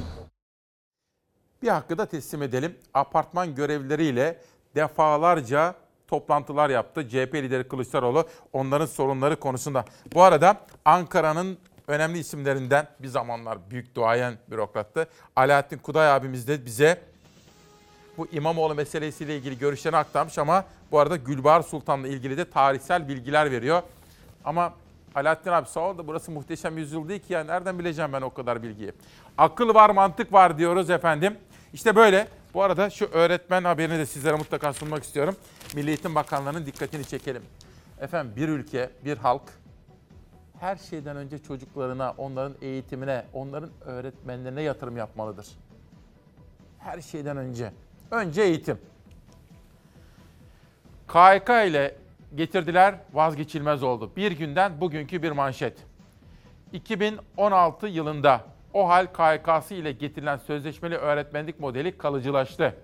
Bir 1.63 1.69
hakkı 1.69 1.99
da 1.99 2.07
teslim 2.07 2.43
edelim. 2.43 2.77
Apartman 2.95 3.55
görevlileriyle 3.55 4.41
defalarca 4.75 5.75
toplantılar 6.09 6.71
yaptı. 6.71 7.09
CHP 7.09 7.35
lideri 7.35 7.69
Kılıçdaroğlu 7.69 8.25
onların 8.53 8.87
sorunları 8.87 9.41
konusunda. 9.41 9.85
Bu 10.15 10.23
arada 10.23 10.57
Ankara'nın 10.85 11.59
önemli 11.91 12.19
isimlerinden 12.19 12.89
bir 12.99 13.09
zamanlar 13.09 13.59
büyük 13.71 13.95
duayen 13.95 14.35
bürokrattı. 14.51 15.09
Alaaddin 15.37 15.79
Kuday 15.79 16.13
abimiz 16.13 16.49
de 16.49 16.65
bize 16.67 17.01
bu 18.19 18.27
İmamoğlu 18.33 18.75
meselesiyle 18.75 19.37
ilgili 19.37 19.59
görüşlerini 19.59 19.97
aktarmış 19.97 20.39
ama 20.39 20.65
bu 20.93 20.99
arada 20.99 21.17
Gülbahar 21.17 21.63
Sultan'la 21.63 22.09
ilgili 22.09 22.37
de 22.37 22.51
tarihsel 22.51 23.09
bilgiler 23.09 23.51
veriyor. 23.51 23.83
Ama 24.45 24.75
Alaaddin 25.15 25.51
abi 25.51 25.69
sağ 25.69 25.81
ol 25.81 25.99
da 25.99 26.07
burası 26.07 26.31
muhteşem 26.31 26.79
yüzyıl 26.79 27.09
değil 27.09 27.21
ki 27.21 27.33
ya 27.33 27.45
nereden 27.45 27.79
bileceğim 27.79 28.13
ben 28.13 28.23
o 28.23 28.35
kadar 28.35 28.63
bilgiyi. 28.63 28.93
Akıl 29.39 29.75
var 29.75 29.91
mantık 29.91 30.33
var 30.33 30.59
diyoruz 30.59 30.91
efendim. 30.91 31.39
İşte 31.73 31.97
böyle. 31.97 32.29
Bu 32.55 32.63
arada 32.63 32.91
şu 32.91 33.05
öğretmen 33.05 33.65
haberini 33.65 33.99
de 33.99 34.07
sizlere 34.07 34.37
mutlaka 34.37 34.73
sunmak 34.73 35.05
istiyorum. 35.05 35.37
Milli 35.75 35.89
Eğitim 35.89 36.15
Bakanlığı'nın 36.15 36.67
dikkatini 36.67 37.05
çekelim. 37.05 37.43
Efendim 38.01 38.33
bir 38.37 38.49
ülke, 38.49 38.91
bir 39.05 39.17
halk 39.17 39.43
her 40.61 40.77
şeyden 40.77 41.17
önce 41.17 41.39
çocuklarına, 41.39 42.15
onların 42.19 42.55
eğitimine, 42.63 43.25
onların 43.33 43.71
öğretmenlerine 43.85 44.63
yatırım 44.63 44.97
yapmalıdır. 44.97 45.47
Her 46.79 47.01
şeyden 47.01 47.37
önce. 47.37 47.73
Önce 48.11 48.43
eğitim. 48.43 48.79
KHK 51.07 51.49
ile 51.49 51.97
getirdiler 52.35 52.95
vazgeçilmez 53.13 53.83
oldu. 53.83 54.11
Bir 54.17 54.33
günden 54.33 54.81
bugünkü 54.81 55.23
bir 55.23 55.31
manşet. 55.31 55.79
2016 56.73 57.87
yılında 57.87 58.41
OHAL 58.73 59.07
KHK'sı 59.07 59.75
ile 59.75 59.93
getirilen 59.93 60.37
sözleşmeli 60.37 60.97
öğretmenlik 60.97 61.61
modeli 61.61 61.99
kalıcılaştı. 61.99 62.75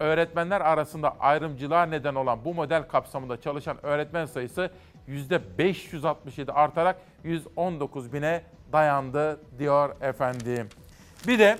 Öğretmenler 0.00 0.60
arasında 0.60 1.16
ayrımcılığa 1.20 1.86
neden 1.86 2.14
olan 2.14 2.44
bu 2.44 2.54
model 2.54 2.82
kapsamında 2.82 3.40
çalışan 3.40 3.86
öğretmen 3.86 4.26
sayısı 4.26 4.70
%567 5.08 6.52
artarak 6.52 7.00
119 7.24 8.12
bine 8.12 8.42
dayandı 8.72 9.40
diyor 9.58 10.00
efendim. 10.00 10.68
Bir 11.26 11.38
de 11.38 11.58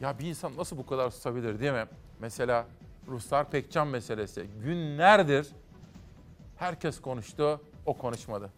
ya 0.00 0.18
bir 0.18 0.26
insan 0.26 0.56
nasıl 0.56 0.78
bu 0.78 0.86
kadar 0.86 1.10
susabilir 1.10 1.60
değil 1.60 1.72
mi? 1.72 1.86
Mesela 2.20 2.66
Ruslar 3.08 3.50
Pekcan 3.50 3.88
meselesi. 3.88 4.46
Günlerdir 4.64 5.46
herkes 6.56 7.00
konuştu, 7.00 7.60
o 7.86 7.94
konuşmadı. 7.98 8.50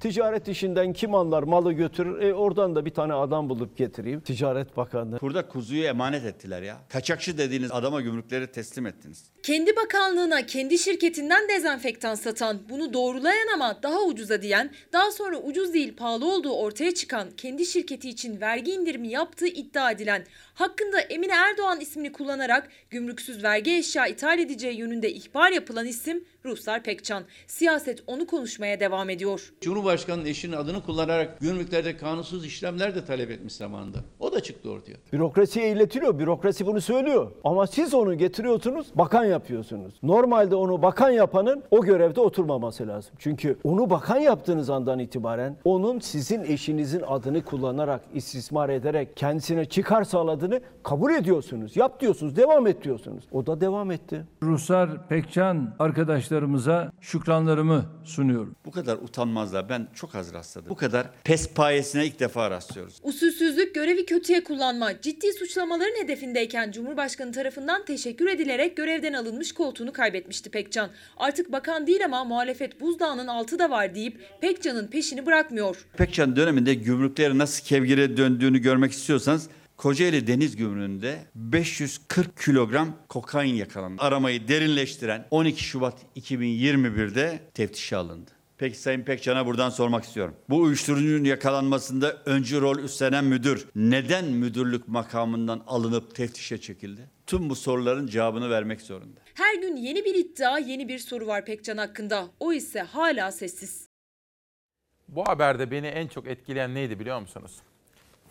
Ticaret 0.00 0.48
işinden 0.48 0.92
kim 0.92 1.14
anlar 1.14 1.42
malı 1.42 1.72
götürür. 1.72 2.22
E 2.22 2.34
oradan 2.34 2.74
da 2.74 2.84
bir 2.84 2.90
tane 2.90 3.12
adam 3.14 3.48
bulup 3.48 3.76
getireyim. 3.76 4.20
Ticaret 4.20 4.76
Bakanlığı. 4.76 5.20
Burada 5.20 5.48
kuzuyu 5.48 5.84
emanet 5.84 6.24
ettiler 6.24 6.62
ya. 6.62 6.76
Kaçakçı 6.88 7.38
dediğiniz 7.38 7.72
adama 7.72 8.00
gümrükleri 8.00 8.46
teslim 8.46 8.86
ettiniz. 8.86 9.24
Kendi 9.42 9.76
bakanlığına, 9.76 10.46
kendi 10.46 10.78
şirketinden 10.78 11.48
dezenfektan 11.48 12.14
satan, 12.14 12.58
bunu 12.68 12.92
doğrulayan 12.92 13.46
ama 13.54 13.82
daha 13.82 14.02
ucuza 14.02 14.42
diyen, 14.42 14.70
daha 14.92 15.10
sonra 15.10 15.38
ucuz 15.38 15.74
değil 15.74 15.96
pahalı 15.96 16.32
olduğu 16.32 16.52
ortaya 16.52 16.94
çıkan, 16.94 17.28
kendi 17.36 17.66
şirketi 17.66 18.08
için 18.08 18.40
vergi 18.40 18.72
indirimi 18.72 19.08
yaptığı 19.08 19.46
iddia 19.46 19.90
edilen, 19.90 20.24
hakkında 20.60 21.00
Emine 21.00 21.32
Erdoğan 21.32 21.80
ismini 21.80 22.12
kullanarak 22.12 22.68
gümrüksüz 22.90 23.44
vergi 23.44 23.76
eşya 23.76 24.06
ithal 24.06 24.38
edeceği 24.38 24.78
yönünde 24.78 25.12
ihbar 25.12 25.50
yapılan 25.50 25.86
isim 25.86 26.24
Ruhsar 26.44 26.82
Pekcan. 26.82 27.24
Siyaset 27.46 28.02
onu 28.06 28.26
konuşmaya 28.26 28.80
devam 28.80 29.10
ediyor. 29.10 29.52
Cumhurbaşkanının 29.60 30.26
eşinin 30.26 30.56
adını 30.56 30.84
kullanarak 30.84 31.40
gümrüklerde 31.40 31.96
kanunsuz 31.96 32.46
işlemler 32.46 32.94
de 32.94 33.04
talep 33.04 33.30
etmiş 33.30 33.52
zamanında. 33.52 33.98
O 34.20 34.32
da 34.32 34.40
çıktı 34.40 34.70
ortaya. 34.70 34.94
Bürokrasiye 35.12 35.70
iletiliyor. 35.70 36.18
Bürokrasi 36.18 36.66
bunu 36.66 36.80
söylüyor. 36.80 37.32
Ama 37.44 37.66
siz 37.66 37.94
onu 37.94 38.18
getiriyorsunuz, 38.18 38.86
bakan 38.94 39.24
yapıyorsunuz. 39.24 39.94
Normalde 40.02 40.54
onu 40.54 40.82
bakan 40.82 41.10
yapanın 41.10 41.62
o 41.70 41.80
görevde 41.80 42.20
oturmaması 42.20 42.88
lazım. 42.88 43.12
Çünkü 43.18 43.58
onu 43.64 43.90
bakan 43.90 44.18
yaptığınız 44.18 44.70
andan 44.70 44.98
itibaren 44.98 45.56
onun 45.64 45.98
sizin 45.98 46.44
eşinizin 46.44 47.02
adını 47.06 47.44
kullanarak, 47.44 48.00
istismar 48.14 48.68
ederek 48.68 49.16
kendisine 49.16 49.64
çıkar 49.64 50.04
sağladığını 50.04 50.47
kabul 50.82 51.14
ediyorsunuz. 51.14 51.76
Yap 51.76 52.00
diyorsunuz, 52.00 52.36
devam 52.36 52.66
et 52.66 52.84
diyorsunuz. 52.84 53.24
O 53.32 53.46
da 53.46 53.60
devam 53.60 53.90
etti. 53.90 54.24
Ruslar 54.42 55.08
Pekcan 55.08 55.74
arkadaşlarımıza 55.78 56.92
şükranlarımı 57.00 57.84
sunuyorum. 58.04 58.56
Bu 58.66 58.70
kadar 58.70 58.96
utanmazlar. 58.96 59.68
Ben 59.68 59.88
çok 59.94 60.14
az 60.14 60.32
rastladım. 60.32 60.70
Bu 60.70 60.76
kadar 60.76 61.10
pespayesine 61.24 62.06
ilk 62.06 62.20
defa 62.20 62.50
rastlıyoruz. 62.50 63.00
Usulsüzlük, 63.02 63.74
görevi 63.74 64.06
kötüye 64.06 64.44
kullanma, 64.44 65.00
ciddi 65.00 65.32
suçlamaların 65.32 66.02
hedefindeyken 66.04 66.72
Cumhurbaşkanı 66.72 67.32
tarafından 67.32 67.84
teşekkür 67.84 68.28
edilerek 68.28 68.76
görevden 68.76 69.12
alınmış 69.12 69.52
koltuğunu 69.52 69.92
kaybetmişti 69.92 70.50
Pekcan. 70.50 70.90
Artık 71.16 71.52
bakan 71.52 71.86
değil 71.86 72.04
ama 72.04 72.24
muhalefet 72.24 72.80
buzdağının 72.80 73.26
altı 73.26 73.58
da 73.58 73.70
var 73.70 73.94
deyip 73.94 74.20
Pekcan'ın 74.40 74.86
peşini 74.86 75.26
bırakmıyor. 75.26 75.86
Pekcan 75.96 76.36
döneminde 76.36 76.74
gümrükleri 76.74 77.38
nasıl 77.38 77.64
kevgire 77.64 78.16
döndüğünü 78.16 78.58
görmek 78.58 78.92
istiyorsanız 78.92 79.48
Kocaeli 79.78 80.26
Deniz 80.26 80.56
Gümrüğü'nde 80.56 81.18
540 81.34 82.36
kilogram 82.36 82.96
kokain 83.08 83.54
yakalandı. 83.54 84.02
Aramayı 84.02 84.48
derinleştiren 84.48 85.26
12 85.30 85.64
Şubat 85.64 85.94
2021'de 86.16 87.40
teftişe 87.54 87.96
alındı. 87.96 88.30
Peki 88.56 88.78
Sayın 88.78 89.02
Pekcan'a 89.02 89.46
buradan 89.46 89.70
sormak 89.70 90.04
istiyorum. 90.04 90.36
Bu 90.48 90.56
uyuşturucunun 90.60 91.24
yakalanmasında 91.24 92.22
öncü 92.26 92.60
rol 92.60 92.78
üstlenen 92.78 93.24
müdür 93.24 93.68
neden 93.74 94.24
müdürlük 94.24 94.88
makamından 94.88 95.62
alınıp 95.66 96.14
teftişe 96.14 96.60
çekildi? 96.60 97.10
Tüm 97.26 97.50
bu 97.50 97.56
soruların 97.56 98.06
cevabını 98.06 98.50
vermek 98.50 98.80
zorunda. 98.80 99.20
Her 99.34 99.54
gün 99.54 99.76
yeni 99.76 100.04
bir 100.04 100.14
iddia, 100.14 100.58
yeni 100.58 100.88
bir 100.88 100.98
soru 100.98 101.26
var 101.26 101.44
Pekcan 101.44 101.76
hakkında. 101.76 102.28
O 102.40 102.52
ise 102.52 102.80
hala 102.80 103.32
sessiz. 103.32 103.88
Bu 105.08 105.24
haberde 105.28 105.70
beni 105.70 105.86
en 105.86 106.08
çok 106.08 106.26
etkileyen 106.26 106.74
neydi 106.74 107.00
biliyor 107.00 107.20
musunuz? 107.20 107.52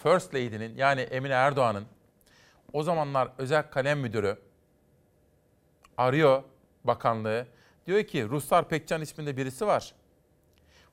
First 0.04 0.36
Lady'nin 0.36 0.76
yani 0.78 1.02
Emine 1.02 1.34
Erdoğan'ın 1.34 1.86
o 2.74 2.84
zamanlar 2.84 3.30
özel 3.38 3.70
kalem 3.72 4.00
müdürü 4.00 4.38
arıyor 5.98 6.44
bakanlığı. 6.84 7.48
Diyor 7.88 8.04
ki 8.04 8.30
Ruslar 8.30 8.70
Pekcan 8.70 9.02
isminde 9.02 9.38
birisi 9.38 9.68
var. 9.68 9.94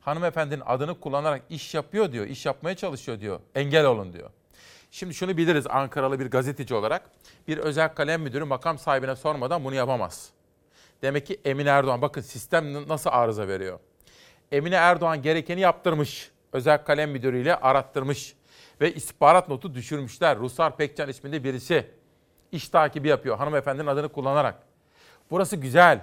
Hanımefendinin 0.01 0.63
adını 0.67 1.01
kullanarak 1.01 1.43
iş 1.51 1.75
yapıyor 1.75 2.13
diyor, 2.13 2.27
iş 2.27 2.47
yapmaya 2.47 2.77
çalışıyor 2.77 3.21
diyor. 3.21 3.41
Engel 3.55 3.85
olun 3.85 4.13
diyor. 4.13 4.31
Şimdi 4.91 5.15
şunu 5.15 5.37
biliriz 5.37 5.67
Ankaralı 5.67 6.21
bir 6.21 6.31
gazeteci 6.31 6.75
olarak. 6.75 7.11
Bir 7.49 7.59
özel 7.59 7.95
kalem 7.95 8.23
müdürü 8.23 8.45
makam 8.45 8.79
sahibine 8.79 9.17
sormadan 9.17 9.65
bunu 9.65 9.75
yapamaz. 9.75 10.31
Demek 11.03 11.27
ki 11.27 11.41
Emine 11.45 11.69
Erdoğan 11.69 12.03
bakın 12.03 12.21
sistem 12.21 12.89
nasıl 12.89 13.11
arıza 13.13 13.49
veriyor. 13.49 13.79
Emine 14.53 14.75
Erdoğan 14.75 15.23
gerekeni 15.23 15.61
yaptırmış. 15.61 16.31
Özel 16.53 16.85
kalem 16.85 17.11
müdürüyle 17.11 17.57
arattırmış. 17.57 18.35
Ve 18.81 18.95
istihbarat 18.95 19.49
notu 19.49 19.75
düşürmüşler. 19.75 20.39
Ruslar 20.39 20.77
Pekcan 20.77 21.09
isminde 21.09 21.45
birisi. 21.45 21.91
İş 22.53 22.69
takibi 22.69 23.09
yapıyor 23.09 23.37
hanımefendinin 23.37 23.87
adını 23.87 24.09
kullanarak. 24.09 24.63
Burası 25.31 25.57
güzel. 25.57 26.01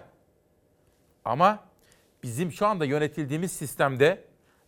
Ama 1.25 1.59
bizim 2.23 2.51
şu 2.51 2.67
anda 2.67 2.85
yönetildiğimiz 2.85 3.51
sistemde 3.51 4.23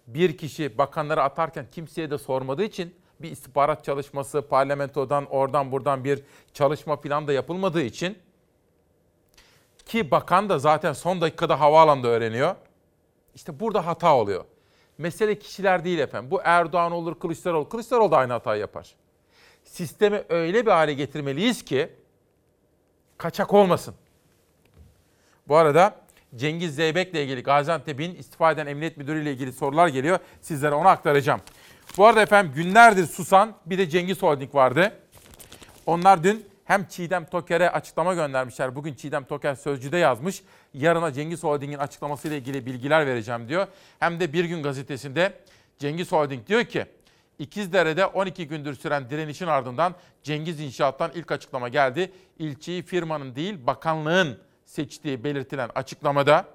bir 0.07 0.38
kişi 0.38 0.77
bakanları 0.77 1.23
atarken 1.23 1.65
kimseye 1.71 2.11
de 2.11 2.17
sormadığı 2.17 2.63
için 2.63 2.95
bir 3.19 3.31
istihbarat 3.31 3.84
çalışması, 3.84 4.41
parlamentodan 4.41 5.25
oradan 5.25 5.71
buradan 5.71 6.03
bir 6.03 6.23
çalışma 6.53 6.95
falan 6.95 7.27
da 7.27 7.34
yapılmadığı 7.34 7.81
için 7.81 8.17
ki 9.85 10.11
bakan 10.11 10.49
da 10.49 10.59
zaten 10.59 10.93
son 10.93 11.21
dakikada 11.21 11.59
havaalanında 11.59 12.07
öğreniyor. 12.07 12.55
İşte 13.35 13.59
burada 13.59 13.85
hata 13.85 14.15
oluyor. 14.15 14.45
Mesele 14.97 15.39
kişiler 15.39 15.83
değil 15.83 15.99
efendim. 15.99 16.31
Bu 16.31 16.41
Erdoğan 16.43 16.91
olur, 16.91 17.19
Kılıçdaroğlu. 17.19 17.69
Kılıçdaroğlu 17.69 18.11
da 18.11 18.17
aynı 18.17 18.33
hatayı 18.33 18.61
yapar. 18.61 18.95
Sistemi 19.63 20.23
öyle 20.29 20.65
bir 20.65 20.71
hale 20.71 20.93
getirmeliyiz 20.93 21.65
ki 21.65 21.89
kaçak 23.17 23.53
olmasın. 23.53 23.95
Bu 25.47 25.55
arada 25.55 25.95
Cengiz 26.35 26.75
Zeybek'le 26.75 27.15
ilgili 27.15 27.43
Gaziantep'in 27.43 28.15
istifa 28.15 28.51
eden 28.51 28.67
emniyet 28.67 28.97
müdürüyle 28.97 29.31
ilgili 29.31 29.53
sorular 29.53 29.87
geliyor. 29.87 30.19
Sizlere 30.41 30.75
onu 30.75 30.87
aktaracağım. 30.87 31.41
Bu 31.97 32.05
arada 32.05 32.21
efendim 32.21 32.53
günlerdir 32.55 33.05
susan 33.05 33.55
bir 33.65 33.77
de 33.77 33.89
Cengiz 33.89 34.21
Holding 34.23 34.55
vardı. 34.55 34.99
Onlar 35.85 36.23
dün 36.23 36.45
hem 36.65 36.85
Çiğdem 36.85 37.26
Toker'e 37.26 37.69
açıklama 37.69 38.14
göndermişler. 38.14 38.76
Bugün 38.76 38.94
Çiğdem 38.94 39.23
Toker 39.23 39.56
Sözcü'de 39.56 39.98
yazmış. 39.98 40.44
Yarına 40.73 41.14
Cengiz 41.14 41.44
Holding'in 41.44 41.77
açıklamasıyla 41.77 42.38
ilgili 42.38 42.65
bilgiler 42.65 43.07
vereceğim 43.07 43.48
diyor. 43.48 43.68
Hem 43.99 44.19
de 44.19 44.34
Bir 44.34 44.45
Gün 44.45 44.64
gazetesinde 44.64 45.34
Cengiz 45.80 46.11
Holding 46.11 46.48
diyor 46.48 46.64
ki 46.64 46.85
İkizdere'de 47.40 48.06
12 48.06 48.48
gündür 48.48 48.76
süren 48.76 49.10
direnişin 49.10 49.48
ardından 49.48 49.95
Cengiz 50.23 50.60
İnşaat'tan 50.60 51.11
ilk 51.15 51.31
açıklama 51.31 51.69
geldi. 51.69 52.11
İlçeyi 52.40 52.81
firmanın 52.81 53.35
değil 53.35 53.68
bakanlığın 53.68 54.40
seçtiği 54.65 55.23
belirtilen 55.23 55.69
açıklamada 55.76 56.45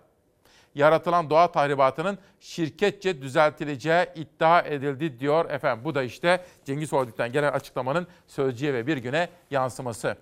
yaratılan 0.74 1.31
doğa 1.31 1.53
tahribatının 1.53 2.19
şirketçe 2.40 3.23
düzeltileceği 3.23 4.07
iddia 4.15 4.61
edildi 4.61 5.20
diyor 5.20 5.51
efendim. 5.51 5.85
Bu 5.85 5.95
da 5.95 6.03
işte 6.03 6.45
Cengiz 6.65 6.93
Holding'den 6.93 7.32
gelen 7.32 7.53
açıklamanın 7.53 8.07
sözcüye 8.27 8.74
ve 8.74 8.86
bir 8.86 8.97
güne 8.97 9.28
yansıması. 9.51 10.16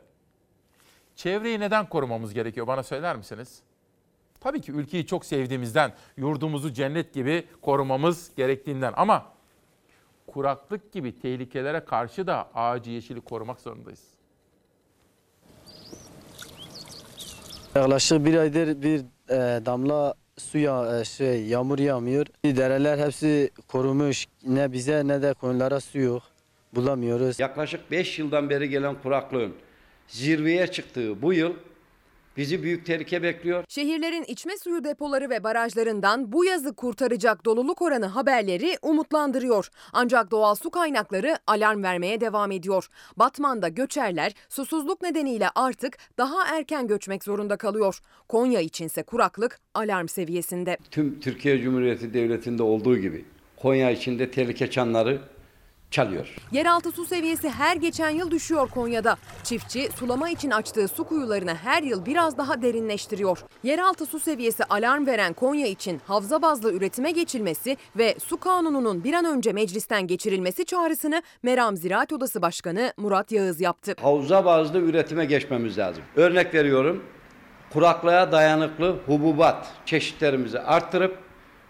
Çevreyi 1.16 1.60
neden 1.60 1.88
korumamız 1.88 2.34
gerekiyor 2.34 2.66
bana 2.66 2.82
söyler 2.82 3.16
misiniz? 3.16 3.62
Tabii 4.40 4.60
ki 4.60 4.72
ülkeyi 4.72 5.06
çok 5.06 5.24
sevdiğimizden, 5.24 5.92
yurdumuzu 6.16 6.72
cennet 6.72 7.14
gibi 7.14 7.46
korumamız 7.62 8.34
gerektiğinden 8.36 8.92
ama 8.96 9.32
kuraklık 10.26 10.92
gibi 10.92 11.20
tehlikelere 11.20 11.84
karşı 11.84 12.26
da 12.26 12.48
ağacı 12.54 12.90
yeşili 12.90 13.20
korumak 13.20 13.60
zorundayız. 13.60 14.02
Yaklaşık 17.74 18.24
bir 18.24 18.36
aydır 18.38 18.82
bir 18.82 19.00
e, 19.28 19.66
damla 19.66 20.14
suya 20.38 21.00
e, 21.00 21.04
şey 21.04 21.46
yağmur 21.46 21.78
yağmıyor. 21.78 22.26
Dereler 22.44 22.98
hepsi 22.98 23.50
korumuş. 23.68 24.26
Ne 24.46 24.72
bize 24.72 25.08
ne 25.08 25.22
de 25.22 25.32
koyunlara 25.34 25.80
su 25.80 25.98
yok. 25.98 26.22
Bulamıyoruz. 26.72 27.40
Yaklaşık 27.40 27.90
5 27.90 28.18
yıldan 28.18 28.50
beri 28.50 28.68
gelen 28.68 28.94
kuraklığın 29.02 29.52
zirveye 30.08 30.66
çıktığı 30.66 31.22
bu 31.22 31.32
yıl 31.32 31.54
bizi 32.36 32.62
büyük 32.62 32.86
tehlike 32.86 33.22
bekliyor. 33.22 33.64
Şehirlerin 33.68 34.24
içme 34.28 34.58
suyu 34.58 34.84
depoları 34.84 35.30
ve 35.30 35.44
barajlarından 35.44 36.32
bu 36.32 36.44
yazı 36.44 36.74
kurtaracak 36.74 37.44
doluluk 37.44 37.82
oranı 37.82 38.06
haberleri 38.06 38.78
umutlandırıyor. 38.82 39.68
Ancak 39.92 40.30
doğal 40.30 40.54
su 40.54 40.70
kaynakları 40.70 41.38
alarm 41.46 41.82
vermeye 41.82 42.20
devam 42.20 42.50
ediyor. 42.50 42.88
Batman'da 43.16 43.68
göçerler 43.68 44.32
susuzluk 44.48 45.02
nedeniyle 45.02 45.48
artık 45.54 45.98
daha 46.18 46.56
erken 46.56 46.86
göçmek 46.86 47.24
zorunda 47.24 47.56
kalıyor. 47.56 47.98
Konya 48.28 48.60
içinse 48.60 49.02
kuraklık 49.02 49.60
alarm 49.74 50.08
seviyesinde. 50.08 50.78
Tüm 50.90 51.20
Türkiye 51.20 51.60
Cumhuriyeti 51.60 52.14
Devleti'nde 52.14 52.62
olduğu 52.62 52.98
gibi 52.98 53.24
Konya 53.56 53.90
içinde 53.90 54.30
tehlike 54.30 54.70
çanları 54.70 55.20
çalıyor. 55.90 56.36
Yeraltı 56.52 56.92
su 56.92 57.04
seviyesi 57.04 57.50
her 57.50 57.76
geçen 57.76 58.10
yıl 58.10 58.30
düşüyor 58.30 58.68
Konya'da. 58.68 59.16
Çiftçi 59.44 59.88
sulama 59.96 60.30
için 60.30 60.50
açtığı 60.50 60.88
su 60.88 61.04
kuyularını 61.04 61.54
her 61.54 61.82
yıl 61.82 62.06
biraz 62.06 62.38
daha 62.38 62.62
derinleştiriyor. 62.62 63.38
Yeraltı 63.62 64.06
su 64.06 64.20
seviyesi 64.20 64.64
alarm 64.64 65.06
veren 65.06 65.32
Konya 65.32 65.66
için 65.66 66.00
havza 66.06 66.42
bazlı 66.42 66.72
üretime 66.72 67.10
geçilmesi 67.10 67.76
ve 67.96 68.16
su 68.24 68.40
kanununun 68.40 69.04
bir 69.04 69.14
an 69.14 69.24
önce 69.24 69.52
meclisten 69.52 70.06
geçirilmesi 70.06 70.64
çağrısını 70.64 71.22
Meram 71.42 71.76
Ziraat 71.76 72.12
Odası 72.12 72.42
Başkanı 72.42 72.92
Murat 72.96 73.32
Yağız 73.32 73.60
yaptı. 73.60 73.94
Havza 74.00 74.44
bazlı 74.44 74.78
üretime 74.78 75.24
geçmemiz 75.24 75.78
lazım. 75.78 76.02
Örnek 76.16 76.54
veriyorum. 76.54 77.04
Kuraklığa 77.72 78.32
dayanıklı 78.32 78.96
hububat 79.06 79.66
çeşitlerimizi 79.86 80.60
arttırıp 80.60 81.25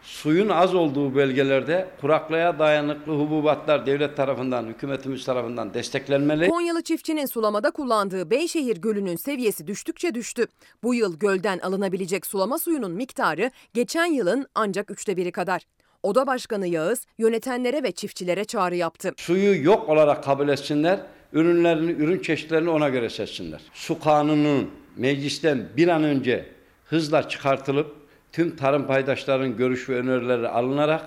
suyun 0.07 0.49
az 0.49 0.75
olduğu 0.75 1.15
bölgelerde 1.15 1.89
kuraklığa 2.01 2.59
dayanıklı 2.59 3.13
hububatlar 3.13 3.87
devlet 3.87 4.17
tarafından, 4.17 4.65
hükümetimiz 4.65 5.25
tarafından 5.25 5.75
desteklenmeli. 5.75 6.49
Konyalı 6.49 6.83
çiftçinin 6.83 7.27
sulamada 7.27 7.71
kullandığı 7.71 8.31
Beyşehir 8.31 8.77
Gölü'nün 8.77 9.17
seviyesi 9.17 9.67
düştükçe 9.67 10.15
düştü. 10.15 10.47
Bu 10.83 10.95
yıl 10.95 11.19
gölden 11.19 11.59
alınabilecek 11.59 12.27
sulama 12.27 12.59
suyunun 12.59 12.93
miktarı 12.93 13.51
geçen 13.75 14.07
yılın 14.07 14.47
ancak 14.55 14.91
üçte 14.91 15.17
biri 15.17 15.33
kadar. 15.33 15.63
Oda 16.03 16.27
Başkanı 16.27 16.67
Yağız 16.67 17.07
yönetenlere 17.19 17.83
ve 17.83 17.93
çiftçilere 17.93 18.45
çağrı 18.45 18.77
yaptı. 18.77 19.13
Suyu 19.17 19.65
yok 19.65 19.89
olarak 19.89 20.25
kabul 20.25 20.49
etsinler, 20.49 21.01
ürünlerini, 21.33 21.91
ürün 21.91 22.19
çeşitlerini 22.19 22.71
ona 22.71 22.89
göre 22.89 23.11
seçsinler. 23.11 23.61
Su 23.75 24.01
kanununun 24.01 24.71
meclisten 24.97 25.69
bir 25.77 25.89
an 25.89 26.05
önce 26.05 26.47
hızla 26.85 27.29
çıkartılıp 27.29 28.06
tüm 28.37 28.57
tarım 28.57 28.87
paydaşlarının 28.87 29.57
görüş 29.57 29.89
ve 29.89 29.97
önerileri 29.97 30.49
alınarak 30.49 31.05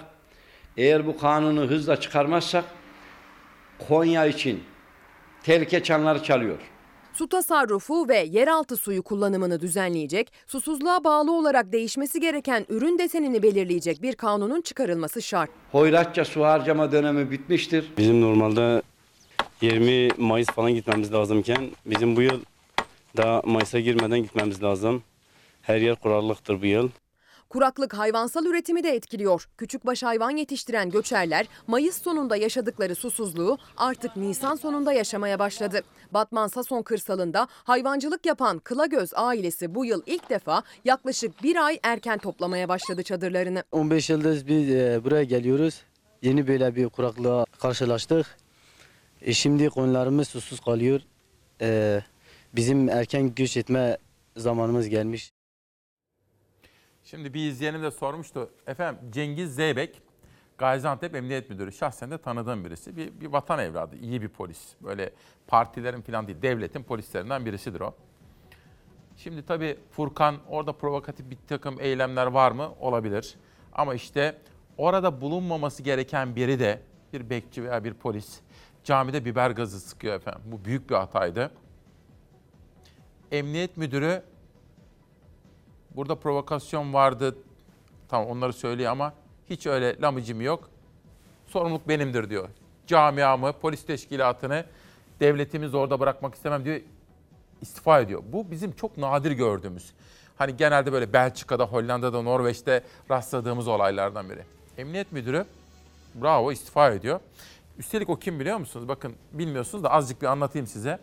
eğer 0.77 1.07
bu 1.07 1.17
kanunu 1.17 1.61
hızla 1.61 1.99
çıkarmazsak 1.99 2.65
Konya 3.87 4.25
için 4.25 4.63
tehlike 5.43 5.83
çanları 5.83 6.23
çalıyor. 6.23 6.57
Su 7.13 7.29
tasarrufu 7.29 8.09
ve 8.09 8.17
yeraltı 8.17 8.77
suyu 8.77 9.03
kullanımını 9.03 9.59
düzenleyecek, 9.59 10.31
susuzluğa 10.47 11.03
bağlı 11.03 11.31
olarak 11.31 11.71
değişmesi 11.71 12.19
gereken 12.19 12.65
ürün 12.69 12.99
desenini 12.99 13.43
belirleyecek 13.43 14.01
bir 14.01 14.15
kanunun 14.15 14.61
çıkarılması 14.61 15.21
şart. 15.21 15.49
Hoyratça 15.71 16.25
su 16.25 16.43
harcama 16.43 16.91
dönemi 16.91 17.31
bitmiştir. 17.31 17.91
Bizim 17.97 18.21
normalde 18.21 18.81
20 19.61 20.09
Mayıs 20.17 20.47
falan 20.47 20.73
gitmemiz 20.73 21.13
lazımken 21.13 21.71
bizim 21.85 22.15
bu 22.15 22.21
yıl 22.21 22.41
daha 23.17 23.41
Mayıs'a 23.45 23.79
girmeden 23.79 24.19
gitmemiz 24.19 24.63
lazım. 24.63 25.03
Her 25.61 25.77
yer 25.77 25.95
kurarlıktır 25.95 26.61
bu 26.61 26.65
yıl. 26.65 26.89
Kuraklık 27.49 27.93
hayvansal 27.93 28.45
üretimi 28.45 28.83
de 28.83 28.89
etkiliyor. 28.89 29.49
Küçükbaş 29.57 30.03
hayvan 30.03 30.29
yetiştiren 30.29 30.89
göçerler 30.89 31.47
Mayıs 31.67 32.01
sonunda 32.01 32.35
yaşadıkları 32.35 32.95
susuzluğu 32.95 33.57
artık 33.77 34.15
Nisan 34.15 34.55
sonunda 34.55 34.93
yaşamaya 34.93 35.39
başladı. 35.39 35.81
Batman 36.11 36.47
Sason 36.47 36.81
kırsalında 36.81 37.47
hayvancılık 37.51 38.25
yapan 38.25 38.59
Kılagöz 38.59 39.11
ailesi 39.15 39.75
bu 39.75 39.85
yıl 39.85 40.01
ilk 40.05 40.29
defa 40.29 40.63
yaklaşık 40.85 41.43
bir 41.43 41.65
ay 41.65 41.79
erken 41.83 42.17
toplamaya 42.17 42.69
başladı 42.69 43.03
çadırlarını. 43.03 43.63
15 43.71 44.09
yıldır 44.09 44.47
biz 44.47 44.69
e, 44.69 45.01
buraya 45.03 45.23
geliyoruz. 45.23 45.81
Yeni 46.21 46.47
böyle 46.47 46.75
bir 46.75 46.89
kuraklığa 46.89 47.45
karşılaştık. 47.59 48.37
E, 49.21 49.33
şimdi 49.33 49.69
koyunlarımız 49.69 50.27
susuz 50.27 50.59
kalıyor. 50.59 51.01
E, 51.61 52.01
bizim 52.55 52.89
erken 52.89 53.35
göç 53.35 53.57
etme 53.57 53.97
zamanımız 54.37 54.89
gelmiş. 54.89 55.31
Şimdi 57.09 57.33
bir 57.33 57.49
izleyenim 57.49 57.83
de 57.83 57.91
sormuştu. 57.91 58.49
Efendim 58.67 59.11
Cengiz 59.11 59.55
Zeybek, 59.55 60.01
Gaziantep 60.57 61.15
Emniyet 61.15 61.49
Müdürü. 61.49 61.71
Şahsen 61.71 62.11
de 62.11 62.17
tanıdığım 62.17 62.65
birisi. 62.65 62.97
Bir, 62.97 63.21
bir 63.21 63.27
vatan 63.27 63.59
evladı, 63.59 63.95
iyi 63.95 64.21
bir 64.21 64.27
polis. 64.27 64.67
Böyle 64.81 65.09
partilerin 65.47 66.01
falan 66.01 66.27
değil, 66.27 66.41
devletin 66.41 66.83
polislerinden 66.83 67.45
birisidir 67.45 67.81
o. 67.81 67.95
Şimdi 69.17 69.45
tabii 69.45 69.77
Furkan 69.91 70.37
orada 70.49 70.73
provokatif 70.73 71.29
bir 71.29 71.37
takım 71.47 71.77
eylemler 71.79 72.25
var 72.25 72.51
mı? 72.51 72.71
Olabilir. 72.79 73.35
Ama 73.73 73.95
işte 73.95 74.37
orada 74.77 75.21
bulunmaması 75.21 75.83
gereken 75.83 76.35
biri 76.35 76.59
de 76.59 76.81
bir 77.13 77.29
bekçi 77.29 77.63
veya 77.63 77.83
bir 77.83 77.93
polis 77.93 78.39
camide 78.83 79.25
biber 79.25 79.51
gazı 79.51 79.79
sıkıyor 79.79 80.15
efendim. 80.15 80.41
Bu 80.45 80.65
büyük 80.65 80.89
bir 80.89 80.95
hataydı. 80.95 81.51
Emniyet 83.31 83.77
müdürü 83.77 84.23
burada 85.95 86.15
provokasyon 86.15 86.93
vardı. 86.93 87.35
Tamam 88.09 88.27
onları 88.29 88.53
söylüyor 88.53 88.91
ama 88.91 89.13
hiç 89.49 89.67
öyle 89.67 90.01
lamıcım 90.01 90.41
yok. 90.41 90.69
Sorumluluk 91.47 91.87
benimdir 91.87 92.29
diyor. 92.29 92.49
Camiamı, 92.87 93.53
polis 93.53 93.85
teşkilatını 93.85 94.65
devletimiz 95.19 95.73
orada 95.73 95.99
bırakmak 95.99 96.35
istemem 96.35 96.65
diyor. 96.65 96.81
istifa 97.61 97.99
ediyor. 97.99 98.23
Bu 98.31 98.51
bizim 98.51 98.71
çok 98.71 98.97
nadir 98.97 99.31
gördüğümüz. 99.31 99.93
Hani 100.37 100.57
genelde 100.57 100.93
böyle 100.93 101.13
Belçika'da, 101.13 101.65
Hollanda'da, 101.65 102.21
Norveç'te 102.21 102.83
rastladığımız 103.11 103.67
olaylardan 103.67 104.29
biri. 104.29 104.43
Emniyet 104.77 105.11
müdürü 105.11 105.45
bravo 106.15 106.51
istifa 106.51 106.89
ediyor. 106.89 107.19
Üstelik 107.77 108.09
o 108.09 108.15
kim 108.15 108.39
biliyor 108.39 108.57
musunuz? 108.57 108.87
Bakın 108.87 109.15
bilmiyorsunuz 109.31 109.83
da 109.83 109.91
azıcık 109.91 110.21
bir 110.21 110.27
anlatayım 110.27 110.67
size. 110.67 110.99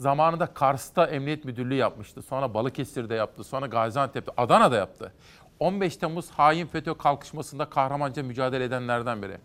Zamanında 0.00 0.46
Kars'ta 0.46 1.06
emniyet 1.06 1.44
müdürlüğü 1.44 1.74
yapmıştı. 1.74 2.22
Sonra 2.22 2.54
Balıkesir'de 2.54 3.14
yaptı. 3.14 3.44
Sonra 3.44 3.66
Gaziantep'te, 3.66 4.32
Adana'da 4.36 4.76
yaptı. 4.76 5.12
15 5.58 5.96
Temmuz 5.96 6.30
hain 6.30 6.66
FETÖ 6.66 6.94
kalkışmasında 6.94 7.70
kahramanca 7.70 8.22
mücadele 8.22 8.64
edenlerden 8.64 9.22
biri. 9.22 9.38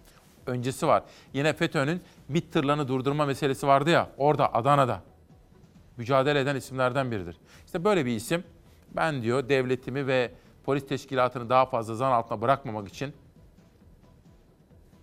Öncesi 0.47 0.87
var. 0.87 1.03
Yine 1.33 1.53
FETÖ'nün 1.53 2.01
MİT 2.27 2.53
tırlarını 2.53 2.87
durdurma 2.87 3.25
meselesi 3.25 3.67
vardı 3.67 3.89
ya 3.89 4.09
orada 4.17 4.53
Adana'da. 4.53 5.01
Mücadele 5.97 6.39
eden 6.39 6.55
isimlerden 6.55 7.11
biridir. 7.11 7.37
İşte 7.65 7.83
böyle 7.83 8.05
bir 8.05 8.15
isim. 8.15 8.43
Ben 8.95 9.21
diyor 9.21 9.49
devletimi 9.49 10.07
ve 10.07 10.31
polis 10.63 10.87
teşkilatını 10.87 11.49
daha 11.49 11.65
fazla 11.65 11.95
zan 11.95 12.11
altına 12.11 12.41
bırakmamak 12.41 12.87
için 12.87 13.13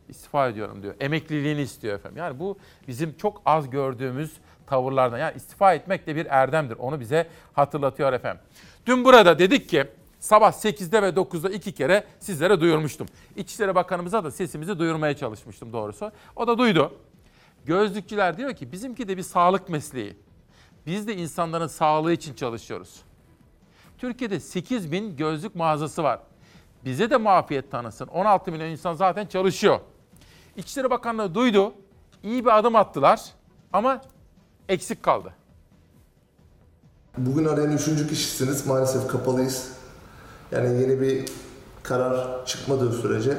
istifa 0.09 0.49
ediyorum 0.49 0.83
diyor. 0.83 0.95
Emekliliğini 1.01 1.61
istiyor 1.61 1.95
efendim. 1.95 2.19
Yani 2.19 2.39
bu 2.39 2.59
bizim 2.89 3.17
çok 3.17 3.43
az 3.47 3.71
gördüğümüz 3.71 4.33
tavırlardan. 4.67 5.19
Yani 5.19 5.37
istifa 5.37 5.75
etmek 5.75 6.07
de 6.07 6.17
bir 6.17 6.27
erdemdir. 6.27 6.77
Onu 6.79 7.01
bize 7.01 7.29
hatırlatıyor 7.53 8.13
efendim. 8.13 8.43
Dün 8.87 9.05
burada 9.05 9.39
dedik 9.39 9.69
ki 9.69 9.87
sabah 10.19 10.53
8'de 10.53 11.03
ve 11.03 11.09
9'da 11.09 11.51
iki 11.51 11.73
kere 11.73 12.05
sizlere 12.19 12.61
duyurmuştum. 12.61 13.07
İçişleri 13.37 13.75
Bakanımıza 13.75 14.25
da 14.25 14.31
sesimizi 14.31 14.79
duyurmaya 14.79 15.17
çalışmıştım 15.17 15.73
doğrusu. 15.73 16.13
O 16.37 16.47
da 16.47 16.59
duydu. 16.59 16.93
Gözlükçüler 17.65 18.37
diyor 18.37 18.55
ki 18.55 18.73
bizimki 18.73 19.09
de 19.09 19.17
bir 19.17 19.23
sağlık 19.23 19.69
mesleği. 19.69 20.17
Biz 20.87 21.07
de 21.07 21.17
insanların 21.17 21.67
sağlığı 21.67 22.13
için 22.13 22.35
çalışıyoruz. 22.35 23.03
Türkiye'de 23.99 24.41
8 24.41 24.93
bin 24.93 25.17
gözlük 25.17 25.55
mağazası 25.55 26.03
var. 26.03 26.21
Bize 26.85 27.11
de 27.11 27.17
muafiyet 27.17 27.71
tanısın. 27.71 28.07
16 28.07 28.53
milyon 28.53 28.69
insan 28.69 28.95
zaten 28.95 29.27
çalışıyor. 29.27 29.81
İçişleri 30.57 30.91
Bakanlığı 30.91 31.35
duydu. 31.35 31.75
İyi 32.23 32.45
bir 32.45 32.59
adım 32.59 32.77
attılar 32.77 33.21
ama 33.73 34.03
eksik 34.73 35.03
kaldı. 35.03 35.33
Bugün 37.19 37.45
arayan 37.45 37.73
üçüncü 37.73 38.09
kişisiniz. 38.09 38.67
Maalesef 38.67 39.09
kapalıyız. 39.09 39.69
Yani 40.53 40.81
yeni 40.81 41.01
bir 41.01 41.25
karar 41.83 42.47
çıkmadığı 42.47 42.93
sürece 42.93 43.37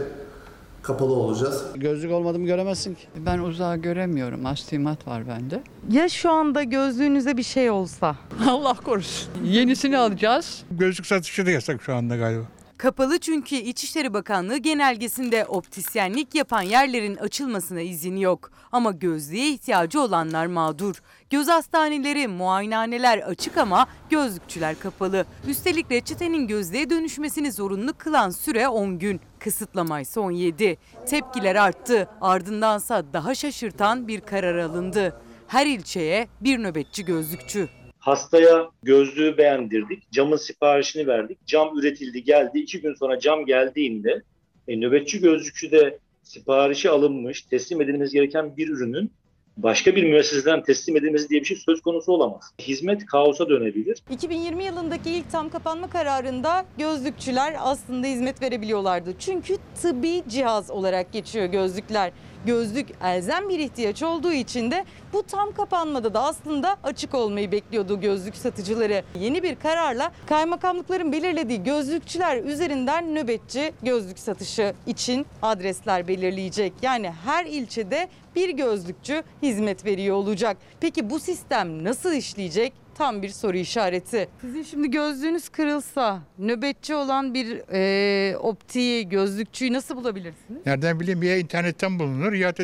kapalı 0.82 1.14
olacağız. 1.14 1.64
Gözlük 1.76 2.12
olmadı 2.12 2.38
göremezsin 2.38 2.94
ki. 2.96 3.08
Ben 3.18 3.40
uzağı 3.40 3.78
göremiyorum. 3.78 4.46
Astigmat 4.46 5.08
var 5.08 5.28
bende. 5.28 5.64
Ya 5.92 6.10
şu 6.10 6.32
anda 6.32 6.64
gözlüğünüze 6.64 7.38
bir 7.38 7.44
şey 7.44 7.70
olsa? 7.70 8.16
Allah 8.50 8.74
korusun. 8.74 9.30
Yenisini 9.44 9.98
alacağız. 9.98 10.64
Gözlük 10.72 11.06
satışı 11.06 11.46
da 11.46 11.52
yasak 11.52 11.82
şu 11.84 11.96
anda 11.96 12.16
galiba. 12.16 12.44
Kapalı 12.84 13.20
çünkü 13.20 13.56
İçişleri 13.56 14.14
Bakanlığı 14.14 14.58
genelgesinde 14.58 15.46
optisyenlik 15.46 16.36
yapan 16.36 16.62
yerlerin 16.62 17.16
açılmasına 17.16 17.82
izin 17.82 18.16
yok. 18.16 18.52
Ama 18.72 18.92
gözlüğe 18.92 19.50
ihtiyacı 19.50 20.02
olanlar 20.02 20.46
mağdur. 20.46 21.02
Göz 21.30 21.48
hastaneleri, 21.48 22.28
muayenehaneler 22.28 23.18
açık 23.18 23.58
ama 23.58 23.88
gözlükçüler 24.10 24.80
kapalı. 24.80 25.26
Üstelik 25.48 25.92
reçetenin 25.92 26.48
gözlüğe 26.48 26.90
dönüşmesini 26.90 27.52
zorunlu 27.52 27.94
kılan 27.98 28.30
süre 28.30 28.68
10 28.68 29.00
gün. 29.00 29.22
Kısıtlama 29.40 30.00
ise 30.00 30.20
17. 30.20 30.78
Tepkiler 31.08 31.56
arttı. 31.56 32.10
Ardındansa 32.22 33.04
daha 33.14 33.36
şaşırtan 33.36 34.08
bir 34.08 34.22
karar 34.22 34.58
alındı. 34.58 35.22
Her 35.48 35.66
ilçeye 35.66 36.28
bir 36.42 36.64
nöbetçi 36.64 37.06
gözlükçü. 37.06 37.83
Hastaya 38.04 38.70
gözlüğü 38.84 39.38
beğendirdik. 39.38 40.12
Camın 40.12 40.38
siparişini 40.38 41.08
verdik. 41.08 41.38
Cam 41.46 41.80
üretildi 41.80 42.24
geldi. 42.24 42.60
İki 42.60 42.82
gün 42.82 42.94
sonra 42.94 43.20
cam 43.20 43.46
geldiğinde 43.46 44.22
e, 44.68 44.80
nöbetçi 44.80 45.22
gözlükçü 45.22 45.72
de 45.72 46.00
siparişi 46.24 46.90
alınmış, 46.90 47.42
teslim 47.42 47.82
edilmesi 47.82 48.14
gereken 48.14 48.58
bir 48.58 48.70
ürünün 48.70 49.12
başka 49.58 49.96
bir 49.96 50.04
müesseseden 50.04 50.64
teslim 50.64 50.98
edilmesi 50.98 51.30
diye 51.30 51.42
bir 51.42 51.46
şey 51.46 51.58
söz 51.58 51.82
konusu 51.82 52.12
olamaz. 52.12 52.54
Hizmet 52.62 53.06
kaosa 53.06 53.50
dönebilir. 53.50 54.04
2020 54.12 54.64
yılındaki 54.64 55.10
ilk 55.12 55.32
tam 55.32 55.50
kapanma 55.50 55.90
kararında 55.90 56.66
gözlükçüler 56.78 57.56
aslında 57.60 58.08
hizmet 58.08 58.42
verebiliyorlardı. 58.42 59.14
Çünkü 59.20 59.58
tıbbi 59.82 60.24
cihaz 60.30 60.72
olarak 60.72 61.14
geçiyor 61.14 61.46
gözlükler. 61.46 62.12
Gözlük 62.46 62.88
elzem 63.04 63.50
bir 63.50 63.60
ihtiyaç 63.60 64.04
olduğu 64.04 64.32
için 64.32 64.72
de 64.72 64.86
bu 65.14 65.24
tam 65.24 65.54
kapanmada 65.54 66.14
da 66.14 66.24
aslında 66.24 66.78
açık 66.84 67.14
olmayı 67.14 67.52
bekliyordu 67.52 68.02
gözlük 68.02 68.36
satıcıları. 68.36 69.04
Yeni 69.20 69.44
bir 69.44 69.56
kararla 69.56 70.12
kaymakamlıkların 70.26 71.12
belirlediği 71.12 71.64
gözlükçüler 71.64 72.44
üzerinden 72.44 73.16
nöbetçi 73.16 73.74
gözlük 73.84 74.20
satışı 74.20 74.74
için 74.88 75.26
adresler 75.42 76.08
belirleyecek. 76.08 76.74
Yani 76.82 77.12
her 77.26 77.46
ilçede 77.46 78.10
bir 78.36 78.50
gözlükçü 78.50 79.24
hizmet 79.42 79.86
veriyor 79.86 80.16
olacak. 80.16 80.58
Peki 80.80 81.10
bu 81.10 81.20
sistem 81.20 81.84
nasıl 81.84 82.14
işleyecek? 82.14 82.83
Tam 82.98 83.22
bir 83.22 83.30
soru 83.30 83.58
işareti. 83.58 84.30
Sizin 84.42 84.64
şimdi 84.64 84.92
gözlüğünüz 84.92 85.50
kırılsa 85.50 86.22
nöbetçi 86.40 86.96
olan 86.96 87.34
bir 87.34 87.62
e, 87.74 88.38
optiği, 88.38 89.10
gözlükçüyü 89.10 89.74
nasıl 89.74 89.96
bulabilirsiniz? 89.96 90.66
Nereden 90.66 91.00
bileyim 91.00 91.24
ya 91.24 91.38
internetten 91.38 92.00
bulunur 92.00 92.34
ya 92.34 92.58
da 92.58 92.64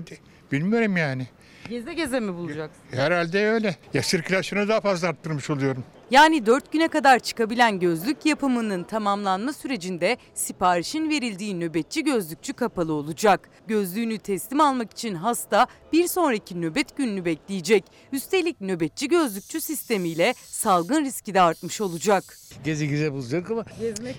bilmiyorum 0.51 0.97
yani. 0.97 1.27
Geze 1.69 1.93
geze 1.93 2.19
mi 2.19 2.33
bulacaksınız? 2.33 2.93
Herhalde 2.99 3.47
öyle. 3.47 3.75
Ya 3.93 4.03
sirkülasyonu 4.03 4.67
daha 4.67 4.81
fazla 4.81 5.07
arttırmış 5.07 5.49
oluyorum. 5.49 5.83
Yani 6.11 6.45
4 6.45 6.71
güne 6.71 6.87
kadar 6.87 7.19
çıkabilen 7.19 7.79
gözlük 7.79 8.25
yapımının 8.25 8.83
tamamlanma 8.83 9.53
sürecinde 9.53 10.17
siparişin 10.33 11.09
verildiği 11.09 11.59
nöbetçi 11.59 12.03
gözlükçü 12.03 12.53
kapalı 12.53 12.93
olacak. 12.93 13.49
Gözlüğünü 13.67 14.17
teslim 14.17 14.61
almak 14.61 14.91
için 14.91 15.15
hasta 15.15 15.67
bir 15.93 16.07
sonraki 16.07 16.61
nöbet 16.61 16.97
gününü 16.97 17.25
bekleyecek. 17.25 17.83
Üstelik 18.11 18.61
nöbetçi 18.61 19.07
gözlükçü 19.07 19.61
sistemiyle 19.61 20.33
salgın 20.47 21.03
riski 21.05 21.33
de 21.33 21.41
artmış 21.41 21.81
olacak. 21.81 22.23
Gezi 22.63 22.87
geze 22.87 23.13
bulacak 23.13 23.51
ama 23.51 23.65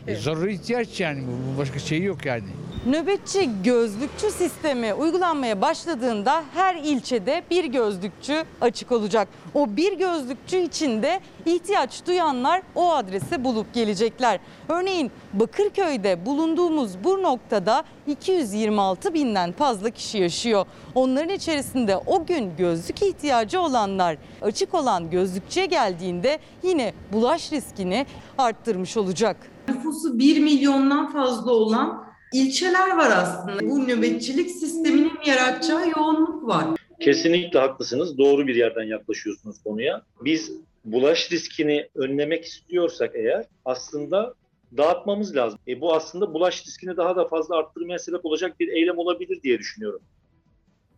e, 0.06 0.16
zaruri 0.16 0.54
ihtiyaç 0.54 1.00
yani 1.00 1.22
bu 1.26 1.58
başka 1.58 1.78
şey 1.78 2.02
yok 2.02 2.26
yani. 2.26 2.44
Nöbetçi 2.86 3.50
gözlükçü 3.64 4.30
sistemi 4.30 4.94
uygulanmaya 4.94 5.60
başladığında 5.60 6.44
her 6.54 6.74
ilçede 6.74 7.42
bir 7.50 7.64
gözlükçü 7.64 8.44
açık 8.60 8.92
olacak. 8.92 9.28
O 9.55 9.77
bir 9.77 9.93
gözlükçü 9.98 10.56
için 10.56 11.02
de 11.02 11.20
ihtiyaç 11.47 12.06
duyanlar 12.06 12.62
o 12.74 12.93
adrese 12.93 13.44
bulup 13.44 13.74
gelecekler. 13.74 14.40
Örneğin 14.68 15.10
Bakırköy'de 15.32 16.27
bulunduğumuz 16.27 17.05
bu 17.05 17.22
noktada 17.22 17.85
226 18.06 19.14
binden 19.14 19.52
fazla 19.52 19.90
kişi 19.90 20.18
yaşıyor. 20.18 20.66
Onların 20.94 21.35
içerisinde 21.35 21.97
o 21.97 22.27
gün 22.27 22.56
gözlük 22.59 23.02
ihtiyacı 23.02 23.60
olanlar 23.60 24.16
açık 24.43 24.74
olan 24.74 25.10
gözlükçüye 25.10 25.66
geldiğinde 25.66 26.39
yine 26.62 26.93
bulaş 27.12 27.52
riskini 27.52 28.06
arttırmış 28.39 28.97
olacak. 28.97 29.36
Nüfusu 29.68 30.18
1 30.18 30.40
milyondan 30.40 31.12
fazla 31.12 31.52
olan 31.52 32.05
ilçeler 32.32 32.97
var 32.97 33.10
aslında. 33.10 33.70
Bu 33.70 33.89
nöbetçilik 33.89 34.51
sisteminin 34.51 35.12
yaratacağı 35.27 35.89
yoğunluk 35.89 36.47
var. 36.47 36.66
Kesinlikle 37.01 37.59
haklısınız. 37.59 38.18
Doğru 38.18 38.47
bir 38.47 38.55
yerden 38.55 38.82
yaklaşıyorsunuz 38.82 39.62
konuya. 39.62 40.02
Biz 40.20 40.52
bulaş 40.85 41.32
riskini 41.32 41.89
önlemek 41.94 42.44
istiyorsak 42.44 43.10
eğer 43.14 43.47
aslında 43.64 44.35
dağıtmamız 44.77 45.36
lazım. 45.36 45.59
E 45.68 45.81
bu 45.81 45.94
aslında 45.94 46.35
bulaş 46.35 46.66
riskini 46.66 46.97
daha 46.97 47.16
da 47.16 47.28
fazla 47.28 47.56
arttırmaya 47.56 47.98
sebep 47.98 48.27
olacak 48.27 48.60
bir 48.60 48.68
eylem 48.68 48.98
olabilir 48.98 49.43
diye 49.43 49.59
düşünüyorum. 49.59 50.01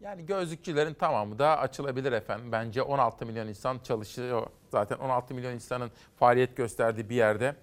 Yani 0.01 0.27
gözlükçülerin 0.27 0.95
tamamı 0.95 1.39
da 1.39 1.59
açılabilir 1.59 2.12
efendim. 2.12 2.53
Bence 2.53 2.83
16 2.83 3.27
milyon 3.27 3.47
insan 3.47 3.79
çalışıyor. 3.79 4.47
Zaten 4.70 4.97
16 4.97 5.35
milyon 5.35 5.53
insanın 5.53 5.91
faaliyet 6.16 6.57
gösterdiği 6.57 7.11
bir 7.11 7.15
yerde. 7.15 7.57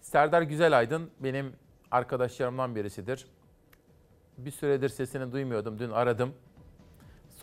Serdar 0.00 0.42
Güzelaydın 0.42 1.10
benim 1.20 1.52
arkadaşlarımdan 1.90 2.76
birisidir. 2.76 3.26
Bir 4.38 4.50
süredir 4.50 4.88
sesini 4.88 5.32
duymuyordum. 5.32 5.78
Dün 5.78 5.90
aradım. 5.90 6.34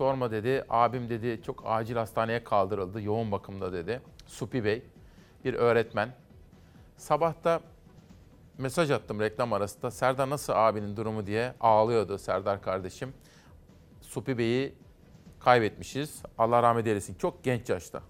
Sorma 0.01 0.31
dedi. 0.31 0.65
Abim 0.69 1.09
dedi 1.09 1.41
çok 1.45 1.63
acil 1.65 1.95
hastaneye 1.95 2.43
kaldırıldı. 2.43 3.01
Yoğun 3.01 3.31
bakımda 3.31 3.73
dedi. 3.73 4.01
Supi 4.27 4.63
Bey 4.63 4.83
bir 5.45 5.53
öğretmen. 5.53 6.09
Sabahta 6.97 7.59
mesaj 8.57 8.91
attım 8.91 9.19
reklam 9.19 9.53
arasında. 9.53 9.91
Serdar 9.91 10.29
nasıl 10.29 10.53
abinin 10.55 10.97
durumu 10.97 11.25
diye 11.25 11.53
ağlıyordu 11.59 12.17
Serdar 12.17 12.61
kardeşim. 12.61 13.13
Supi 14.01 14.37
Bey'i 14.37 14.75
kaybetmişiz. 15.39 16.23
Allah 16.37 16.63
rahmet 16.63 16.87
eylesin. 16.87 17.13
Çok 17.13 17.43
genç 17.43 17.69
yaşta 17.69 18.01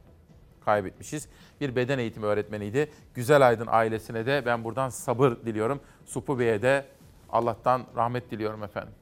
kaybetmişiz. 0.65 1.29
Bir 1.61 1.75
beden 1.75 1.99
eğitimi 1.99 2.25
öğretmeniydi. 2.25 2.91
Güzel 3.13 3.47
Aydın 3.47 3.67
ailesine 3.69 4.25
de 4.25 4.43
ben 4.45 4.63
buradan 4.63 4.89
sabır 4.89 5.31
diliyorum. 5.31 5.79
Supi 6.05 6.39
Bey'e 6.39 6.61
de 6.61 6.85
Allah'tan 7.29 7.85
rahmet 7.95 8.31
diliyorum 8.31 8.63
efendim. 8.63 8.93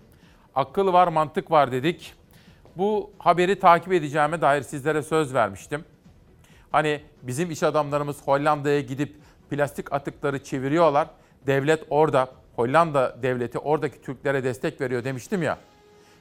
Akıl 0.55 0.93
var, 0.93 1.07
mantık 1.07 1.51
var 1.51 1.71
dedik. 1.71 2.18
Bu 2.79 3.11
haberi 3.17 3.59
takip 3.59 3.93
edeceğime 3.93 4.41
dair 4.41 4.61
sizlere 4.61 5.03
söz 5.03 5.33
vermiştim. 5.33 5.85
Hani 6.71 7.01
bizim 7.21 7.51
iş 7.51 7.63
adamlarımız 7.63 8.17
Hollanda'ya 8.25 8.81
gidip 8.81 9.15
plastik 9.49 9.93
atıkları 9.93 10.43
çeviriyorlar. 10.43 11.07
Devlet 11.47 11.83
orada, 11.89 12.29
Hollanda 12.55 13.17
devleti 13.21 13.59
oradaki 13.59 14.01
Türklere 14.01 14.43
destek 14.43 14.81
veriyor 14.81 15.03
demiştim 15.03 15.43
ya. 15.43 15.57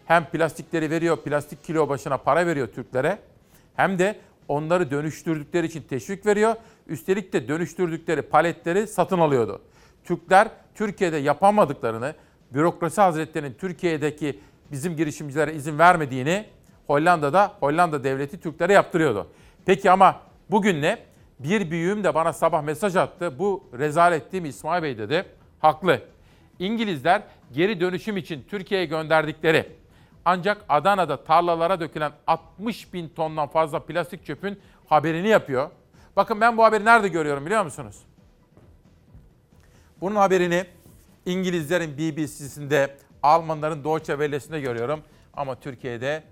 Hem 0.06 0.24
plastikleri 0.24 0.90
veriyor, 0.90 1.16
plastik 1.16 1.64
kilo 1.64 1.88
başına 1.88 2.16
para 2.16 2.46
veriyor 2.46 2.66
Türklere. 2.66 3.18
Hem 3.76 3.98
de 3.98 4.18
onları 4.48 4.90
dönüştürdükleri 4.90 5.66
için 5.66 5.82
teşvik 5.82 6.26
veriyor. 6.26 6.54
Üstelik 6.86 7.32
de 7.32 7.48
dönüştürdükleri 7.48 8.22
paletleri 8.22 8.86
satın 8.86 9.18
alıyordu. 9.18 9.62
Türkler 10.04 10.48
Türkiye'de 10.74 11.16
yapamadıklarını, 11.16 12.14
bürokrasi 12.50 13.00
hazretlerinin 13.00 13.54
Türkiye'deki 13.60 14.40
bizim 14.72 14.96
girişimcilere 14.96 15.54
izin 15.54 15.78
vermediğini 15.78 16.46
Hollanda'da 16.86 17.52
Hollanda 17.60 18.04
devleti 18.04 18.40
Türklere 18.40 18.72
yaptırıyordu. 18.72 19.26
Peki 19.66 19.90
ama 19.90 20.20
bugün 20.50 20.82
ne? 20.82 20.98
Bir 21.38 21.70
büyüğüm 21.70 22.04
de 22.04 22.14
bana 22.14 22.32
sabah 22.32 22.62
mesaj 22.62 22.96
attı. 22.96 23.38
Bu 23.38 23.64
rezalet 23.78 24.32
değil 24.32 24.44
İsmail 24.44 24.82
Bey 24.82 24.98
dedi. 24.98 25.24
Haklı. 25.60 26.00
İngilizler 26.58 27.22
geri 27.52 27.80
dönüşüm 27.80 28.16
için 28.16 28.44
Türkiye'ye 28.50 28.86
gönderdikleri 28.86 29.78
ancak 30.24 30.64
Adana'da 30.68 31.24
tarlalara 31.24 31.80
dökülen 31.80 32.12
60 32.26 32.92
bin 32.92 33.08
tondan 33.08 33.48
fazla 33.48 33.78
plastik 33.78 34.24
çöpün 34.26 34.58
haberini 34.86 35.28
yapıyor. 35.28 35.70
Bakın 36.16 36.40
ben 36.40 36.56
bu 36.56 36.64
haberi 36.64 36.84
nerede 36.84 37.08
görüyorum 37.08 37.46
biliyor 37.46 37.64
musunuz? 37.64 37.96
Bunun 40.00 40.16
haberini 40.16 40.64
İngilizlerin 41.26 41.98
BBC'sinde, 41.98 42.96
Almanların 43.22 43.84
Deutsche 43.84 44.12
Welle'sinde 44.12 44.60
görüyorum. 44.60 45.00
Ama 45.34 45.54
Türkiye'de 45.60 46.22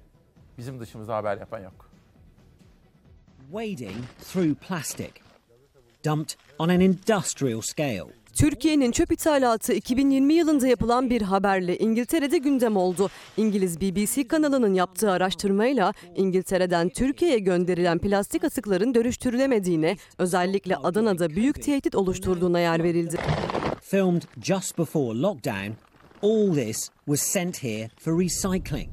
bizim 0.59 0.81
dışımıza 0.81 1.17
haber 1.17 1.39
yapan 1.39 1.61
yok. 1.61 1.91
wading 3.53 4.05
through 4.33 4.55
plastic, 4.55 5.11
dumped 6.05 6.31
on 6.59 6.69
an 6.69 6.81
industrial 6.81 7.61
scale. 7.61 8.05
Türkiye'nin 8.35 8.93
çöp 8.93 9.13
ithalatı 9.13 9.73
2020 9.73 10.35
yılında 10.35 10.67
yapılan 10.67 11.11
bir 11.11 11.23
haberle 11.23 11.79
İngiltere'de 11.79 12.39
gündem 12.39 12.77
oldu. 12.77 13.11
İngiliz 13.37 13.81
BBC 13.81 14.29
kanalının 14.29 14.75
yaptığı 14.75 15.11
araştırmayla 15.11 15.93
İngiltere'den 16.17 16.89
Türkiye'ye 16.89 17.39
gönderilen 17.39 17.99
plastik 17.99 18.45
atıkların 18.45 18.95
dönüştürülemediğine, 18.95 19.97
özellikle 20.19 20.77
Adana'da 20.77 21.31
büyük 21.31 21.63
tehdit 21.63 21.95
oluşturduğuna 21.95 22.61
yer 22.61 22.83
verildi. 22.83 23.17
filmed 23.81 24.23
just 24.43 24.79
before 24.79 25.19
lockdown, 25.19 25.71
all 26.21 26.53
this 26.53 26.91
was 27.07 27.21
sent 27.21 27.57
here 27.57 27.89
for 27.99 28.13
recycling. 28.15 28.91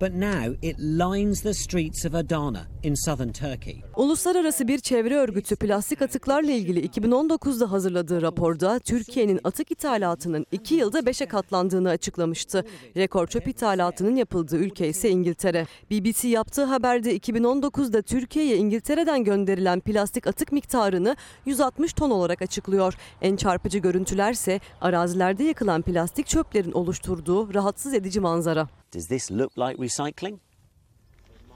But 0.00 0.14
now 0.14 0.68
it 0.68 0.78
lines 0.78 1.42
the 1.42 1.54
streets 1.54 2.06
of 2.06 2.14
Adana 2.14 2.66
in 2.82 2.94
southern 2.94 3.32
Turkey. 3.32 3.82
Uluslararası 3.96 4.68
bir 4.68 4.78
çevre 4.78 5.16
örgütü 5.16 5.56
plastik 5.56 6.02
atıklarla 6.02 6.50
ilgili 6.50 6.86
2019'da 6.86 7.72
hazırladığı 7.72 8.22
raporda 8.22 8.78
Türkiye'nin 8.78 9.40
atık 9.44 9.70
ithalatının 9.70 10.46
2 10.52 10.74
yılda 10.74 10.98
5'e 11.00 11.26
katlandığını 11.26 11.88
açıklamıştı. 11.88 12.64
Rekor 12.96 13.26
çöp 13.26 13.48
ithalatının 13.48 14.16
yapıldığı 14.16 14.56
ülke 14.56 14.88
ise 14.88 15.10
İngiltere. 15.10 15.66
BBC 15.90 16.28
yaptığı 16.28 16.64
haberde 16.64 17.16
2019'da 17.16 18.02
Türkiye'ye 18.02 18.56
İngiltere'den 18.56 19.24
gönderilen 19.24 19.80
plastik 19.80 20.26
atık 20.26 20.52
miktarını 20.52 21.16
160 21.46 21.92
ton 21.92 22.10
olarak 22.10 22.42
açıklıyor. 22.42 22.94
En 23.22 23.36
çarpıcı 23.36 23.78
görüntülerse 23.78 24.60
arazilerde 24.80 25.44
yakılan 25.44 25.82
plastik 25.82 26.26
çöplerin 26.26 26.72
oluşturduğu 26.72 27.54
rahatsız 27.54 27.94
edici 27.94 28.20
manzara. 28.20 28.68
Does 28.92 29.06
this 29.06 29.30
look 29.30 29.52
like 29.56 29.76
recycling? 29.76 30.40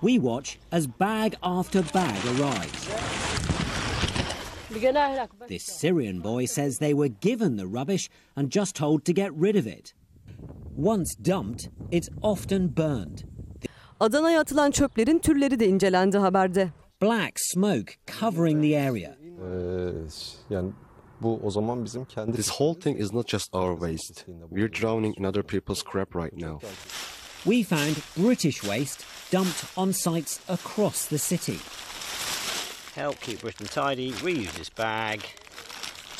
We 0.01 0.19
watch 0.19 0.59
as 0.71 0.87
bag 0.87 1.35
after 1.43 1.83
bag 1.83 2.17
arrives. 2.27 2.89
This 5.49 5.65
Syrian 5.65 6.21
boy 6.21 6.47
says 6.47 6.79
they 6.79 6.95
were 6.95 7.09
given 7.09 7.57
the 7.57 7.67
rubbish 7.67 8.09
and 8.37 8.51
just 8.51 8.77
told 8.77 9.05
to 9.05 9.13
get 9.13 9.33
rid 9.35 9.57
of 9.57 9.67
it. 9.67 9.95
Once 10.77 11.15
dumped, 11.17 11.69
it's 11.91 12.09
often 12.23 12.69
burned. 12.69 13.25
Adana'ya 14.01 14.41
atılan 14.41 14.71
çöplerin 14.71 15.19
türleri 15.19 15.61
de 15.61 15.69
incelendi 15.69 16.19
haberde. 16.19 16.73
Black 17.03 17.33
smoke 17.37 17.93
covering 18.21 18.63
the 18.63 18.77
area. 18.77 19.17
Yani 20.51 20.73
bu 21.21 21.41
o 21.43 21.51
zaman 21.51 21.85
bizim 21.85 22.05
kendi 22.05 22.33
This 22.33 22.49
whole 22.49 22.81
thing 22.81 23.01
is 23.01 23.13
not 23.13 23.29
just 23.29 23.55
our 23.55 23.75
waste. 23.75 24.27
We're 24.51 24.73
drowning 24.73 25.19
in 25.19 25.25
other 25.25 25.43
people's 25.43 25.83
crap 25.83 26.15
right 26.15 26.33
now. 26.33 26.61
We 27.47 27.63
found 27.63 27.97
British 28.17 28.63
waste 28.65 29.05
dumped 29.33 29.65
on 29.77 29.93
sites 29.93 30.41
across 30.49 31.07
the 31.09 31.19
city. 31.19 31.59
Help 32.95 33.21
keep 33.21 33.43
Britain 33.43 33.67
tidy. 33.67 34.13
We 34.25 34.33
use 34.33 34.53
this 34.53 34.79
bag 34.79 35.21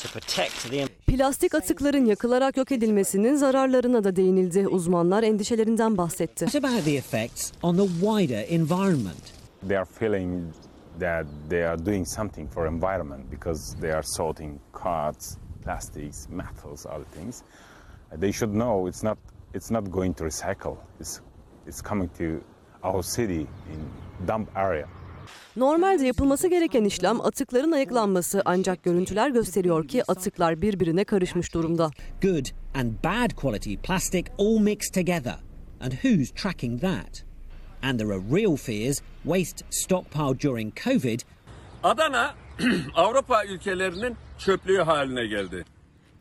to 0.01 0.07
protect 0.07 0.71
the 0.71 0.87
Plastik 1.07 1.55
atıkların 1.55 2.05
yakılarak 2.05 2.57
yok 2.57 2.71
edilmesinin 2.71 3.35
zararlarına 3.35 4.03
da 4.03 4.15
değinildi. 4.15 4.67
Uzmanlar 4.67 5.23
endişelerinden 5.23 5.97
bahsetti. 5.97 6.45
What 6.45 6.65
about 6.65 6.85
the 6.85 6.95
effects 6.95 7.51
on 7.63 7.77
the 7.77 7.87
wider 7.87 8.45
environment? 8.49 9.35
they 9.67 9.75
are 9.75 9.85
feeling 9.85 10.53
that 10.99 11.25
they 11.49 11.63
are 11.63 11.77
doing 11.77 12.05
something 12.05 12.47
for 12.47 12.67
environment 12.67 13.29
because 13.29 13.75
they 13.81 13.91
are 13.91 14.03
sorting 14.03 14.59
cards, 14.73 15.37
plastics, 15.63 16.27
metals, 16.29 16.85
other 16.85 17.05
things. 17.05 17.43
They 18.13 18.31
should 18.31 18.53
know 18.53 18.87
it's 18.87 19.03
not 19.03 19.17
it's 19.55 19.71
not 19.71 19.91
going 19.91 20.13
to 20.17 20.23
recycle. 20.23 20.77
It's 20.99 21.21
it's 21.67 21.81
coming 21.81 22.09
to 22.17 22.43
our 22.83 23.03
city 23.03 23.47
in 23.73 23.79
dump 24.27 24.57
area. 24.57 24.87
Normalde 25.55 26.05
yapılması 26.05 26.47
gereken 26.47 26.83
işlem 26.83 27.21
atıkların 27.21 27.71
ayıklanması 27.71 28.41
ancak 28.45 28.83
görüntüler 28.83 29.29
gösteriyor 29.29 29.87
ki 29.87 30.03
atıklar 30.07 30.61
birbirine 30.61 31.03
karışmış 31.03 31.53
durumda. 31.53 31.91
Good 32.21 32.45
and 32.75 32.91
bad 33.03 33.31
quality 33.35 33.75
plastic 33.75 34.23
all 34.39 34.59
mixed 34.59 34.93
together. 34.93 35.35
And 35.81 35.91
who's 35.91 36.31
tracking 36.31 36.81
that? 36.81 37.25
And 37.83 37.99
there 37.99 38.13
are 38.13 38.21
real 38.31 38.55
fears 38.55 39.01
waste 39.23 39.65
stockpiled 39.69 40.39
during 40.43 40.75
COVID 40.83 41.19
Adana 41.83 42.33
Avrupa 42.95 43.45
ülkelerinin 43.45 44.15
çöplüğü 44.37 44.81
haline 44.81 45.27
geldi. 45.27 45.65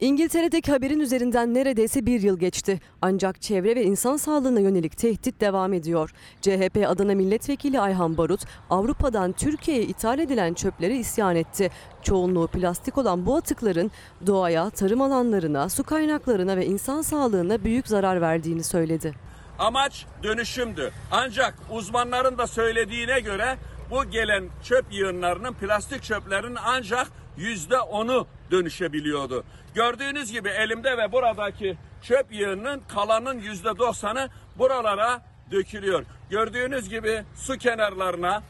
İngiltere'deki 0.01 0.73
haberin 0.73 1.01
üzerinden 1.01 1.55
neredeyse 1.55 2.07
bir 2.07 2.23
yıl 2.23 2.39
geçti. 2.39 2.81
Ancak 3.03 3.43
çevre 3.43 3.77
ve 3.77 3.85
insan 3.85 4.17
sağlığına 4.17 4.61
yönelik 4.61 4.99
tehdit 4.99 5.41
devam 5.41 5.73
ediyor. 5.73 6.11
CHP 6.41 6.85
Adana 6.89 7.15
Milletvekili 7.15 7.81
Ayhan 7.81 8.17
Barut, 8.17 8.41
Avrupa'dan 8.71 9.33
Türkiye'ye 9.33 9.83
ithal 9.83 10.19
edilen 10.19 10.55
çöplere 10.55 10.97
isyan 10.97 11.37
etti. 11.37 11.71
Çoğunluğu 12.03 12.47
plastik 12.47 12.99
olan 12.99 13.27
bu 13.27 13.37
atıkların 13.37 13.91
doğaya, 14.27 14.71
tarım 14.71 15.01
alanlarına, 15.03 15.69
su 15.69 15.85
kaynaklarına 15.85 16.57
ve 16.57 16.67
insan 16.67 17.03
sağlığına 17.03 17.65
büyük 17.65 17.89
zarar 17.89 18.21
verdiğini 18.21 18.65
söyledi. 18.65 19.15
Amaç 19.59 20.07
dönüşümdü. 20.23 20.93
Ancak 21.11 21.55
uzmanların 21.71 22.39
da 22.39 22.47
söylediğine 22.47 23.21
göre 23.21 23.57
bu 23.91 24.05
gelen 24.11 24.45
çöp 24.63 24.85
yığınlarının 24.91 25.53
plastik 25.53 26.03
çöplerin 26.03 26.57
ancak 26.65 27.07
yüzde 27.37 27.81
onu 27.81 28.27
dönüşebiliyordu. 28.51 29.45
Gördüğünüz 29.75 30.33
gibi 30.33 30.49
elimde 30.49 30.99
ve 30.99 31.13
buradaki 31.13 31.77
çöp 32.03 32.33
yığınının 32.33 32.83
kalanın 32.89 33.39
yüzde 33.39 33.79
doksanı 33.79 34.29
buralara 34.59 35.23
dökülüyor. 35.51 36.05
Gördüğünüz 36.31 36.89
gibi 36.89 37.23
su 37.37 37.59
kenarlarına, 37.59 38.43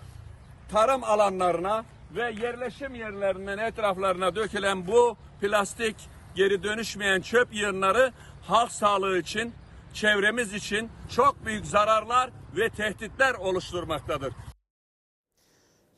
tarım 0.73 1.05
alanlarına 1.05 1.85
ve 2.15 2.23
yerleşim 2.23 2.95
yerlerinin 2.95 3.59
etraflarına 3.59 4.37
dökülen 4.37 4.87
bu 4.87 5.17
plastik 5.41 5.97
geri 6.35 6.63
dönüşmeyen 6.63 7.21
çöp 7.21 7.55
yığınları 7.55 8.13
halk 8.43 8.73
sağlığı 8.73 9.19
için, 9.19 9.55
çevremiz 9.95 10.55
için 10.55 10.91
çok 11.17 11.47
büyük 11.47 11.67
zararlar 11.67 12.31
ve 12.57 12.69
tehditler 12.69 13.35
oluşturmaktadır. 13.35 14.33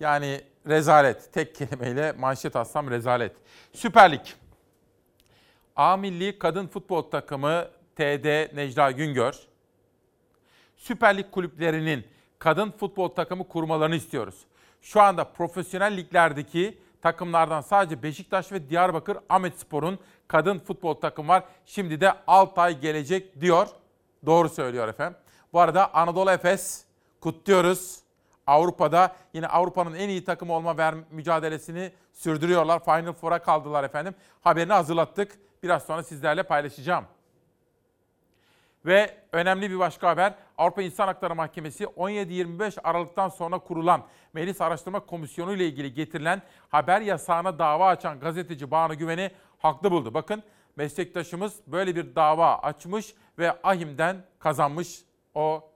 Yani 0.00 0.40
rezalet. 0.68 1.32
Tek 1.32 1.54
kelimeyle 1.54 2.12
manşet 2.12 2.56
atsam 2.56 2.90
rezalet. 2.90 3.32
Süper 3.72 4.12
Lig. 4.12 4.26
A 5.76 5.96
Milli 5.96 6.38
Kadın 6.38 6.66
Futbol 6.66 7.02
Takımı 7.02 7.68
TD 7.96 8.56
Necla 8.56 8.90
Güngör. 8.90 9.34
Süper 10.76 11.16
Lig 11.16 11.30
kulüplerinin 11.30 12.06
kadın 12.38 12.70
futbol 12.70 13.08
takımı 13.08 13.48
kurmalarını 13.48 13.96
istiyoruz. 13.96 14.44
Şu 14.80 15.00
anda 15.00 15.24
profesyonel 15.24 15.96
liglerdeki 15.96 16.78
takımlardan 17.02 17.60
sadece 17.60 18.02
Beşiktaş 18.02 18.52
ve 18.52 18.70
Diyarbakır 18.70 19.18
Ahmetspor'un 19.28 19.98
kadın 20.28 20.58
futbol 20.58 20.94
takımı 20.94 21.28
var. 21.28 21.44
Şimdi 21.66 22.00
de 22.00 22.12
Altay 22.26 22.80
gelecek 22.80 23.40
diyor. 23.40 23.68
Doğru 24.26 24.48
söylüyor 24.48 24.88
efendim. 24.88 25.18
Bu 25.52 25.60
arada 25.60 25.94
Anadolu 25.94 26.30
Efes 26.30 26.84
kutluyoruz. 27.20 28.00
Avrupa'da 28.46 29.16
yine 29.34 29.46
Avrupa'nın 29.46 29.94
en 29.94 30.08
iyi 30.08 30.24
takımı 30.24 30.52
olma 30.52 30.78
ver 30.78 30.94
mücadelesini 31.10 31.92
sürdürüyorlar. 32.12 32.84
Final 32.84 33.12
Four'a 33.12 33.38
kaldılar 33.38 33.84
efendim. 33.84 34.14
Haberini 34.40 34.72
hazırlattık. 34.72 35.45
Biraz 35.66 35.86
sonra 35.86 36.02
sizlerle 36.02 36.42
paylaşacağım. 36.42 37.04
Ve 38.84 39.16
önemli 39.32 39.70
bir 39.70 39.78
başka 39.78 40.08
haber. 40.08 40.34
Avrupa 40.58 40.82
İnsan 40.82 41.06
Hakları 41.06 41.34
Mahkemesi 41.34 41.84
17-25 41.84 42.80
Aralık'tan 42.80 43.28
sonra 43.28 43.58
kurulan 43.58 44.06
Meclis 44.32 44.60
Araştırma 44.60 45.00
Komisyonu 45.00 45.52
ile 45.52 45.66
ilgili 45.66 45.94
getirilen 45.94 46.42
haber 46.68 47.00
yasağına 47.00 47.58
dava 47.58 47.86
açan 47.86 48.20
gazeteci 48.20 48.70
Banu 48.70 48.98
Güven'i 48.98 49.30
haklı 49.58 49.90
buldu. 49.90 50.14
Bakın 50.14 50.42
meslektaşımız 50.76 51.60
böyle 51.66 51.96
bir 51.96 52.14
dava 52.14 52.58
açmış 52.58 53.14
ve 53.38 53.62
AHİM'den 53.62 54.24
kazanmış 54.38 55.04
o 55.34 55.70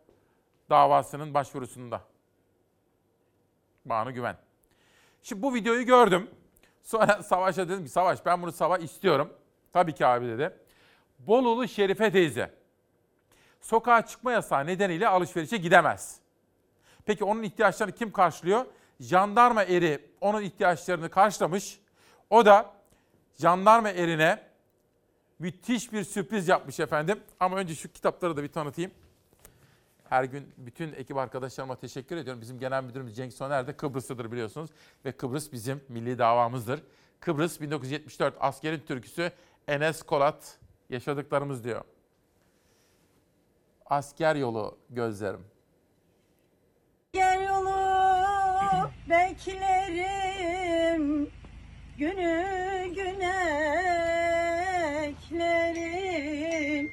davasının 0.71 1.35
başvurusunda. 1.35 2.01
Banu 3.85 4.15
Güven. 4.15 4.37
Şimdi 5.23 5.43
bu 5.43 5.55
videoyu 5.55 5.87
gördüm. 5.87 6.31
Sonra 6.83 7.23
Savaş'a 7.23 7.69
dedim 7.69 7.85
ki 7.85 7.91
Savaş 7.91 8.27
ben 8.27 8.43
bunu 8.43 8.53
sabah 8.53 8.79
istiyorum. 8.79 9.33
Tabii 9.73 9.95
ki 9.95 10.07
abi 10.07 10.27
dedi. 10.27 10.55
Bolulu 11.19 11.69
Şerife 11.69 12.13
teyze 12.13 12.61
sokağa 13.61 14.07
çıkma 14.07 14.33
yasağı 14.33 14.67
nedeniyle 14.67 15.09
alışverişe 15.09 15.57
gidemez. 15.57 16.21
Peki 17.07 17.25
onun 17.25 17.43
ihtiyaçlarını 17.43 17.95
kim 17.95 18.13
karşılıyor? 18.13 18.67
Jandarma 19.01 19.65
eri 19.65 20.09
onun 20.21 20.43
ihtiyaçlarını 20.43 21.11
karşılamış. 21.11 21.81
O 22.31 22.47
da 22.47 22.71
jandarma 23.39 23.91
erine 23.91 24.43
müthiş 25.39 25.93
bir 25.93 26.05
sürpriz 26.05 26.49
yapmış 26.49 26.81
efendim. 26.81 27.21
Ama 27.41 27.57
önce 27.57 27.75
şu 27.75 27.93
kitapları 27.93 28.37
da 28.37 28.43
bir 28.43 28.49
tanıtayım. 28.49 28.91
Her 30.09 30.25
gün 30.25 30.53
bütün 30.57 30.93
ekip 30.93 31.17
arkadaşlarıma 31.17 31.77
teşekkür 31.77 32.17
ediyorum. 32.17 32.41
Bizim 32.41 32.59
genel 32.59 32.85
müdürümüz 32.85 33.17
Cenk 33.17 33.33
Soner 33.33 33.67
de 33.67 33.77
Kıbrıs'tadır 33.77 34.33
biliyorsunuz. 34.33 34.71
Ve 35.05 35.13
Kıbrıs 35.13 35.53
bizim 35.53 35.81
milli 35.89 36.19
davamızdır. 36.19 36.83
Kıbrıs 37.21 37.61
1974 37.61 38.35
askerin 38.41 38.81
türküsü 38.81 39.33
Enes 39.71 40.03
Kolat 40.03 40.59
yaşadıklarımız 40.89 41.65
diyor. 41.65 41.85
Asker 43.87 44.37
yolu 44.37 44.79
gözlerim. 44.91 45.45
Gel 47.13 47.43
yolu 47.49 47.71
beklerim 49.11 50.21
Günü 51.99 52.45
güne 52.95 53.41
eklerim 55.03 56.91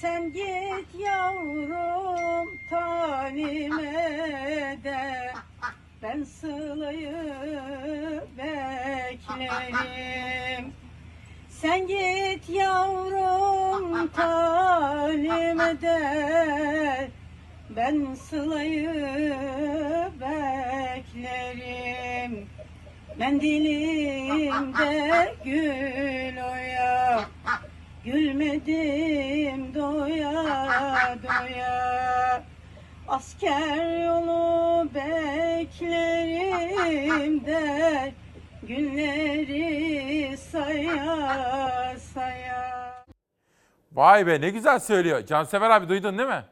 Sen 0.00 0.32
git 0.32 0.94
yavrum 0.98 2.58
talime 2.70 3.92
de 4.84 5.32
Ben 6.02 6.24
sılayı 6.24 7.12
beklerim 8.38 10.02
Sen 11.62 11.86
git 11.86 12.48
yavrum 12.48 14.08
talim 14.16 15.60
eder 15.60 17.08
Ben 17.70 18.14
sılayı 18.14 19.30
beklerim. 20.20 21.66
Mendilimde 23.18 24.94
gül 25.44 26.36
oya 26.36 27.24
Gülmedim 28.04 29.74
doya 29.74 31.18
doya. 31.22 32.44
Asker 33.08 34.04
yolu 34.04 34.88
beklerim 34.94 36.26
der 37.46 38.12
Günleri 38.62 39.81
saya 40.72 41.98
saya 42.14 43.04
Vay 43.92 44.26
be 44.26 44.40
ne 44.40 44.50
güzel 44.50 44.78
söylüyor. 44.78 45.26
Cansever 45.26 45.70
abi 45.70 45.88
duydun 45.88 46.18
değil 46.18 46.28
mi? 46.28 46.44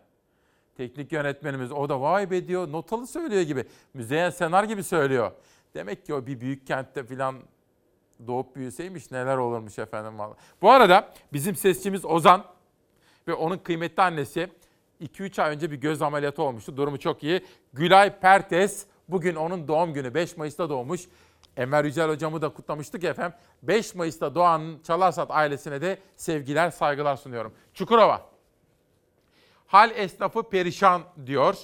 Teknik 0.77 1.13
yönetmenimiz 1.13 1.73
o 1.73 1.89
da 1.89 2.01
vay 2.01 2.31
be 2.31 2.49
diyor 2.49 2.73
notalı 2.73 3.07
söylüyor 3.07 3.43
gibi. 3.43 3.65
Müzeyyen 3.95 4.31
Senar 4.31 4.65
gibi 4.65 4.83
söylüyor. 4.83 5.33
Demek 5.75 6.07
ki 6.07 6.15
o 6.15 6.27
bir 6.27 6.41
büyük 6.41 6.67
kentte 6.67 7.05
filan 7.05 7.37
doğup 8.27 8.57
büyüseymiş 8.57 9.11
neler 9.11 9.37
olurmuş 9.37 9.79
efendim 9.79 10.19
valla. 10.19 10.35
Bu 10.63 10.71
arada 10.71 11.13
bizim 11.33 11.57
sesçimiz 11.57 12.05
Ozan 12.05 12.45
ve 13.29 13.35
onun 13.35 13.59
kıymetli 13.59 14.03
annesi 14.03 14.51
2-3 15.01 15.43
ay 15.43 15.55
önce 15.55 15.71
bir 15.71 15.77
göz 15.77 16.03
ameliyatı 16.03 16.43
olmuştu. 16.43 16.77
Durumu 16.77 16.99
çok 16.99 17.23
iyi. 17.23 17.45
Gülay 17.73 18.21
Pertes 18.21 18.87
bugün 19.09 19.35
onun 19.35 19.69
doğum 19.69 19.95
günü 19.95 20.15
5 20.15 20.37
Mayıs'ta 20.37 20.71
doğmuş. 20.71 21.01
Enver 21.57 21.85
Yücel 21.85 22.09
hocamı 22.09 22.43
da 22.43 22.49
kutlamıştık 22.49 23.05
efendim. 23.05 23.39
5 23.63 23.95
Mayıs'ta 23.95 24.35
doğan 24.35 24.79
Çalarsat 24.87 25.31
ailesine 25.31 25.81
de 25.81 25.99
sevgiler, 26.17 26.71
saygılar 26.71 27.17
sunuyorum. 27.17 27.53
Çukurova. 27.75 28.31
Hal 29.67 29.91
esnafı 29.91 30.43
perişan 30.43 31.03
diyor. 31.27 31.57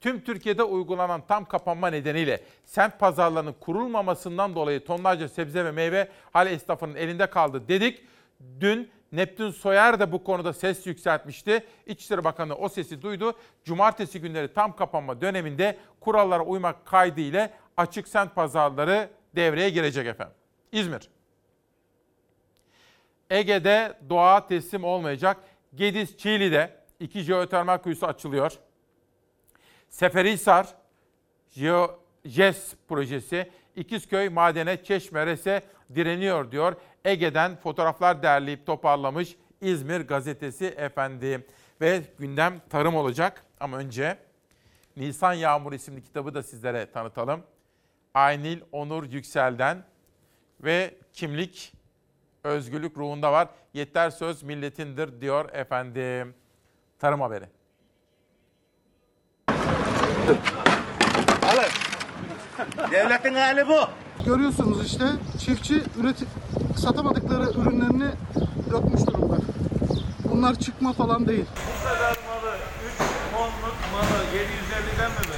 Tüm 0.00 0.24
Türkiye'de 0.24 0.62
uygulanan 0.62 1.22
tam 1.28 1.44
kapanma 1.44 1.88
nedeniyle 1.88 2.44
semt 2.64 2.98
pazarlarının 2.98 3.54
kurulmamasından 3.60 4.54
dolayı 4.54 4.84
tonlarca 4.84 5.28
sebze 5.28 5.64
ve 5.64 5.70
meyve 5.70 6.08
hal 6.32 6.46
esnafının 6.46 6.94
elinde 6.94 7.26
kaldı 7.26 7.68
dedik. 7.68 8.04
Dün 8.60 8.90
Neptün 9.12 9.50
Soyer 9.50 10.00
da 10.00 10.12
bu 10.12 10.24
konuda 10.24 10.52
ses 10.52 10.86
yükseltmişti. 10.86 11.66
İçişleri 11.86 12.24
Bakanı 12.24 12.56
o 12.56 12.68
sesi 12.68 13.02
duydu. 13.02 13.32
Cumartesi 13.64 14.20
günleri 14.20 14.52
tam 14.52 14.76
kapanma 14.76 15.20
döneminde 15.20 15.78
kurallara 16.00 16.42
uymak 16.42 16.86
kaydıyla 16.86 17.50
açık 17.76 18.08
semt 18.08 18.34
pazarları 18.34 19.08
devreye 19.36 19.70
girecek 19.70 20.06
efendim. 20.06 20.34
İzmir. 20.72 21.08
Ege'de 23.30 23.98
doğa 24.08 24.46
teslim 24.46 24.84
olmayacak. 24.84 25.36
Gediz 25.74 26.18
Çiğli'de 26.18 26.76
iki 27.00 27.20
jeotermal 27.20 27.78
kuyusu 27.78 28.06
açılıyor. 28.06 28.52
Seferihisar 29.88 30.74
JES 32.24 32.74
projesi 32.88 33.50
İkizköy 33.76 34.28
Madene 34.28 34.84
Çeşme 34.84 35.26
Res'e 35.26 35.62
direniyor 35.94 36.50
diyor. 36.50 36.76
Ege'den 37.04 37.56
fotoğraflar 37.56 38.22
derleyip 38.22 38.66
toparlamış 38.66 39.36
İzmir 39.60 40.00
gazetesi 40.00 40.66
efendim. 40.66 41.44
Ve 41.80 42.02
gündem 42.18 42.60
tarım 42.70 42.96
olacak 42.96 43.44
ama 43.60 43.76
önce 43.76 44.18
Nisan 44.96 45.32
Yağmur 45.32 45.72
isimli 45.72 46.02
kitabı 46.02 46.34
da 46.34 46.42
sizlere 46.42 46.90
tanıtalım. 46.90 47.42
Aynil 48.14 48.60
Onur 48.72 49.04
Yüksel'den 49.04 49.84
ve 50.60 50.94
kimlik 51.12 51.72
özgürlük 52.44 52.98
ruhunda 52.98 53.32
var. 53.32 53.48
Yeter 53.74 54.10
söz 54.10 54.42
milletindir 54.42 55.20
diyor 55.20 55.52
efendim. 55.52 56.34
Tarım 56.98 57.20
haberi. 57.20 57.44
Alın. 61.42 61.70
Devletin 62.90 63.34
hali 63.34 63.68
bu. 63.68 63.80
Görüyorsunuz 64.24 64.86
işte 64.86 65.04
çiftçi 65.38 65.82
üreti 66.00 66.24
satamadıkları 66.76 67.50
ürünlerini 67.50 68.10
dökmüş 68.70 69.06
durumda. 69.06 69.36
Bunlar 70.24 70.54
çıkma 70.54 70.92
falan 70.92 71.28
değil. 71.28 71.46
Bu 71.78 71.88
kadar 71.88 72.16
malı 72.28 72.56
3 72.92 72.98
tonluk 73.32 73.76
malı 73.92 74.24
750'den 74.34 75.10
mi 75.10 75.33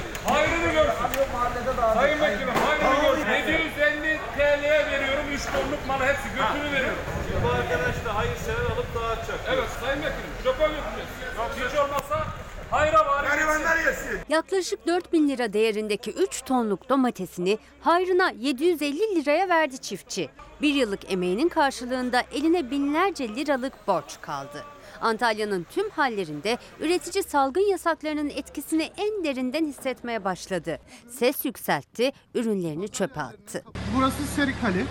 veriyor? 1.09 1.27
Hayrını 1.33 1.63
görsün. 1.65 1.93
Sayın 1.99 2.21
Vekilim 2.21 2.49
hayrını 2.65 3.01
görsün. 3.01 3.31
750 3.31 4.19
TL'ye 4.37 4.85
veriyorum 4.91 5.25
3 5.33 5.41
tonluk 5.45 5.87
malı 5.87 6.03
hepsi 6.05 6.27
götünü 6.37 6.71
veriyorum. 6.73 6.99
Bu 7.43 7.47
arkadaş 7.47 7.95
da 8.05 8.15
hayır 8.15 8.35
sever 8.45 8.65
alıp 8.75 8.95
dağıtacak. 8.95 9.39
Evet 9.53 9.69
Sayın 9.81 9.97
Vekilim 9.99 10.33
çöpe 10.43 10.63
götüreceğiz. 10.67 11.71
Hiç 11.71 11.79
olmazsa 11.79 12.27
hayra 12.71 13.05
var. 13.05 13.23
Garibanlar 13.23 13.77
yesin. 13.77 14.19
Yaklaşık 14.29 14.87
4000 14.87 15.29
lira 15.29 15.53
değerindeki 15.53 16.11
3 16.11 16.41
tonluk 16.41 16.89
domatesini 16.89 17.57
hayrına 17.81 18.29
750 18.29 19.15
liraya 19.15 19.49
verdi 19.49 19.77
çiftçi. 19.77 20.29
Bir 20.61 20.73
yıllık 20.73 21.11
emeğinin 21.11 21.49
karşılığında 21.49 22.23
eline 22.31 22.71
binlerce 22.71 23.29
liralık 23.35 23.87
borç 23.87 24.17
kaldı. 24.21 24.63
Antalya'nın 25.01 25.65
tüm 25.71 25.89
hallerinde 25.89 26.57
üretici 26.79 27.23
salgın 27.23 27.69
yasaklarının 27.71 28.29
etkisini 28.29 28.91
en 28.97 29.23
derinden 29.23 29.65
hissetmeye 29.65 30.23
başladı. 30.23 30.79
Ses 31.09 31.45
yükseltti, 31.45 32.11
ürünlerini 32.35 32.87
çöpe 32.87 33.21
attı. 33.21 33.63
Burası 33.97 34.23
Serikali. 34.23 34.85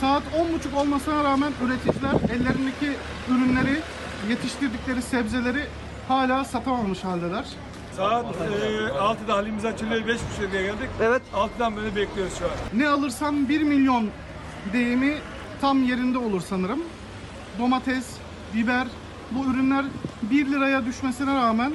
Saat 0.00 0.22
10.30 0.72 0.76
olmasına 0.80 1.24
rağmen 1.24 1.52
üreticiler 1.66 2.12
ellerindeki 2.12 2.96
ürünleri, 3.28 3.80
yetiştirdikleri 4.28 5.02
sebzeleri 5.02 5.66
hala 6.08 6.44
satamamış 6.44 7.04
haldeler. 7.04 7.44
Saat 7.96 8.24
e, 8.24 8.38
6'da 8.88 9.34
halimiz 9.34 9.64
açılıyor 9.64 10.00
5.30 10.00 10.52
diye 10.52 10.62
geldik. 10.62 10.88
Evet. 11.02 11.22
6'dan 11.34 11.76
beri 11.76 11.96
bekliyoruz 11.96 12.38
şu 12.38 12.44
an. 12.44 12.50
Ne 12.74 12.88
alırsam 12.88 13.48
1 13.48 13.62
milyon 13.62 14.10
deyimi 14.72 15.18
tam 15.60 15.84
yerinde 15.84 16.18
olur 16.18 16.42
sanırım. 16.48 16.82
Domates, 17.58 18.06
biber 18.54 18.86
bu 19.34 19.50
ürünler 19.50 19.84
1 20.22 20.46
liraya 20.46 20.86
düşmesine 20.86 21.34
rağmen 21.34 21.72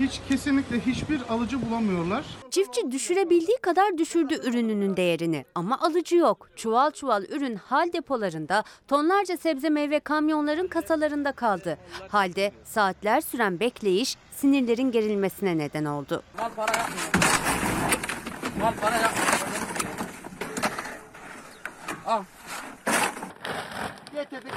hiç 0.00 0.20
kesinlikle 0.28 0.80
hiçbir 0.80 1.20
alıcı 1.28 1.70
bulamıyorlar. 1.70 2.24
Çiftçi 2.50 2.90
düşürebildiği 2.90 3.58
kadar 3.62 3.98
düşürdü 3.98 4.34
ürününün 4.48 4.96
değerini 4.96 5.44
ama 5.54 5.78
alıcı 5.80 6.16
yok. 6.16 6.48
Çuval 6.56 6.90
çuval 6.90 7.24
ürün 7.24 7.56
hal 7.56 7.92
depolarında, 7.92 8.64
tonlarca 8.88 9.36
sebze 9.36 9.70
meyve 9.70 10.00
kamyonların 10.00 10.66
kasalarında 10.68 11.32
kaldı. 11.32 11.78
Halde 12.08 12.52
saatler 12.64 13.20
süren 13.20 13.60
bekleyiş 13.60 14.16
sinirlerin 14.36 14.90
gerilmesine 14.90 15.58
neden 15.58 15.84
oldu. 15.84 16.22
Mal 16.38 16.50
para 16.56 16.78
yapmıyor. 16.78 17.08
Mal 18.60 18.72
para 18.80 18.96
yapmıyor. 18.96 19.28
Al. 22.06 22.22
Getirdik 24.18 24.52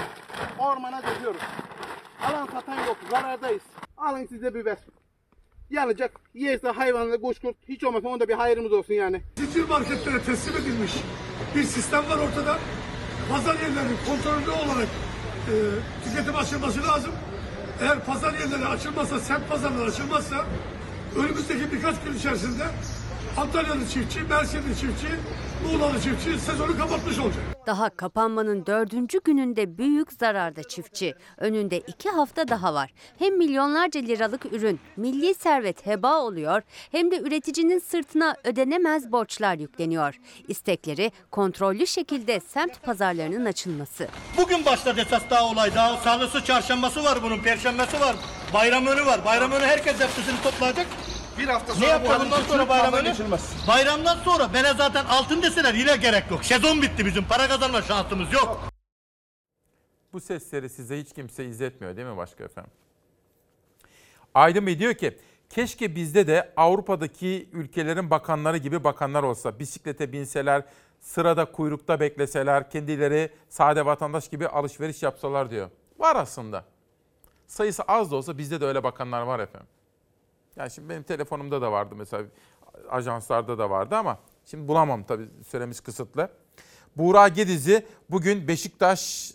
ormana 0.60 1.02
döküyoruz. 1.04 1.42
Alan 2.22 2.46
satan 2.46 2.86
yok 2.86 2.98
zarardayız. 3.12 3.62
Alın 3.98 4.26
size 4.26 4.54
biber. 4.54 4.78
Yanacak. 5.70 6.12
Yerse 6.34 6.70
hayvanla 6.70 7.22
kuş 7.22 7.40
kurt 7.40 7.56
hiç 7.70 7.84
olmasa 7.84 8.08
onda 8.08 8.28
bir 8.28 8.34
hayrımız 8.34 8.74
olsun 8.74 8.94
yani. 8.94 9.22
Zincir 9.38 9.70
marketlere 9.70 10.24
teslim 10.24 10.56
edilmiş 10.58 10.92
bir 11.56 11.64
sistem 11.64 12.10
var 12.10 12.18
ortada. 12.18 12.58
Pazar 13.32 13.54
yerlerinin 13.54 13.98
kontrollü 14.08 14.52
olarak 14.52 14.88
e, 15.48 15.54
tüketim 16.06 16.36
açılması 16.36 16.88
lazım. 16.88 17.12
Eğer 17.82 18.06
pazar 18.06 18.34
yerleri 18.34 18.66
açılmazsa, 18.66 19.20
semt 19.20 19.50
pazarları 19.50 19.90
açılmazsa 19.90 20.46
önümüzdeki 21.18 21.72
birkaç 21.72 21.96
gün 22.04 22.14
içerisinde 22.14 22.64
Antalyalı 23.38 23.88
çiftçi, 23.90 24.20
Mersinli 24.30 24.78
çiftçi, 24.80 25.08
Muğlalı 25.66 26.02
çiftçi 26.02 26.40
sezonu 26.40 26.78
kapatmış 26.78 27.20
olacak. 27.20 27.44
Daha 27.68 27.90
kapanmanın 27.90 28.66
dördüncü 28.66 29.20
gününde 29.24 29.78
büyük 29.78 30.14
zararda 30.14 30.64
çiftçi. 30.64 31.16
Önünde 31.38 31.80
iki 31.80 32.10
hafta 32.10 32.48
daha 32.48 32.74
var. 32.74 32.90
Hem 33.20 33.38
milyonlarca 33.38 34.00
liralık 34.02 34.54
ürün, 34.54 34.80
milli 34.98 35.34
servet 35.34 35.86
heba 35.86 36.20
oluyor 36.20 36.62
hem 36.92 37.12
de 37.12 37.20
üreticinin 37.22 37.80
sırtına 37.80 38.36
ödenemez 38.44 39.12
borçlar 39.12 39.56
yükleniyor. 39.56 40.20
İstekleri 40.48 41.12
kontrollü 41.32 41.88
şekilde 41.88 42.40
semt 42.40 42.84
pazarlarının 42.84 43.46
açılması. 43.46 44.08
Bugün 44.38 44.66
başladı 44.66 45.02
esas 45.08 45.24
daha 45.30 45.50
olay. 45.50 45.76
Daha 45.76 45.98
salısı, 45.98 46.44
çarşambası 46.46 47.04
var 47.04 47.20
bunun, 47.24 47.40
perşembesi 47.40 48.00
var. 48.00 48.16
Bayram 48.54 48.86
önü 48.88 49.06
var. 49.06 49.26
Bayram 49.26 49.52
önü 49.52 49.66
herkes 49.66 50.00
hepsini 50.00 50.42
toplayacak. 50.44 50.88
Bir 51.42 51.48
hafta 51.48 51.74
Ne 51.80 51.86
yapacak 51.86 52.22
bundan 52.22 52.42
sonra 52.42 52.70
bayram 52.70 52.94
önü? 52.94 53.14
Bayramdan 53.68 54.18
sonra 54.18 54.54
bana 54.54 54.74
zaten 54.74 55.06
altın 55.06 55.42
deseler 55.42 55.74
yine 55.74 55.96
gerek 55.98 56.32
yok. 56.32 56.46
Sezon 56.46 56.82
bitti 56.82 57.06
bizim. 57.06 57.26
Para 57.26 57.48
kazanma 57.48 57.82
şansımız 57.82 58.34
yok. 58.34 58.62
Bu 60.14 60.22
sesleri 60.22 60.70
size 60.70 61.00
hiç 61.00 61.14
kimse 61.14 61.46
izletmiyor 61.46 61.96
değil 61.96 62.08
mi 62.08 62.18
başka 62.18 62.44
efendim? 62.44 62.72
Aydın 64.34 64.68
Bey 64.68 64.80
diyor 64.80 64.94
ki 64.94 65.18
keşke 65.50 65.96
bizde 65.96 66.28
de 66.28 66.54
Avrupa'daki 66.58 67.50
ülkelerin 67.54 68.10
bakanları 68.10 68.58
gibi 68.58 68.84
bakanlar 68.84 69.24
olsa. 69.24 69.60
Bisiklete 69.60 70.12
binseler, 70.12 70.64
sırada 71.00 71.46
kuyrukta 71.46 72.00
bekleseler, 72.00 72.70
kendileri 72.70 73.30
sade 73.50 73.86
vatandaş 73.86 74.30
gibi 74.30 74.48
alışveriş 74.48 75.04
yapsalar 75.04 75.52
diyor. 75.52 75.70
Var 76.00 76.16
aslında. 76.16 76.66
Sayısı 77.48 77.84
az 77.84 78.12
da 78.12 78.16
olsa 78.16 78.38
bizde 78.38 78.62
de 78.62 78.66
öyle 78.66 78.84
bakanlar 78.84 79.22
var 79.22 79.40
efendim. 79.40 79.68
Yani 80.56 80.72
şimdi 80.72 80.90
benim 80.90 81.04
telefonumda 81.04 81.62
da 81.62 81.72
vardı 81.72 81.96
mesela 81.98 82.24
ajanslarda 82.90 83.58
da 83.58 83.70
vardı 83.70 83.96
ama 83.96 84.20
şimdi 84.46 84.68
bulamam 84.68 85.04
tabii 85.04 85.28
süremiz 85.48 85.80
kısıtlı. 85.80 86.30
Buğra 86.98 87.28
Gediz'i 87.28 87.86
bugün 88.10 88.48
Beşiktaş 88.48 89.32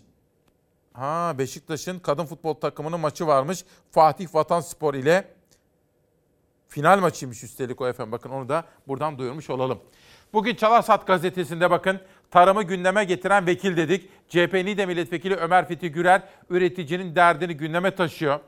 Ha 0.97 1.35
Beşiktaş'ın 1.37 1.99
kadın 1.99 2.25
futbol 2.25 2.53
takımının 2.53 2.99
maçı 2.99 3.27
varmış. 3.27 3.65
Fatih 3.91 4.35
Vatanspor 4.35 4.93
ile 4.93 5.27
final 6.67 6.99
maçıymış 6.99 7.43
üstelik 7.43 7.81
o 7.81 7.87
efendim. 7.87 8.11
Bakın 8.11 8.29
onu 8.29 8.49
da 8.49 8.65
buradan 8.87 9.17
duyurmuş 9.17 9.49
olalım. 9.49 9.79
Bugün 10.33 10.55
Çalarsat 10.55 11.07
gazetesinde 11.07 11.71
bakın 11.71 11.99
tarımı 12.31 12.63
gündeme 12.63 13.03
getiren 13.03 13.47
vekil 13.47 13.77
dedik. 13.77 14.09
CHP 14.29 14.53
Niğde 14.53 14.85
Milletvekili 14.85 15.35
Ömer 15.35 15.67
Fethi 15.67 15.91
Gürer 15.91 16.21
üreticinin 16.49 17.15
derdini 17.15 17.57
gündeme 17.57 17.95
taşıyor. 17.95 18.39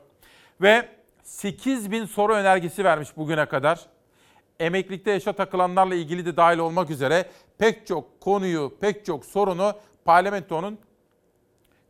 Ve 0.60 0.88
8 1.30 1.90
bin 1.90 2.04
soru 2.04 2.34
önergesi 2.34 2.84
vermiş 2.84 3.16
bugüne 3.16 3.46
kadar. 3.46 3.86
Emeklilikte 4.60 5.10
yaşa 5.10 5.32
takılanlarla 5.32 5.94
ilgili 5.94 6.26
de 6.26 6.36
dahil 6.36 6.58
olmak 6.58 6.90
üzere 6.90 7.30
pek 7.58 7.86
çok 7.86 8.20
konuyu, 8.20 8.74
pek 8.80 9.06
çok 9.06 9.26
sorunu 9.26 9.72
parlamentonun 10.04 10.78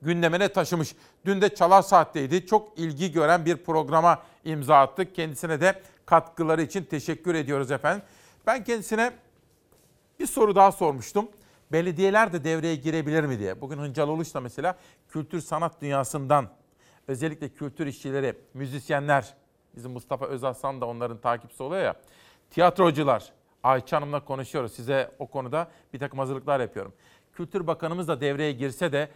gündemine 0.02 0.48
taşımış. 0.48 0.94
Dün 1.24 1.40
de 1.40 1.54
Çalar 1.54 1.82
Saat'teydi. 1.82 2.46
Çok 2.46 2.78
ilgi 2.78 3.12
gören 3.12 3.46
bir 3.46 3.56
programa 3.56 4.22
imza 4.44 4.76
attık. 4.80 5.14
Kendisine 5.14 5.60
de 5.60 5.82
katkıları 6.06 6.62
için 6.62 6.84
teşekkür 6.84 7.34
ediyoruz 7.34 7.70
efendim. 7.70 8.02
Ben 8.46 8.64
kendisine 8.64 9.12
bir 10.18 10.26
soru 10.26 10.56
daha 10.56 10.72
sormuştum. 10.72 11.28
Belediyeler 11.72 12.32
de 12.32 12.44
devreye 12.44 12.76
girebilir 12.76 13.24
mi 13.24 13.38
diye. 13.38 13.60
Bugün 13.60 13.78
Hıncal 13.78 14.08
Uluç 14.08 14.34
mesela 14.34 14.78
kültür 15.08 15.40
sanat 15.40 15.80
dünyasından 15.80 16.60
özellikle 17.11 17.49
kültür 17.49 17.87
işçileri, 17.87 18.35
müzisyenler, 18.55 19.35
bizim 19.77 19.91
Mustafa 19.91 20.27
Özaslan 20.27 20.81
da 20.81 20.87
onların 20.87 21.19
takipçisi 21.19 21.62
oluyor 21.62 21.82
ya. 21.82 21.95
Tiyatrocular, 22.51 23.32
Ayça 23.62 23.97
Hanım'la 23.97 24.24
konuşuyoruz. 24.24 24.73
Size 24.73 25.11
o 25.19 25.27
konuda 25.27 25.70
bir 25.93 25.99
takım 25.99 26.19
hazırlıklar 26.19 26.61
yapıyorum. 26.61 26.93
Kültür 27.32 27.66
Bakanımız 27.66 28.09
da 28.09 28.20
devreye 28.20 28.53
girse 28.53 28.93
de 28.93 29.09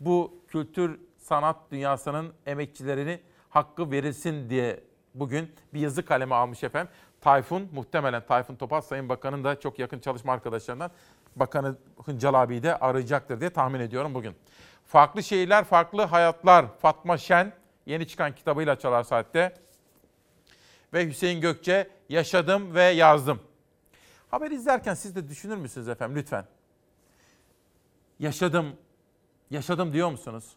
bu 0.00 0.34
kültür 0.48 1.00
sanat 1.16 1.56
dünyasının 1.70 2.32
emekçilerini 2.46 3.20
hakkı 3.50 3.90
verilsin 3.90 4.50
diye 4.50 4.80
bugün 5.14 5.52
bir 5.74 5.80
yazı 5.80 6.04
kaleme 6.04 6.34
almış 6.34 6.64
efendim. 6.64 6.92
Tayfun, 7.20 7.68
muhtemelen 7.72 8.26
Tayfun 8.26 8.56
Topal 8.56 8.80
Sayın 8.80 9.08
Bakan'ın 9.08 9.44
da 9.44 9.60
çok 9.60 9.78
yakın 9.78 9.98
çalışma 9.98 10.32
arkadaşlarından 10.32 10.90
Bakanı 11.36 11.76
Hıncal 12.04 12.34
abiyi 12.34 12.62
de 12.62 12.78
arayacaktır 12.78 13.40
diye 13.40 13.50
tahmin 13.50 13.80
ediyorum 13.80 14.14
bugün. 14.14 14.34
Farklı 14.92 15.22
şehirler, 15.22 15.64
farklı 15.64 16.02
hayatlar. 16.02 16.78
Fatma 16.78 17.18
Şen 17.18 17.52
yeni 17.86 18.08
çıkan 18.08 18.34
kitabıyla 18.34 18.78
Çalar 18.78 19.02
Saat'te. 19.02 19.54
Ve 20.92 21.06
Hüseyin 21.06 21.40
Gökçe 21.40 21.90
yaşadım 22.08 22.74
ve 22.74 22.82
yazdım. 22.82 23.40
Haber 24.30 24.50
izlerken 24.50 24.94
siz 24.94 25.16
de 25.16 25.28
düşünür 25.28 25.56
müsünüz 25.56 25.88
efendim 25.88 26.16
lütfen? 26.16 26.44
Yaşadım, 28.18 28.76
yaşadım 29.50 29.92
diyor 29.92 30.10
musunuz? 30.10 30.56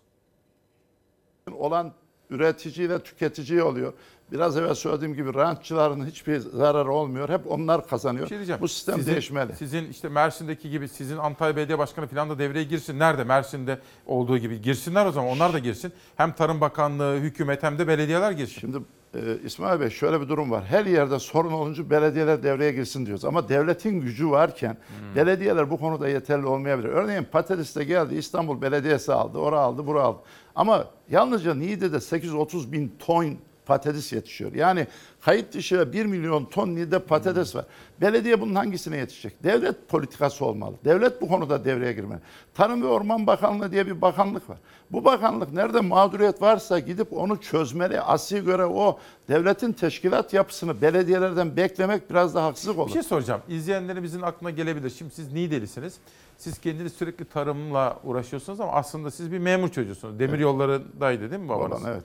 olan 1.51 1.93
üreticiyle 2.29 2.99
tüketiciye 2.99 3.63
oluyor. 3.63 3.93
Biraz 4.31 4.57
evvel 4.57 4.73
söylediğim 4.73 5.13
gibi 5.13 5.33
rantçıların 5.33 6.05
hiçbir 6.05 6.39
zararı 6.39 6.91
olmuyor. 6.91 7.29
Hep 7.29 7.51
onlar 7.51 7.87
kazanıyor. 7.87 8.27
Şey 8.27 8.37
diyeceğim. 8.37 8.61
Bu 8.61 8.67
sistem 8.67 8.95
sizin, 8.95 9.11
değişmeli. 9.11 9.55
Sizin 9.55 9.89
işte 9.89 10.09
Mersin'deki 10.09 10.69
gibi 10.69 10.87
sizin 10.87 11.17
Antalya 11.17 11.55
Belediye 11.55 11.77
Başkanı 11.77 12.07
falan 12.07 12.29
da 12.29 12.39
devreye 12.39 12.63
girsin. 12.63 12.99
Nerede? 12.99 13.23
Mersin'de 13.23 13.79
olduğu 14.05 14.37
gibi 14.37 14.61
girsinler 14.61 15.05
o 15.05 15.11
zaman. 15.11 15.29
Onlar 15.31 15.53
da 15.53 15.59
girsin. 15.59 15.93
Hem 16.15 16.31
Tarım 16.31 16.61
Bakanlığı, 16.61 17.15
hükümet 17.15 17.63
hem 17.63 17.79
de 17.79 17.87
belediyeler 17.87 18.31
girsin. 18.31 18.59
Şimdi 18.59 18.77
e, 19.13 19.19
İsmail 19.45 19.79
Bey 19.79 19.89
şöyle 19.89 20.21
bir 20.21 20.29
durum 20.29 20.51
var. 20.51 20.63
Her 20.65 20.85
yerde 20.85 21.19
sorun 21.19 21.51
olunca 21.51 21.89
belediyeler 21.89 22.43
devreye 22.43 22.71
girsin 22.71 23.05
diyoruz. 23.05 23.25
Ama 23.25 23.49
devletin 23.49 24.01
gücü 24.01 24.29
varken 24.31 24.71
Hmm. 24.71 25.15
belediyeler 25.15 25.69
bu 25.69 25.77
konuda 25.79 26.07
yeterli 26.09 26.45
olmayabilir. 26.45 26.89
Örneğin 26.89 27.23
patates 27.31 27.75
de 27.75 27.83
geldi 27.83 28.15
İstanbul 28.15 28.61
Belediyesi 28.61 29.13
aldı, 29.13 29.37
ora 29.37 29.59
aldı, 29.59 29.87
bura 29.87 30.01
aldı. 30.03 30.19
Ama 30.55 30.87
yalnızca 31.09 31.53
Niğde'de 31.53 31.99
830 32.01 32.71
bin 32.71 32.93
ton 32.99 33.37
patates 33.65 34.13
yetişiyor. 34.13 34.53
Yani 34.53 34.87
kayıt 35.21 35.53
dışı 35.53 35.93
1 35.93 36.05
milyon 36.05 36.45
ton 36.45 36.75
Niğde 36.75 36.99
patates 36.99 37.55
var. 37.55 37.65
Belediye 38.01 38.41
bunun 38.41 38.55
hangisine 38.55 38.97
yetişecek? 38.97 39.43
Devlet 39.43 39.89
politikası 39.89 40.45
olmalı. 40.45 40.75
Devlet 40.85 41.21
bu 41.21 41.27
konuda 41.27 41.65
devreye 41.65 41.93
girmeli. 41.93 42.19
Tarım 42.53 42.83
ve 42.83 42.87
Orman 42.87 43.27
Bakanlığı 43.27 43.71
diye 43.71 43.87
bir 43.87 44.01
bakanlık 44.01 44.49
var. 44.49 44.57
Bu 44.91 45.05
bakanlık 45.05 45.53
nerede 45.53 45.81
mağduriyet 45.81 46.41
varsa 46.41 46.79
gidip 46.79 47.13
onu 47.13 47.41
çözmeli. 47.41 48.01
Asli 48.01 48.45
göre 48.45 48.65
o 48.65 48.99
devletin 49.27 49.73
teşkilat 49.73 50.33
yapısını 50.33 50.81
belediyelerden 50.81 51.57
beklemek 51.57 52.09
biraz 52.09 52.35
da 52.35 52.43
haksızlık 52.43 52.79
olur. 52.79 52.87
Bir 52.87 52.93
şey 52.93 53.03
soracağım. 53.03 53.41
İzleyenlerimizin 53.49 54.21
aklına 54.21 54.49
gelebilir. 54.49 54.89
Şimdi 54.89 55.13
siz 55.13 55.33
Niğdelisiniz. 55.33 55.93
Siz 56.37 56.59
kendiniz 56.59 56.93
sürekli 56.93 57.25
tarımla 57.25 57.99
uğraşıyorsunuz 58.03 58.59
ama 58.59 58.71
aslında 58.71 59.11
siz 59.11 59.31
bir 59.31 59.39
memur 59.39 59.69
çocuğusunuz. 59.69 60.19
Demir 60.19 60.39
yollarındaydı 60.39 61.31
değil 61.31 61.41
mi 61.41 61.49
babanız? 61.49 61.81
Babam, 61.81 61.93
evet. 61.93 62.03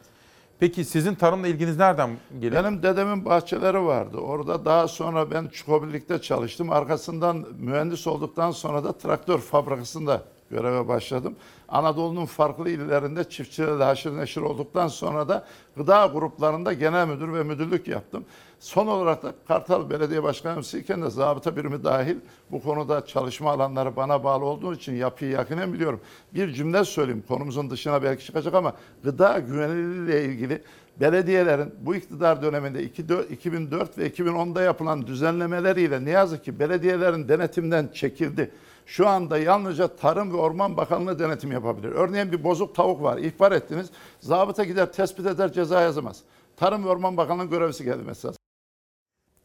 Peki 0.60 0.84
sizin 0.84 1.14
tarımla 1.14 1.48
ilginiz 1.48 1.76
nereden 1.76 2.10
geliyor? 2.40 2.64
Benim 2.64 2.82
dedemin 2.82 3.24
bahçeleri 3.24 3.84
vardı. 3.84 4.16
Orada 4.16 4.64
daha 4.64 4.88
sonra 4.88 5.30
ben 5.30 5.48
Çukobilik'te 5.48 6.18
çalıştım. 6.18 6.72
Arkasından 6.72 7.46
mühendis 7.58 8.06
olduktan 8.06 8.50
sonra 8.50 8.84
da 8.84 8.92
traktör 8.92 9.38
fabrikasında 9.38 10.22
göreve 10.50 10.88
başladım. 10.88 11.36
Anadolu'nun 11.68 12.26
farklı 12.26 12.70
illerinde 12.70 13.28
çiftçilerle 13.28 13.84
haşır 13.84 14.16
neşir 14.16 14.40
olduktan 14.40 14.88
sonra 14.88 15.28
da 15.28 15.46
gıda 15.76 16.06
gruplarında 16.06 16.72
genel 16.72 17.08
müdür 17.08 17.32
ve 17.32 17.42
müdürlük 17.42 17.88
yaptım. 17.88 18.24
Son 18.60 18.86
olarak 18.86 19.22
da 19.22 19.34
Kartal 19.48 19.90
Belediye 19.90 20.22
Başkanımız 20.22 20.74
iken 20.74 21.02
de 21.02 21.10
zabıta 21.10 21.56
birimi 21.56 21.84
dahil 21.84 22.16
bu 22.50 22.62
konuda 22.62 23.06
çalışma 23.06 23.50
alanları 23.50 23.96
bana 23.96 24.24
bağlı 24.24 24.44
olduğu 24.44 24.74
için 24.74 24.94
yapıyı 24.94 25.30
yakinen 25.30 25.72
biliyorum. 25.72 26.00
Bir 26.34 26.52
cümle 26.52 26.84
söyleyeyim 26.84 27.24
konumuzun 27.28 27.70
dışına 27.70 28.02
belki 28.02 28.24
çıkacak 28.24 28.54
ama 28.54 28.74
gıda 29.04 29.38
güvenilirliği 29.38 30.04
ile 30.04 30.24
ilgili 30.24 30.62
belediyelerin 31.00 31.74
bu 31.80 31.94
iktidar 31.94 32.42
döneminde 32.42 32.82
2004 32.82 33.98
ve 33.98 34.08
2010'da 34.08 34.62
yapılan 34.62 35.06
düzenlemeleriyle 35.06 36.04
ne 36.04 36.10
yazık 36.10 36.44
ki 36.44 36.58
belediyelerin 36.58 37.28
denetimden 37.28 37.88
çekildi. 37.94 38.50
Şu 38.86 39.08
anda 39.08 39.38
yalnızca 39.38 39.88
Tarım 39.88 40.32
ve 40.32 40.36
Orman 40.36 40.76
Bakanlığı 40.76 41.18
denetim 41.18 41.52
yapabilir. 41.52 41.88
Örneğin 41.88 42.32
bir 42.32 42.44
bozuk 42.44 42.74
tavuk 42.74 43.02
var, 43.02 43.18
ihbar 43.18 43.52
ettiniz. 43.52 43.90
Zabıta 44.20 44.64
gider 44.64 44.92
tespit 44.92 45.26
eder, 45.26 45.52
ceza 45.52 45.80
yazamaz. 45.80 46.22
Tarım 46.56 46.84
ve 46.84 46.88
Orman 46.88 47.16
Bakanlığı 47.16 47.44
görevlisi 47.44 47.84
geldi 47.84 48.02
mesela. 48.06 48.39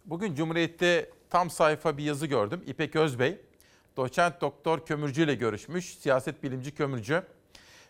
Bugün 0.05 0.35
Cumhuriyet'te 0.35 1.09
tam 1.29 1.49
sayfa 1.49 1.97
bir 1.97 2.03
yazı 2.03 2.27
gördüm. 2.27 2.63
İpek 2.67 2.95
Özbey, 2.95 3.39
doçent 3.97 4.41
doktor 4.41 4.85
kömürcü 4.85 5.23
ile 5.23 5.35
görüşmüş, 5.35 5.97
siyaset 5.97 6.43
bilimci 6.43 6.75
kömürcü. 6.75 7.23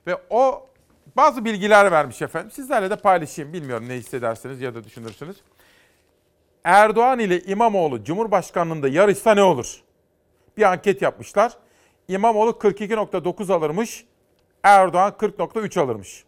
Ve 0.07 0.17
o 0.29 0.69
bazı 1.17 1.45
bilgiler 1.45 1.91
vermiş 1.91 2.21
efendim. 2.21 2.51
Sizlerle 2.51 2.89
de 2.89 2.95
paylaşayım. 2.95 3.53
Bilmiyorum 3.53 3.89
ne 3.89 3.93
hissedersiniz 3.93 4.61
ya 4.61 4.75
da 4.75 4.83
düşünürsünüz. 4.83 5.37
Erdoğan 6.63 7.19
ile 7.19 7.41
İmamoğlu 7.41 8.03
Cumhurbaşkanlığında 8.03 8.87
yarışsa 8.87 9.33
ne 9.33 9.43
olur? 9.43 9.81
Bir 10.57 10.63
anket 10.63 11.01
yapmışlar. 11.01 11.57
İmamoğlu 12.07 12.49
42.9 12.49 13.53
alırmış, 13.53 14.05
Erdoğan 14.63 15.11
40.3 15.11 15.79
alırmış. 15.79 16.23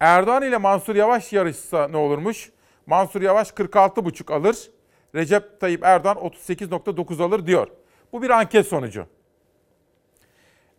Erdoğan 0.00 0.42
ile 0.42 0.56
Mansur 0.56 0.96
Yavaş 0.96 1.32
yarışsa 1.32 1.88
ne 1.88 1.96
olurmuş? 1.96 2.50
Mansur 2.88 3.22
Yavaş 3.22 3.50
46,5 3.50 4.34
alır. 4.34 4.70
Recep 5.14 5.60
Tayyip 5.60 5.84
Erdoğan 5.84 6.16
38,9 6.16 7.22
alır 7.22 7.46
diyor. 7.46 7.68
Bu 8.12 8.22
bir 8.22 8.30
anket 8.30 8.66
sonucu. 8.66 9.06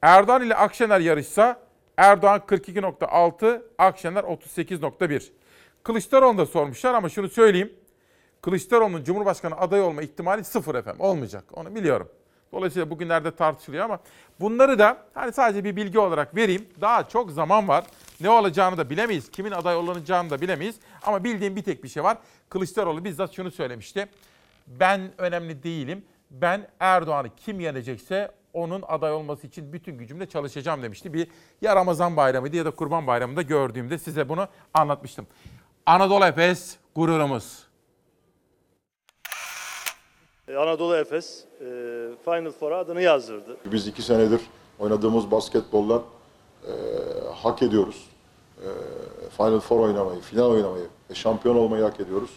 Erdoğan 0.02 0.42
ile 0.42 0.56
Akşener 0.56 1.00
yarışsa 1.00 1.60
Erdoğan 1.98 2.42
42,6, 2.48 3.62
Akşener 3.78 4.24
38,1. 4.24 5.32
Kılıçdaroğlu'nu 5.84 6.38
da 6.38 6.46
sormuşlar 6.46 6.94
ama 6.94 7.10
şunu 7.10 7.30
söyleyeyim. 7.30 7.74
Kılıçdaroğlu'nun 8.42 9.04
Cumhurbaşkanı 9.04 9.58
adayı 9.58 9.84
olma 9.84 10.02
ihtimali 10.02 10.44
sıfır 10.44 10.76
efendim. 10.76 11.02
Olmayacak. 11.02 11.44
Onu 11.54 11.76
biliyorum. 11.76 12.10
Dolayısıyla 12.52 12.90
bugünlerde 12.90 13.36
tartışılıyor 13.36 13.86
ama 13.86 14.00
bunları 14.40 14.80
da 14.80 14.98
hani 15.14 15.34
sadece 15.34 15.64
bir 15.64 15.76
bilgi 15.76 16.00
olarak 16.00 16.36
vereyim. 16.36 16.68
Daha 16.82 17.08
çok 17.08 17.32
zaman 17.32 17.68
var. 17.68 17.86
Ne 18.22 18.30
olacağını 18.30 18.78
da 18.78 18.90
bilemeyiz. 18.90 19.32
Kimin 19.32 19.52
aday 19.52 19.76
olacağını 19.76 20.30
da 20.30 20.42
bilemeyiz. 20.42 20.76
Ama 21.04 21.24
bildiğim 21.24 21.56
bir 21.56 21.64
tek 21.64 21.84
bir 21.84 21.90
şey 21.90 22.04
var. 22.04 22.18
Kılıçdaroğlu 22.50 23.06
bizzat 23.06 23.34
şunu 23.34 23.52
söylemişti. 23.52 24.08
Ben 24.68 25.12
önemli 25.18 25.64
değilim. 25.64 26.06
Ben 26.32 26.68
Erdoğan'ı 26.80 27.36
kim 27.36 27.60
yenecekse 27.60 28.32
onun 28.54 28.84
aday 28.88 29.12
olması 29.12 29.48
için 29.48 29.74
bütün 29.74 29.98
gücümle 29.98 30.30
çalışacağım 30.30 30.84
demişti. 30.84 31.14
Bir 31.14 31.28
ya 31.62 31.76
Ramazan 31.76 32.18
bayramıydı 32.18 32.56
ya 32.56 32.66
da 32.66 32.72
Kurban 32.72 33.08
bayramında 33.08 33.42
gördüğümde 33.42 33.98
size 33.98 34.30
bunu 34.30 34.48
anlatmıştım. 34.74 35.28
Anadolu 35.86 36.26
Efes 36.26 36.78
gururumuz. 36.96 37.70
Anadolu 40.58 40.96
Efes 40.96 41.46
e, 41.62 41.66
Final 42.26 42.52
Four'a 42.52 42.78
adını 42.78 43.02
yazdırdı. 43.02 43.58
Biz 43.66 43.88
iki 43.88 44.02
senedir 44.02 44.42
oynadığımız 44.80 45.32
basketbolla 45.32 46.04
e, 46.68 46.72
hak 47.36 47.62
ediyoruz. 47.62 48.09
E, 48.60 48.70
Final 49.38 49.60
Four 49.60 49.80
oynamayı, 49.80 50.22
final 50.22 50.46
oynamayı, 50.46 50.86
ve 51.10 51.16
şampiyon 51.16 51.56
olmayı 51.56 51.84
hak 51.84 52.00
ediyoruz. 52.00 52.30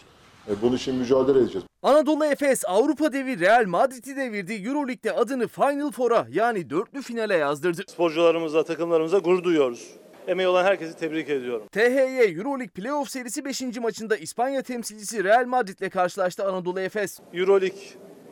Bunun 0.62 0.77
için 0.77 0.94
mücadele 0.94 1.39
edeceğiz. 1.39 1.66
Anadolu 1.82 2.24
Efes 2.24 2.65
Avrupa 2.66 3.12
devi 3.12 3.40
Real 3.40 3.66
Madrid'i 3.66 4.16
devirdi. 4.16 4.53
Euroleague'de 4.53 5.12
adını 5.12 5.49
Final 5.49 5.90
Four'a 5.90 6.27
yani 6.31 6.70
dörtlü 6.70 7.03
finale 7.03 7.36
yazdırdı. 7.36 7.82
Sporcularımızla, 7.89 8.65
takımlarımıza 8.65 9.19
gurur 9.19 9.44
duyuyoruz. 9.44 9.90
Emeği 10.27 10.49
olan 10.49 10.65
herkesi 10.65 10.97
tebrik 10.97 11.31
ediyorum. 11.31 11.66
THY 11.73 12.39
Euroleague 12.39 12.69
Playoff 12.69 13.11
serisi 13.11 13.44
5. 13.44 13.62
maçında 13.62 14.16
İspanya 14.16 14.62
temsilcisi 14.62 15.24
Real 15.24 15.47
Madrid'le 15.47 15.90
karşılaştı 15.90 16.49
Anadolu 16.49 16.81
Efes. 16.81 17.19
Euroleague 17.35 17.78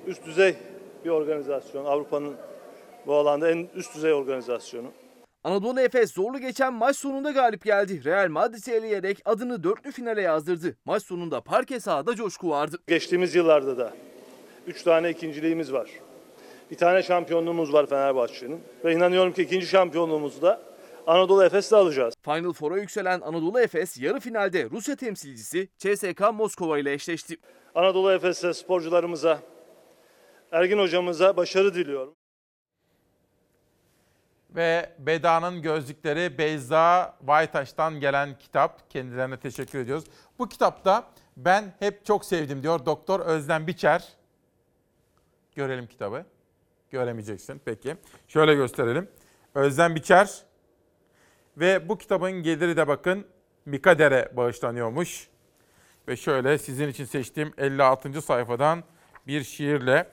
üst 0.07 0.27
düzey 0.27 0.57
bir 1.05 1.11
organizasyon. 1.11 1.85
Avrupa'nın 1.85 2.35
bu 3.07 3.15
alanda 3.15 3.51
en 3.51 3.69
üst 3.75 3.95
düzey 3.95 4.13
organizasyonu. 4.13 4.89
Anadolu 5.45 5.81
Efes 5.81 6.13
zorlu 6.13 6.39
geçen 6.39 6.75
maç 6.75 6.97
sonunda 6.97 7.31
galip 7.31 7.65
geldi. 7.65 8.05
Real 8.05 8.29
Madrid'i 8.29 8.71
eleyerek 8.73 9.23
adını 9.25 9.65
dörtlü 9.65 9.93
finale 9.93 10.23
yazdırdı. 10.23 10.77
Maç 10.85 11.03
sonunda 11.03 11.41
parke 11.41 11.81
sahada 11.81 12.15
coşku 12.15 12.51
vardı. 12.51 12.79
Geçtiğimiz 12.87 13.35
yıllarda 13.35 13.79
da 13.79 13.93
3 14.67 14.83
tane 14.83 15.11
ikinciliğimiz 15.11 15.73
var. 15.73 15.91
Bir 16.71 16.77
tane 16.77 17.03
şampiyonluğumuz 17.03 17.73
var 17.73 17.87
Fenerbahçe'nin. 17.87 18.61
Ve 18.85 18.93
inanıyorum 18.95 19.33
ki 19.33 19.43
ikinci 19.43 19.67
şampiyonluğumuzu 19.67 20.43
da 20.43 20.63
Anadolu 21.07 21.45
Efes'le 21.45 21.73
alacağız. 21.73 22.15
Final 22.25 22.53
Four'a 22.53 22.79
yükselen 22.79 23.21
Anadolu 23.21 23.61
Efes 23.61 23.99
yarı 23.99 24.21
finalde 24.21 24.71
Rusya 24.71 24.97
temsilcisi 24.97 25.69
CSKA 25.79 26.33
Moskova 26.33 26.79
ile 26.79 26.93
eşleşti. 26.93 27.37
Anadolu 27.75 28.13
Efes'e 28.13 28.55
sporcularımıza, 28.55 29.39
Ergin 30.53 30.79
hocamıza 30.79 31.37
başarı 31.37 31.75
diliyorum. 31.75 32.15
Ve 34.57 34.93
Beda'nın 34.99 35.63
gözlükleri 35.63 36.39
Beyza 36.39 37.17
Vaytaş'tan 37.23 38.01
gelen 38.01 38.39
kitap. 38.39 38.91
Kendilerine 38.91 39.37
teşekkür 39.37 39.79
ediyoruz. 39.79 40.05
Bu 40.39 40.49
kitapta 40.49 41.11
ben 41.37 41.75
hep 41.79 42.05
çok 42.05 42.25
sevdim 42.25 42.63
diyor 42.63 42.87
Doktor 42.87 43.21
Özlem 43.21 43.67
Biçer. 43.67 44.09
Görelim 45.55 45.87
kitabı. 45.87 46.25
Göremeyeceksin. 46.91 47.61
Peki. 47.65 47.97
Şöyle 48.29 48.55
gösterelim. 48.55 49.09
Özlem 49.55 49.95
Biçer 49.95 50.43
ve 51.57 51.89
bu 51.89 51.99
kitabın 51.99 52.33
geliri 52.33 52.77
de 52.77 52.89
bakın 52.89 53.27
Mikader'e 53.67 54.37
bağışlanıyormuş. 54.37 55.29
Ve 56.09 56.17
şöyle 56.17 56.59
sizin 56.59 56.89
için 56.89 57.05
seçtiğim 57.05 57.53
56. 57.59 58.23
sayfadan 58.23 58.85
bir 59.27 59.45
şiirle 59.45 60.09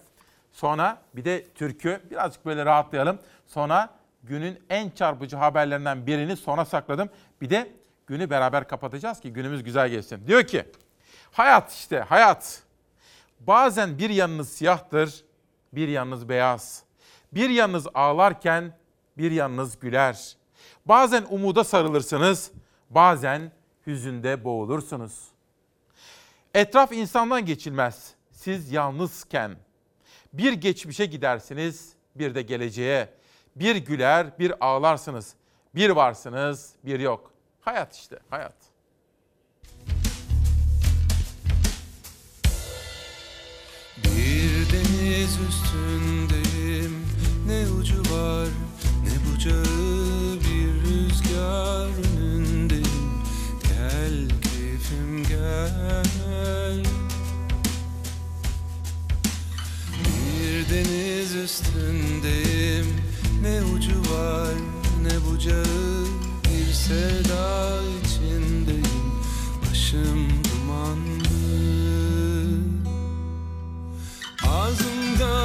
sonra 0.52 1.02
bir 1.14 1.26
de 1.26 1.44
türkü 1.44 2.02
birazcık 2.12 2.46
böyle 2.46 2.66
rahatlayalım. 2.66 3.20
Sonra 3.46 3.98
günün 4.24 4.60
en 4.70 4.90
çarpıcı 4.90 5.36
haberlerinden 5.36 6.08
birini 6.08 6.38
sona 6.38 6.66
sakladım. 6.66 7.10
Bir 7.42 7.50
de 7.50 7.72
günü 8.08 8.30
beraber 8.30 8.68
kapatacağız 8.68 9.20
ki 9.20 9.34
günümüz 9.34 9.64
güzel 9.64 9.90
geçsin. 9.90 10.28
Diyor 10.28 10.44
ki 10.44 10.66
hayat 11.32 11.74
işte 11.74 12.00
hayat. 12.00 12.64
Bazen 13.40 13.98
bir 13.98 14.10
yanınız 14.10 14.50
siyahtır, 14.50 15.24
bir 15.74 15.88
yanınız 15.88 16.30
beyaz. 16.30 16.84
Bir 17.32 17.50
yanınız 17.50 17.88
ağlarken 17.94 18.78
bir 19.18 19.32
yanınız 19.32 19.80
güler. 19.80 20.38
Bazen 20.86 21.26
umuda 21.30 21.64
sarılırsınız, 21.64 22.52
bazen 22.90 23.52
hüzünde 23.88 24.44
boğulursunuz. 24.44 25.28
Etraf 26.54 26.92
insandan 26.92 27.46
geçilmez. 27.46 28.14
Siz 28.32 28.72
yalnızken 28.72 29.56
bir 30.34 30.54
geçmişe 30.54 31.06
gidersiniz, 31.06 31.94
bir 32.16 32.36
de 32.36 32.42
geleceğe. 32.42 33.10
Bir 33.60 33.76
güler, 33.76 34.40
bir 34.40 34.66
ağlarsınız. 34.66 35.34
Bir 35.76 35.90
varsınız, 35.90 36.74
bir 36.86 37.00
yok. 37.00 37.32
Hayat 37.62 37.96
işte, 37.96 38.20
hayat. 38.30 38.56
Bir 43.98 44.72
deniz 44.74 45.38
üstündeyim 45.50 47.06
Ne 47.48 47.68
ucu 47.80 48.00
var 48.00 48.48
ne 49.04 49.32
bucağı 49.32 50.40
Bir 50.40 50.90
rüzgar 50.90 51.90
önündeyim 52.22 53.24
Gel 53.64 54.30
keyfim 54.30 55.24
gel 55.24 56.84
Bir 60.06 60.70
deniz 60.70 61.36
üstündeyim 61.36 63.07
Ne 63.42 63.62
ucu 63.76 64.00
var 64.14 64.54
ne 65.02 65.26
bucağı 65.26 66.06
Bir 66.44 66.74
sevda 66.74 67.80
içindeyim. 68.04 69.12
Başım 69.62 70.28
dumanlı. 70.44 71.28
Ağzımda 74.48 75.37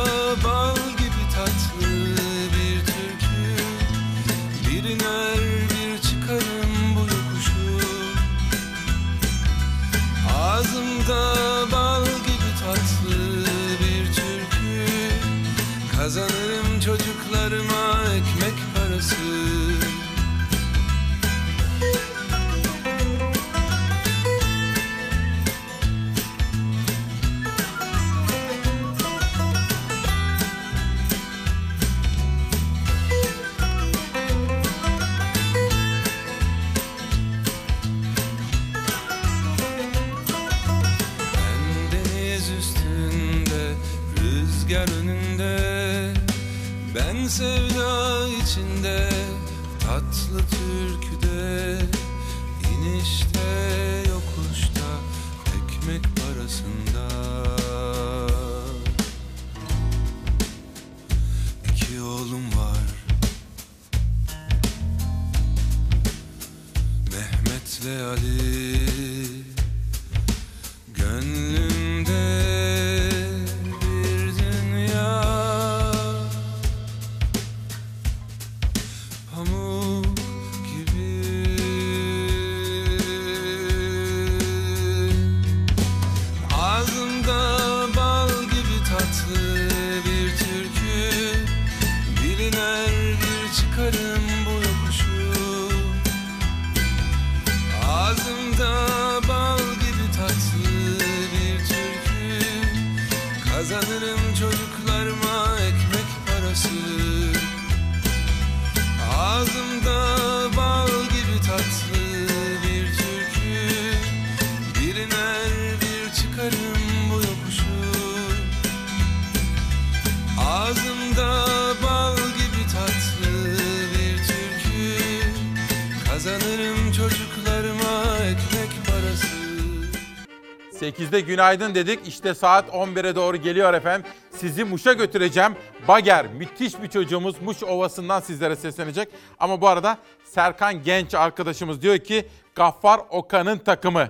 8'de 131.02 131.20
günaydın 131.20 131.74
dedik. 131.74 132.08
İşte 132.08 132.34
saat 132.34 132.68
11'e 132.68 133.14
doğru 133.14 133.36
geliyor 133.36 133.74
efendim. 133.74 134.10
Sizi 134.30 134.64
Muş'a 134.64 134.92
götüreceğim. 134.92 135.52
Bager 135.88 136.26
müthiş 136.26 136.82
bir 136.82 136.88
çocuğumuz 136.88 137.42
Muş 137.42 137.62
Ovası'ndan 137.62 138.20
sizlere 138.20 138.56
seslenecek. 138.56 139.08
Ama 139.40 139.60
bu 139.60 139.68
arada 139.68 139.98
Serkan 140.24 140.82
Genç 140.82 141.14
arkadaşımız 141.14 141.82
diyor 141.82 141.98
ki 141.98 142.28
Gaffar 142.54 143.00
Okan'ın 143.10 143.58
takımı. 143.58 144.08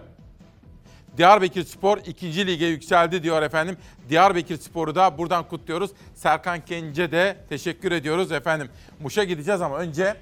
Diyarbakır 1.16 1.64
Spor 1.64 1.98
2. 1.98 2.46
lige 2.46 2.66
yükseldi 2.66 3.22
diyor 3.22 3.42
efendim. 3.42 3.76
Diyarbakır 4.08 4.56
Spor'u 4.56 4.94
da 4.94 5.18
buradan 5.18 5.48
kutluyoruz. 5.48 5.90
Serkan 6.14 6.60
Kence 6.60 7.12
de 7.12 7.36
teşekkür 7.48 7.92
ediyoruz 7.92 8.32
efendim. 8.32 8.68
Muş'a 9.00 9.24
gideceğiz 9.24 9.60
ama 9.60 9.78
önce 9.78 10.16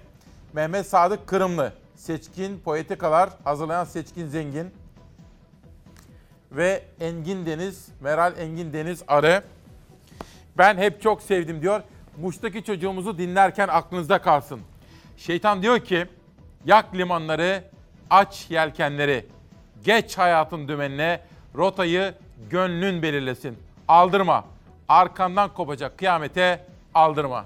Mehmet 0.53 0.87
Sadık 0.87 1.27
Kırımlı. 1.27 1.73
Seçkin 1.97 2.61
Poetikalar 2.61 3.31
hazırlayan 3.45 3.85
Seçkin 3.85 4.27
Zengin 4.27 4.71
ve 6.53 6.83
Engin 7.01 7.47
Deniz, 7.47 7.89
Meral 8.01 8.39
Engin 8.39 8.73
Deniz 8.73 9.03
Arı. 9.09 9.43
Ben 10.59 10.77
hep 10.77 11.03
çok 11.03 11.23
sevdim 11.23 11.63
diyor. 11.63 11.83
Muş'taki 12.21 12.65
çocuğumuzu 12.65 13.19
dinlerken 13.19 13.69
aklınızda 13.69 14.23
kalsın. 14.23 14.61
Şeytan 15.17 15.63
diyor 15.63 15.81
ki, 15.81 16.07
yak 16.67 16.95
limanları, 16.95 17.65
aç 18.11 18.47
yelkenleri, 18.51 19.27
geç 19.85 20.19
hayatın 20.19 20.69
dümenine, 20.69 21.21
rotayı 21.57 22.15
gönlün 22.51 23.03
belirlesin. 23.03 23.59
Aldırma, 23.89 24.45
arkandan 24.89 25.55
kopacak 25.55 25.99
kıyamete 25.99 26.65
aldırma. 26.95 27.45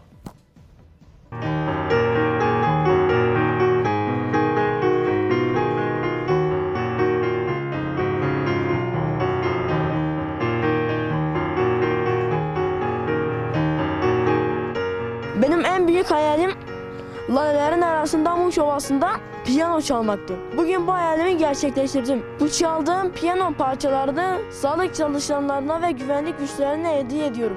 Lalelerin 17.34 17.80
arasında 17.80 18.36
Muş 18.36 18.58
Ovası'nda 18.58 19.10
piyano 19.44 19.80
çalmaktı. 19.80 20.34
Bugün 20.56 20.86
bu 20.86 20.92
hayalimi 20.92 21.36
gerçekleştirdim. 21.36 22.26
Bu 22.40 22.50
çaldığım 22.50 23.12
piyano 23.12 23.52
parçalarını 23.52 24.38
sağlık 24.52 24.94
çalışanlarına 24.94 25.82
ve 25.82 25.90
güvenlik 25.90 26.38
güçlerine 26.38 26.96
hediye 26.96 27.26
ediyorum. 27.26 27.56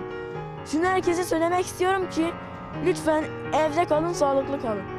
Şunu 0.65 0.85
herkese 0.85 1.23
söylemek 1.23 1.65
istiyorum 1.65 2.09
ki 2.09 2.25
lütfen 2.85 3.23
evde 3.53 3.85
kalın, 3.85 4.13
sağlıklı 4.13 4.61
kalın. 4.61 4.96